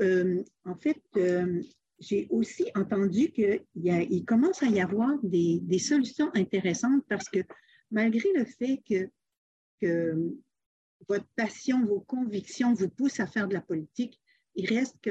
euh, 0.00 0.42
en 0.64 0.76
fait, 0.76 1.02
euh, 1.16 1.62
j'ai 1.98 2.26
aussi 2.30 2.70
entendu 2.74 3.32
qu'il 3.32 4.24
commence 4.26 4.62
à 4.62 4.66
y 4.66 4.80
avoir 4.80 5.18
des, 5.22 5.78
solutions 5.78 6.30
intéressantes 6.34 7.04
parce 7.08 7.28
que 7.28 7.40
malgré 7.90 8.28
le 8.34 8.44
fait 8.44 8.82
que, 8.88 9.10
votre 11.08 11.26
passion, 11.36 11.84
vos 11.84 12.00
convictions 12.00 12.72
vous 12.72 12.88
poussent 12.88 13.20
à 13.20 13.26
faire 13.26 13.46
de 13.46 13.54
la 13.54 13.60
politique, 13.60 14.20
il 14.54 14.66
reste 14.66 14.96
que, 15.02 15.10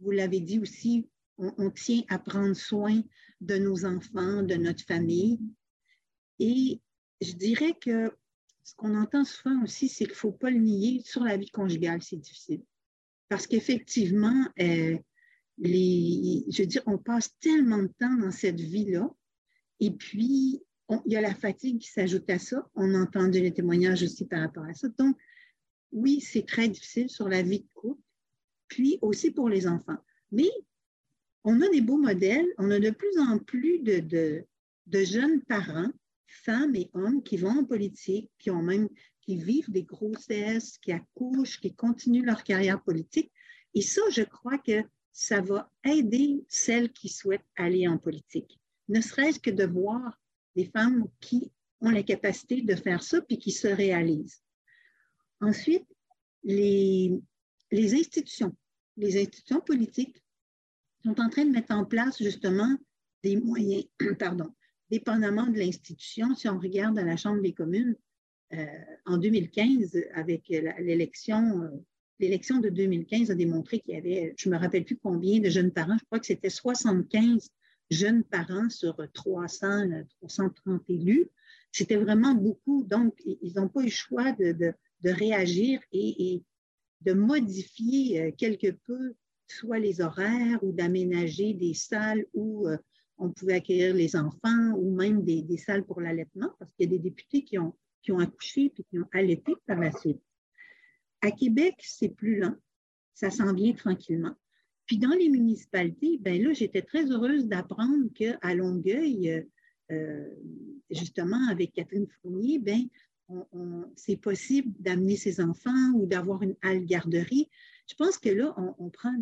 vous 0.00 0.10
l'avez 0.10 0.40
dit 0.40 0.58
aussi, 0.58 1.08
on, 1.38 1.70
tient 1.70 2.02
à 2.08 2.18
prendre 2.18 2.54
soin 2.54 3.02
de 3.40 3.56
nos 3.56 3.84
enfants, 3.84 4.42
de 4.42 4.54
notre 4.56 4.84
famille. 4.84 5.40
Et 6.38 6.80
je 7.20 7.32
dirais 7.32 7.74
que 7.80 8.12
ce 8.64 8.74
qu'on 8.74 8.96
entend 8.96 9.24
souvent 9.24 9.62
aussi, 9.62 9.88
c'est 9.88 10.04
qu'il 10.04 10.12
ne 10.12 10.18
faut 10.18 10.32
pas 10.32 10.50
le 10.50 10.58
nier, 10.58 11.00
sur 11.04 11.24
la 11.24 11.36
vie 11.36 11.50
conjugale, 11.50 12.02
c'est 12.02 12.16
difficile. 12.16 12.62
Parce 13.28 13.46
qu'effectivement, 13.46 14.46
euh, 14.60 14.98
je 15.64 16.62
veux 16.62 16.66
dire, 16.66 16.82
on 16.86 16.98
passe 16.98 17.30
tellement 17.38 17.82
de 17.82 17.90
temps 17.98 18.16
dans 18.16 18.32
cette 18.32 18.60
vie-là, 18.60 19.10
et 19.80 19.90
puis 19.90 20.62
il 21.06 21.12
y 21.12 21.16
a 21.16 21.20
la 21.20 21.34
fatigue 21.34 21.80
qui 21.80 21.90
s'ajoute 21.90 22.28
à 22.30 22.38
ça. 22.38 22.68
On 22.74 22.94
a 22.94 22.98
entendu 22.98 23.40
les 23.40 23.52
témoignages 23.52 24.02
aussi 24.02 24.26
par 24.26 24.40
rapport 24.40 24.64
à 24.64 24.74
ça. 24.74 24.88
Donc, 24.98 25.16
oui, 25.92 26.20
c'est 26.20 26.46
très 26.46 26.68
difficile 26.68 27.08
sur 27.08 27.28
la 27.28 27.42
vie 27.42 27.60
de 27.60 27.68
couple, 27.74 28.02
puis 28.68 28.98
aussi 29.02 29.30
pour 29.30 29.48
les 29.48 29.66
enfants. 29.66 29.98
Mais 30.30 30.50
on 31.44 31.60
a 31.60 31.68
des 31.68 31.80
beaux 31.80 31.98
modèles, 31.98 32.46
on 32.58 32.70
a 32.70 32.78
de 32.78 32.90
plus 32.90 33.18
en 33.18 33.38
plus 33.38 33.80
de, 33.80 34.44
jeunes 34.92 35.42
parents, 35.42 35.90
femmes 36.26 36.74
et 36.74 36.90
hommes 36.94 37.22
qui 37.22 37.36
vont 37.36 37.60
en 37.60 37.64
politique, 37.64 38.30
qui 38.38 38.50
ont 38.50 38.62
même 38.62 38.88
qui 39.20 39.36
vivent 39.36 39.70
des 39.70 39.84
grossesses, 39.84 40.78
qui 40.78 40.90
accouchent, 40.92 41.60
qui 41.60 41.74
continuent 41.74 42.24
leur 42.24 42.42
carrière 42.42 42.82
politique. 42.82 43.30
Et 43.74 43.82
ça, 43.82 44.00
je 44.10 44.22
crois 44.22 44.58
que 44.58 44.82
ça 45.12 45.40
va 45.40 45.70
aider 45.84 46.44
celles 46.48 46.92
qui 46.92 47.08
souhaitent 47.08 47.46
aller 47.56 47.86
en 47.86 47.98
politique. 47.98 48.58
Ne 48.88 49.00
serait-ce 49.00 49.38
que 49.38 49.50
de 49.50 49.64
voir 49.64 50.20
des 50.56 50.66
femmes 50.66 51.06
qui 51.20 51.52
ont 51.80 51.90
la 51.90 52.02
capacité 52.02 52.62
de 52.62 52.74
faire 52.74 53.02
ça 53.02 53.20
puis 53.20 53.38
qui 53.38 53.50
se 53.50 53.68
réalisent. 53.68 54.42
Ensuite, 55.40 55.86
les, 56.44 57.20
institutions, 57.72 58.56
les 58.96 59.20
institutions 59.20 59.60
politiques 59.60 60.22
sont 61.04 61.20
en 61.20 61.28
train 61.28 61.44
de 61.44 61.50
mettre 61.50 61.74
en 61.74 61.84
place 61.84 62.18
justement 62.18 62.76
des 63.22 63.36
moyens, 63.36 63.84
pardon, 64.18 64.54
dépendamment 64.90 65.46
de 65.46 65.58
l'institution. 65.58 66.34
Si 66.34 66.48
on 66.48 66.58
regarde 66.58 66.98
à 66.98 67.04
la 67.04 67.16
Chambre 67.16 67.42
des 67.42 67.52
communes, 67.52 67.96
euh, 68.52 68.66
en 69.06 69.16
2015, 69.16 69.98
avec 70.14 70.48
l'élection, 70.48 71.62
euh, 71.62 71.70
l'élection 72.22 72.60
de 72.60 72.68
2015 72.68 73.32
a 73.32 73.34
démontré 73.34 73.80
qu'il 73.80 73.94
y 73.94 73.98
avait, 73.98 74.32
je 74.38 74.48
ne 74.48 74.54
me 74.54 74.60
rappelle 74.60 74.84
plus 74.84 74.96
combien 74.96 75.40
de 75.40 75.50
jeunes 75.50 75.72
parents, 75.72 75.98
je 75.98 76.04
crois 76.04 76.20
que 76.20 76.26
c'était 76.26 76.50
75 76.50 77.50
jeunes 77.90 78.22
parents 78.22 78.70
sur 78.70 78.96
300, 79.12 80.04
330 80.20 80.82
élus. 80.88 81.28
C'était 81.72 81.96
vraiment 81.96 82.34
beaucoup. 82.34 82.84
Donc, 82.84 83.20
ils 83.24 83.52
n'ont 83.56 83.68
pas 83.68 83.80
eu 83.80 83.86
le 83.86 83.90
choix 83.90 84.32
de, 84.32 84.72
réagir 85.04 85.80
et, 85.92 86.42
de 87.00 87.12
modifier 87.12 88.22
euh, 88.22 88.30
quelque 88.30 88.70
peu 88.70 89.14
soit 89.48 89.80
les 89.80 90.00
horaires 90.00 90.62
ou 90.62 90.70
d'aménager 90.70 91.52
des 91.52 91.74
salles 91.74 92.24
où 92.32 92.68
euh, 92.68 92.76
on 93.18 93.30
pouvait 93.30 93.54
accueillir 93.54 93.94
les 93.94 94.14
enfants 94.14 94.70
ou 94.76 94.94
même 94.94 95.24
des, 95.24 95.56
salles 95.56 95.84
pour 95.84 96.00
l'allaitement, 96.00 96.54
parce 96.60 96.70
qu'il 96.72 96.86
y 96.86 96.94
a 96.94 96.96
des 96.96 97.02
députés 97.02 97.42
qui 97.42 97.58
ont, 97.58 97.74
qui 98.00 98.12
ont 98.12 98.20
accouché 98.20 98.70
puis 98.70 98.84
qui 98.88 99.00
ont 99.00 99.08
allaité 99.12 99.54
par 99.66 99.80
la 99.80 99.90
suite. 99.90 100.22
À 101.22 101.30
Québec, 101.30 101.76
c'est 101.80 102.10
plus 102.10 102.38
lent. 102.38 102.54
Ça 103.14 103.30
s'en 103.30 103.54
vient 103.54 103.72
tranquillement. 103.72 104.34
Puis 104.86 104.98
dans 104.98 105.14
les 105.14 105.28
municipalités, 105.28 106.18
ben 106.20 106.42
là, 106.42 106.52
j'étais 106.52 106.82
très 106.82 107.10
heureuse 107.10 107.46
d'apprendre 107.46 108.08
qu'à 108.14 108.54
Longueuil, 108.54 109.30
euh, 109.30 109.42
euh, 109.92 110.28
justement, 110.90 111.48
avec 111.48 111.72
Catherine 111.72 112.06
Fournier, 112.20 112.58
ben, 112.58 112.88
c'est 113.96 114.16
possible 114.16 114.72
d'amener 114.80 115.16
ses 115.16 115.40
enfants 115.40 115.92
ou 115.94 116.06
d'avoir 116.06 116.42
une 116.42 116.56
halle 116.62 116.84
garderie. 116.84 117.48
Je 117.88 117.94
pense 117.94 118.18
que 118.18 118.28
là, 118.28 118.54
on, 118.78 118.90
prend, 118.90 119.14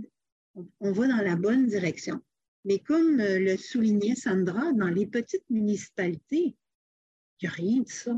on, 0.80 0.92
va 0.92 1.08
dans 1.08 1.22
la 1.22 1.36
bonne 1.36 1.66
direction. 1.66 2.20
Mais 2.64 2.78
comme 2.78 3.20
euh, 3.20 3.38
le 3.38 3.56
soulignait 3.56 4.16
Sandra, 4.16 4.72
dans 4.72 4.88
les 4.88 5.06
petites 5.06 5.48
municipalités, 5.48 6.56
il 7.40 7.44
n'y 7.44 7.48
a 7.48 7.52
rien 7.52 7.80
de 7.80 7.88
ça. 7.88 8.16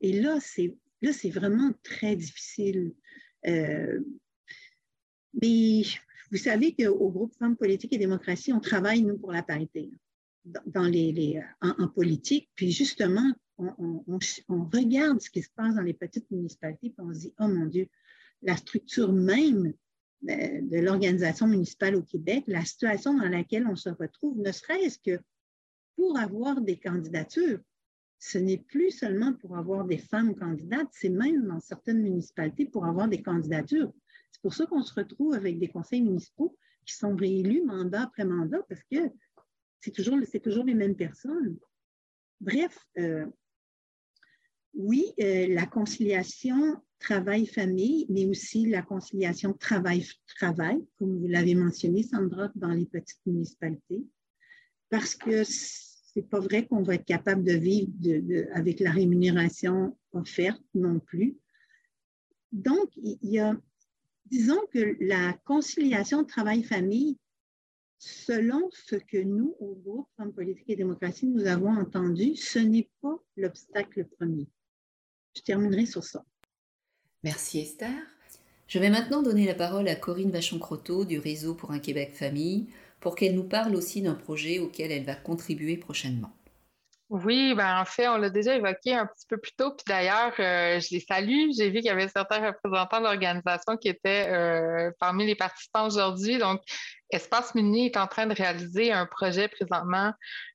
Et 0.00 0.20
là, 0.20 0.38
c'est 0.40 0.74
là, 1.02 1.12
c'est 1.12 1.30
vraiment 1.30 1.72
très 1.82 2.16
difficile. 2.16 2.94
Euh, 3.46 4.00
mais 5.40 5.82
vous 6.30 6.38
savez 6.38 6.74
qu'au 6.74 7.10
groupe 7.10 7.34
Femmes 7.38 7.56
politiques 7.56 7.92
et 7.92 7.98
démocratie, 7.98 8.52
on 8.52 8.60
travaille, 8.60 9.02
nous, 9.02 9.18
pour 9.18 9.32
la 9.32 9.42
parité 9.42 9.90
dans 10.44 10.86
les, 10.86 11.40
en, 11.60 11.88
politique. 11.88 12.48
Puis 12.54 12.72
justement, 12.72 13.32
on, 13.58 14.04
on, 14.48 14.64
regarde 14.64 15.20
ce 15.20 15.30
qui 15.30 15.42
se 15.42 15.50
passe 15.54 15.74
dans 15.74 15.82
les 15.82 15.94
petites 15.94 16.30
municipalités, 16.30 16.90
puis 16.90 17.06
on 17.06 17.12
se 17.12 17.20
dit, 17.20 17.34
oh 17.38 17.48
mon 17.48 17.66
Dieu, 17.66 17.88
la 18.42 18.56
structure 18.56 19.12
même 19.12 19.74
de, 20.22 20.78
l'organisation 20.80 21.46
municipale 21.46 21.96
au 21.96 22.02
Québec, 22.02 22.44
la 22.46 22.64
situation 22.64 23.16
dans 23.16 23.28
laquelle 23.28 23.66
on 23.66 23.76
se 23.76 23.90
retrouve, 23.90 24.38
ne 24.38 24.52
serait-ce 24.52 24.98
que 24.98 25.20
pour 25.96 26.18
avoir 26.18 26.60
des 26.60 26.78
candidatures. 26.78 27.60
Ce 28.22 28.36
n'est 28.36 28.58
plus 28.58 28.90
seulement 28.90 29.32
pour 29.32 29.56
avoir 29.56 29.86
des 29.86 29.96
femmes 29.96 30.36
candidates, 30.36 30.88
c'est 30.92 31.08
même 31.08 31.46
dans 31.46 31.58
certaines 31.58 32.02
municipalités 32.02 32.66
pour 32.66 32.84
avoir 32.84 33.08
des 33.08 33.22
candidatures. 33.22 33.92
C'est 34.30 34.42
pour 34.42 34.52
ça 34.52 34.66
qu'on 34.66 34.82
se 34.82 34.92
retrouve 34.92 35.32
avec 35.32 35.58
des 35.58 35.68
conseils 35.68 36.02
municipaux 36.02 36.54
qui 36.84 36.94
sont 36.94 37.16
réélus 37.16 37.64
mandat 37.64 38.02
après 38.02 38.26
mandat 38.26 38.60
parce 38.68 38.82
que 38.90 38.98
c'est 39.80 39.90
toujours, 39.90 40.64
les 40.64 40.74
mêmes 40.74 40.96
personnes. 40.96 41.56
Bref, 42.42 42.78
euh, 42.98 43.26
oui, 44.74 45.06
euh, 45.20 45.46
la 45.48 45.64
conciliation 45.64 46.76
travail-famille, 46.98 48.04
mais 48.10 48.26
aussi 48.26 48.66
la 48.66 48.82
conciliation 48.82 49.54
travail-travail, 49.54 50.86
comme 50.98 51.18
vous 51.18 51.26
l'avez 51.26 51.54
mentionné, 51.54 52.02
Sandra, 52.02 52.50
dans 52.54 52.68
les 52.68 52.84
petites 52.84 53.24
municipalités, 53.24 54.04
parce 54.90 55.14
que 55.14 55.42
c'est 56.12 56.22
pas 56.22 56.40
vrai 56.40 56.66
qu'on 56.66 56.82
va 56.82 56.94
être 56.96 57.04
capable 57.04 57.44
de 57.44 57.52
vivre 57.52 57.92
avec 58.52 58.80
la 58.80 58.90
rémunération 58.90 59.96
offerte 60.12 60.62
non 60.74 60.98
plus. 60.98 61.36
Donc, 62.52 62.90
il 62.96 63.18
y 63.22 63.38
a, 63.38 63.56
disons 64.26 64.60
que 64.72 64.96
la 65.00 65.34
conciliation 65.44 66.24
travail-famille, 66.24 67.16
selon 67.98 68.68
ce 68.72 68.96
que 68.96 69.18
nous, 69.18 69.54
au 69.60 69.74
groupe 69.76 70.08
Femmes 70.16 70.32
politiques 70.32 70.70
et 70.70 70.76
démocratie, 70.76 71.26
nous 71.26 71.46
avons 71.46 71.70
entendu, 71.70 72.34
ce 72.34 72.58
n'est 72.58 72.90
pas 73.00 73.16
l'obstacle 73.36 74.06
premier. 74.18 74.48
Je 75.36 75.42
terminerai 75.42 75.86
sur 75.86 76.02
ça. 76.02 76.24
Merci 77.22 77.60
Esther. 77.60 78.02
Je 78.66 78.78
vais 78.78 78.90
maintenant 78.90 79.22
donner 79.22 79.46
la 79.46 79.54
parole 79.54 79.88
à 79.88 79.94
Corinne 79.94 80.30
Vachon-Croteau 80.30 81.04
du 81.04 81.18
Réseau 81.18 81.54
pour 81.54 81.70
un 81.70 81.78
Québec 81.78 82.14
Famille 82.14 82.68
pour 83.00 83.16
qu'elle 83.16 83.34
nous 83.34 83.48
parle 83.48 83.74
aussi 83.74 84.02
d'un 84.02 84.14
projet 84.14 84.58
auquel 84.58 84.92
elle 84.92 85.04
va 85.04 85.14
contribuer 85.14 85.76
prochainement. 85.76 86.30
Oui, 87.10 87.54
ben 87.56 87.80
en 87.80 87.84
fait, 87.84 88.06
on 88.06 88.18
l'a 88.18 88.30
déjà 88.30 88.54
évoqué 88.54 88.94
un 88.94 89.04
petit 89.04 89.26
peu 89.28 89.36
plus 89.36 89.50
tôt. 89.56 89.72
Puis 89.72 89.84
d'ailleurs, 89.88 90.32
euh, 90.38 90.78
je 90.78 90.94
les 90.94 91.00
salue. 91.00 91.50
J'ai 91.56 91.68
vu 91.68 91.78
qu'il 91.78 91.86
y 91.86 91.90
avait 91.90 92.06
certains 92.06 92.46
représentants 92.46 92.98
de 92.98 93.04
l'organisation 93.04 93.76
qui 93.76 93.88
étaient 93.88 94.28
euh, 94.28 94.92
parmi 95.00 95.26
les 95.26 95.34
participants 95.34 95.88
aujourd'hui. 95.88 96.38
Espace 97.12 97.54
Mini 97.54 97.86
est 97.86 97.96
en 97.96 98.06
train 98.06 98.26
de 98.26 98.34
réaliser 98.34 98.92
un 98.92 99.06
projet 99.06 99.48
présentement 99.48 100.12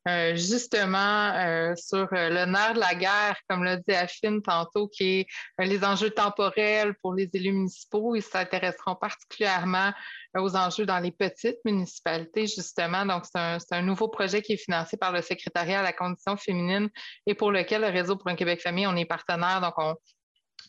euh, 0.08 0.36
justement 0.36 1.34
euh, 1.34 1.76
sur 1.76 2.08
euh, 2.14 2.30
le 2.30 2.46
nerf 2.46 2.76
de 2.76 2.80
la 2.80 2.94
guerre, 2.96 3.36
comme 3.50 3.64
l'a 3.64 3.78
dit 3.78 3.94
Affine 3.94 4.42
tantôt, 4.42 4.88
qui 4.88 5.20
est 5.20 5.28
les 5.60 5.84
enjeux 5.84 6.12
temporels 6.12 6.94
pour 7.02 7.14
les 7.14 7.30
élus 7.34 7.52
municipaux. 7.52 8.16
Ils 8.16 8.22
s'intéresseront 8.22 8.96
particulièrement 8.96 9.92
aux 10.38 10.56
enjeux 10.56 10.86
dans 10.86 11.00
les 11.00 11.12
petites 11.12 11.58
municipalités, 11.66 12.48
justement. 12.48 13.06
Donc, 13.06 13.26
c'est 13.26 13.40
un, 13.40 13.58
un, 13.72 13.82
nouveau 13.82 14.08
projet 14.08 14.42
qui 14.42 14.54
est 14.54 14.58
financé 14.58 14.98
par 14.98 15.12
le 15.12 15.22
secrétariat 15.22 15.80
à 15.80 15.84
la 15.84 15.94
condition 15.94 16.38
féminine 16.38 16.90
et 17.26 17.34
pour 17.34 17.52
lequel 17.52 17.82
le 17.82 17.88
Réseau 17.88 18.16
pour 18.16 18.28
un 18.28 18.36
Québec 18.36 18.62
famille, 18.62 18.88
on 18.88 18.96
est 18.96 19.06
partenaire. 19.06 19.62
Donc, 19.62 19.74
on, 19.78 19.96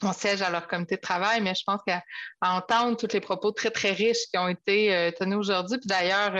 on 0.02 0.12
siège 0.12 0.42
à 0.42 0.50
leur 0.50 0.66
comité 0.66 0.96
de 0.96 1.00
travail, 1.00 1.40
mais 1.40 1.54
je 1.54 1.62
pense 1.66 1.80
qu'à 1.86 2.02
entendre 2.40 2.96
tous 2.96 3.12
les 3.12 3.20
propos 3.20 3.52
très, 3.52 3.70
très 3.70 3.92
riches 3.92 4.26
qui 4.30 4.38
ont 4.38 4.48
été 4.48 4.94
euh, 4.94 5.10
tenus 5.10 5.38
aujourd'hui, 5.38 5.78
puis 5.78 5.88
d'ailleurs, 5.88 6.34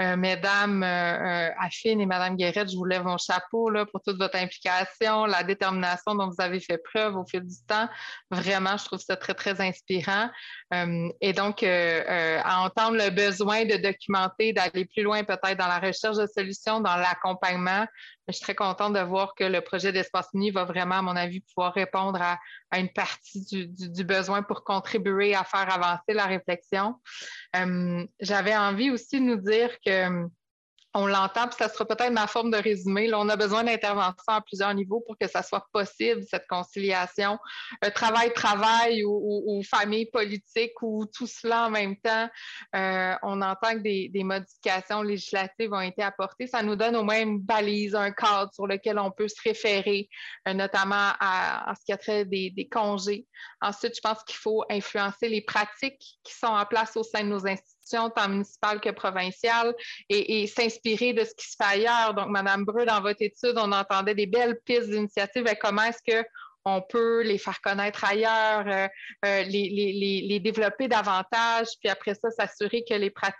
euh, 0.00 0.16
mesdames 0.16 0.84
Affine 0.84 2.00
et 2.00 2.06
Madame 2.06 2.36
Guérette, 2.36 2.70
je 2.70 2.76
vous 2.76 2.84
lève 2.84 3.02
mon 3.02 3.18
chapeau 3.18 3.68
là, 3.68 3.84
pour 3.84 4.00
toute 4.00 4.16
votre 4.16 4.36
implication, 4.36 5.24
la 5.24 5.42
détermination 5.42 6.14
dont 6.14 6.28
vous 6.28 6.40
avez 6.40 6.60
fait 6.60 6.78
preuve 6.78 7.16
au 7.16 7.24
fil 7.26 7.40
du 7.40 7.56
temps. 7.66 7.88
Vraiment, 8.30 8.76
je 8.76 8.84
trouve 8.84 9.00
ça 9.00 9.16
très, 9.16 9.34
très 9.34 9.60
inspirant. 9.60 10.30
et 11.20 11.32
donc, 11.32 11.64
à 11.64 12.60
entendre 12.60 12.96
le 12.96 13.10
besoin 13.10 13.64
de 13.64 13.74
documenter, 13.74 14.52
d'aller 14.52 14.84
plus 14.84 15.02
loin 15.02 15.24
peut-être 15.24 15.58
dans 15.58 15.66
la 15.66 15.80
recherche 15.80 16.16
de 16.16 16.28
solutions, 16.32 16.78
dans 16.78 16.94
l'accompagnement, 16.94 17.84
je 18.28 18.34
suis 18.34 18.42
très 18.42 18.54
contente 18.54 18.92
de 18.92 19.00
voir 19.00 19.34
que 19.34 19.44
le 19.44 19.60
projet 19.62 19.90
d'Espace 19.90 20.28
Uni 20.34 20.50
va 20.50 20.64
vraiment, 20.64 20.96
à 20.96 21.02
mon 21.02 21.16
avis, 21.16 21.40
pouvoir 21.40 21.72
répondre 21.72 22.20
à, 22.20 22.38
une 22.78 22.90
partie 22.90 23.46
du, 23.72 24.04
besoin 24.04 24.42
pour 24.42 24.64
contribuer 24.64 25.34
à 25.34 25.44
faire 25.44 25.72
avancer 25.72 26.12
la 26.12 26.26
réflexion. 26.26 26.96
Euh, 27.56 28.06
j'avais 28.20 28.54
envie 28.54 28.90
aussi 28.90 29.18
de 29.20 29.24
nous 29.24 29.36
dire 29.36 29.70
que 29.84 30.28
on 30.98 31.06
l'entend, 31.06 31.46
puis 31.46 31.56
ça 31.56 31.68
sera 31.68 31.84
peut-être 31.84 32.12
ma 32.12 32.26
forme 32.26 32.50
de 32.50 32.56
résumé. 32.56 33.08
On 33.14 33.28
a 33.28 33.36
besoin 33.36 33.62
d'intervention 33.62 34.24
à 34.26 34.40
plusieurs 34.40 34.74
niveaux 34.74 35.00
pour 35.06 35.16
que 35.16 35.28
ça 35.28 35.44
soit 35.44 35.64
possible, 35.72 36.22
cette 36.28 36.46
conciliation, 36.48 37.38
travail-travail 37.94 39.04
ou, 39.04 39.62
famille 39.68 40.06
politique 40.06 40.72
ou 40.82 41.06
tout 41.06 41.26
cela 41.26 41.66
en 41.66 41.70
même 41.70 41.96
temps. 41.96 42.28
Euh, 42.74 43.14
on 43.22 43.40
entend 43.42 43.74
que 43.74 43.78
des, 43.78 44.24
modifications 44.24 45.02
législatives 45.02 45.72
ont 45.72 45.80
été 45.80 46.02
apportées. 46.02 46.48
Ça 46.48 46.62
nous 46.62 46.74
donne 46.74 46.96
au 46.96 47.04
moins 47.04 47.20
une 47.20 47.38
balise, 47.38 47.94
un 47.94 48.10
cadre 48.10 48.52
sur 48.52 48.66
lequel 48.66 48.98
on 48.98 49.12
peut 49.12 49.28
se 49.28 49.40
référer, 49.42 50.08
euh, 50.48 50.54
notamment 50.54 51.12
à, 51.20 51.74
ce 51.78 51.84
qui 51.84 51.92
a 51.92 51.96
trait 51.96 52.24
des, 52.24 52.50
des 52.50 52.68
congés. 52.68 53.26
Ensuite, 53.60 53.94
je 53.94 54.00
pense 54.00 54.22
qu'il 54.24 54.36
faut 54.36 54.64
influencer 54.68 55.28
les 55.28 55.42
pratiques 55.42 56.18
qui 56.24 56.34
sont 56.34 56.46
en 56.46 56.66
place 56.66 56.96
au 56.96 57.04
sein 57.04 57.22
de 57.22 57.28
nos 57.28 57.46
institutions 57.46 57.77
tant 58.14 58.28
municipale 58.28 58.80
que 58.80 58.90
provinciale, 58.90 59.74
et, 60.08 60.46
s'inspirer 60.46 61.12
de 61.12 61.24
ce 61.24 61.34
qui 61.34 61.46
se 61.46 61.56
fait 61.56 61.78
ailleurs. 61.78 62.14
Donc, 62.14 62.28
Madame 62.28 62.64
Breu, 62.64 62.84
dans 62.84 63.00
votre 63.00 63.22
étude, 63.22 63.54
on 63.56 63.72
entendait 63.72 64.14
des 64.14 64.26
belles 64.26 64.58
pistes 64.64 64.90
d'initiatives. 64.90 65.44
Comment 65.60 65.84
est-ce 65.84 66.02
que 66.06 66.26
on 66.64 66.82
peut 66.82 67.22
les 67.22 67.38
faire 67.38 67.60
connaître 67.60 68.04
ailleurs, 68.04 68.66
euh, 68.66 68.88
euh, 69.24 69.42
les, 69.44 70.40
développer 70.40 70.88
davantage, 70.88 71.68
puis 71.80 71.88
après 71.88 72.14
ça, 72.14 72.30
s'assurer 72.30 72.84
que 72.88 72.94
les 72.94 73.10
pratiques 73.10 73.38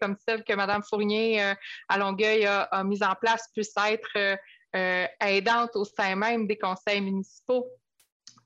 comme 0.00 0.16
celles 0.26 0.44
que 0.44 0.52
Mme 0.52 0.82
Fournier 0.82 1.42
euh, 1.42 1.54
à 1.88 1.98
Longueuil 1.98 2.44
a, 2.44 2.62
a 2.62 2.84
mises 2.84 3.02
en 3.02 3.14
place 3.14 3.48
puissent 3.54 3.74
être 3.76 4.38
aidantes 5.20 5.74
au 5.74 5.84
sein 5.84 6.14
même 6.14 6.46
des 6.46 6.58
conseils 6.58 7.00
municipaux. 7.00 7.66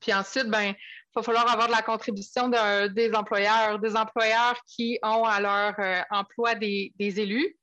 Puis 0.00 0.14
ensuite, 0.14 0.46
ben, 0.46 0.72
il 1.14 1.18
va 1.18 1.22
falloir 1.22 1.50
avoir 1.50 1.66
de 1.66 1.72
la 1.72 1.82
contribution 1.82 2.48
des 2.48 3.12
employeurs, 3.14 3.78
des 3.78 3.96
employeurs 3.96 4.58
qui 4.66 4.98
ont 5.02 5.24
à 5.24 5.40
leur 5.40 5.74
euh, 5.78 6.00
emploi 6.10 6.54
des, 6.54 6.92
élus, 6.98 7.54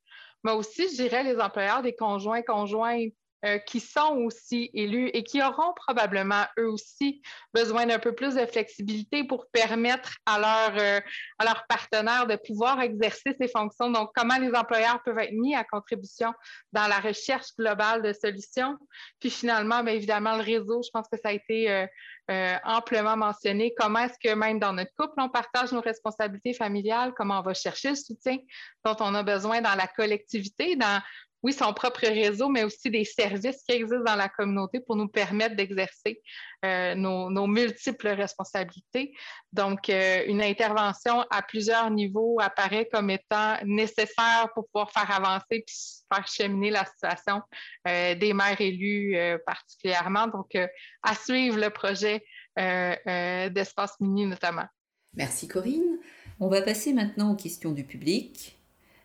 mais 0.44 0.52
aussi, 0.52 0.88
je 0.88 1.02
dirais, 1.02 1.24
les 1.24 1.40
employeurs 1.40 1.82
des 1.82 1.94
conjoints, 1.94 2.42
conjointes 2.42 3.12
euh, 3.46 3.58
qui 3.58 3.80
sont 3.80 4.16
aussi 4.18 4.70
élus 4.74 5.08
et 5.14 5.24
qui 5.24 5.42
auront 5.42 5.72
probablement 5.74 6.44
eux 6.58 6.68
aussi 6.68 7.22
besoin 7.54 7.86
d'un 7.86 7.98
peu 7.98 8.14
plus 8.14 8.34
de 8.34 8.44
flexibilité 8.44 9.24
pour 9.24 9.46
permettre 9.50 10.16
à, 10.26 10.38
leur, 10.38 10.78
euh, 10.78 11.00
leurs 11.42 11.64
partenaires 11.66 12.26
de 12.26 12.36
pouvoir 12.36 12.80
exercer 12.82 13.34
ces 13.40 13.48
fonctions. 13.48 13.90
Donc, 13.90 14.10
comment 14.14 14.36
les 14.36 14.52
employeurs 14.52 15.02
peuvent 15.04 15.18
être 15.18 15.32
mis 15.32 15.54
à 15.54 15.64
contribution 15.64 16.32
dans 16.72 16.86
la 16.86 16.98
recherche 16.98 17.48
globale 17.58 18.02
de 18.02 18.12
solutions. 18.12 18.76
Puis 19.20 19.30
finalement, 19.30 19.82
bien 19.82 19.94
évidemment, 19.94 20.36
le 20.36 20.42
réseau, 20.42 20.82
je 20.82 20.90
pense 20.92 21.06
que 21.10 21.18
ça 21.18 21.30
a 21.30 21.32
été 21.32 21.86
euh, 22.30 22.56
amplement 22.62 23.16
mentionné. 23.16 23.74
Comment 23.76 24.00
est-ce 24.00 24.18
que 24.22 24.34
même 24.34 24.60
dans 24.60 24.72
notre 24.72 24.92
couple, 24.96 25.14
on 25.16 25.28
partage 25.28 25.72
nos 25.72 25.80
responsabilités 25.80 26.52
familiales, 26.52 27.12
comment 27.16 27.40
on 27.40 27.42
va 27.42 27.54
chercher 27.54 27.90
le 27.90 27.96
soutien 27.96 28.36
dont 28.84 28.94
on 29.00 29.14
a 29.16 29.24
besoin 29.24 29.60
dans 29.60 29.74
la 29.74 29.88
collectivité, 29.88 30.76
dans 30.76 31.00
oui, 31.42 31.52
son 31.52 31.72
propre 31.72 32.06
réseau, 32.06 32.48
mais 32.48 32.64
aussi 32.64 32.90
des 32.90 33.04
services 33.04 33.62
qui 33.66 33.74
existent 33.74 34.04
dans 34.04 34.16
la 34.16 34.28
communauté 34.28 34.80
pour 34.80 34.96
nous 34.96 35.08
permettre 35.08 35.56
d'exercer 35.56 36.20
euh, 36.64 36.94
nos, 36.94 37.46
multiples 37.46 38.08
responsabilités. 38.08 39.14
Donc, 39.52 39.88
euh, 39.88 40.22
une 40.26 40.42
intervention 40.42 41.24
à 41.30 41.42
plusieurs 41.42 41.90
niveaux 41.90 42.38
apparaît 42.40 42.88
comme 42.92 43.10
étant 43.10 43.56
nécessaire 43.64 44.48
pour 44.54 44.68
pouvoir 44.68 44.90
faire 44.92 45.10
avancer 45.10 45.44
et 45.50 45.64
faire 46.12 46.26
cheminer 46.26 46.70
la 46.70 46.84
situation 46.84 47.40
euh, 47.88 48.14
des 48.14 48.34
maires 48.34 48.60
élus 48.60 49.16
particulièrement. 49.46 50.26
Donc, 50.26 50.56
à 51.02 51.14
suivre 51.14 51.58
le 51.58 51.70
projet 51.70 52.22
d'espace 52.56 53.98
mini 54.00 54.26
notamment. 54.26 54.66
Merci 55.14 55.48
Corinne. 55.48 55.98
On 56.38 56.48
va 56.48 56.62
passer 56.62 56.92
maintenant 56.92 57.32
aux 57.32 57.36
questions 57.36 57.72
du 57.72 57.84
public. 57.84 58.59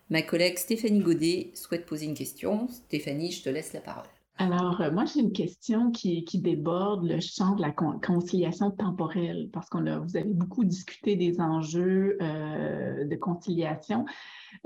Ma 0.08 0.22
collègue 0.22 0.56
Stéphanie 0.56 1.00
Godet 1.00 1.50
souhaite 1.54 1.84
poser 1.84 2.06
une 2.06 2.14
question. 2.14 2.68
Stéphanie, 2.68 3.32
je 3.32 3.42
te 3.42 3.48
laisse 3.48 3.72
la 3.72 3.80
parole. 3.80 4.06
Alors, 4.38 4.80
euh, 4.82 4.92
moi, 4.92 5.04
j'ai 5.06 5.20
une 5.20 5.32
question 5.32 5.90
qui, 5.90 6.22
déborde 6.34 7.04
le 7.04 7.18
champ 7.20 7.56
de 7.56 7.62
la 7.62 7.72
conciliation 7.72 8.70
temporelle, 8.70 9.48
parce 9.52 9.68
qu'on 9.68 9.86
a, 9.86 9.98
vous 9.98 10.16
avez 10.16 10.32
beaucoup 10.32 10.64
discuté 10.64 11.16
des 11.16 11.40
enjeux 11.40 12.18
euh, 12.20 13.04
de 13.04 13.16
conciliation 13.16 14.04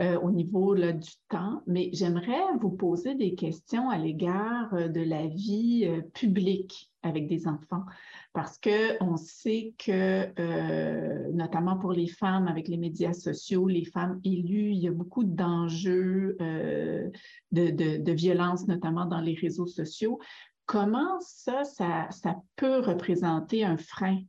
euh, 0.01 0.19
au 0.21 0.31
niveau 0.31 0.75
du 0.75 1.11
temps, 1.29 1.63
mais 1.67 1.89
j'aimerais 1.93 2.43
vous 2.61 2.71
poser 2.71 3.15
des 3.15 3.35
questions 3.35 3.89
à 3.89 3.97
l'égard 3.97 4.73
de 4.73 5.01
la 5.01 5.27
vie 5.29 5.89
publique 6.15 6.90
avec 7.03 7.29
des 7.29 7.49
enfants 7.49 7.85
parce 8.33 8.59
qu'on 8.59 9.17
sait 9.17 9.75
que, 9.79 10.29
euh, 10.39 11.33
notamment 11.33 11.77
pour 11.77 11.93
les 11.93 12.07
femmes 12.07 12.47
avec 12.47 12.69
les 12.69 12.77
médias 12.77 13.13
sociaux, 13.13 13.67
les 13.67 13.85
femmes 13.85 14.21
élues, 14.25 14.71
il 14.71 14.79
y 14.79 14.89
a 14.89 14.93
beaucoup 14.93 15.25
d'enjeux 15.25 16.37
euh, 16.41 17.11
de, 17.51 17.71
de, 17.99 18.13
violence, 18.13 18.69
notamment 18.69 19.07
dans 19.07 19.21
les 19.21 19.35
réseaux 19.35 19.67
sociaux. 19.67 20.21
Comment 20.67 21.19
ça, 21.21 21.65
ça, 21.65 22.09
peut 22.55 22.79
représenter 22.79 23.65
un 23.65 23.77
frein 23.77 24.21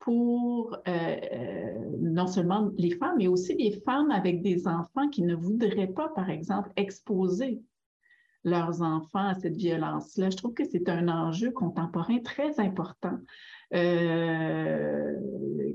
pour 0.00 0.76
euh, 0.86 1.96
non 1.98 2.26
seulement 2.26 2.70
les 2.76 2.90
femmes, 2.90 3.16
mais 3.18 3.28
aussi 3.28 3.54
les 3.54 3.80
femmes 3.80 4.10
avec 4.10 4.42
des 4.42 4.66
enfants 4.66 5.08
qui 5.10 5.22
ne 5.22 5.34
voudraient 5.34 5.92
pas, 5.94 6.08
par 6.08 6.28
exemple, 6.28 6.70
exposer 6.76 7.62
leurs 8.44 8.82
enfants 8.82 9.28
à 9.28 9.34
cette 9.34 9.56
violence-là. 9.56 10.30
Je 10.30 10.36
trouve 10.36 10.54
que 10.54 10.64
c'est 10.64 10.88
un 10.88 11.08
enjeu 11.08 11.50
contemporain 11.50 12.18
très 12.20 12.58
important 12.58 13.18
euh, 13.74 15.14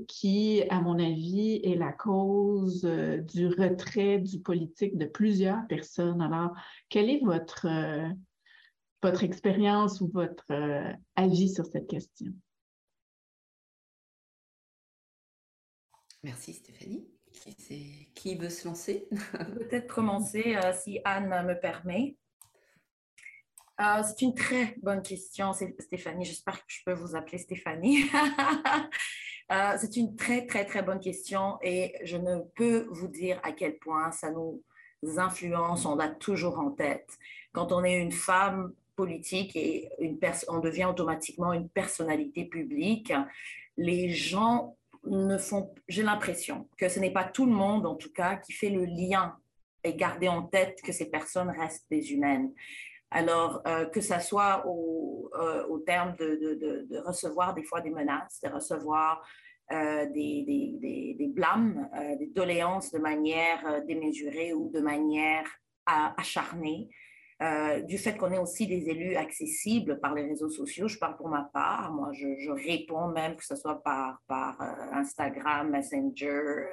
qui, 0.08 0.62
à 0.68 0.80
mon 0.80 0.98
avis, 0.98 1.60
est 1.62 1.76
la 1.76 1.92
cause 1.92 2.84
euh, 2.84 3.18
du 3.18 3.46
retrait 3.46 4.18
du 4.18 4.40
politique 4.40 4.98
de 4.98 5.06
plusieurs 5.06 5.66
personnes. 5.68 6.20
Alors, 6.20 6.52
quelle 6.88 7.08
est 7.08 7.24
votre, 7.24 7.66
euh, 7.66 8.08
votre 9.02 9.22
expérience 9.22 10.00
ou 10.00 10.08
votre 10.08 10.46
avis 11.14 11.48
sur 11.48 11.66
cette 11.66 11.86
question? 11.86 12.32
Merci 16.22 16.54
Stéphanie. 16.54 17.06
Qui 18.14 18.34
veut 18.34 18.48
se 18.48 18.66
lancer? 18.66 19.08
Peut-être 19.54 19.94
commencer 19.94 20.58
si 20.82 20.98
Anne 21.04 21.28
me 21.46 21.54
permet. 21.54 22.16
Euh, 23.80 24.02
c'est 24.04 24.22
une 24.22 24.34
très 24.34 24.74
bonne 24.82 25.02
question, 25.02 25.52
Stéphanie. 25.52 26.24
J'espère 26.24 26.58
que 26.58 26.66
je 26.68 26.80
peux 26.84 26.94
vous 26.94 27.14
appeler 27.14 27.38
Stéphanie. 27.38 28.04
Euh, 29.52 29.76
c'est 29.78 29.94
une 29.94 30.16
très, 30.16 30.44
très, 30.44 30.64
très 30.64 30.82
bonne 30.82 30.98
question 30.98 31.56
et 31.62 31.94
je 32.02 32.16
ne 32.16 32.40
peux 32.56 32.88
vous 32.90 33.06
dire 33.06 33.38
à 33.44 33.52
quel 33.52 33.78
point 33.78 34.10
ça 34.10 34.32
nous 34.32 34.60
influence, 35.18 35.86
on 35.86 35.94
l'a 35.94 36.08
toujours 36.08 36.58
en 36.58 36.72
tête. 36.72 37.08
Quand 37.52 37.70
on 37.70 37.84
est 37.84 37.96
une 37.96 38.10
femme 38.10 38.72
politique 38.96 39.54
et 39.54 39.88
une 40.00 40.18
on 40.48 40.58
devient 40.58 40.86
automatiquement 40.86 41.52
une 41.52 41.68
personnalité 41.68 42.44
publique, 42.46 43.12
les 43.76 44.08
gens 44.08 44.76
ne 45.04 45.38
font, 45.38 45.72
j'ai 45.86 46.02
l'impression 46.02 46.68
que 46.76 46.88
ce 46.88 46.98
n'est 46.98 47.12
pas 47.12 47.24
tout 47.24 47.46
le 47.46 47.52
monde, 47.52 47.86
en 47.86 47.94
tout 47.94 48.12
cas, 48.12 48.34
qui 48.36 48.52
fait 48.52 48.70
le 48.70 48.84
lien 48.84 49.36
et 49.84 49.94
garder 49.94 50.26
en 50.26 50.42
tête 50.42 50.82
que 50.82 50.90
ces 50.90 51.08
personnes 51.08 51.50
restent 51.50 51.86
des 51.88 52.12
humaines. 52.12 52.52
Alors, 53.16 53.62
euh, 53.66 53.86
que 53.86 54.02
ce 54.02 54.20
soit 54.20 54.66
au, 54.66 55.30
euh, 55.40 55.78
terme 55.86 56.14
de, 56.16 57.00
recevoir 57.06 57.54
des 57.54 57.62
fois 57.62 57.80
des 57.80 57.88
menaces, 57.88 58.40
de 58.42 58.50
recevoir 58.50 59.26
euh, 59.72 60.04
des, 60.10 61.32
blâmes, 61.34 61.88
des 62.18 62.26
doléances 62.26 62.92
de 62.92 62.98
manière 62.98 63.82
démesurée 63.86 64.52
ou 64.52 64.70
de 64.70 64.80
manière 64.80 65.46
acharnée, 65.86 66.90
du 67.84 67.96
fait 67.96 68.18
qu'on 68.18 68.32
est 68.32 68.38
aussi 68.38 68.66
des 68.66 68.90
élus 68.90 69.16
accessibles 69.16 69.98
par 69.98 70.12
les 70.14 70.24
réseaux 70.26 70.50
sociaux. 70.50 70.86
Je 70.86 70.98
parle 70.98 71.16
pour 71.16 71.30
ma 71.30 71.48
part, 71.54 71.94
moi 71.94 72.10
je, 72.12 72.50
réponds 72.50 73.08
même 73.08 73.34
que 73.36 73.44
ce 73.46 73.56
soit 73.56 73.82
par, 73.82 74.20
par 74.26 74.60
Instagram, 74.92 75.70
Messenger, 75.70 76.66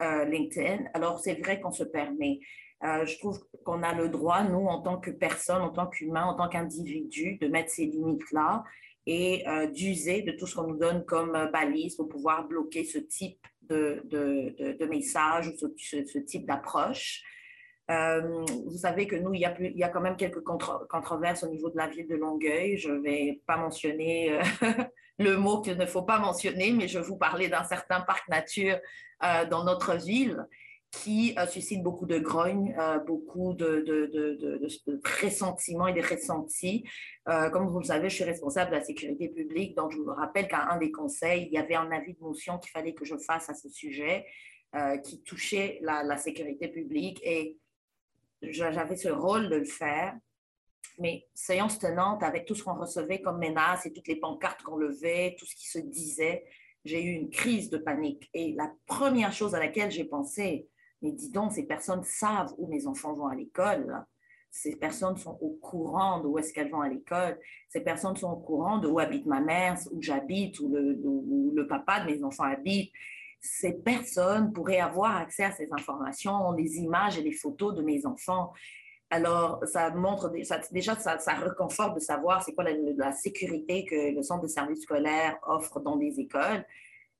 LinkedIn. 0.00 0.84
Alors 0.94 1.18
c'est 1.18 1.34
vrai 1.34 1.60
qu'on 1.60 1.72
se 1.72 1.84
permet. 1.84 2.38
Euh, 2.84 3.06
je 3.06 3.18
trouve 3.18 3.40
qu'on 3.64 3.82
a 3.82 3.94
le 3.94 4.08
droit, 4.08 4.42
nous, 4.44 4.66
en 4.66 4.80
tant 4.80 4.98
que 4.98 5.10
personne, 5.10 5.62
en 5.62 5.70
tant 5.70 5.86
qu'humain, 5.86 6.24
en 6.24 6.34
tant 6.34 6.48
qu'individu, 6.48 7.38
de 7.38 7.48
mettre 7.48 7.70
ces 7.70 7.86
limites-là 7.86 8.64
et 9.06 9.46
euh, 9.48 9.66
d'user 9.66 10.22
de 10.22 10.32
tout 10.32 10.46
ce 10.46 10.54
qu'on 10.54 10.68
nous 10.68 10.78
donne 10.78 11.04
comme 11.04 11.34
euh, 11.34 11.46
balise 11.50 11.96
pour 11.96 12.08
pouvoir 12.08 12.46
bloquer 12.46 12.84
ce 12.84 12.98
type 12.98 13.40
de, 13.62 14.02
de, 14.04 14.76
de, 14.78 14.86
message 14.86 15.48
ou 15.48 15.52
ce, 15.76 16.18
type 16.18 16.46
d'approche. 16.46 17.22
Euh, 17.90 18.44
vous 18.66 18.78
savez 18.78 19.06
que 19.06 19.16
nous, 19.16 19.34
il 19.34 19.40
y, 19.40 19.44
a 19.44 19.54
il 19.58 19.76
y 19.76 19.82
a 19.82 19.88
quand 19.88 20.00
même 20.00 20.16
quelques 20.16 20.42
controverses 20.42 21.44
au 21.44 21.48
niveau 21.48 21.70
de 21.70 21.76
la 21.76 21.88
ville 21.88 22.06
de 22.06 22.16
Longueuil. 22.16 22.76
Je 22.76 22.90
ne 22.90 23.00
vais 23.00 23.42
pas 23.46 23.56
mentionner 23.56 24.38
le 25.18 25.36
mot 25.36 25.60
qu'il 25.60 25.76
ne 25.76 25.86
faut 25.86 26.02
pas 26.02 26.18
mentionner, 26.18 26.72
mais 26.72 26.88
je 26.88 26.98
vais 26.98 27.04
vous 27.04 27.16
parler 27.16 27.48
d'un 27.48 27.64
certain 27.64 28.00
parc 28.00 28.26
nature 28.28 28.78
dans 29.50 29.64
notre 29.64 29.96
ville 29.96 30.46
qui 31.02 31.34
suscite 31.48 31.82
beaucoup 31.82 32.06
de 32.06 32.18
grogne, 32.18 32.76
beaucoup 33.06 33.54
de, 33.54 33.82
de, 33.86 34.06
de, 34.06 34.34
de, 34.34 34.66
et 35.88 35.92
de 35.92 36.08
ressentis. 36.08 36.84
comme 37.24 37.68
vous 37.68 37.78
le 37.78 37.84
savez, 37.84 38.08
je 38.08 38.14
suis 38.16 38.24
responsable 38.24 38.70
de 38.70 38.76
la 38.76 38.84
sécurité 38.84 39.28
publique, 39.28 39.76
donc 39.76 39.92
je 39.92 39.98
vous 39.98 40.12
rappelle 40.12 40.48
qu'à 40.48 40.70
un 40.70 40.78
des 40.78 40.90
conseils, 40.90 41.46
il 41.46 41.52
y 41.52 41.58
avait 41.58 41.74
un 41.74 41.90
avis 41.90 42.14
de 42.14 42.20
motion 42.20 42.58
qu'il 42.58 42.70
fallait 42.70 42.94
que 42.94 43.04
je 43.04 43.16
fasse 43.16 43.48
à 43.50 43.54
ce 43.54 43.68
sujet. 43.68 44.26
qui 45.04 45.22
touchait 45.22 45.78
la, 45.82 46.02
la, 46.02 46.16
sécurité 46.16 46.66
publique 46.66 47.20
et 47.22 47.56
j'avais 48.42 48.96
ce 48.96 49.08
rôle 49.08 49.48
de 49.48 49.56
le 49.56 49.64
faire. 49.64 50.16
Mais 50.98 51.26
séance 51.34 51.78
tenante, 51.78 52.22
avec 52.22 52.44
tout 52.44 52.54
ce 52.54 52.62
qu'on 52.62 52.74
recevait 52.74 53.20
comme 53.20 53.38
menaces 53.38 53.86
et 53.86 53.92
toutes 53.92 54.06
les 54.06 54.16
pancartes 54.16 54.62
qu'on 54.62 54.76
levait, 54.76 55.34
tout 55.38 55.46
ce 55.46 55.56
qui 55.56 55.68
se 55.68 55.78
disait, 55.78 56.44
j'ai 56.84 57.02
eu 57.02 57.12
une 57.12 57.30
crise 57.30 57.70
de 57.70 57.78
panique. 57.78 58.28
Et 58.32 58.52
la 58.52 58.70
première 58.86 59.32
chose 59.32 59.54
à 59.54 59.58
laquelle 59.58 59.90
j'ai 59.90 60.04
pensé, 60.04 60.68
mais 61.04 61.12
dis 61.12 61.28
donc, 61.28 61.52
ces 61.52 61.64
personnes 61.64 62.02
savent 62.02 62.54
où 62.56 62.66
mes 62.66 62.86
enfants 62.86 63.12
vont 63.12 63.26
à 63.26 63.34
l'école. 63.34 64.02
Ces 64.50 64.74
personnes 64.74 65.18
sont 65.18 65.36
au 65.42 65.50
courant 65.50 66.20
de 66.20 66.28
où 66.28 66.38
est-ce 66.38 66.50
qu'elles 66.50 66.70
vont 66.70 66.80
à 66.80 66.88
l'école. 66.88 67.38
Ces 67.68 67.82
personnes 67.82 68.16
sont 68.16 68.30
au 68.30 68.36
courant 68.36 68.78
de 68.78 68.88
où 68.88 68.98
habite 68.98 69.26
ma 69.26 69.40
mère, 69.40 69.78
où 69.92 70.00
j'habite, 70.00 70.58
où 70.60 70.74
le, 70.74 71.66
papa 71.66 72.00
de 72.00 72.06
mes 72.06 72.24
enfants 72.24 72.44
habite 72.44 72.90
ces 73.46 73.74
personnes 73.74 74.54
pourraient 74.54 74.80
avoir 74.80 75.18
accès 75.18 75.44
à 75.44 75.52
ces 75.52 75.68
informations, 75.70 76.52
les 76.52 76.78
images 76.78 77.18
et 77.18 77.22
les 77.22 77.32
photos 77.32 77.74
de 77.74 77.82
mes 77.82 78.06
enfants. 78.06 78.54
Alors, 79.10 79.62
ça 79.66 79.90
montre, 79.90 80.32
déjà, 80.72 80.96
ça, 80.96 81.18
ça 81.18 81.34
reconforte 81.34 81.94
de 81.96 82.00
savoir 82.00 82.42
c'est 82.42 82.54
quoi 82.54 82.64
la, 82.64 83.12
sécurité 83.12 83.84
que 83.84 84.14
le 84.14 84.22
centre 84.22 84.44
de 84.44 84.48
service 84.48 84.80
scolaire 84.80 85.36
offre 85.46 85.78
dans 85.80 85.96
des 85.96 86.18
écoles. 86.18 86.64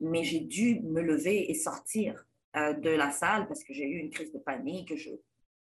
Mais 0.01 0.25
j'ai 0.25 0.41
dû 0.41 0.81
me 0.81 1.03
lever 1.03 1.51
et 1.51 1.55
sortir 1.55 2.25
de 2.55 2.91
la 2.91 3.11
salle 3.11 3.47
parce 3.49 3.65
que 3.65 3.73
j'ai 3.73 3.85
eu 3.85 3.99
une 3.99 4.11
crise 4.11 4.33
de 4.33 4.39
panique, 4.39 4.97
je 4.97 5.11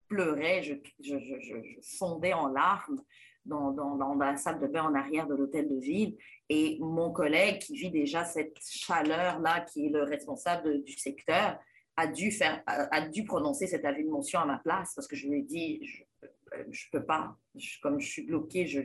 pleurais, 0.08 0.62
je, 0.64 0.74
fondais 1.98 2.34
en 2.34 2.48
larmes 2.48 3.02
dans, 3.46 3.72
dans, 3.72 4.14
la 4.16 4.38
salle 4.38 4.60
de 4.60 4.68
bain 4.68 4.84
en 4.84 4.96
arrière 4.96 5.28
de 5.28 5.36
l'hôtel 5.36 5.68
de 5.68 5.80
ville. 5.80 6.18
Et 6.50 6.78
mon 6.80 7.12
collègue 7.12 7.60
qui 7.60 7.76
vit 7.76 7.92
déjà 7.92 8.24
cette 8.24 8.58
chaleur-là, 8.60 9.62
qui 9.62 9.88
est 9.88 9.90
le 9.90 10.04
responsable 10.04 10.84
du 10.84 10.94
secteur, 10.94 11.58
a 11.96 12.08
dû, 12.08 12.32
faire, 12.32 12.64
a, 12.66 13.02
dû 13.08 13.24
prononcer 13.24 13.68
cet 13.68 13.86
avis 13.86 14.04
de 14.04 14.10
mention 14.10 14.40
à 14.40 14.46
ma 14.46 14.58
place 14.58 14.94
parce 14.96 15.08
que 15.08 15.16
je 15.16 15.28
lui 15.28 15.40
ai 15.40 15.42
dit, 15.44 15.82
je 15.86 16.86
ne 16.86 17.00
peux 17.00 17.06
pas, 17.06 17.38
comme 17.82 18.00
je 18.00 18.08
suis 18.08 18.24
bloquée, 18.24 18.66
je, 18.66 18.82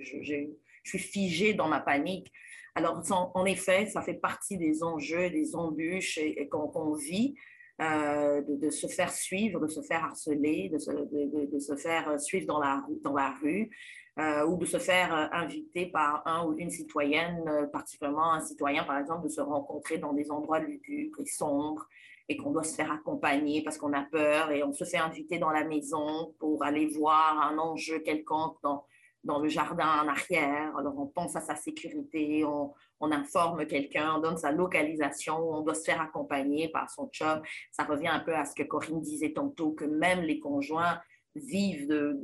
suis 0.85 0.99
figée 0.99 1.55
dans 1.55 1.69
ma 1.69 1.81
panique. 1.81 2.33
Alors, 2.75 3.03
en, 3.35 3.45
effet, 3.45 3.87
ça 3.87 4.03
fait 4.03 4.15
partie 4.15 4.57
des 4.57 4.83
enjeux, 4.83 5.31
des 5.31 5.55
embûches 5.55 6.21
qu'on 6.51 6.95
vit. 6.95 7.35
Euh, 7.81 8.43
de, 8.43 8.71
se 8.71 8.89
faire 8.89 9.13
suivre, 9.13 9.61
de 9.61 9.69
se 9.69 9.81
faire 9.83 10.03
harceler, 10.03 10.69
de 10.69 10.79
se, 10.79 10.91
de, 10.91 11.49
de 11.49 11.59
se 11.61 11.77
faire 11.77 12.19
suivre 12.19 12.45
dans 12.45 12.59
la, 12.59 12.85
dans 13.05 13.15
la 13.15 13.31
rue, 13.41 13.71
euh, 14.19 14.45
ou 14.47 14.57
de 14.57 14.65
se 14.65 14.79
faire 14.79 15.15
euh, 15.15 15.27
inviter 15.31 15.87
par 15.87 16.27
un 16.27 16.45
ou 16.45 16.59
une 16.59 16.71
citoyenne, 16.71 17.45
euh, 17.47 17.67
particulièrement 17.69 18.33
un 18.33 18.41
citoyen, 18.41 18.83
par 18.83 18.99
exemple, 18.99 19.23
de 19.23 19.29
se 19.29 19.41
rencontrer 19.41 19.99
dans 19.99 20.13
des 20.13 20.33
endroits 20.33 20.59
lugubres 20.59 21.21
et 21.21 21.25
sombres 21.25 21.87
et 22.29 22.37
qu'on 22.37 22.51
doit 22.51 22.65
se 22.65 22.75
faire 22.75 22.91
accompagner 22.91 23.63
parce 23.63 23.79
qu'on 23.79 23.93
a 23.93 24.03
peur 24.03 24.51
et 24.51 24.65
on 24.65 24.73
se 24.73 24.83
fait 24.83 24.97
inviter 24.97 25.39
dans 25.39 25.51
la 25.51 25.63
maison 25.63 26.35
pour 26.41 26.65
aller 26.65 26.87
voir 26.87 27.41
un 27.49 27.59
enjeu 27.59 28.01
quelconque 28.01 28.57
dans, 28.61 28.85
dans 29.23 29.39
le 29.39 29.49
jardin 29.49 30.03
en 30.03 30.09
arrière. 30.09 30.77
Alors 30.77 30.99
on 30.99 31.07
pense 31.07 31.37
à 31.37 31.41
sa 31.41 31.55
sécurité, 31.55 32.45
on, 32.45 32.75
on 33.01 33.13
informe 33.13 33.67
quelqu'un, 33.67 34.15
on 34.17 34.21
donne 34.21 34.37
sa 34.37 34.53
localisation, 34.53 35.39
on 35.39 35.63
doit 35.63 35.75
se 35.75 35.85
faire 35.85 36.01
accompagner 36.01 36.69
par 36.69 36.91
son 36.91 37.09
chum. 37.09 37.43
Ça 37.71 37.85
revient 37.85 38.09
un 38.09 38.21
peu 38.21 38.35
à 38.35 38.45
ce 38.45 38.55
que 38.55 38.63
Corinne 38.63 39.01
disait 39.01 39.33
tantôt, 39.33 39.73
que 39.73 39.85
même 39.85 40.21
les 40.21 40.41
conjoints 40.41 41.01
vivent, 41.35 42.17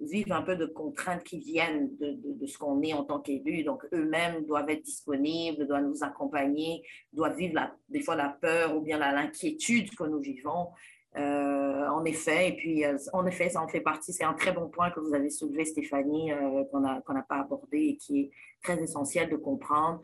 vivent 0.00 0.32
un 0.32 0.42
peu 0.42 0.56
de 0.56 0.66
contraintes 0.66 1.24
qui 1.24 1.38
viennent 1.38 1.94
de, 1.98 2.16
de 2.24 2.46
ce 2.46 2.56
qu'on 2.58 2.80
est 2.82 2.92
en 2.92 3.04
tant 3.04 3.20
qu'élu. 3.20 3.64
Donc, 3.64 3.84
eux-mêmes 3.92 4.44
doivent 4.46 4.70
être 4.70 4.82
disponibles, 4.82 5.66
doivent 5.66 5.84
nous 5.84 6.02
accompagner, 6.02 6.82
doivent 7.12 7.36
vivre 7.36 7.60
des 7.88 8.00
fois 8.00 8.16
la 8.16 8.28
peur 8.28 8.76
ou 8.76 8.80
bien 8.80 8.98
l'inquiétude 8.98 9.94
que 9.94 10.04
nous 10.04 10.20
vivons. 10.20 10.68
Euh, 11.14 11.88
en 11.88 12.06
effet, 12.06 12.48
et 12.48 12.56
puis 12.56 12.86
euh, 12.86 12.96
en 13.12 13.26
effet, 13.26 13.50
ça 13.50 13.60
en 13.60 13.68
fait 13.68 13.82
partie. 13.82 14.14
C'est 14.14 14.24
un 14.24 14.32
très 14.32 14.52
bon 14.52 14.68
point 14.68 14.90
que 14.90 15.00
vous 15.00 15.14
avez 15.14 15.28
soulevé, 15.28 15.66
Stéphanie, 15.66 16.32
euh, 16.32 16.64
qu'on 16.72 16.80
n'a 16.80 17.22
pas 17.28 17.40
abordé 17.40 17.78
et 17.78 17.96
qui 17.96 18.20
est 18.20 18.30
très 18.62 18.82
essentiel 18.82 19.28
de 19.28 19.36
comprendre 19.36 20.00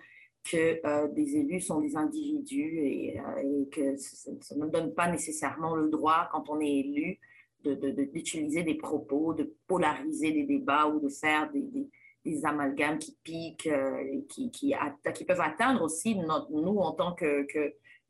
que 0.50 1.12
des 1.14 1.36
élus 1.36 1.60
sont 1.60 1.80
des 1.80 1.96
individus 1.96 2.78
et, 2.80 3.16
et 3.16 3.68
que 3.70 3.96
ça, 3.96 4.54
ne 4.56 4.66
donne 4.66 4.94
pas 4.94 5.10
nécessairement 5.10 5.74
le 5.74 5.88
droit, 5.88 6.28
quand 6.32 6.48
on 6.48 6.60
est 6.60 6.78
élu, 6.78 7.18
d'utiliser 7.64 8.62
de, 8.62 8.66
des 8.66 8.74
propos, 8.76 9.34
de 9.34 9.54
polariser 9.66 10.32
des 10.32 10.44
débats 10.44 10.86
ou 10.86 11.00
de 11.00 11.08
faire 11.08 11.50
des, 11.50 11.62
des, 12.24 12.44
amalgames 12.44 12.98
qui 12.98 13.16
piquent 13.24 13.68
euh, 13.68 14.04
et 14.12 14.24
qui, 14.26 14.50
qui, 14.50 14.74
qui, 15.14 15.24
peuvent 15.24 15.40
atteindre 15.40 15.82
aussi 15.82 16.14
nous 16.14 16.78
en 16.78 16.92
tant 16.92 17.14
que, 17.14 17.46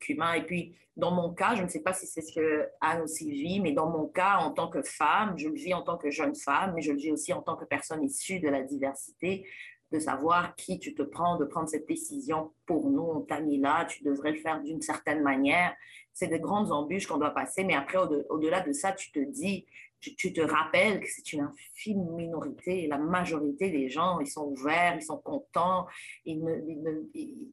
qu'humains. 0.00 0.34
et 0.34 0.44
puis, 0.44 0.74
dans 0.96 1.12
mon 1.12 1.32
cas, 1.32 1.54
je 1.54 1.62
ne 1.62 1.68
sais 1.68 1.80
pas 1.80 1.92
si 1.92 2.06
c'est 2.08 2.22
ce 2.22 2.32
que 2.32 2.66
Anne 2.80 3.02
aussi 3.02 3.30
vit, 3.30 3.60
mais 3.60 3.70
dans 3.70 3.88
mon 3.88 4.08
cas, 4.08 4.38
en 4.38 4.50
tant 4.50 4.68
que 4.68 4.82
femme, 4.82 5.38
je 5.38 5.48
le 5.48 5.54
vis 5.54 5.72
en 5.72 5.82
tant 5.82 5.96
que 5.96 6.10
jeune 6.10 6.34
femme, 6.34 6.72
mais 6.74 6.82
je 6.82 6.90
le 6.90 6.98
vis 6.98 7.12
aussi 7.12 7.32
en 7.32 7.40
tant 7.40 7.54
que 7.54 7.64
personne 7.64 8.02
issue 8.02 8.40
de 8.40 8.48
la 8.48 8.62
diversité, 8.62 9.46
de 9.92 9.98
savoir 9.98 10.54
qui 10.56 10.78
tu 10.78 10.94
te 10.94 11.02
prends, 11.02 11.38
de 11.38 11.44
prendre 11.44 11.68
cette 11.68 11.88
décision 11.88 12.52
pour 12.66 12.90
nous, 12.90 13.02
on 13.02 13.20
t'a 13.20 13.40
mis 13.40 13.58
là, 13.58 13.86
tu 13.86 14.04
devrais 14.04 14.32
le 14.32 14.38
faire 14.38 14.62
d'une 14.62 14.82
certaine 14.82 15.22
manière 15.22 15.74
c'est 16.18 16.26
de 16.26 16.36
grandes 16.36 16.72
embûches 16.72 17.06
qu'on 17.06 17.18
doit 17.18 17.30
passer, 17.30 17.62
mais 17.62 17.74
après, 17.74 17.98
au-delà 18.28 18.60
de 18.60 18.72
ça, 18.72 18.90
tu 18.90 19.12
te 19.12 19.20
dis, 19.20 19.66
tu, 20.00 20.32
te 20.32 20.40
rappelles 20.40 21.00
que 21.00 21.06
c'est 21.08 21.32
une 21.32 21.42
infime 21.42 22.04
minorité. 22.14 22.88
La 22.88 22.98
majorité 22.98 23.70
des 23.70 23.88
gens, 23.88 24.18
ils 24.18 24.26
sont 24.26 24.46
ouverts, 24.46 24.96
ils 24.96 25.02
sont 25.02 25.18
contents, 25.18 25.86
ils, 26.24 26.42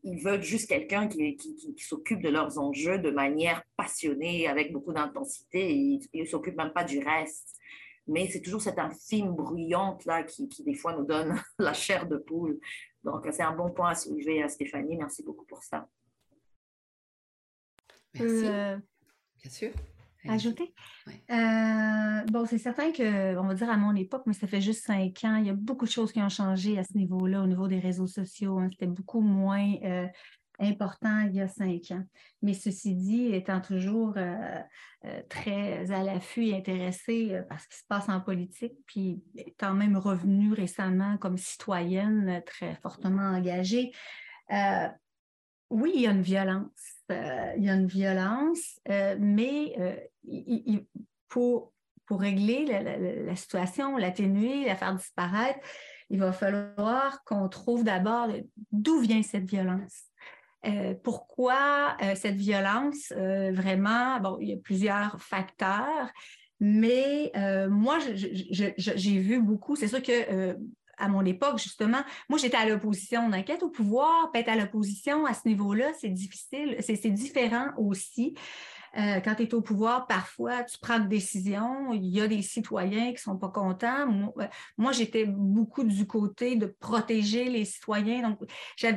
ils, 0.03 0.19
veulent 0.19 0.41
juste 0.41 0.67
quelqu'un 0.67 1.07
qui, 1.07 1.35
qui, 1.35 1.75
s'occupe 1.77 2.21
de 2.21 2.29
leurs 2.29 2.57
enjeux 2.57 2.97
de 2.97 3.11
manière 3.11 3.63
passionnée, 3.77 4.47
avec 4.47 4.71
beaucoup 4.73 4.93
d'intensité, 4.93 5.71
ils 5.71 6.21
ne 6.21 6.25
s'occupent 6.25 6.57
même 6.57 6.73
pas 6.73 6.83
du 6.83 6.99
reste. 6.99 7.59
Mais 8.07 8.27
c'est 8.27 8.41
toujours 8.41 8.61
cette 8.61 8.79
infime 8.79 9.31
bruyante 9.33 10.05
là 10.05 10.23
qui, 10.23 10.47
qui, 10.47 10.63
des 10.63 10.75
fois, 10.75 10.95
nous 10.95 11.05
donne 11.05 11.39
la 11.59 11.73
chair 11.73 12.07
de 12.07 12.17
poule. 12.17 12.59
Donc, 13.03 13.27
c'est 13.31 13.43
un 13.43 13.55
bon 13.55 13.71
point 13.71 13.89
à 13.89 13.95
soulever, 13.95 14.43
à 14.43 14.49
Stéphanie. 14.49 14.97
Merci 14.97 15.23
beaucoup 15.23 15.45
pour 15.45 15.63
ça. 15.63 15.87
Euh, 18.21 18.77
Bien 19.41 19.51
sûr. 19.51 19.71
Ajouter? 20.27 20.73
Euh, 21.07 22.23
bon, 22.31 22.45
c'est 22.45 22.57
certain 22.57 22.91
que, 22.91 23.37
on 23.37 23.47
va 23.47 23.53
dire 23.53 23.69
à 23.69 23.77
mon 23.77 23.95
époque, 23.95 24.23
mais 24.25 24.33
ça 24.33 24.47
fait 24.47 24.61
juste 24.61 24.83
cinq 24.83 25.23
ans, 25.23 25.35
il 25.35 25.45
y 25.45 25.49
a 25.49 25.53
beaucoup 25.53 25.85
de 25.85 25.91
choses 25.91 26.11
qui 26.11 26.19
ont 26.19 26.29
changé 26.29 26.79
à 26.79 26.83
ce 26.83 26.97
niveau-là, 26.97 27.43
au 27.43 27.47
niveau 27.47 27.67
des 27.67 27.79
réseaux 27.79 28.07
sociaux. 28.07 28.57
Hein. 28.57 28.69
C'était 28.71 28.87
beaucoup 28.87 29.21
moins 29.21 29.75
euh, 29.83 30.07
important 30.59 31.19
il 31.27 31.35
y 31.35 31.41
a 31.41 31.47
cinq 31.47 31.91
ans. 31.91 32.03
Mais 32.41 32.53
ceci 32.53 32.95
dit, 32.95 33.33
étant 33.33 33.61
toujours 33.61 34.15
très 35.29 35.91
à 35.91 36.03
l'affût 36.03 36.47
et 36.47 36.57
intéressée 36.57 37.39
par 37.49 37.59
ce 37.59 37.67
qui 37.67 37.77
se 37.77 37.85
passe 37.87 38.09
en 38.09 38.21
politique, 38.21 38.73
puis 38.85 39.23
étant 39.35 39.73
même 39.73 39.97
revenue 39.97 40.53
récemment 40.53 41.17
comme 41.17 41.37
citoyenne 41.37 42.41
très 42.45 42.75
fortement 42.75 43.35
engagée, 43.35 43.91
oui, 45.69 45.91
il 45.95 46.01
y 46.01 46.07
a 46.07 46.11
une 46.11 46.21
violence 46.21 46.95
euh, 47.11 47.53
il 47.57 47.63
y 47.63 47.69
a 47.69 47.75
une 47.75 47.87
violence, 47.87 48.79
euh, 48.89 49.15
mais 49.19 49.75
euh, 49.79 50.79
pour 51.27 51.71
régler 52.09 52.65
la, 52.65 53.35
situation, 53.35 53.97
l'atténuer, 53.97 54.65
la 54.65 54.75
faire 54.75 54.95
disparaître, 54.95 55.59
il 56.09 56.19
va 56.19 56.31
falloir 56.31 57.23
qu'on 57.23 57.47
trouve 57.49 57.83
d'abord 57.83 58.27
d'où 58.71 58.99
vient 59.01 59.21
cette 59.21 59.47
violence. 59.47 60.05
Pourquoi 61.03 61.97
cette 62.15 62.35
violence, 62.35 63.11
vraiment, 63.11 64.19
bon, 64.19 64.37
il 64.41 64.49
y 64.49 64.53
a 64.53 64.57
plusieurs 64.57 65.21
facteurs, 65.21 66.09
mais 66.59 67.31
moi, 67.69 67.99
j'ai 68.13 69.17
vu 69.19 69.41
beaucoup, 69.41 69.75
c'est 69.75 69.87
sûr 69.87 70.01
que 70.01 70.55
à 70.97 71.07
mon 71.07 71.25
époque, 71.25 71.59
justement, 71.59 72.01
moi, 72.29 72.39
j'étais 72.39 72.57
à 72.57 72.65
l'opposition. 72.65 73.29
d'enquête 73.29 73.63
au 73.63 73.69
pouvoir, 73.69 74.31
peut 74.31 74.39
être 74.39 74.49
à 74.49 74.55
l'opposition 74.55 75.25
à 75.25 75.33
ce 75.33 75.47
niveau-là, 75.47 75.91
c'est 75.99 76.09
difficile, 76.09 76.77
c'est 76.79 77.09
différent 77.09 77.67
aussi. 77.77 78.35
Euh, 78.97 79.19
quand 79.19 79.35
tu 79.35 79.43
es 79.43 79.53
au 79.53 79.61
pouvoir, 79.61 80.07
parfois, 80.07 80.63
tu 80.63 80.77
prends 80.79 80.99
des 80.99 81.07
décisions, 81.07 81.91
il 81.91 82.05
y 82.05 82.21
a 82.21 82.27
des 82.27 82.41
citoyens 82.41 83.07
qui 83.07 83.13
ne 83.13 83.17
sont 83.17 83.37
pas 83.37 83.49
contents. 83.49 84.07
Moi, 84.07 84.33
euh, 84.39 84.93
j'étais 84.93 85.25
beaucoup 85.25 85.83
du 85.83 86.07
côté 86.07 86.55
de 86.55 86.67
protéger 86.67 87.45
les 87.45 87.65
citoyens. 87.65 88.29
Donc, 88.29 88.39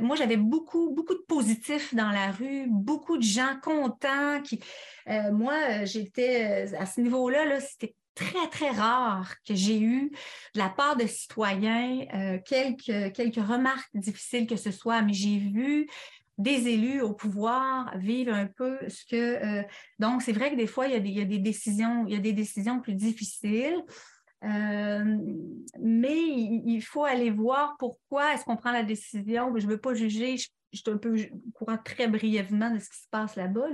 moi, 0.02 0.14
j'avais 0.14 0.36
beaucoup, 0.36 0.94
beaucoup 0.94 1.14
de 1.14 1.24
positifs 1.26 1.94
dans 1.94 2.10
la 2.10 2.30
rue, 2.30 2.66
beaucoup 2.68 3.16
de 3.16 3.22
gens 3.22 3.56
contents. 3.60 4.40
Euh, 5.08 5.32
moi, 5.32 5.84
j'étais 5.84 6.72
à 6.78 6.86
ce 6.86 7.00
niveau-là, 7.00 7.46
-là, 7.46 7.60
c'était 7.60 7.94
très, 8.14 8.48
très 8.50 8.70
rare 8.70 9.34
que 9.46 9.54
j'ai 9.54 9.80
eu 9.80 10.10
de 10.54 10.58
la 10.58 10.68
part 10.68 10.96
de 10.96 11.06
citoyens 11.06 12.04
quelques, 12.44 13.12
quelques 13.12 13.46
remarques 13.46 13.90
difficiles 13.94 14.46
que 14.46 14.56
ce 14.56 14.72
soit, 14.72 15.02
mais 15.02 15.12
j'ai 15.12 15.38
vu 15.38 15.88
des 16.38 16.68
élus 16.68 17.02
au 17.02 17.12
pouvoir 17.12 17.96
vivre 17.98 18.32
un 18.32 18.46
peu 18.46 18.78
ce 18.88 19.04
que... 19.04 19.16
Euh, 19.16 19.62
donc, 19.98 20.22
c'est 20.22 20.32
vrai 20.32 20.52
que 20.52 20.56
des 20.56 20.68
fois, 20.68 20.86
il 20.86 20.92
y, 20.92 21.20
a 21.20 21.24
des, 21.24 21.38
décisions, 21.38 22.06
il 22.06 22.14
y 22.14 22.16
a 22.16 22.20
des 22.20 22.32
décisions 22.32 22.80
plus 22.80 22.94
difficiles. 22.94 23.82
Euh, 24.44 25.16
mais 25.80 26.16
il, 26.16 26.80
faut 26.80 27.04
aller 27.04 27.30
voir 27.30 27.74
pourquoi 27.78 28.34
est-ce 28.34 28.44
qu'on 28.44 28.56
prend 28.56 28.70
la 28.70 28.84
décision. 28.84 29.52
Je 29.56 29.66
ne 29.66 29.72
veux 29.72 29.80
pas 29.80 29.94
juger, 29.94 30.36
je, 30.36 30.46
suis 30.72 30.84
un 30.86 30.96
peu 30.96 31.16
courant 31.54 31.78
très 31.84 32.06
brièvement 32.06 32.70
de 32.70 32.78
ce 32.78 32.88
qui 32.88 32.98
se 32.98 33.08
passe 33.10 33.34
là-bas, 33.34 33.66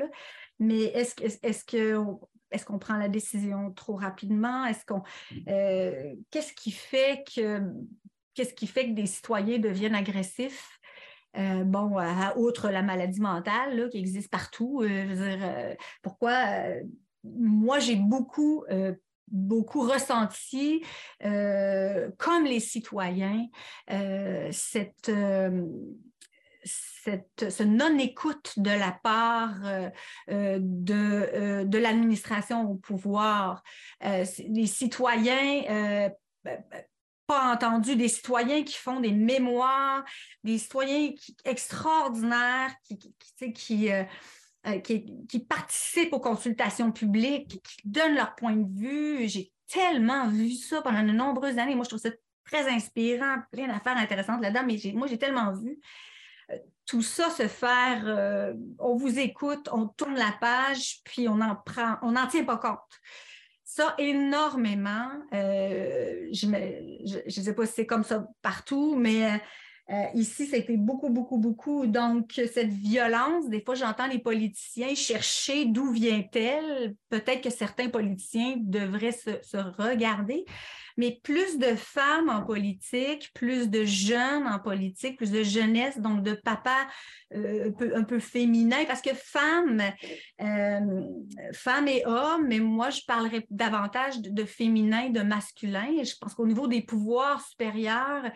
mais 0.59 0.85
est-ce 0.85 2.65
qu'on 2.65 2.79
prend 2.79 2.97
la 2.97 3.09
décision 3.09 3.73
trop 3.73 3.97
rapidement? 3.97 4.65
Est-ce 4.65 4.87
qu'on 4.87 5.03
euh, 5.49 6.15
fait 6.33 7.25
que 7.37 7.61
qu'est-ce 8.33 8.55
qui 8.55 8.67
fait 8.67 8.87
que 8.87 8.95
des 8.95 9.07
citoyens 9.07 9.59
deviennent 9.59 9.95
agressifs? 9.95 10.81
Euh, 11.37 11.65
bon, 11.65 11.97
outre 12.37 12.71
la 12.71 12.83
maladie 12.83 13.21
mentale 13.21 13.89
qui 13.91 13.99
existe 13.99 14.31
partout, 14.31 14.83
veux 14.83 15.15
dire, 15.15 15.77
pourquoi 16.03 16.33
moi 17.25 17.79
j'ai 17.79 17.97
beaucoup 17.97 18.65
beaucoup 19.29 19.83
ressenti, 19.83 20.83
euh, 21.25 22.11
comme 22.19 22.45
les 22.45 22.61
citoyens, 22.61 23.47
euh, 23.91 24.49
cette, 24.53 25.09
euh, 25.09 25.67
cette, 26.63 27.51
ce 27.51 27.63
non-écoute 27.63 28.55
de 28.59 28.71
la 28.71 28.93
part 29.03 29.61
de, 30.29 31.65
de 31.65 31.79
l'administration 31.79 32.71
au 32.71 32.77
pouvoir. 32.77 33.63
les 34.01 34.67
citoyens 34.67 36.11
pas 37.27 37.53
entendu 37.53 37.97
des 37.97 38.09
citoyens 38.09 38.63
qui 38.63 38.77
font 38.77 39.01
des 39.01 39.13
mémoires, 39.13 40.05
des 40.43 40.59
citoyens 40.59 41.11
extraordinaires 41.45 42.75
qui, 42.85 42.99
qui, 42.99 43.53
qui, 43.53 43.91
euh, 44.67 44.81
qui, 44.81 45.41
participent 45.41 46.13
aux 46.13 46.21
consultations 46.21 46.91
publiques, 46.91 47.63
qui 47.63 47.77
donnent 47.85 48.15
leur 48.15 48.35
point 48.35 48.57
de 48.57 48.79
vue. 48.79 49.29
J'ai 49.29 49.53
tellement 49.69 50.29
vu 50.29 50.53
ça 50.53 50.81
pendant 50.83 51.03
de 51.03 51.13
nombreuses 51.13 51.59
années. 51.59 51.75
Moi, 51.75 51.85
je 51.85 51.91
trouve 51.91 52.01
ça 52.01 52.11
très 52.45 52.69
inspirant, 52.69 53.39
plein 53.53 53.67
d'affaires 53.67 53.97
intéressantes 53.97 54.41
là-dedans, 54.41 54.65
mais 54.67 54.79
moi, 54.95 55.07
j'ai 55.07 55.19
tellement 55.19 55.53
vu 55.53 55.79
euh, 56.51 56.57
tout 56.87 57.03
ça 57.03 57.31
se 57.31 57.49
faire, 57.49 58.03
euh, 58.07 58.55
on 58.79 58.97
vous 58.97 59.19
écoute, 59.19 59.69
on 59.73 59.89
tourne 59.89 60.17
la 60.17 60.33
page, 60.41 61.01
puis 61.05 61.29
on 61.29 61.41
en 61.41 61.57
prend, 61.57 61.97
on 62.03 62.13
n'en 62.13 62.27
tient 62.27 62.45
pas 62.45 62.59
compte. 62.59 62.79
Ça, 63.65 63.95
énormément. 63.99 65.09
je 65.33 66.47
ne 66.47 67.31
sais 67.31 67.55
pas 67.55 67.67
si 67.67 67.73
c'est 67.73 67.87
comme 67.87 68.05
ça 68.05 68.27
partout, 68.43 68.95
mais 68.97 69.41
euh, 69.91 70.05
ici, 70.15 70.47
ça 70.47 70.57
a 70.57 70.59
été 70.59 70.77
beaucoup, 70.79 71.11
beaucoup, 71.11 71.39
beaucoup. 71.39 71.87
Donc, 71.87 72.33
cette 72.33 72.71
violence, 72.71 73.49
des 73.49 73.61
fois, 73.61 73.75
j'entends 73.75 74.07
les 74.07 74.19
politiciens 74.19 74.95
chercher 74.95 75.67
d'où 75.67 75.93
vient-elle. 75.93 76.95
Peut-être 77.11 77.43
que 77.43 77.51
certains 77.51 77.91
politiciens 77.91 78.55
devraient 78.59 79.13
se 79.13 79.57
regarder 79.79 80.45
mais 80.97 81.19
plus 81.23 81.59
de 81.59 81.75
femmes 81.75 82.29
en 82.29 82.43
politique, 82.43 83.31
plus 83.35 83.69
de 83.69 83.85
jeunes 83.85 84.47
en 84.47 84.59
politique, 84.59 85.17
plus 85.17 85.31
de 85.31 85.43
jeunesse, 85.43 85.99
donc 85.99 86.23
de 86.23 86.35
papa 86.35 86.87
euh, 87.35 87.73
un, 87.95 88.05
peu, 88.05 88.19
féminin, 88.21 88.85
parce 88.87 89.03
que 89.03 89.15
femmes, 89.15 89.83
euh, 90.41 90.81
femmes 91.53 91.89
et 91.89 92.07
hommes, 92.07 92.47
mais 92.47 92.61
moi, 92.61 92.91
je 92.91 93.01
parlerais 93.07 93.45
davantage 93.51 94.21
de, 94.21 94.45
féminin, 94.45 95.11
de 95.11 95.21
masculin. 95.21 95.87
Je 96.05 96.15
pense 96.21 96.35
qu'au 96.35 96.47
niveau 96.47 96.69
des 96.69 96.83
pouvoirs 96.83 97.41
supérieurs, 97.41 98.31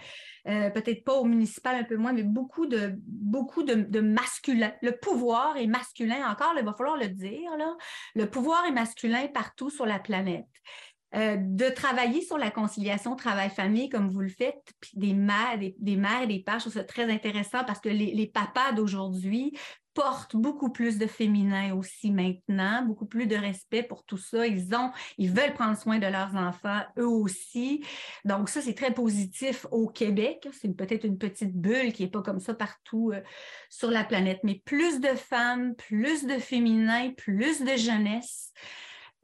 euh, 0.48 0.70
peut-être 0.70 1.04
pas 1.04 1.14
au 1.14 1.24
municipal 1.24 1.76
un 1.76 1.84
peu 1.84 1.96
moins, 1.96 2.12
mais 2.12 2.24
beaucoup 2.24 2.66
de, 2.66 2.94
beaucoup 2.96 3.62
de, 3.62 4.00
masculin. 4.00 4.72
Le 4.82 4.92
pouvoir 4.92 5.56
est 5.56 5.66
masculin, 5.66 6.28
encore, 6.28 6.54
il 6.56 6.64
va 6.64 6.74
falloir 6.74 6.96
le 6.96 7.08
dire, 7.08 7.56
là. 7.56 7.76
le 8.14 8.28
pouvoir 8.28 8.64
est 8.66 8.72
masculin 8.72 9.28
partout 9.28 9.70
sur 9.70 9.86
la 9.86 9.98
planète. 9.98 10.46
Euh, 11.14 11.36
de 11.38 11.70
travailler 11.70 12.20
sur 12.20 12.36
la 12.36 12.50
conciliation 12.50 13.16
travail-famille 13.16 13.88
comme 13.88 14.10
vous 14.10 14.20
le 14.20 14.28
faites, 14.28 14.74
puis 14.78 14.90
des 14.94 15.14
mères, 15.14 15.58
des, 15.58 15.96
mères 15.96 16.20
et 16.20 16.26
des 16.26 16.40
pères, 16.40 16.58
je 16.58 16.64
trouve 16.64 16.74
ça 16.74 16.84
très 16.84 17.10
intéressant 17.10 17.64
parce 17.64 17.80
que 17.80 17.88
les, 17.88 18.26
papas 18.26 18.72
d'aujourd'hui 18.72 19.56
portent 19.94 20.36
beaucoup 20.36 20.70
plus 20.70 20.98
de 20.98 21.06
féminin 21.06 21.74
aussi 21.74 22.10
maintenant, 22.10 22.82
beaucoup 22.82 23.06
plus 23.06 23.26
de 23.26 23.36
respect 23.36 23.82
pour 23.82 24.04
tout 24.04 24.18
ça. 24.18 24.46
Ils 24.46 24.74
ont, 24.74 24.90
ils 25.16 25.32
veulent 25.32 25.54
prendre 25.54 25.78
soin 25.78 25.98
de 25.98 26.06
leurs 26.06 26.36
enfants 26.36 26.82
eux 26.98 27.08
aussi. 27.08 27.82
Donc 28.26 28.50
ça, 28.50 28.60
c'est 28.60 28.74
très 28.74 28.92
positif 28.92 29.66
au 29.70 29.88
Québec. 29.88 30.46
C'est 30.52 30.76
peut-être 30.76 31.04
une 31.04 31.16
petite 31.16 31.54
bulle 31.54 31.94
qui 31.94 32.02
n'est 32.02 32.10
pas 32.10 32.22
comme 32.22 32.38
ça 32.38 32.52
partout 32.52 33.12
euh, 33.14 33.22
sur 33.70 33.90
la 33.90 34.04
planète, 34.04 34.40
mais 34.44 34.60
plus 34.62 35.00
de 35.00 35.14
femmes, 35.14 35.74
plus 35.74 36.26
de 36.26 36.34
féminin, 36.34 37.12
plus 37.16 37.62
de 37.62 37.76
jeunesse 37.76 38.52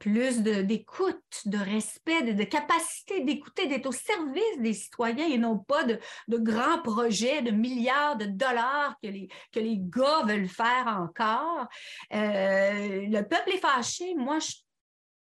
plus 0.05 0.43
d'écoute, 0.43 1.41
de, 1.47 1.57
respect, 1.57 2.21
de, 2.21 2.43
capacité 2.43 3.21
d'écouter, 3.21 3.65
d'être 3.65 3.87
au 3.87 3.91
service 3.91 4.59
des 4.59 4.73
citoyens 4.73 5.27
et 5.27 5.39
non 5.39 5.57
pas 5.57 5.83
de, 5.83 5.99
grands 6.27 6.79
projets 6.83 7.41
de 7.41 7.49
milliards 7.49 8.15
de 8.15 8.25
dollars 8.25 8.95
que 9.01 9.07
les, 9.07 9.27
que 9.51 9.59
les 9.59 9.77
gars 9.79 10.21
veulent 10.27 10.47
faire 10.47 10.85
encore. 10.87 11.67
Euh, 12.13 13.07
le 13.07 13.21
peuple 13.23 13.53
est 13.55 13.57
fâché. 13.57 14.13
Moi, 14.13 14.37
je, 14.37 14.53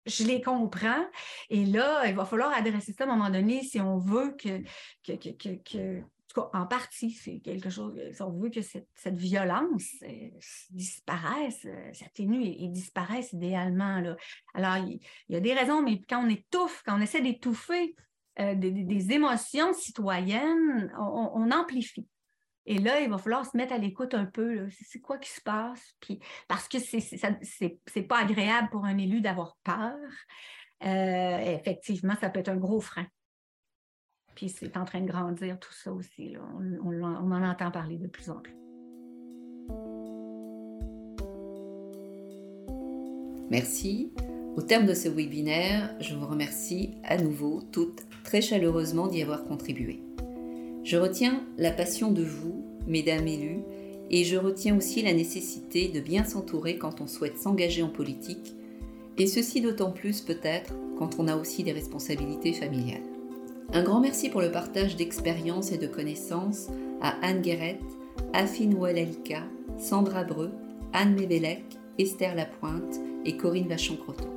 je 0.07 0.25
les 0.25 0.43
comprends. 0.43 1.07
Et 1.51 1.65
là, 1.67 2.09
il 2.09 2.17
va 2.17 2.25
falloir 2.25 2.53
adresser 2.53 2.93
ça 2.93 3.05
à 3.05 3.07
un 3.07 3.11
moment 3.17 3.31
donné 3.31 3.63
si 3.63 3.81
on 3.81 3.99
veut 3.99 4.35
que, 4.37 4.61
que, 5.05 5.55
que 5.63 6.03
en 6.37 6.67
partie, 6.67 7.11
c'est 7.11 7.39
quelque 7.41 7.71
chose, 7.71 7.99
si 8.13 8.23
on 8.23 8.31
veut 8.31 8.51
que 8.51 8.63
cette, 8.63 8.89
violence 9.15 9.89
euh, 10.03 10.31
disparaisse, 10.71 11.65
euh, 11.65 11.93
s'atténue 11.93 12.43
et, 12.45 12.69
disparaisse 12.69 13.33
idéalement. 13.33 14.01
Là. 14.01 14.17
Alors, 14.55 14.77
il, 14.77 15.01
y 15.29 15.37
a 15.37 15.41
des 15.41 15.55
raisons, 15.55 15.83
mais 15.83 16.01
quand 16.09 16.25
on 16.25 16.29
étouffe, 16.29 16.83
quand 16.85 16.99
on 16.99 17.01
essaie 17.01 17.21
d'étouffer 17.21 17.95
euh, 18.41 18.55
des, 18.55 19.13
émotions 19.13 19.73
citoyennes, 19.73 20.93
on, 20.99 21.51
amplifie. 21.51 22.09
Et 22.67 22.79
là, 22.79 23.01
il 23.01 23.11
va 23.11 23.19
falloir 23.19 23.45
se 23.45 23.57
mettre 23.57 23.75
à 23.75 23.79
l'écoute 23.79 24.15
un 24.15 24.25
peu. 24.25 24.69
C'est 24.71 25.01
quoi 25.01 25.19
qui 25.19 25.31
se 25.31 25.41
passe? 25.41 25.95
Puis, 26.01 26.19
parce 26.49 26.67
que 26.67 26.79
c'est 26.79 28.03
pas 28.03 28.19
agréable 28.19 28.71
pour 28.71 28.85
un 28.87 28.97
élu 28.97 29.21
d'avoir 29.21 29.57
peur. 29.63 29.99
effectivement, 30.81 32.15
ça 32.21 32.31
peut 32.31 32.41
être 32.41 32.49
un 32.49 32.57
gros 32.57 32.81
frein. 32.81 33.07
Puis 34.35 34.49
c'est 34.49 34.77
en 34.77 34.85
train 34.85 35.01
de 35.01 35.07
grandir 35.07 35.59
tout 35.59 35.73
ça 35.73 35.93
aussi. 35.93 36.35
On, 36.85 37.03
en 37.03 37.43
entend 37.43 37.71
parler 37.71 37.97
de 37.97 38.07
plus 38.07 38.31
en 38.31 38.37
plus. 38.37 38.55
Merci. 43.51 44.13
Au 44.57 44.63
terme 44.63 44.87
de 44.87 44.95
ce 44.95 45.09
webinaire, 45.09 45.95
je 46.01 46.15
vous 46.15 46.27
remercie 46.27 46.95
à 47.05 47.17
nouveau 47.17 47.61
toutes 47.73 48.03
très 48.23 48.41
chaleureusement 48.41 49.09
d'y 49.09 49.23
avoir 49.23 49.45
contribué. 49.45 50.01
Je 50.85 50.97
retiens 50.97 51.43
la 51.59 51.71
passion 51.71 52.13
de 52.13 52.23
vous, 52.23 52.65
mesdames 52.87 53.27
élues, 53.27 53.63
et 54.11 54.25
je 54.25 54.37
retiens 54.37 54.77
aussi 54.77 55.03
la 55.03 55.13
nécessité 55.13 55.89
de 55.89 56.01
bien 56.01 56.25
s'entourer 56.25 56.79
quand 56.79 57.01
on 57.01 57.07
souhaite 57.07 57.39
s'engager 57.39 57.83
en 57.83 57.89
politique, 57.89 58.55
et 59.19 59.27
ceci 59.27 59.61
d'autant 59.61 59.91
plus 59.91 60.21
peut-être 60.21 60.75
quand 60.99 61.19
on 61.19 61.29
a 61.29 61.37
aussi 61.37 61.63
des 61.65 61.73
responsabilités 61.73 62.53
familiales. 62.53 63.14
Un 63.73 63.83
grand 63.83 64.01
merci 64.01 64.29
pour 64.29 64.41
le 64.41 64.53
partage 64.53 64.97
d'expériences 64.97 65.73
et 65.73 65.79
de 65.79 65.87
connaissances 65.87 66.69
à 67.01 67.15
Anne 67.23 67.43
Guérette, 67.43 67.81
Afine 68.33 68.75
Oualalika, 68.75 69.43
Sandra 69.79 70.25
Breu, 70.25 70.51
Anne 70.93 71.15
Mévélec, 71.15 71.65
Esther 71.99 72.35
Lapointe 72.35 73.01
et 73.25 73.37
Corinne 73.37 73.69
Vachon-Croteau. 73.69 74.29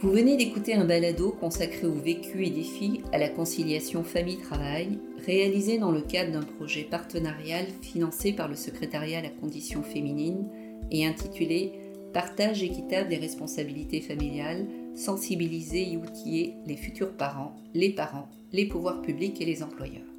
Vous 0.00 0.10
venez 0.10 0.36
d'écouter 0.36 0.74
un 0.74 0.86
balado 0.86 1.36
consacré 1.38 1.86
au 1.86 1.92
vécu 1.92 2.46
et 2.46 2.50
défis 2.50 3.02
à 3.12 3.18
la 3.18 3.28
conciliation 3.28 4.02
famille-travail, 4.02 4.98
réalisé 5.26 5.78
dans 5.78 5.90
le 5.92 6.00
cadre 6.00 6.32
d'un 6.32 6.42
projet 6.42 6.84
partenarial 6.84 7.66
financé 7.82 8.32
par 8.32 8.48
le 8.48 8.56
secrétariat 8.56 9.18
à 9.18 9.22
la 9.22 9.28
condition 9.28 9.82
féminine 9.82 10.48
et 10.90 11.04
intitulé 11.06 11.72
Partage 12.12 12.62
équitable 12.64 13.08
des 13.08 13.18
responsabilités 13.18 14.00
familiales 14.00 14.66
sensibiliser 14.94 15.92
et 15.92 15.96
outiller 15.96 16.54
les 16.66 16.76
futurs 16.76 17.16
parents, 17.16 17.56
les 17.74 17.90
parents, 17.90 18.28
les 18.52 18.66
pouvoirs 18.66 19.02
publics 19.02 19.40
et 19.40 19.46
les 19.46 19.62
employeurs. 19.62 20.09